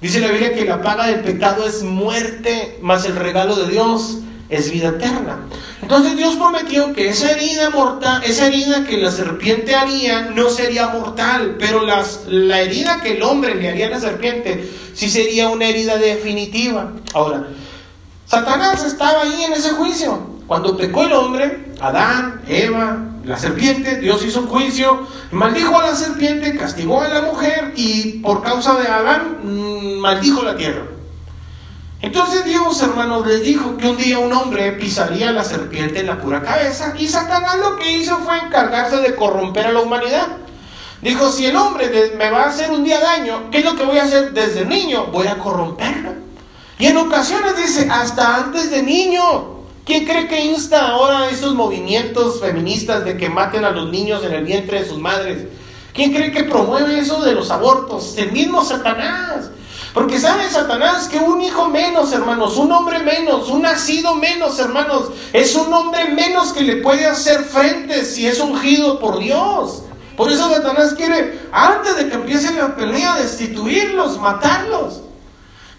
Dice 0.00 0.20
la 0.20 0.28
Biblia 0.28 0.54
que 0.54 0.64
la 0.64 0.80
paga 0.80 1.08
del 1.08 1.22
pecado 1.22 1.66
es 1.66 1.82
muerte, 1.82 2.78
más 2.82 3.04
el 3.04 3.16
regalo 3.16 3.56
de 3.56 3.68
Dios 3.68 4.18
es 4.48 4.70
vida 4.70 4.88
eterna. 4.88 5.38
Entonces 5.82 6.16
Dios 6.16 6.36
prometió 6.36 6.92
que 6.92 7.08
esa 7.08 7.30
herida 7.30 7.70
mortal, 7.70 8.22
esa 8.24 8.46
herida 8.46 8.84
que 8.84 8.96
la 8.96 9.10
serpiente 9.10 9.74
haría 9.74 10.22
no 10.22 10.48
sería 10.48 10.88
mortal, 10.88 11.56
pero 11.58 11.82
las, 11.82 12.22
la 12.26 12.60
herida 12.60 13.00
que 13.02 13.16
el 13.16 13.22
hombre 13.22 13.54
le 13.54 13.68
haría 13.68 13.86
a 13.86 13.90
la 13.90 14.00
serpiente 14.00 14.68
sí 14.94 15.10
sería 15.10 15.48
una 15.48 15.66
herida 15.66 15.96
definitiva. 15.96 16.92
Ahora, 17.14 17.48
Satanás 18.26 18.84
estaba 18.84 19.22
ahí 19.22 19.44
en 19.44 19.52
ese 19.52 19.70
juicio. 19.70 20.36
Cuando 20.46 20.76
pecó 20.76 21.02
el 21.02 21.12
hombre, 21.12 21.72
Adán, 21.80 22.40
Eva, 22.46 22.98
la 23.24 23.36
serpiente, 23.36 23.96
Dios 23.96 24.24
hizo 24.24 24.40
un 24.40 24.46
juicio, 24.46 25.06
maldijo 25.32 25.78
a 25.78 25.88
la 25.88 25.96
serpiente, 25.96 26.56
castigó 26.56 27.00
a 27.00 27.08
la 27.08 27.22
mujer 27.22 27.72
y 27.76 28.20
por 28.20 28.42
causa 28.42 28.78
de 28.80 28.86
Adán 28.86 29.38
mm, 29.42 29.98
maldijo 29.98 30.42
la 30.44 30.56
tierra. 30.56 30.95
Entonces 32.02 32.44
Dios, 32.44 32.80
hermanos, 32.82 33.26
les 33.26 33.42
dijo 33.42 33.76
que 33.76 33.88
un 33.88 33.96
día 33.96 34.18
un 34.18 34.32
hombre 34.32 34.72
pisaría 34.72 35.32
la 35.32 35.44
serpiente 35.44 36.00
en 36.00 36.06
la 36.06 36.20
pura 36.20 36.42
cabeza 36.42 36.94
y 36.98 37.08
Satanás 37.08 37.56
lo 37.58 37.76
que 37.76 37.90
hizo 37.90 38.18
fue 38.18 38.36
encargarse 38.38 38.96
de 38.98 39.14
corromper 39.14 39.66
a 39.66 39.72
la 39.72 39.80
humanidad. 39.80 40.28
Dijo, 41.02 41.30
si 41.30 41.46
el 41.46 41.56
hombre 41.56 42.12
me 42.16 42.30
va 42.30 42.44
a 42.44 42.48
hacer 42.48 42.70
un 42.70 42.84
día 42.84 43.00
daño, 43.00 43.50
¿qué 43.50 43.58
es 43.58 43.64
lo 43.64 43.76
que 43.76 43.84
voy 43.84 43.98
a 43.98 44.04
hacer 44.04 44.32
desde 44.32 44.64
niño? 44.64 45.06
Voy 45.06 45.26
a 45.26 45.38
corromperlo. 45.38 46.12
Y 46.78 46.86
en 46.86 46.96
ocasiones 46.98 47.56
dice, 47.56 47.88
hasta 47.90 48.36
antes 48.36 48.70
de 48.70 48.82
niño. 48.82 49.56
¿Quién 49.86 50.04
cree 50.04 50.26
que 50.26 50.44
insta 50.44 50.88
ahora 50.88 51.30
esos 51.30 51.54
movimientos 51.54 52.40
feministas 52.40 53.04
de 53.04 53.16
que 53.16 53.30
maten 53.30 53.64
a 53.64 53.70
los 53.70 53.88
niños 53.88 54.24
en 54.24 54.32
el 54.32 54.44
vientre 54.44 54.80
de 54.80 54.88
sus 54.88 54.98
madres? 54.98 55.44
¿Quién 55.94 56.12
cree 56.12 56.32
que 56.32 56.42
promueve 56.42 56.98
eso 56.98 57.22
de 57.22 57.32
los 57.32 57.50
abortos? 57.52 58.18
El 58.18 58.32
mismo 58.32 58.64
Satanás. 58.64 59.50
Porque 59.96 60.20
sabe 60.20 60.46
Satanás 60.50 61.08
que 61.08 61.18
un 61.18 61.40
hijo 61.40 61.70
menos, 61.70 62.12
hermanos, 62.12 62.58
un 62.58 62.70
hombre 62.70 62.98
menos, 62.98 63.48
un 63.48 63.62
nacido 63.62 64.14
menos, 64.14 64.58
hermanos, 64.58 65.04
es 65.32 65.54
un 65.54 65.72
hombre 65.72 66.10
menos 66.10 66.52
que 66.52 66.64
le 66.64 66.76
puede 66.82 67.06
hacer 67.06 67.42
frente 67.44 68.04
si 68.04 68.26
es 68.26 68.38
ungido 68.38 68.98
por 68.98 69.18
Dios. 69.18 69.84
Por 70.14 70.30
eso 70.30 70.50
Satanás 70.50 70.92
quiere, 70.92 71.48
antes 71.50 71.96
de 71.96 72.10
que 72.10 72.14
empiece 72.14 72.52
la 72.52 72.76
pelea, 72.76 73.16
destituirlos, 73.16 74.20
matarlos. 74.20 75.00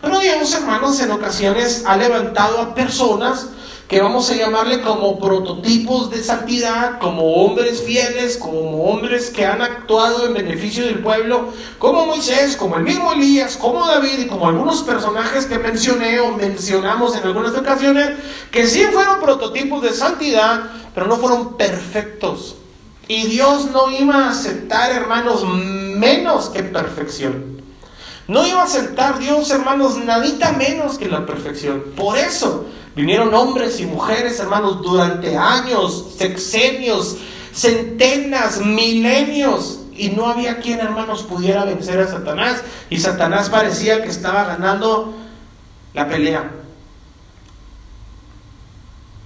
Pero 0.01 0.17
Dios, 0.17 0.51
hermanos, 0.51 0.99
en 0.99 1.11
ocasiones 1.11 1.83
ha 1.85 1.95
levantado 1.95 2.59
a 2.59 2.73
personas 2.73 3.49
que 3.87 4.01
vamos 4.01 4.29
a 4.29 4.35
llamarle 4.35 4.81
como 4.81 5.17
prototipos 5.17 6.09
de 6.09 6.21
santidad, 6.21 6.99
como 6.99 7.35
hombres 7.35 7.81
fieles, 7.81 8.35
como 8.35 8.83
hombres 8.83 9.29
que 9.29 9.45
han 9.45 9.61
actuado 9.61 10.25
en 10.25 10.33
beneficio 10.33 10.85
del 10.85 10.99
pueblo, 10.99 11.53
como 11.79 12.05
Moisés, 12.05 12.57
como 12.57 12.75
el 12.75 12.83
mismo 12.83 13.13
Elías, 13.13 13.55
como 13.55 13.87
David 13.87 14.19
y 14.19 14.27
como 14.27 14.49
algunos 14.49 14.81
personajes 14.81 15.45
que 15.45 15.57
mencioné 15.57 16.19
o 16.19 16.33
mencionamos 16.33 17.15
en 17.15 17.23
algunas 17.23 17.55
ocasiones, 17.55 18.11
que 18.51 18.67
sí 18.67 18.83
fueron 18.91 19.21
prototipos 19.21 19.81
de 19.81 19.93
santidad, 19.93 20.63
pero 20.93 21.07
no 21.07 21.15
fueron 21.15 21.55
perfectos. 21.55 22.57
Y 23.07 23.27
Dios 23.27 23.67
no 23.71 23.89
iba 23.89 24.25
a 24.25 24.31
aceptar, 24.31 24.91
hermanos, 24.91 25.45
menos 25.45 26.49
que 26.49 26.61
perfección. 26.61 27.61
No 28.27 28.45
iba 28.45 28.59
a 28.59 28.65
aceptar 28.65 29.17
Dios, 29.19 29.49
hermanos, 29.49 29.97
nadita 29.97 30.51
menos 30.51 30.97
que 30.97 31.07
la 31.07 31.25
perfección. 31.25 31.85
Por 31.95 32.17
eso 32.17 32.65
vinieron 32.97 33.31
hombres 33.35 33.79
y 33.79 33.85
mujeres, 33.85 34.39
hermanos, 34.39 34.81
durante 34.81 35.37
años, 35.37 36.15
sexenios, 36.17 37.17
centenas, 37.53 38.59
milenios. 38.59 39.81
Y 39.95 40.09
no 40.09 40.27
había 40.27 40.59
quien, 40.59 40.79
hermanos, 40.79 41.21
pudiera 41.21 41.63
vencer 41.63 41.99
a 41.99 42.07
Satanás. 42.07 42.63
Y 42.89 42.99
Satanás 42.99 43.49
parecía 43.49 44.01
que 44.01 44.09
estaba 44.09 44.45
ganando 44.45 45.13
la 45.93 46.07
pelea. 46.07 46.51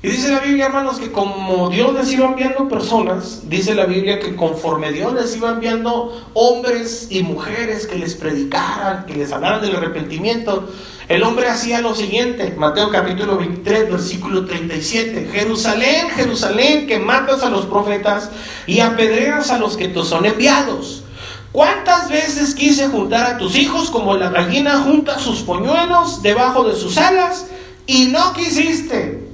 Y 0.04 0.08
dice 0.10 0.32
la 0.32 0.40
Biblia, 0.40 0.66
hermanos, 0.66 1.00
que 1.00 1.12
como 1.12 1.70
Dios 1.70 1.94
les 1.94 2.12
iba 2.12 2.26
enviando 2.26 2.68
personas, 2.68 3.48
dice 3.48 3.76
la 3.76 3.86
Biblia 3.86 4.20
que 4.20 4.36
conforme 4.36 4.92
Dios 4.92 5.14
les 5.14 5.38
iba 5.38 5.52
enviando 5.52 6.28
hombres 6.34 7.08
y 7.12 7.22
mujeres 7.22 7.86
que 7.86 8.00
les 8.00 8.16
predicaran, 8.16 9.06
que 9.06 9.14
les 9.14 9.32
hablaran 9.32 9.62
del 9.62 9.76
arrepentimiento, 9.76 10.68
el 11.12 11.24
hombre 11.24 11.50
hacía 11.50 11.82
lo 11.82 11.94
siguiente, 11.94 12.56
Mateo 12.58 12.90
capítulo 12.90 13.38
23, 13.38 13.92
versículo 13.92 14.46
37, 14.46 15.28
Jerusalén, 15.30 16.10
Jerusalén, 16.12 16.88
que 16.88 17.00
matas 17.00 17.44
a 17.44 17.50
los 17.50 17.66
profetas 17.66 18.30
y 18.66 18.80
apedreas 18.80 19.50
a 19.50 19.58
los 19.58 19.76
que 19.76 19.90
te 19.90 20.04
son 20.06 20.26
enviados. 20.26 21.04
¿Cuántas 21.52 22.10
veces 22.10 22.56
quise 22.56 22.88
juntar 22.88 23.26
a 23.26 23.38
tus 23.38 23.58
hijos 23.58 23.92
como 23.92 24.16
la 24.16 24.30
gallina 24.30 24.80
junta 24.80 25.20
sus 25.20 25.42
poñuelos 25.42 26.22
debajo 26.22 26.64
de 26.64 26.78
sus 26.78 26.98
alas 26.98 27.48
y 27.86 28.06
no 28.06 28.32
quisiste? 28.32 29.31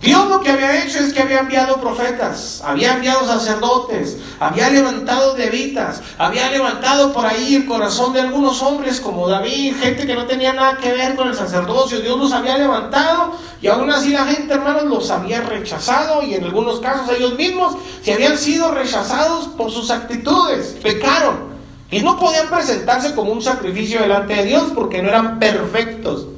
Dios 0.00 0.28
lo 0.28 0.40
que 0.40 0.50
había 0.50 0.84
hecho 0.84 1.00
es 1.00 1.12
que 1.12 1.22
había 1.22 1.40
enviado 1.40 1.80
profetas, 1.80 2.62
había 2.64 2.94
enviado 2.94 3.26
sacerdotes, 3.26 4.16
había 4.38 4.70
levantado 4.70 5.36
levitas, 5.36 6.02
había 6.18 6.48
levantado 6.50 7.12
por 7.12 7.26
ahí 7.26 7.56
el 7.56 7.66
corazón 7.66 8.12
de 8.12 8.20
algunos 8.20 8.62
hombres 8.62 9.00
como 9.00 9.26
David, 9.28 9.74
gente 9.80 10.06
que 10.06 10.14
no 10.14 10.26
tenía 10.26 10.52
nada 10.52 10.76
que 10.76 10.92
ver 10.92 11.16
con 11.16 11.26
el 11.26 11.34
sacerdocio. 11.34 12.00
Dios 12.00 12.16
los 12.16 12.32
había 12.32 12.56
levantado 12.58 13.32
y 13.60 13.66
aún 13.66 13.90
así 13.90 14.10
la 14.10 14.24
gente, 14.26 14.54
hermanos, 14.54 14.84
los 14.84 15.10
había 15.10 15.40
rechazado 15.40 16.22
y 16.22 16.34
en 16.34 16.44
algunos 16.44 16.78
casos 16.78 17.10
ellos 17.16 17.34
mismos 17.34 17.76
se 18.00 18.12
habían 18.12 18.38
sido 18.38 18.70
rechazados 18.70 19.48
por 19.48 19.72
sus 19.72 19.90
actitudes, 19.90 20.76
pecaron 20.80 21.58
y 21.90 22.02
no 22.02 22.16
podían 22.20 22.48
presentarse 22.48 23.16
como 23.16 23.32
un 23.32 23.42
sacrificio 23.42 24.00
delante 24.00 24.36
de 24.36 24.44
Dios 24.44 24.68
porque 24.76 25.02
no 25.02 25.08
eran 25.08 25.40
perfectos. 25.40 26.28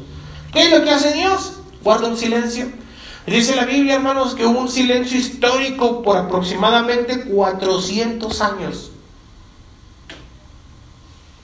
¿Qué 0.50 0.62
es 0.62 0.70
lo 0.70 0.82
que 0.82 0.92
hace 0.92 1.12
Dios? 1.12 1.58
Guarda 1.82 2.08
un 2.08 2.16
silencio 2.16 2.80
Dice 3.26 3.54
la 3.54 3.64
Biblia, 3.64 3.94
hermanos, 3.94 4.34
que 4.34 4.46
hubo 4.46 4.58
un 4.58 4.68
silencio 4.68 5.18
histórico 5.18 6.02
por 6.02 6.16
aproximadamente 6.16 7.24
400 7.24 8.40
años. 8.40 8.90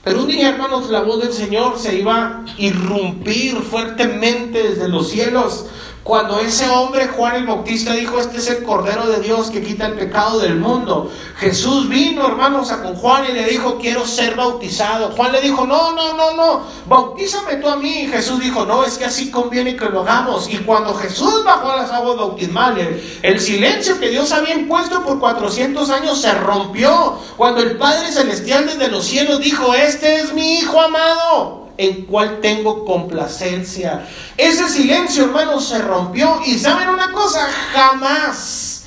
Pero 0.03 0.23
un 0.23 0.29
día, 0.29 0.51
hermanos, 0.51 0.89
la 0.89 1.03
voz 1.03 1.21
del 1.21 1.33
Señor 1.33 1.79
se 1.79 1.97
iba 1.97 2.17
a 2.17 2.45
irrumpir 2.59 3.57
fuertemente 3.57 4.63
desde 4.63 4.89
los 4.89 5.09
cielos 5.09 5.67
cuando 6.07 6.39
ese 6.39 6.69
hombre, 6.69 7.09
Juan 7.09 7.35
el 7.35 7.47
Bautista, 7.47 7.93
dijo, 7.93 8.21
este 8.21 8.37
es 8.37 8.49
el 8.49 8.63
Cordero 8.63 9.09
de 9.09 9.19
Dios 9.19 9.51
que 9.51 9.61
quita 9.61 9.87
el 9.87 9.95
pecado 9.95 10.39
del 10.39 10.55
mundo. 10.55 11.11
Jesús 11.37 11.89
vino, 11.89 12.25
hermanos, 12.29 12.71
a 12.71 12.81
con 12.81 12.95
Juan 12.95 13.25
y 13.29 13.33
le 13.33 13.45
dijo, 13.47 13.77
quiero 13.81 14.07
ser 14.07 14.37
bautizado. 14.37 15.11
Juan 15.17 15.33
le 15.33 15.41
dijo, 15.41 15.67
no, 15.67 15.95
no, 15.95 16.17
no, 16.17 16.37
no, 16.37 16.63
bautízame 16.87 17.57
tú 17.57 17.69
a 17.69 17.75
mí. 17.75 18.07
Jesús 18.09 18.39
dijo, 18.39 18.65
no, 18.65 18.85
es 18.85 18.99
que 18.99 19.07
así 19.07 19.33
conviene 19.33 19.75
que 19.75 19.87
lo 19.87 20.03
hagamos. 20.03 20.49
Y 20.49 20.59
cuando 20.59 20.95
Jesús 20.95 21.43
bajó 21.45 21.73
a 21.73 21.77
las 21.79 21.91
aguas 21.91 22.17
bautismales, 22.19 23.19
el 23.23 23.41
silencio 23.41 23.99
que 23.99 24.11
Dios 24.11 24.31
había 24.31 24.55
impuesto 24.55 25.03
por 25.03 25.19
400 25.19 25.91
años 25.91 26.21
se 26.21 26.33
rompió. 26.35 27.19
Cuando 27.37 27.63
el 27.63 27.79
Padre 27.79 28.13
Celestial 28.13 28.67
desde 28.67 28.87
los 28.93 29.05
cielos 29.05 29.41
dijo, 29.41 29.75
este 29.75 30.21
es 30.21 30.33
mi 30.33 30.59
Hijo 30.59 30.81
amado 30.81 31.66
en 31.79 32.05
cual 32.07 32.41
tengo 32.41 32.85
complacencia. 32.85 34.07
Ese 34.37 34.69
silencio, 34.69 35.25
hermanos, 35.25 35.65
se 35.69 35.79
rompió. 35.79 36.41
Y 36.45 36.59
saben 36.59 36.89
una 36.89 37.13
cosa, 37.13 37.49
jamás, 37.73 38.87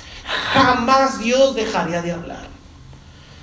jamás 0.52 1.18
Dios 1.18 1.54
dejaría 1.54 2.02
de 2.02 2.12
hablar. 2.12 2.50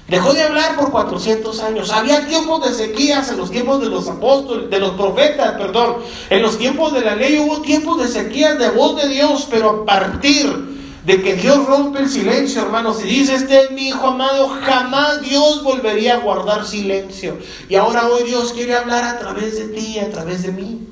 Dejó 0.07 0.33
de 0.33 0.43
hablar 0.43 0.77
por 0.77 0.89
400 0.89 1.61
años. 1.63 1.91
Había 1.91 2.25
tiempos 2.27 2.65
de 2.65 2.73
sequías 2.73 3.29
en 3.29 3.37
los 3.37 3.51
tiempos 3.51 3.81
de 3.81 3.89
los 3.89 4.07
apóstoles, 4.07 4.69
de 4.69 4.79
los 4.79 4.91
profetas, 4.91 5.57
perdón. 5.57 5.97
En 6.29 6.41
los 6.41 6.57
tiempos 6.57 6.93
de 6.93 7.01
la 7.01 7.15
ley 7.15 7.37
hubo 7.39 7.61
tiempos 7.61 7.99
de 7.99 8.07
sequías 8.07 8.57
de 8.57 8.69
voz 8.69 8.95
de 8.95 9.09
Dios, 9.09 9.47
pero 9.49 9.69
a 9.69 9.85
partir 9.85 10.76
de 11.07 11.21
que 11.21 11.35
Dios 11.35 11.65
rompe 11.65 11.99
el 11.99 12.09
silencio, 12.09 12.61
hermanos, 12.61 12.99
y 13.01 13.07
dice, 13.07 13.35
este 13.35 13.61
es 13.61 13.71
mi 13.71 13.87
hijo 13.87 14.07
amado, 14.07 14.49
jamás 14.49 15.21
Dios 15.21 15.63
volvería 15.63 16.15
a 16.15 16.19
guardar 16.19 16.65
silencio. 16.65 17.37
Y 17.69 17.75
ahora 17.75 18.09
hoy 18.09 18.23
Dios 18.23 18.51
quiere 18.51 18.75
hablar 18.75 19.05
a 19.05 19.17
través 19.17 19.55
de 19.55 19.69
ti, 19.69 19.99
a 19.99 20.09
través 20.11 20.43
de 20.43 20.51
mí. 20.51 20.85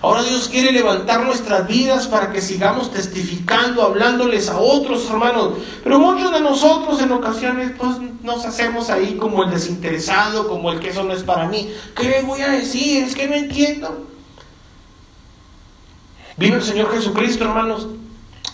Ahora 0.00 0.22
Dios 0.22 0.48
quiere 0.48 0.70
levantar 0.70 1.24
nuestras 1.24 1.66
vidas 1.66 2.06
para 2.06 2.30
que 2.30 2.40
sigamos 2.40 2.92
testificando, 2.92 3.82
hablándoles 3.82 4.48
a 4.48 4.60
otros 4.60 5.10
hermanos. 5.10 5.54
Pero 5.82 5.98
muchos 5.98 6.30
de 6.30 6.40
nosotros 6.40 7.02
en 7.02 7.10
ocasiones 7.10 7.72
pues 7.76 7.96
nos 8.22 8.44
hacemos 8.44 8.90
ahí 8.90 9.16
como 9.16 9.42
el 9.42 9.50
desinteresado, 9.50 10.46
como 10.46 10.70
el 10.70 10.78
que 10.78 10.90
eso 10.90 11.02
no 11.02 11.14
es 11.14 11.24
para 11.24 11.48
mí. 11.48 11.68
¿Qué 11.96 12.04
le 12.04 12.22
voy 12.22 12.42
a 12.42 12.50
decir? 12.50 13.02
Es 13.02 13.16
que 13.16 13.26
no 13.26 13.34
entiendo. 13.34 14.06
Vino 16.36 16.56
el 16.56 16.62
Señor 16.62 16.92
Jesucristo, 16.92 17.42
hermanos, 17.42 17.88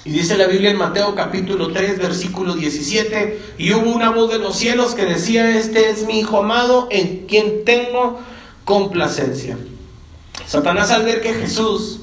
y 0.05 0.11
dice 0.11 0.37
la 0.37 0.47
Biblia 0.47 0.71
en 0.71 0.79
Mateo 0.79 1.15
capítulo 1.15 1.73
3, 1.73 1.99
versículo 1.99 2.55
17, 2.55 3.55
y 3.59 3.73
hubo 3.73 3.91
una 3.91 4.11
voz 4.11 4.31
de 4.31 4.39
los 4.39 4.57
cielos 4.57 4.95
que 4.95 5.05
decía, 5.05 5.57
este 5.59 5.91
es 5.91 6.07
mi 6.07 6.21
Hijo 6.21 6.39
amado 6.39 6.89
en 6.91 7.27
quien 7.27 7.65
tengo 7.65 8.19
complacencia. 8.65 9.59
Satanás 10.47 10.91
al 10.91 11.05
ver 11.05 11.21
que 11.21 11.35
Jesús 11.35 12.01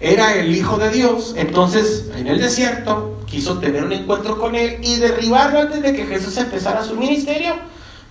era 0.00 0.34
el 0.34 0.54
Hijo 0.54 0.78
de 0.78 0.90
Dios, 0.90 1.34
entonces 1.36 2.06
en 2.16 2.26
el 2.26 2.40
desierto 2.40 3.18
quiso 3.26 3.58
tener 3.58 3.84
un 3.84 3.92
encuentro 3.92 4.38
con 4.38 4.54
él 4.54 4.78
y 4.82 4.96
derribarlo 4.96 5.60
antes 5.60 5.82
de 5.82 5.92
que 5.92 6.06
Jesús 6.06 6.36
empezara 6.38 6.82
su 6.84 6.96
ministerio. 6.96 7.54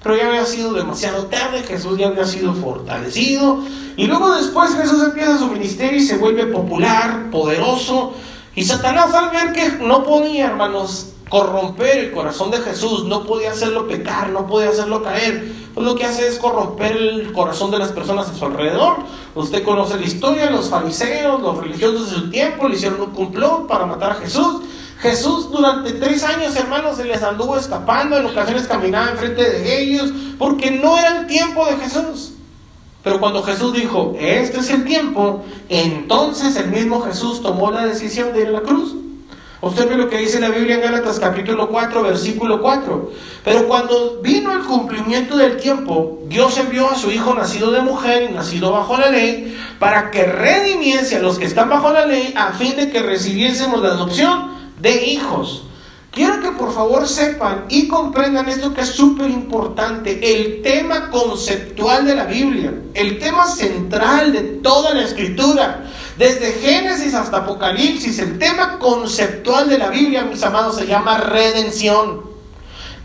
Pero 0.03 0.15
ya 0.15 0.27
había 0.27 0.45
sido 0.45 0.73
demasiado 0.73 1.25
tarde, 1.25 1.63
Jesús 1.63 1.97
ya 1.97 2.07
había 2.07 2.25
sido 2.25 2.53
fortalecido. 2.53 3.63
Y 3.97 4.05
luego 4.05 4.35
después 4.35 4.75
Jesús 4.75 5.03
empieza 5.03 5.39
su 5.39 5.47
ministerio 5.47 5.97
y 5.97 6.03
se 6.03 6.17
vuelve 6.17 6.45
popular, 6.45 7.29
poderoso. 7.31 8.13
Y 8.57 8.63
Satanás 8.63 9.13
al 9.13 9.29
ver 9.29 9.53
que 9.53 9.85
no 9.85 10.03
podía, 10.03 10.47
hermanos, 10.47 11.13
corromper 11.29 11.95
el 11.99 12.11
corazón 12.11 12.49
de 12.49 12.57
Jesús, 12.57 13.05
no 13.05 13.23
podía 13.23 13.51
hacerlo 13.51 13.87
pecar, 13.87 14.29
no 14.31 14.47
podía 14.47 14.69
hacerlo 14.69 15.03
caer, 15.03 15.53
pues 15.75 15.85
lo 15.85 15.93
que 15.93 16.05
hace 16.05 16.27
es 16.27 16.39
corromper 16.39 16.97
el 16.97 17.31
corazón 17.33 17.69
de 17.69 17.77
las 17.77 17.91
personas 17.91 18.27
a 18.27 18.33
su 18.33 18.43
alrededor. 18.43 18.95
Usted 19.35 19.63
conoce 19.63 19.99
la 19.99 20.07
historia, 20.07 20.49
los 20.49 20.69
fariseos, 20.69 21.39
los 21.39 21.55
religiosos 21.59 22.09
de 22.09 22.15
su 22.15 22.31
tiempo 22.31 22.67
le 22.67 22.77
hicieron 22.77 22.99
un 22.99 23.11
complot 23.11 23.67
para 23.67 23.85
matar 23.85 24.13
a 24.13 24.15
Jesús. 24.15 24.63
Jesús 25.01 25.51
durante 25.51 25.91
tres 25.91 26.23
años, 26.23 26.55
hermanos, 26.55 26.97
se 26.97 27.03
les 27.03 27.21
anduvo 27.21 27.57
escapando, 27.57 28.17
en 28.17 28.25
ocasiones 28.25 28.67
caminaba 28.67 29.11
enfrente 29.11 29.47
de 29.47 29.81
ellos, 29.81 30.11
porque 30.39 30.71
no 30.71 30.97
era 30.97 31.19
el 31.19 31.27
tiempo 31.27 31.63
de 31.67 31.77
Jesús. 31.77 32.31
Pero 33.07 33.21
cuando 33.21 33.41
Jesús 33.41 33.71
dijo, 33.71 34.17
este 34.19 34.59
es 34.59 34.69
el 34.69 34.83
tiempo, 34.83 35.45
entonces 35.69 36.57
el 36.57 36.67
mismo 36.67 36.99
Jesús 36.99 37.41
tomó 37.41 37.71
la 37.71 37.85
decisión 37.85 38.33
de 38.33 38.41
ir 38.41 38.47
a 38.47 38.51
la 38.51 38.61
cruz. 38.63 38.95
Usted 39.61 39.87
ve 39.87 39.95
lo 39.95 40.09
que 40.09 40.17
dice 40.17 40.41
la 40.41 40.49
Biblia 40.49 40.75
en 40.75 40.81
Gálatas 40.81 41.17
capítulo 41.17 41.69
4, 41.69 42.03
versículo 42.03 42.61
4. 42.61 43.11
Pero 43.45 43.65
cuando 43.65 44.19
vino 44.21 44.51
el 44.51 44.59
cumplimiento 44.59 45.37
del 45.37 45.55
tiempo, 45.55 46.19
Dios 46.27 46.57
envió 46.57 46.91
a 46.91 46.95
su 46.95 47.09
Hijo 47.09 47.33
nacido 47.33 47.71
de 47.71 47.79
mujer 47.79 48.27
y 48.29 48.33
nacido 48.33 48.73
bajo 48.73 48.97
la 48.97 49.09
ley, 49.09 49.57
para 49.79 50.11
que 50.11 50.25
redimiese 50.25 51.15
a 51.15 51.19
los 51.19 51.39
que 51.39 51.45
están 51.45 51.69
bajo 51.69 51.93
la 51.93 52.05
ley, 52.05 52.33
a 52.35 52.51
fin 52.51 52.75
de 52.75 52.89
que 52.89 53.01
recibiésemos 53.01 53.81
la 53.81 53.91
adopción 53.91 54.51
de 54.81 55.05
hijos. 55.05 55.63
Quiero 56.17 56.41
que 56.41 56.49
por 56.53 56.73
favor 56.73 57.07
sepan 57.07 57.65
y 57.69 57.87
comprendan 57.87 58.49
esto 58.49 58.73
que 58.73 58.81
es 58.81 58.89
súper 58.89 59.29
importante, 59.29 60.19
el 60.33 60.63
tema 60.63 61.11
conceptual 61.11 62.07
de 62.07 62.15
la 62.15 62.25
Biblia, 62.25 62.73
el 62.95 63.19
tema 63.19 63.45
central 63.45 64.33
de 64.33 64.41
toda 64.41 64.95
la 64.95 65.03
escritura, 65.03 65.83
desde 66.17 66.53
Génesis 66.53 67.13
hasta 67.13 67.37
Apocalipsis, 67.37 68.17
el 68.17 68.39
tema 68.39 68.79
conceptual 68.79 69.69
de 69.69 69.77
la 69.77 69.89
Biblia, 69.89 70.23
mis 70.23 70.41
amados, 70.41 70.77
se 70.77 70.87
llama 70.87 71.19
redención. 71.19 72.23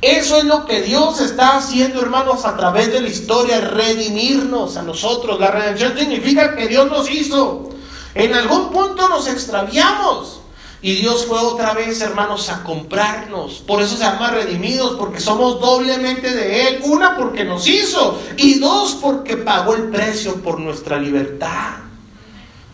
Eso 0.01 0.39
es 0.39 0.45
lo 0.45 0.65
que 0.65 0.81
Dios 0.81 1.21
está 1.21 1.59
haciendo, 1.59 2.01
hermanos, 2.01 2.47
a 2.47 2.57
través 2.57 2.91
de 2.95 3.03
la 3.03 3.09
historia, 3.09 3.61
redimirnos 3.61 4.79
a 4.79 4.83
nosotros. 4.83 5.39
La 5.39 5.51
redención 5.51 5.99
significa 5.99 6.57
que 6.57 6.67
Dios 6.67 6.91
nos 6.91 7.11
hizo. 7.11 7.69
En 8.15 8.33
algún 8.33 8.71
punto 8.71 9.07
nos 9.11 9.29
extraviamos. 9.29 10.42
Y 10.85 10.97
Dios 10.97 11.27
fue 11.27 11.39
otra 11.39 11.75
vez, 11.75 12.01
hermanos, 12.01 12.49
a 12.49 12.65
comprarnos. 12.65 13.63
Por 13.65 13.81
eso 13.81 13.97
se 13.97 14.03
llama 14.03 14.33
redimidos, 14.33 14.97
porque 14.97 15.21
somos 15.21 15.61
doblemente 15.61 16.35
de 16.35 16.69
Él. 16.69 16.81
Una, 16.83 17.17
porque 17.17 17.45
nos 17.45 17.69
hizo. 17.69 18.19
Y 18.37 18.59
dos, 18.59 18.99
porque 19.01 19.37
pagó 19.37 19.77
el 19.77 19.91
precio 19.91 20.43
por 20.43 20.59
nuestra 20.59 20.99
libertad. 20.99 21.75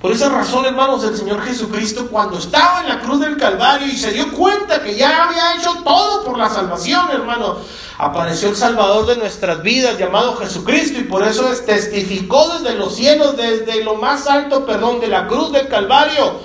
Por 0.00 0.12
esa 0.12 0.30
razón, 0.30 0.64
hermanos, 0.64 1.04
el 1.04 1.16
Señor 1.16 1.42
Jesucristo, 1.42 2.08
cuando 2.08 2.38
estaba 2.38 2.80
en 2.80 2.88
la 2.88 3.00
cruz 3.00 3.20
del 3.20 3.36
Calvario 3.36 3.88
y 3.88 3.96
se 3.96 4.12
dio 4.12 4.32
cuenta 4.32 4.82
que 4.82 4.96
ya 4.96 5.24
había 5.24 5.56
hecho 5.56 5.82
todo 5.84 6.24
por 6.24 6.38
la 6.38 6.48
salvación, 6.48 7.10
hermano, 7.10 7.56
apareció 7.98 8.48
el 8.48 8.56
Salvador 8.56 9.06
de 9.06 9.16
nuestras 9.16 9.62
vidas, 9.62 9.98
llamado 9.98 10.36
Jesucristo, 10.36 11.00
y 11.00 11.04
por 11.04 11.24
eso 11.24 11.44
testificó 11.66 12.48
desde 12.58 12.76
los 12.76 12.94
cielos, 12.94 13.36
desde 13.36 13.84
lo 13.84 13.96
más 13.96 14.28
alto, 14.28 14.64
perdón, 14.64 15.00
de 15.00 15.08
la 15.08 15.26
cruz 15.26 15.52
del 15.52 15.68
Calvario. 15.68 16.38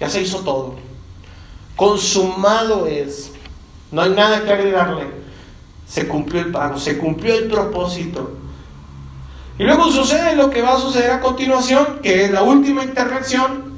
Ya 0.00 0.08
se 0.08 0.22
hizo 0.22 0.38
todo. 0.38 0.87
Consumado 1.78 2.88
es. 2.88 3.30
No 3.92 4.02
hay 4.02 4.10
nada 4.10 4.42
que 4.42 4.52
agregarle. 4.52 5.04
Se 5.86 6.08
cumplió 6.08 6.40
el 6.40 6.50
pago, 6.50 6.76
se 6.76 6.98
cumplió 6.98 7.36
el 7.36 7.46
propósito. 7.46 8.32
Y 9.60 9.62
luego 9.62 9.88
sucede 9.92 10.34
lo 10.34 10.50
que 10.50 10.60
va 10.60 10.74
a 10.74 10.80
suceder 10.80 11.12
a 11.12 11.20
continuación, 11.20 12.00
que 12.02 12.24
es 12.24 12.32
la 12.32 12.42
última 12.42 12.82
intervención. 12.82 13.74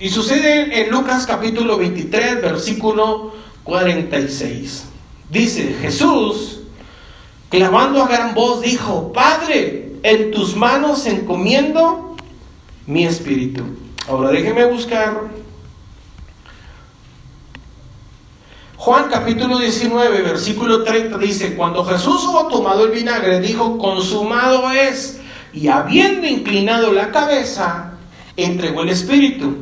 Y 0.00 0.08
sucede 0.08 0.80
en 0.80 0.90
Lucas 0.90 1.26
capítulo 1.26 1.76
23, 1.76 2.40
versículo 2.40 3.34
46. 3.64 4.86
Dice, 5.28 5.76
Jesús, 5.82 6.60
clamando 7.50 8.02
a 8.02 8.08
gran 8.08 8.32
voz, 8.32 8.62
dijo, 8.62 9.12
Padre, 9.12 9.92
en 10.02 10.30
tus 10.30 10.56
manos 10.56 11.04
encomiendo 11.04 12.16
mi 12.86 13.04
espíritu. 13.04 13.64
Ahora 14.08 14.30
déjeme 14.30 14.64
buscar 14.64 15.33
Juan 18.84 19.06
capítulo 19.10 19.60
19, 19.60 20.20
versículo 20.20 20.84
30 20.84 21.16
dice, 21.16 21.54
cuando 21.54 21.86
Jesús 21.86 22.22
hubo 22.24 22.48
tomado 22.48 22.84
el 22.84 22.90
vinagre, 22.90 23.40
dijo, 23.40 23.78
consumado 23.78 24.70
es, 24.72 25.20
y 25.54 25.68
habiendo 25.68 26.26
inclinado 26.26 26.92
la 26.92 27.10
cabeza, 27.10 27.92
entregó 28.36 28.82
el 28.82 28.90
espíritu. 28.90 29.56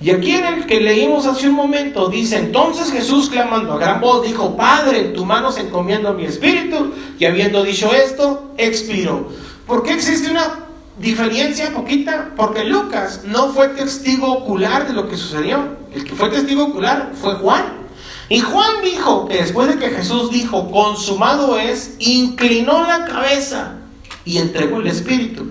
Y 0.00 0.10
aquí 0.10 0.30
en 0.30 0.44
el 0.44 0.66
que 0.66 0.80
leímos 0.80 1.26
hace 1.26 1.48
un 1.48 1.56
momento, 1.56 2.08
dice, 2.08 2.36
entonces 2.36 2.92
Jesús 2.92 3.28
clamando 3.28 3.72
a 3.72 3.78
gran 3.78 4.00
voz, 4.00 4.24
dijo, 4.24 4.56
Padre, 4.56 5.06
en 5.06 5.12
tu 5.12 5.24
mano 5.24 5.50
se 5.50 5.62
encomiendo 5.62 6.14
mi 6.14 6.26
espíritu, 6.26 6.92
y 7.18 7.24
habiendo 7.24 7.64
dicho 7.64 7.92
esto, 7.92 8.52
expiró. 8.58 9.28
¿Por 9.66 9.82
qué 9.82 9.94
existe 9.94 10.30
una 10.30 10.66
diferencia 11.00 11.74
poquita? 11.74 12.30
Porque 12.36 12.62
Lucas 12.62 13.22
no 13.24 13.48
fue 13.48 13.70
testigo 13.70 14.32
ocular 14.32 14.86
de 14.86 14.92
lo 14.92 15.08
que 15.08 15.16
sucedió. 15.16 15.64
El 15.92 16.04
que 16.04 16.14
fue 16.14 16.28
testigo 16.28 16.66
ocular 16.66 17.10
fue 17.20 17.34
Juan. 17.34 17.77
Y 18.28 18.40
Juan 18.40 18.82
dijo 18.82 19.26
que 19.26 19.36
después 19.36 19.68
de 19.68 19.78
que 19.78 19.90
Jesús 19.90 20.30
dijo, 20.30 20.70
consumado 20.70 21.58
es, 21.58 21.94
inclinó 21.98 22.86
la 22.86 23.06
cabeza 23.06 23.76
y 24.24 24.38
entregó 24.38 24.80
el 24.80 24.88
Espíritu. 24.88 25.46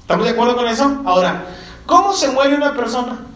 ¿Estamos 0.00 0.24
de 0.24 0.32
acuerdo 0.32 0.56
con 0.56 0.66
eso? 0.66 1.02
Ahora, 1.04 1.46
¿cómo 1.84 2.14
se 2.14 2.30
muere 2.30 2.54
una 2.54 2.74
persona? 2.74 3.26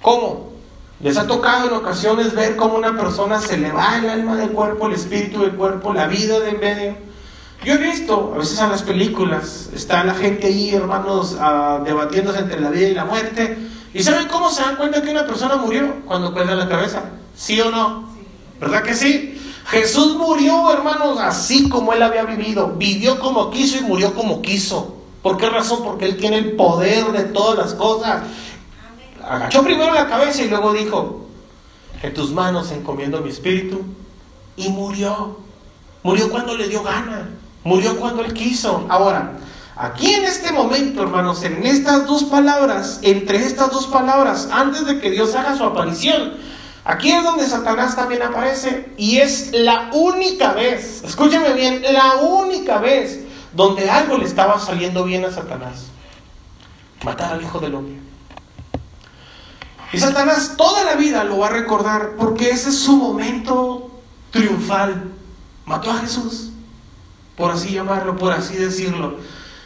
¿Cómo? 0.00 0.52
¿Les 1.00 1.16
ha 1.16 1.26
tocado 1.26 1.68
en 1.68 1.74
ocasiones 1.74 2.34
ver 2.34 2.56
cómo 2.56 2.74
una 2.74 2.96
persona 2.96 3.40
se 3.40 3.56
le 3.56 3.70
va 3.70 3.98
el 3.98 4.08
alma 4.08 4.36
del 4.36 4.50
cuerpo, 4.50 4.88
el 4.88 4.94
espíritu 4.94 5.42
del 5.42 5.52
cuerpo, 5.52 5.92
la 5.92 6.08
vida 6.08 6.40
de 6.40 6.50
en 6.50 6.60
medio? 6.60 6.96
Yo 7.64 7.74
he 7.74 7.78
visto, 7.78 8.32
a 8.34 8.38
veces 8.38 8.58
en 8.58 8.70
las 8.70 8.82
películas, 8.82 9.70
está 9.72 10.02
la 10.02 10.14
gente 10.14 10.48
ahí, 10.48 10.74
hermanos, 10.74 11.36
ah, 11.40 11.80
debatiéndose 11.84 12.40
entre 12.40 12.60
la 12.60 12.70
vida 12.70 12.88
y 12.88 12.94
la 12.94 13.04
muerte, 13.04 13.56
¿Y 13.94 14.02
saben 14.02 14.28
cómo 14.28 14.50
se 14.50 14.62
dan 14.62 14.76
cuenta 14.76 15.02
que 15.02 15.10
una 15.10 15.26
persona 15.26 15.56
murió? 15.56 16.02
Cuando 16.06 16.32
cuelga 16.32 16.54
la 16.54 16.68
cabeza. 16.68 17.04
¿Sí 17.36 17.60
o 17.60 17.70
no? 17.70 18.08
¿Verdad 18.60 18.82
que 18.82 18.94
sí? 18.94 19.38
Jesús 19.66 20.16
murió, 20.16 20.72
hermanos, 20.72 21.18
así 21.20 21.68
como 21.68 21.92
él 21.92 22.02
había 22.02 22.24
vivido. 22.24 22.74
Vivió 22.76 23.18
como 23.18 23.50
quiso 23.50 23.78
y 23.78 23.82
murió 23.82 24.14
como 24.14 24.40
quiso. 24.42 24.96
¿Por 25.22 25.36
qué 25.36 25.48
razón? 25.48 25.80
Porque 25.84 26.06
él 26.06 26.16
tiene 26.16 26.38
el 26.38 26.52
poder 26.52 27.12
de 27.12 27.24
todas 27.24 27.58
las 27.58 27.74
cosas. 27.74 28.22
Agachó 29.22 29.62
primero 29.62 29.92
la 29.92 30.08
cabeza 30.08 30.42
y 30.42 30.48
luego 30.48 30.72
dijo, 30.72 31.26
en 32.02 32.12
tus 32.14 32.30
manos 32.30 32.72
encomiendo 32.72 33.20
mi 33.20 33.30
espíritu. 33.30 33.82
Y 34.56 34.68
murió. 34.68 35.38
Murió 36.02 36.30
cuando 36.30 36.56
le 36.56 36.68
dio 36.68 36.82
gana. 36.82 37.30
Murió 37.64 37.98
cuando 37.98 38.24
él 38.24 38.32
quiso. 38.32 38.84
Ahora, 38.88 39.32
Aquí 39.76 40.12
en 40.12 40.24
este 40.24 40.52
momento, 40.52 41.02
hermanos, 41.02 41.42
en 41.44 41.64
estas 41.64 42.06
dos 42.06 42.24
palabras, 42.24 43.00
entre 43.02 43.38
estas 43.38 43.70
dos 43.70 43.86
palabras, 43.86 44.48
antes 44.52 44.86
de 44.86 45.00
que 45.00 45.10
Dios 45.10 45.34
haga 45.34 45.56
su 45.56 45.64
aparición, 45.64 46.34
aquí 46.84 47.10
es 47.10 47.24
donde 47.24 47.46
Satanás 47.46 47.96
también 47.96 48.22
aparece 48.22 48.92
y 48.98 49.18
es 49.18 49.50
la 49.52 49.88
única 49.94 50.52
vez, 50.52 51.02
escúcheme 51.04 51.54
bien, 51.54 51.82
la 51.90 52.16
única 52.16 52.78
vez 52.78 53.20
donde 53.54 53.88
algo 53.88 54.18
le 54.18 54.26
estaba 54.26 54.58
saliendo 54.60 55.04
bien 55.04 55.24
a 55.24 55.30
Satanás. 55.30 55.86
Matar 57.02 57.32
al 57.32 57.42
Hijo 57.42 57.58
del 57.58 57.74
Hombre. 57.74 57.98
Y 59.92 59.98
Satanás 59.98 60.54
toda 60.56 60.84
la 60.84 60.94
vida 60.94 61.24
lo 61.24 61.38
va 61.38 61.48
a 61.48 61.50
recordar 61.50 62.12
porque 62.18 62.50
ese 62.50 62.68
es 62.68 62.78
su 62.78 62.96
momento 62.96 63.90
triunfal. 64.30 65.10
Mató 65.64 65.90
a 65.90 65.98
Jesús, 65.98 66.50
por 67.36 67.50
así 67.50 67.70
llamarlo, 67.72 68.16
por 68.16 68.32
así 68.32 68.56
decirlo. 68.56 69.16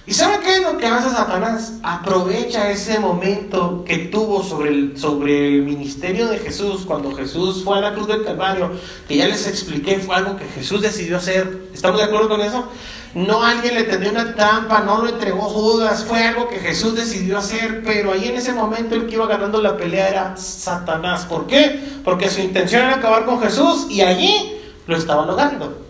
¿Y 0.09 0.15
sabe 0.15 0.39
qué 0.39 0.59
es 0.59 0.63
lo 0.63 0.79
que 0.79 0.87
hace 0.87 1.11
Satanás? 1.11 1.75
Aprovecha 1.83 2.71
ese 2.71 3.01
momento 3.01 3.83
que 3.85 3.99
tuvo 3.99 4.41
sobre 4.45 4.71
el, 4.71 4.97
sobre 4.97 5.57
el 5.57 5.63
ministerio 5.63 6.29
de 6.29 6.39
Jesús, 6.39 6.85
cuando 6.87 7.13
Jesús 7.13 7.65
fue 7.65 7.79
a 7.79 7.81
la 7.81 7.93
cruz 7.93 8.07
del 8.07 8.25
Calvario, 8.25 8.71
que 9.09 9.17
ya 9.17 9.27
les 9.27 9.49
expliqué, 9.49 9.99
fue 9.99 10.15
algo 10.15 10.37
que 10.37 10.45
Jesús 10.45 10.81
decidió 10.81 11.17
hacer. 11.17 11.71
¿Estamos 11.75 11.99
de 11.99 12.05
acuerdo 12.05 12.29
con 12.29 12.41
eso? 12.41 12.69
No 13.15 13.43
alguien 13.43 13.75
le 13.75 13.83
tendió 13.83 14.13
una 14.13 14.33
trampa, 14.37 14.81
no 14.81 15.03
lo 15.03 15.09
entregó 15.09 15.41
Judas, 15.41 16.05
fue 16.05 16.23
algo 16.23 16.49
que 16.49 16.61
Jesús 16.61 16.95
decidió 16.95 17.39
hacer, 17.39 17.83
pero 17.85 18.13
ahí 18.13 18.29
en 18.29 18.37
ese 18.37 18.53
momento 18.53 18.95
el 18.95 19.07
que 19.07 19.17
iba 19.17 19.27
ganando 19.27 19.61
la 19.61 19.77
pelea 19.77 20.09
era 20.09 20.37
Satanás. 20.37 21.25
¿Por 21.25 21.49
qué? 21.49 21.83
Porque 22.05 22.31
su 22.31 22.41
intención 22.41 22.83
era 22.83 22.97
acabar 22.97 23.25
con 23.25 23.41
Jesús 23.41 23.89
y 23.91 24.03
allí 24.03 24.57
lo 24.87 24.97
estaba 24.97 25.27
logrando. 25.27 25.83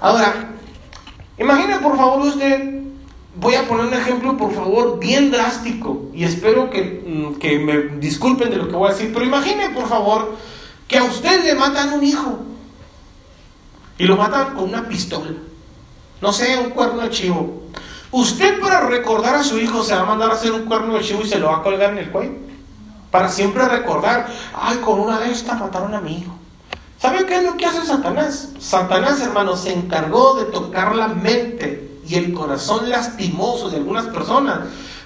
Ahora, 0.00 0.54
imagine 1.38 1.78
por 1.78 1.96
favor 1.96 2.26
usted 2.26 2.73
voy 3.36 3.54
a 3.54 3.66
poner 3.66 3.86
un 3.86 3.94
ejemplo, 3.94 4.36
por 4.36 4.52
favor, 4.52 4.98
bien 4.98 5.30
drástico. 5.30 6.06
Y 6.14 6.24
espero 6.24 6.70
que, 6.70 7.02
mm, 7.06 7.38
que, 7.38 7.58
me 7.58 7.98
disculpen 7.98 8.50
de 8.50 8.56
lo 8.56 8.68
que 8.68 8.76
voy 8.76 8.88
a 8.90 8.92
decir. 8.92 9.12
Pero 9.12 9.24
imagine, 9.24 9.70
por 9.70 9.88
favor, 9.88 10.36
que 10.86 10.98
a 10.98 11.04
usted 11.04 11.44
le 11.44 11.54
matan 11.54 11.92
un 11.92 12.04
hijo. 12.04 12.38
Y 13.98 14.04
lo 14.04 14.16
matan 14.16 14.54
con 14.54 14.64
una 14.64 14.88
pistola. 14.88 15.30
No 16.20 16.32
sé, 16.32 16.58
un 16.58 16.70
cuerno 16.70 17.02
de 17.02 17.10
chivo. 17.10 17.62
Usted 18.10 18.60
para 18.60 18.80
recordar 18.86 19.34
a 19.34 19.42
su 19.42 19.58
hijo 19.58 19.82
se 19.82 19.94
va 19.94 20.02
a 20.02 20.06
mandar 20.06 20.30
a 20.30 20.34
hacer 20.34 20.52
un 20.52 20.66
cuerno 20.66 20.94
de 20.94 21.00
chivo 21.00 21.22
y 21.22 21.28
se 21.28 21.38
lo 21.38 21.48
va 21.48 21.58
a 21.58 21.62
colgar 21.62 21.90
en 21.90 21.98
el 21.98 22.10
cuello. 22.10 22.32
Para 23.10 23.28
siempre 23.28 23.66
recordar, 23.68 24.26
ay, 24.54 24.78
con 24.78 25.00
una 25.00 25.20
de 25.20 25.30
estas 25.30 25.58
mataron 25.58 25.94
a 25.94 26.00
mi 26.00 26.18
hijo. 26.18 26.32
¿Sabe 26.98 27.26
qué 27.26 27.36
es 27.36 27.44
lo 27.44 27.56
que 27.56 27.66
hace 27.66 27.84
Satanás? 27.84 28.50
Satanás, 28.58 29.20
hermano, 29.20 29.56
se 29.56 29.72
encargó 29.72 30.34
de 30.34 30.46
tocar 30.46 30.96
la 30.96 31.08
mente 31.08 31.93
y 32.06 32.14
el 32.16 32.32
corazón 32.32 32.88
lastimoso 32.88 33.70
de 33.70 33.76
algunas 33.76 34.06
personas 34.06 34.60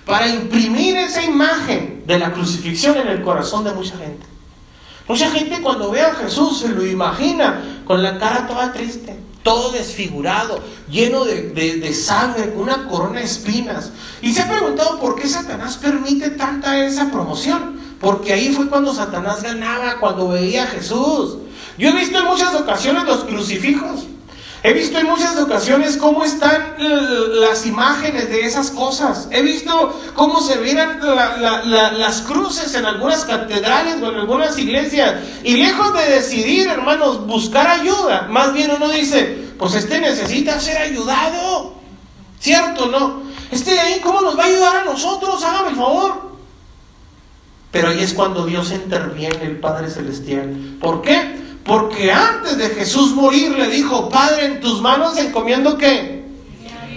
para 0.04 0.26
imprimir 0.26 0.96
esa 0.96 1.22
imagen 1.22 2.02
de 2.06 2.18
la 2.18 2.32
crucifixión 2.32 2.96
en 2.96 3.08
el 3.08 3.22
corazón 3.22 3.64
de 3.64 3.72
mucha 3.72 3.96
gente. 3.96 4.26
Mucha 5.06 5.30
gente 5.30 5.60
cuando 5.62 5.90
ve 5.90 6.02
a 6.02 6.14
Jesús 6.14 6.60
se 6.60 6.68
lo 6.68 6.84
imagina 6.84 7.82
con 7.86 8.02
la 8.02 8.18
cara 8.18 8.46
toda 8.46 8.72
triste, 8.72 9.18
todo 9.42 9.70
desfigurado, 9.72 10.60
lleno 10.90 11.24
de, 11.24 11.50
de, 11.52 11.94
sangre, 11.94 12.52
con 12.52 12.62
una 12.62 12.88
corona 12.88 13.20
de 13.20 13.26
espinas. 13.26 13.90
Y 14.20 14.32
se 14.32 14.42
ha 14.42 14.48
preguntado 14.48 14.98
por 14.98 15.16
qué 15.16 15.26
Satanás 15.26 15.78
permite 15.78 16.30
tanta 16.30 16.84
esa 16.84 17.10
promoción. 17.10 17.78
Porque 18.00 18.32
ahí 18.32 18.52
fue 18.52 18.68
cuando 18.68 18.94
Satanás 18.94 19.42
ganaba, 19.42 19.98
cuando 19.98 20.28
veía 20.28 20.64
a 20.64 20.68
Jesús. 20.68 21.38
Yo 21.78 21.88
he 21.88 21.92
visto 21.92 22.18
en 22.18 22.26
muchas 22.26 22.54
ocasiones 22.54 23.04
los 23.04 23.24
crucifijos 23.24 24.04
He 24.62 24.72
visto 24.72 24.98
en 24.98 25.06
muchas 25.06 25.36
ocasiones 25.36 25.96
cómo 25.96 26.24
están 26.24 26.74
las 26.78 27.64
imágenes 27.64 28.28
de 28.28 28.44
esas 28.44 28.70
cosas. 28.72 29.28
He 29.30 29.40
visto 29.42 30.00
cómo 30.14 30.40
se 30.40 30.56
miran 30.56 30.98
las 31.00 32.22
cruces 32.22 32.74
en 32.74 32.84
algunas 32.84 33.24
catedrales 33.24 34.02
o 34.02 34.08
en 34.08 34.16
algunas 34.16 34.58
iglesias. 34.58 35.22
Y 35.44 35.58
lejos 35.58 35.94
de 35.94 36.10
decidir, 36.10 36.66
hermanos, 36.66 37.24
buscar 37.26 37.68
ayuda, 37.68 38.26
más 38.30 38.52
bien 38.52 38.72
uno 38.72 38.88
dice, 38.88 39.48
pues 39.58 39.74
este 39.74 40.00
necesita 40.00 40.58
ser 40.58 40.78
ayudado. 40.78 41.74
¿Cierto 42.40 42.86
no? 42.86 43.22
Este 43.50 43.72
de 43.72 43.80
ahí, 43.80 44.00
¿cómo 44.00 44.20
nos 44.20 44.38
va 44.38 44.44
a 44.44 44.46
ayudar 44.46 44.76
a 44.76 44.84
nosotros? 44.84 45.42
Hágame 45.44 45.70
el 45.70 45.76
favor. 45.76 46.28
Pero 47.70 47.88
ahí 47.88 48.00
es 48.00 48.12
cuando 48.12 48.44
Dios 48.46 48.72
interviene, 48.72 49.42
el 49.42 49.58
Padre 49.58 49.90
Celestial. 49.90 50.76
¿Por 50.80 51.02
qué? 51.02 51.47
Porque 51.68 52.10
antes 52.10 52.58
de 52.58 52.70
Jesús 52.70 53.14
morir 53.14 53.50
le 53.50 53.68
dijo, 53.68 54.08
Padre, 54.08 54.46
en 54.46 54.60
tus 54.60 54.80
manos 54.80 55.16
encomiendo 55.18 55.78
qué? 55.78 56.18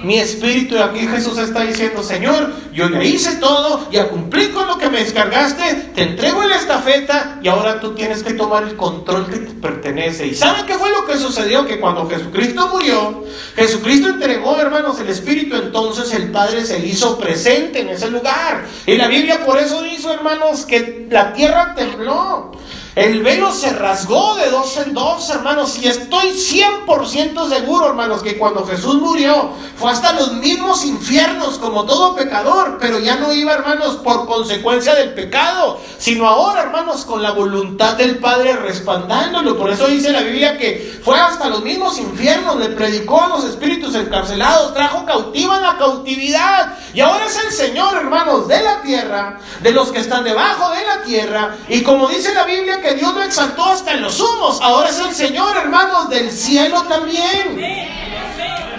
mi 0.03 0.17
espíritu. 0.17 0.75
Y 0.75 0.79
aquí 0.79 0.99
Jesús 1.07 1.37
está 1.37 1.61
diciendo, 1.61 2.03
Señor, 2.03 2.53
yo 2.73 2.89
ya 2.89 3.03
hice 3.03 3.35
todo, 3.35 3.89
ya 3.91 4.09
cumplí 4.09 4.49
con 4.49 4.67
lo 4.67 4.77
que 4.77 4.89
me 4.89 4.99
descargaste, 4.99 5.91
te 5.93 6.03
entrego 6.03 6.43
la 6.43 6.55
estafeta 6.55 7.39
y 7.41 7.47
ahora 7.47 7.79
tú 7.79 7.93
tienes 7.93 8.23
que 8.23 8.33
tomar 8.33 8.63
el 8.63 8.75
control 8.75 9.27
que 9.27 9.37
te 9.37 9.53
pertenece. 9.53 10.27
¿Y 10.27 10.35
saben 10.35 10.65
qué 10.65 10.75
fue 10.75 10.89
lo 10.89 11.05
que 11.05 11.17
sucedió? 11.17 11.65
Que 11.65 11.79
cuando 11.79 12.09
Jesucristo 12.09 12.67
murió, 12.69 13.23
Jesucristo 13.55 14.09
entregó, 14.09 14.59
hermanos, 14.59 14.99
el 14.99 15.09
espíritu, 15.09 15.55
entonces 15.55 16.13
el 16.13 16.31
Padre 16.31 16.65
se 16.65 16.85
hizo 16.85 17.17
presente 17.17 17.81
en 17.81 17.89
ese 17.89 18.09
lugar. 18.09 18.65
Y 18.85 18.95
la 18.95 19.07
Biblia 19.07 19.45
por 19.45 19.57
eso 19.57 19.85
hizo, 19.85 20.11
hermanos, 20.11 20.65
que 20.65 21.07
la 21.09 21.33
tierra 21.33 21.73
tembló. 21.75 22.51
El 22.93 23.23
velo 23.23 23.53
se 23.53 23.69
rasgó 23.69 24.35
de 24.35 24.49
dos 24.49 24.75
en 24.75 24.93
dos, 24.93 25.29
hermanos, 25.29 25.79
y 25.81 25.87
estoy 25.87 26.31
100% 26.31 27.47
seguro, 27.47 27.87
hermanos, 27.87 28.21
que 28.21 28.37
cuando 28.37 28.65
Jesús 28.65 28.95
murió 28.95 29.51
fue 29.77 29.91
hasta 29.91 30.11
los 30.11 30.33
mismos 30.33 30.83
infiernos 30.83 31.57
como 31.57 31.85
todo 31.85 32.15
pecador, 32.15 32.79
pero 32.81 32.99
ya 32.99 33.15
no 33.15 33.31
iba, 33.31 33.53
hermanos, 33.53 33.95
por 34.03 34.27
consecuencia 34.27 34.93
del 34.93 35.13
pecado, 35.13 35.79
sino 35.97 36.27
ahora, 36.27 36.63
hermanos, 36.63 37.05
con 37.05 37.23
la 37.23 37.31
voluntad 37.31 37.93
del 37.95 38.17
Padre 38.17 38.57
respaldándolo. 38.57 39.57
Por 39.57 39.69
eso 39.69 39.87
dice 39.87 40.11
la 40.11 40.19
Biblia 40.19 40.57
que 40.57 40.99
fue 41.01 41.17
hasta 41.17 41.47
los 41.47 41.63
mismos 41.63 41.97
infiernos, 41.97 42.57
le 42.57 42.69
predicó 42.69 43.21
a 43.21 43.29
los 43.29 43.45
espíritus 43.45 43.95
encarcelados, 43.95 44.73
trajo 44.73 45.05
cautiva 45.05 45.61
la 45.61 45.77
cautividad, 45.77 46.77
y 46.93 46.99
ahora 46.99 47.25
es 47.25 47.41
el 47.41 47.51
Señor, 47.53 47.95
hermanos, 47.95 48.49
de 48.49 48.61
la 48.61 48.81
tierra, 48.81 49.39
de 49.61 49.71
los 49.71 49.93
que 49.93 49.99
están 49.99 50.25
debajo 50.25 50.69
de 50.71 50.85
la 50.85 51.03
tierra, 51.03 51.55
y 51.69 51.83
como 51.83 52.09
dice 52.09 52.33
la 52.33 52.43
Biblia, 52.43 52.80
que 52.81 52.95
Dios 52.95 53.13
lo 53.13 53.23
exaltó 53.23 53.65
hasta 53.65 53.93
en 53.93 54.01
los 54.01 54.19
humos. 54.19 54.59
Ahora 54.61 54.89
es 54.89 54.99
el 54.99 55.13
Señor, 55.13 55.55
hermanos, 55.57 56.09
del 56.09 56.31
cielo 56.31 56.83
también. 56.83 57.59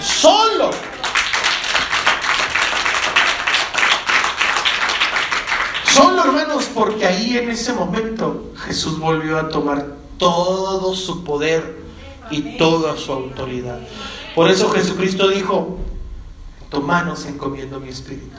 Solo. 0.00 0.70
Solo, 5.92 6.24
hermanos, 6.24 6.68
porque 6.74 7.06
ahí 7.06 7.36
en 7.36 7.50
ese 7.50 7.72
momento 7.72 8.52
Jesús 8.64 8.98
volvió 8.98 9.38
a 9.38 9.48
tomar 9.48 9.86
todo 10.18 10.94
su 10.94 11.22
poder 11.24 11.82
y 12.30 12.56
toda 12.56 12.96
su 12.96 13.12
autoridad. 13.12 13.78
Por 14.34 14.50
eso 14.50 14.70
Jesucristo 14.70 15.28
dijo, 15.28 15.78
tomanos 16.70 17.26
encomiendo 17.26 17.78
mi 17.78 17.90
espíritu. 17.90 18.38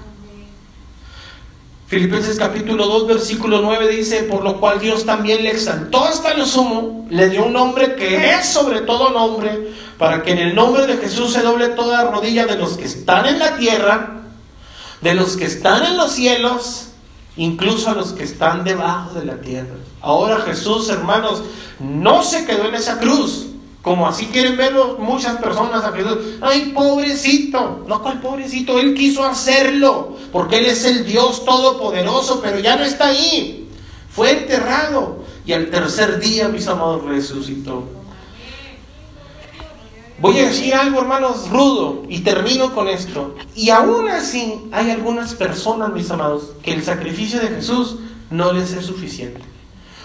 Filipenses 1.93 2.39
capítulo 2.39 2.87
2, 2.87 3.05
versículo 3.05 3.61
9 3.61 3.87
dice, 3.87 4.23
por 4.23 4.43
lo 4.43 4.59
cual 4.59 4.79
Dios 4.79 5.05
también 5.05 5.43
le 5.43 5.51
exaltó 5.51 6.03
hasta 6.03 6.33
lo 6.33 6.43
sumo, 6.43 7.05
le 7.11 7.29
dio 7.29 7.45
un 7.45 7.53
nombre 7.53 7.93
que 7.93 8.31
es 8.31 8.47
sobre 8.47 8.81
todo 8.81 9.11
nombre, 9.11 9.75
para 9.99 10.23
que 10.23 10.31
en 10.31 10.39
el 10.39 10.55
nombre 10.55 10.87
de 10.87 10.97
Jesús 10.97 11.33
se 11.33 11.43
doble 11.43 11.67
toda 11.67 12.09
rodilla 12.09 12.47
de 12.47 12.57
los 12.57 12.77
que 12.77 12.85
están 12.85 13.27
en 13.27 13.37
la 13.37 13.57
tierra, 13.57 14.23
de 15.01 15.13
los 15.13 15.37
que 15.37 15.45
están 15.45 15.85
en 15.85 15.95
los 15.95 16.13
cielos, 16.13 16.87
incluso 17.37 17.91
a 17.91 17.93
los 17.93 18.13
que 18.13 18.23
están 18.23 18.63
debajo 18.63 19.19
de 19.19 19.25
la 19.25 19.35
tierra. 19.35 19.75
Ahora 20.01 20.39
Jesús, 20.39 20.89
hermanos, 20.89 21.43
no 21.79 22.23
se 22.23 22.45
quedó 22.45 22.69
en 22.69 22.73
esa 22.73 22.97
cruz, 22.97 23.49
como 23.83 24.07
así 24.07 24.27
quieren 24.27 24.55
verlo 24.55 24.97
muchas 24.97 25.35
personas 25.39 25.83
a 25.83 25.91
Jesús. 25.91 26.17
Ay, 26.41 26.71
pobrecito. 26.73 27.83
No, 27.85 28.01
¿cuál 28.01 28.21
pobrecito? 28.21 28.79
Él 28.79 28.93
quiso 28.93 29.25
hacerlo. 29.25 30.15
Porque 30.31 30.59
Él 30.59 30.67
es 30.67 30.85
el 30.85 31.05
Dios 31.05 31.43
todopoderoso, 31.43 32.39
pero 32.41 32.59
ya 32.59 32.77
no 32.77 32.85
está 32.85 33.07
ahí. 33.07 33.69
Fue 34.09 34.31
enterrado. 34.31 35.25
Y 35.45 35.51
al 35.51 35.69
tercer 35.69 36.21
día, 36.21 36.47
mis 36.47 36.65
amados, 36.65 37.03
resucitó. 37.03 37.83
Voy 40.19 40.39
a 40.39 40.45
decir 40.45 40.73
algo, 40.73 41.01
hermanos, 41.01 41.49
rudo. 41.49 42.03
Y 42.07 42.21
termino 42.21 42.73
con 42.73 42.87
esto. 42.87 43.35
Y 43.53 43.69
aún 43.69 44.07
así, 44.07 44.61
hay 44.71 44.91
algunas 44.91 45.33
personas, 45.33 45.91
mis 45.91 46.09
amados, 46.09 46.53
que 46.63 46.71
el 46.71 46.83
sacrificio 46.83 47.41
de 47.41 47.49
Jesús 47.49 47.97
no 48.31 48.53
les 48.53 48.71
es 48.71 48.85
suficiente. 48.85 49.52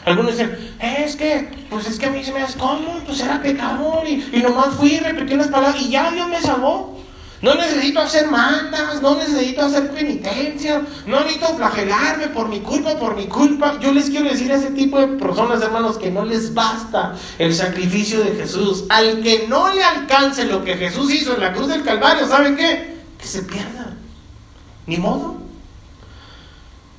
Algunos 0.04 0.32
dicen, 0.32 0.74
es 0.80 1.16
que, 1.16 1.66
pues 1.68 1.86
es 1.86 1.98
que 1.98 2.06
a 2.06 2.10
mí 2.10 2.24
se 2.24 2.32
me 2.32 2.42
hace, 2.42 2.58
¿cómo? 2.58 3.00
Pues 3.04 3.20
era 3.20 3.42
pecador 3.42 4.06
y, 4.06 4.28
y 4.32 4.42
nomás 4.42 4.74
fui 4.74 4.94
y 4.94 5.00
repetí 5.00 5.34
unas 5.34 5.48
palabras 5.48 5.80
y 5.82 5.90
ya 5.90 6.10
Dios 6.10 6.28
me 6.28 6.40
salvó. 6.40 6.98
No 7.40 7.54
necesito 7.54 8.00
hacer 8.00 8.28
mandas, 8.28 9.00
no 9.00 9.14
necesito 9.14 9.62
hacer 9.62 9.92
penitencia, 9.92 10.82
no 11.06 11.20
necesito 11.20 11.54
flagelarme 11.54 12.28
por 12.28 12.48
mi 12.48 12.60
culpa, 12.60 12.98
por 12.98 13.14
mi 13.14 13.26
culpa. 13.26 13.78
Yo 13.78 13.92
les 13.92 14.10
quiero 14.10 14.28
decir 14.28 14.50
a 14.50 14.56
ese 14.56 14.72
tipo 14.72 14.98
de 14.98 15.06
personas, 15.06 15.62
hermanos, 15.62 15.98
que 15.98 16.10
no 16.10 16.24
les 16.24 16.52
basta 16.52 17.14
el 17.38 17.54
sacrificio 17.54 18.24
de 18.24 18.32
Jesús. 18.32 18.86
Al 18.88 19.22
que 19.22 19.46
no 19.46 19.72
le 19.72 19.84
alcance 19.84 20.46
lo 20.46 20.64
que 20.64 20.76
Jesús 20.76 21.12
hizo 21.12 21.34
en 21.34 21.40
la 21.40 21.52
cruz 21.52 21.68
del 21.68 21.84
Calvario, 21.84 22.26
¿saben 22.26 22.56
qué? 22.56 22.96
Que 23.20 23.26
se 23.26 23.42
pierda. 23.42 23.94
Ni 24.86 24.96
modo. 24.96 25.47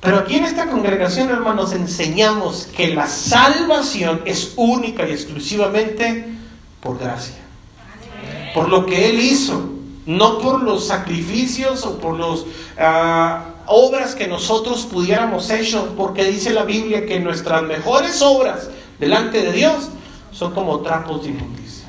Pero 0.00 0.18
aquí 0.18 0.36
en 0.36 0.44
esta 0.44 0.66
congregación, 0.66 1.28
hermanos, 1.28 1.72
enseñamos 1.72 2.68
que 2.74 2.94
la 2.94 3.06
salvación 3.06 4.22
es 4.24 4.54
única 4.56 5.06
y 5.06 5.12
exclusivamente 5.12 6.26
por 6.80 6.98
gracia. 6.98 7.36
Por 8.54 8.70
lo 8.70 8.86
que 8.86 9.10
Él 9.10 9.20
hizo, 9.20 9.70
no 10.06 10.38
por 10.38 10.62
los 10.62 10.86
sacrificios 10.86 11.84
o 11.84 11.98
por 11.98 12.18
las 12.18 12.44
ah, 12.78 13.44
obras 13.66 14.14
que 14.14 14.26
nosotros 14.26 14.88
pudiéramos 14.90 15.50
hecho, 15.50 15.94
porque 15.96 16.24
dice 16.24 16.50
la 16.50 16.64
Biblia 16.64 17.04
que 17.04 17.20
nuestras 17.20 17.62
mejores 17.62 18.22
obras 18.22 18.70
delante 18.98 19.42
de 19.42 19.52
Dios 19.52 19.90
son 20.32 20.54
como 20.54 20.80
trapos 20.80 21.24
de 21.24 21.28
inmundicia. 21.28 21.88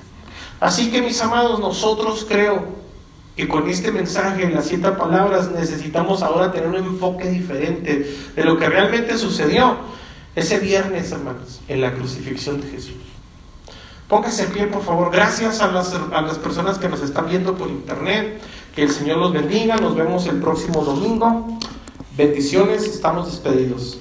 Así 0.60 0.92
que 0.92 1.02
mis 1.02 1.22
amados, 1.22 1.62
nosotros 1.62 2.26
creo 2.28 2.81
que 3.36 3.48
con 3.48 3.70
este 3.70 3.92
mensaje, 3.92 4.44
en 4.44 4.54
las 4.54 4.66
siete 4.66 4.92
palabras, 4.92 5.52
necesitamos 5.52 6.22
ahora 6.22 6.52
tener 6.52 6.70
un 6.70 6.76
enfoque 6.76 7.30
diferente 7.30 8.16
de 8.36 8.44
lo 8.44 8.58
que 8.58 8.68
realmente 8.68 9.18
sucedió 9.18 9.78
ese 10.36 10.60
viernes, 10.60 11.12
hermanos, 11.12 11.62
en 11.68 11.82
la 11.82 11.94
crucifixión 11.94 12.62
de 12.62 12.70
Jesús. 12.70 12.96
Póngase 14.08 14.44
en 14.44 14.52
pie, 14.52 14.68
por 14.68 14.84
favor. 14.84 15.10
Gracias 15.12 15.62
a 15.62 15.72
las, 15.72 15.94
a 15.94 16.22
las 16.22 16.38
personas 16.38 16.78
que 16.78 16.90
nos 16.90 17.02
están 17.02 17.30
viendo 17.30 17.56
por 17.56 17.70
internet. 17.70 18.42
Que 18.76 18.84
el 18.84 18.90
Señor 18.90 19.18
los 19.18 19.32
bendiga. 19.32 19.78
Nos 19.78 19.96
vemos 19.96 20.26
el 20.28 20.42
próximo 20.42 20.84
domingo. 20.84 21.58
Bendiciones. 22.18 22.84
Estamos 22.84 23.28
despedidos. 23.28 24.00